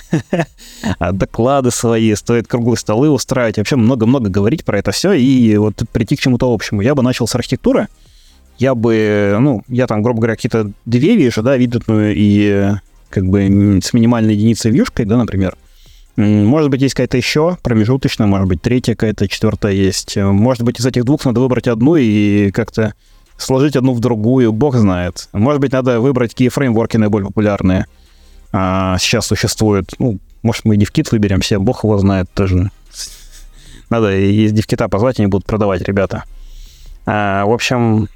Доклады 1.11 1.71
свои, 1.71 2.13
стоит 2.15 2.47
круглые 2.47 2.77
столы 2.77 3.09
устраивать. 3.09 3.57
Вообще 3.57 3.75
много-много 3.75 4.29
говорить 4.29 4.65
про 4.65 4.79
это 4.79 4.91
все 4.91 5.13
и 5.13 5.55
вот 5.57 5.83
прийти 5.91 6.15
к 6.15 6.19
чему-то 6.19 6.51
общему. 6.51 6.81
Я 6.81 6.95
бы 6.95 7.03
начал 7.03 7.27
с 7.27 7.35
архитектуры. 7.35 7.87
Я 8.57 8.73
бы, 8.73 9.37
ну, 9.39 9.61
я 9.67 9.85
там, 9.85 10.01
грубо 10.01 10.19
говоря, 10.19 10.35
какие-то 10.35 10.71
две 10.85 11.15
вижу, 11.15 11.43
да, 11.43 11.55
видетную 11.57 12.15
и 12.15 12.71
как 13.09 13.27
бы 13.27 13.79
с 13.83 13.93
минимальной 13.93 14.33
единицей 14.33 14.71
вьюшкой, 14.71 15.05
да, 15.05 15.17
например. 15.17 15.55
Может 16.17 16.71
быть, 16.71 16.81
есть 16.81 16.95
какая-то 16.95 17.15
еще 17.15 17.57
промежуточная, 17.61 18.25
может 18.25 18.47
быть, 18.47 18.61
третья 18.61 18.95
какая-то, 18.95 19.27
четвертая 19.27 19.73
есть. 19.73 20.17
Может 20.17 20.63
быть, 20.63 20.79
из 20.79 20.85
этих 20.85 21.05
двух 21.05 21.23
надо 21.25 21.39
выбрать 21.39 21.67
одну 21.67 21.95
и 21.95 22.49
как-то 22.51 22.95
сложить 23.37 23.75
одну 23.75 23.93
в 23.93 23.99
другую, 23.99 24.51
бог 24.51 24.75
знает. 24.75 25.29
Может 25.31 25.61
быть, 25.61 25.71
надо 25.71 25.99
выбрать, 25.99 26.31
какие 26.31 26.49
фреймворки 26.49 26.97
наиболее 26.97 27.27
популярные 27.27 27.85
а, 28.51 28.97
сейчас 28.97 29.27
существуют. 29.27 29.93
Ну, 29.99 30.17
может, 30.41 30.65
мы 30.65 30.75
и 30.75 30.79
DevKit 30.79 31.09
выберем 31.11 31.41
все, 31.41 31.59
бог 31.59 31.83
его 31.83 31.99
знает 31.99 32.27
тоже. 32.33 32.71
Надо 33.91 34.17
из 34.17 34.53
DevKit 34.53 34.89
позвать, 34.89 35.19
они 35.19 35.27
будут 35.27 35.45
продавать, 35.45 35.83
ребята. 35.83 36.23
А, 37.05 37.45
в 37.45 37.51
общем, 37.51 38.09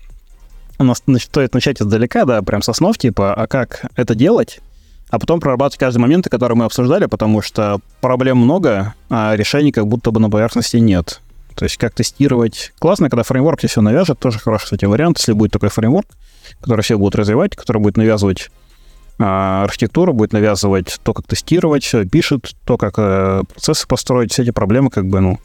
у 0.79 0.83
нас 0.83 1.03
стоит 1.19 1.53
начать 1.53 1.79
издалека, 1.79 2.25
да, 2.25 2.41
прям 2.41 2.63
со 2.63 2.73
снов, 2.73 2.97
типа, 2.97 3.35
а 3.35 3.45
как 3.45 3.85
это 3.95 4.15
делать? 4.15 4.59
А 5.11 5.19
потом 5.19 5.41
прорабатывать 5.41 5.77
каждый 5.77 5.99
момент, 5.99 6.27
который 6.29 6.55
мы 6.55 6.65
обсуждали, 6.65 7.05
потому 7.05 7.41
что 7.41 7.79
проблем 7.99 8.37
много, 8.37 8.95
а 9.09 9.35
решений 9.35 9.73
как 9.73 9.85
будто 9.85 10.11
бы 10.11 10.21
на 10.21 10.29
поверхности 10.29 10.77
нет. 10.77 11.21
То 11.55 11.65
есть 11.65 11.77
как 11.77 11.93
тестировать. 11.93 12.71
Классно, 12.79 13.09
когда 13.09 13.23
фреймворк 13.23 13.59
тебе 13.59 13.69
все 13.69 13.81
навяжет, 13.81 14.17
тоже 14.19 14.39
хороший, 14.39 14.63
кстати, 14.63 14.85
вариант, 14.85 15.19
если 15.19 15.33
будет 15.33 15.51
такой 15.51 15.67
фреймворк, 15.67 16.07
который 16.61 16.81
все 16.81 16.97
будут 16.97 17.15
развивать, 17.15 17.57
который 17.57 17.81
будет 17.81 17.97
навязывать 17.97 18.49
а, 19.19 19.63
архитектуру, 19.65 20.13
будет 20.13 20.31
навязывать 20.31 20.97
то, 21.03 21.13
как 21.13 21.27
тестировать, 21.27 21.83
все 21.83 22.05
пишет, 22.05 22.55
то, 22.65 22.77
как 22.77 22.93
а, 22.97 23.43
процессы 23.43 23.85
построить, 23.85 24.31
все 24.31 24.43
эти 24.43 24.51
проблемы, 24.51 24.89
как 24.89 25.07
бы, 25.07 25.19
ну, 25.19 25.39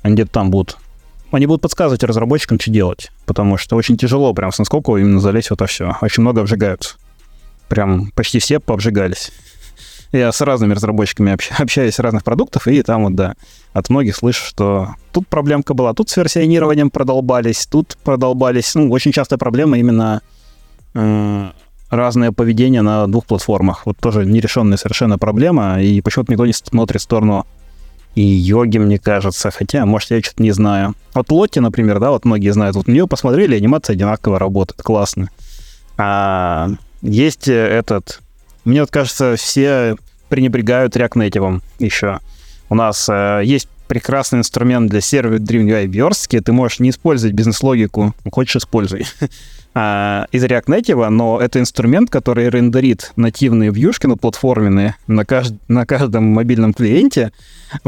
они 0.00 0.14
где-то 0.14 0.32
там 0.32 0.50
будут. 0.50 0.78
Они 1.30 1.44
будут 1.44 1.60
подсказывать 1.60 2.02
разработчикам, 2.02 2.58
что 2.58 2.70
делать, 2.70 3.10
потому 3.26 3.58
что 3.58 3.76
очень 3.76 3.98
тяжело 3.98 4.32
прям 4.32 4.50
с 4.50 4.58
насколько 4.58 4.96
именно 4.96 5.20
залезть 5.20 5.50
в 5.50 5.52
это 5.52 5.66
все. 5.66 5.94
Очень 6.00 6.22
много 6.22 6.40
обжигаются 6.40 6.96
прям 7.70 8.10
почти 8.10 8.40
все 8.40 8.60
пообжигались. 8.60 9.32
Я 10.12 10.32
с 10.32 10.40
разными 10.40 10.74
разработчиками 10.74 11.38
общаюсь 11.62 11.98
разных 12.00 12.24
продуктов, 12.24 12.66
и 12.66 12.82
там 12.82 13.04
вот, 13.04 13.14
да, 13.14 13.34
от 13.72 13.88
многих 13.88 14.16
слышу, 14.16 14.44
что 14.44 14.96
тут 15.12 15.28
проблемка 15.28 15.72
была, 15.72 15.94
тут 15.94 16.10
с 16.10 16.16
версионированием 16.16 16.90
продолбались, 16.90 17.66
тут 17.66 17.96
продолбались. 18.04 18.74
Ну, 18.74 18.90
очень 18.90 19.12
частая 19.12 19.38
проблема 19.38 19.78
именно 19.78 20.20
э, 20.94 21.50
разное 21.90 22.32
поведение 22.32 22.82
на 22.82 23.06
двух 23.06 23.24
платформах. 23.26 23.86
Вот 23.86 23.98
тоже 23.98 24.26
нерешенная 24.26 24.76
совершенно 24.76 25.16
проблема, 25.16 25.80
и 25.80 26.00
почему-то 26.00 26.32
никто 26.32 26.44
не 26.44 26.52
смотрит 26.52 27.00
в 27.00 27.04
сторону 27.04 27.46
и 28.16 28.22
йоги, 28.22 28.78
мне 28.78 28.98
кажется, 28.98 29.52
хотя, 29.52 29.86
может, 29.86 30.10
я 30.10 30.20
что-то 30.20 30.42
не 30.42 30.50
знаю. 30.50 30.94
Вот 31.14 31.30
Лотти, 31.30 31.60
например, 31.60 32.00
да, 32.00 32.10
вот 32.10 32.24
многие 32.24 32.52
знают, 32.52 32.74
вот 32.74 32.88
на 32.88 32.92
нее 32.92 33.06
посмотрели, 33.06 33.54
анимация 33.54 33.94
одинаково 33.94 34.40
работает, 34.40 34.82
классно. 34.82 35.30
А 35.96 36.70
есть 37.02 37.48
этот... 37.48 38.20
Мне 38.64 38.80
вот 38.80 38.90
кажется, 38.90 39.36
все 39.36 39.96
пренебрегают 40.28 40.96
React 40.96 41.28
Native 41.28 41.62
еще. 41.78 42.20
У 42.68 42.74
нас 42.74 43.08
э, 43.08 43.42
есть 43.44 43.68
прекрасный 43.88 44.38
инструмент 44.38 44.88
для 44.90 45.00
сервера 45.00 45.38
Dream 45.38 45.66
UI 45.66 45.86
верстки. 45.86 46.38
Ты 46.40 46.52
можешь 46.52 46.78
не 46.78 46.90
использовать 46.90 47.34
бизнес-логику, 47.34 48.14
хочешь 48.30 48.56
используй. 48.56 49.06
а, 49.72 50.26
из 50.32 50.44
React 50.44 50.66
Native, 50.66 51.08
но 51.10 51.40
это 51.40 51.60
инструмент, 51.60 52.10
который 52.10 52.48
рендерит 52.48 53.12
нативные 53.16 53.70
вьюшки, 53.70 54.06
ну, 54.06 54.16
платформенные, 54.16 54.96
на, 55.06 55.24
кажд... 55.24 55.54
на 55.68 55.86
каждом 55.86 56.24
мобильном 56.24 56.74
клиенте, 56.74 57.32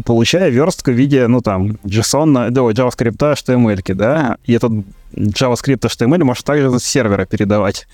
получая 0.04 0.48
верстку 0.48 0.92
в 0.92 0.94
виде, 0.94 1.26
ну, 1.26 1.40
там, 1.40 1.78
JSON, 1.84 2.50
да, 2.50 2.60
JavaScript, 2.60 3.16
HTML, 3.16 3.94
да, 3.94 4.36
и 4.44 4.52
этот 4.52 4.72
JavaScript, 5.14 5.80
HTML 5.80 6.22
можешь 6.22 6.44
также 6.44 6.78
с 6.78 6.84
сервера 6.84 7.26
передавать. 7.26 7.88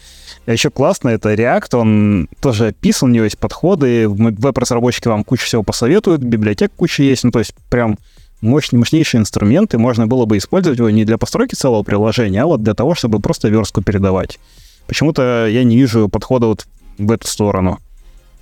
А 0.45 0.53
еще 0.53 0.71
классно, 0.71 1.09
это 1.09 1.33
React, 1.33 1.77
он 1.77 2.29
тоже 2.41 2.69
описан, 2.69 3.09
у 3.09 3.13
него 3.13 3.25
есть 3.25 3.39
подходы, 3.39 4.07
веб-разработчики 4.07 5.09
вам 5.09 5.25
кучу 5.25 5.47
всего 5.47 5.63
посоветуют, 5.63 6.23
библиотек 6.23 6.73
куча 6.77 7.03
есть, 7.03 7.25
ну, 7.25 7.31
то 7.31 7.39
есть 7.39 7.55
прям 7.71 7.97
мощный, 8.41 8.79
мощнейший 8.79 9.21
инструмент, 9.21 9.75
и 9.75 9.79
можно 9.79 10.07
было 10.07 10.25
бы 10.25 10.37
использовать 10.37 10.79
его 10.79 10.91
не 10.91 11.05
для 11.05 11.19
постройки 11.19 11.55
целого 11.55 11.83
приложения, 11.83 12.43
а 12.43 12.47
вот 12.47 12.63
для 12.63 12.75
того, 12.75 12.95
чтобы 12.95 13.21
просто 13.21 13.49
верстку 13.49 13.83
передавать. 13.83 14.39
Почему-то 14.87 15.47
я 15.47 15.65
не 15.65 15.77
вижу 15.77 16.09
подхода 16.09 16.47
вот 16.47 16.67
в 16.99 17.11
эту 17.11 17.27
сторону. 17.27 17.79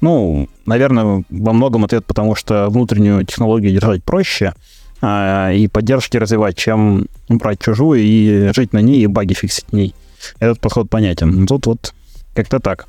Ну, 0.01 0.49
наверное, 0.67 1.25
во 1.31 1.53
многом 1.53 1.85
ответ 1.85 2.05
потому, 2.05 2.35
что 2.35 2.69
внутреннюю 2.69 3.25
технологию 3.25 3.73
держать 3.73 4.05
проще 4.05 4.55
а, 5.01 5.53
и 5.53 5.69
поддержки 5.69 6.17
развивать, 6.17 6.57
чем 6.57 7.07
брать 7.29 7.61
чужую 7.61 8.01
и 8.03 8.53
жить 8.55 8.73
на 8.73 8.79
ней 8.79 9.03
и 9.03 9.07
баги 9.07 9.35
фиксить 9.35 9.67
в 9.71 9.73
ней. 9.73 9.95
Этот 10.39 10.61
подход 10.61 10.91
понятен. 10.91 11.47
Тут 11.47 11.67
вот 11.67 11.95
как-то 12.35 12.61
так. 12.61 12.87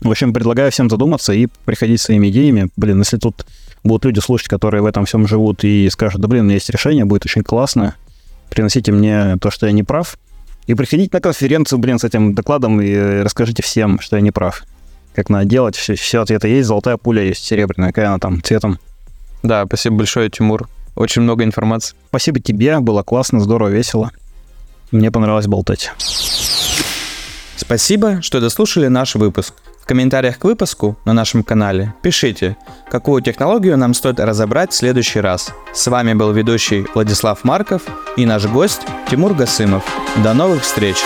В 0.00 0.10
общем, 0.10 0.32
предлагаю 0.32 0.70
всем 0.70 0.88
задуматься 0.88 1.32
и 1.32 1.48
приходить 1.64 2.00
своими 2.00 2.28
идеями. 2.28 2.68
Блин, 2.76 2.98
если 2.98 3.16
тут 3.16 3.46
будут 3.88 4.04
люди 4.04 4.20
слушать, 4.20 4.48
которые 4.48 4.82
в 4.82 4.86
этом 4.86 5.04
всем 5.04 5.26
живут 5.26 5.64
и 5.64 5.88
скажут, 5.90 6.20
да 6.20 6.28
блин, 6.28 6.42
у 6.42 6.44
меня 6.44 6.54
есть 6.54 6.70
решение, 6.70 7.04
будет 7.04 7.24
очень 7.26 7.42
классно, 7.42 7.96
приносите 8.50 8.92
мне 8.92 9.36
то, 9.38 9.50
что 9.50 9.66
я 9.66 9.72
не 9.72 9.82
прав, 9.82 10.16
и 10.66 10.74
приходите 10.74 11.10
на 11.12 11.20
конференцию, 11.20 11.78
блин, 11.78 11.98
с 11.98 12.04
этим 12.04 12.34
докладом 12.34 12.80
и 12.80 12.94
расскажите 13.22 13.62
всем, 13.62 13.98
что 14.00 14.16
я 14.16 14.22
не 14.22 14.30
прав. 14.30 14.62
Как 15.14 15.30
надо 15.30 15.46
делать, 15.46 15.74
все, 15.74 15.94
все 15.94 16.20
ответы 16.20 16.48
есть, 16.48 16.68
золотая 16.68 16.96
пуля 16.96 17.22
есть, 17.22 17.44
серебряная, 17.44 17.88
какая 17.88 18.08
она 18.08 18.18
там, 18.18 18.42
цветом. 18.42 18.78
Да, 19.42 19.64
спасибо 19.66 19.96
большое, 19.96 20.30
Тимур. 20.30 20.68
Очень 20.94 21.22
много 21.22 21.44
информации. 21.44 21.96
Спасибо 22.08 22.38
тебе, 22.38 22.78
было 22.80 23.02
классно, 23.02 23.40
здорово, 23.40 23.68
весело. 23.68 24.10
Мне 24.90 25.10
понравилось 25.10 25.46
болтать. 25.46 25.92
Спасибо, 27.56 28.22
что 28.22 28.40
дослушали 28.40 28.88
наш 28.88 29.14
выпуск 29.14 29.54
комментариях 29.88 30.38
к 30.38 30.44
выпуску 30.44 30.96
на 31.04 31.12
нашем 31.12 31.42
канале 31.42 31.94
пишите, 32.02 32.56
какую 32.90 33.22
технологию 33.22 33.76
нам 33.76 33.94
стоит 33.94 34.20
разобрать 34.20 34.72
в 34.72 34.76
следующий 34.76 35.20
раз. 35.20 35.50
С 35.74 35.86
вами 35.88 36.12
был 36.12 36.30
ведущий 36.32 36.86
Владислав 36.94 37.42
Марков 37.42 37.82
и 38.16 38.26
наш 38.26 38.46
гость 38.46 38.82
Тимур 39.10 39.34
Гасымов. 39.34 39.84
До 40.22 40.34
новых 40.34 40.62
встреч! 40.62 40.98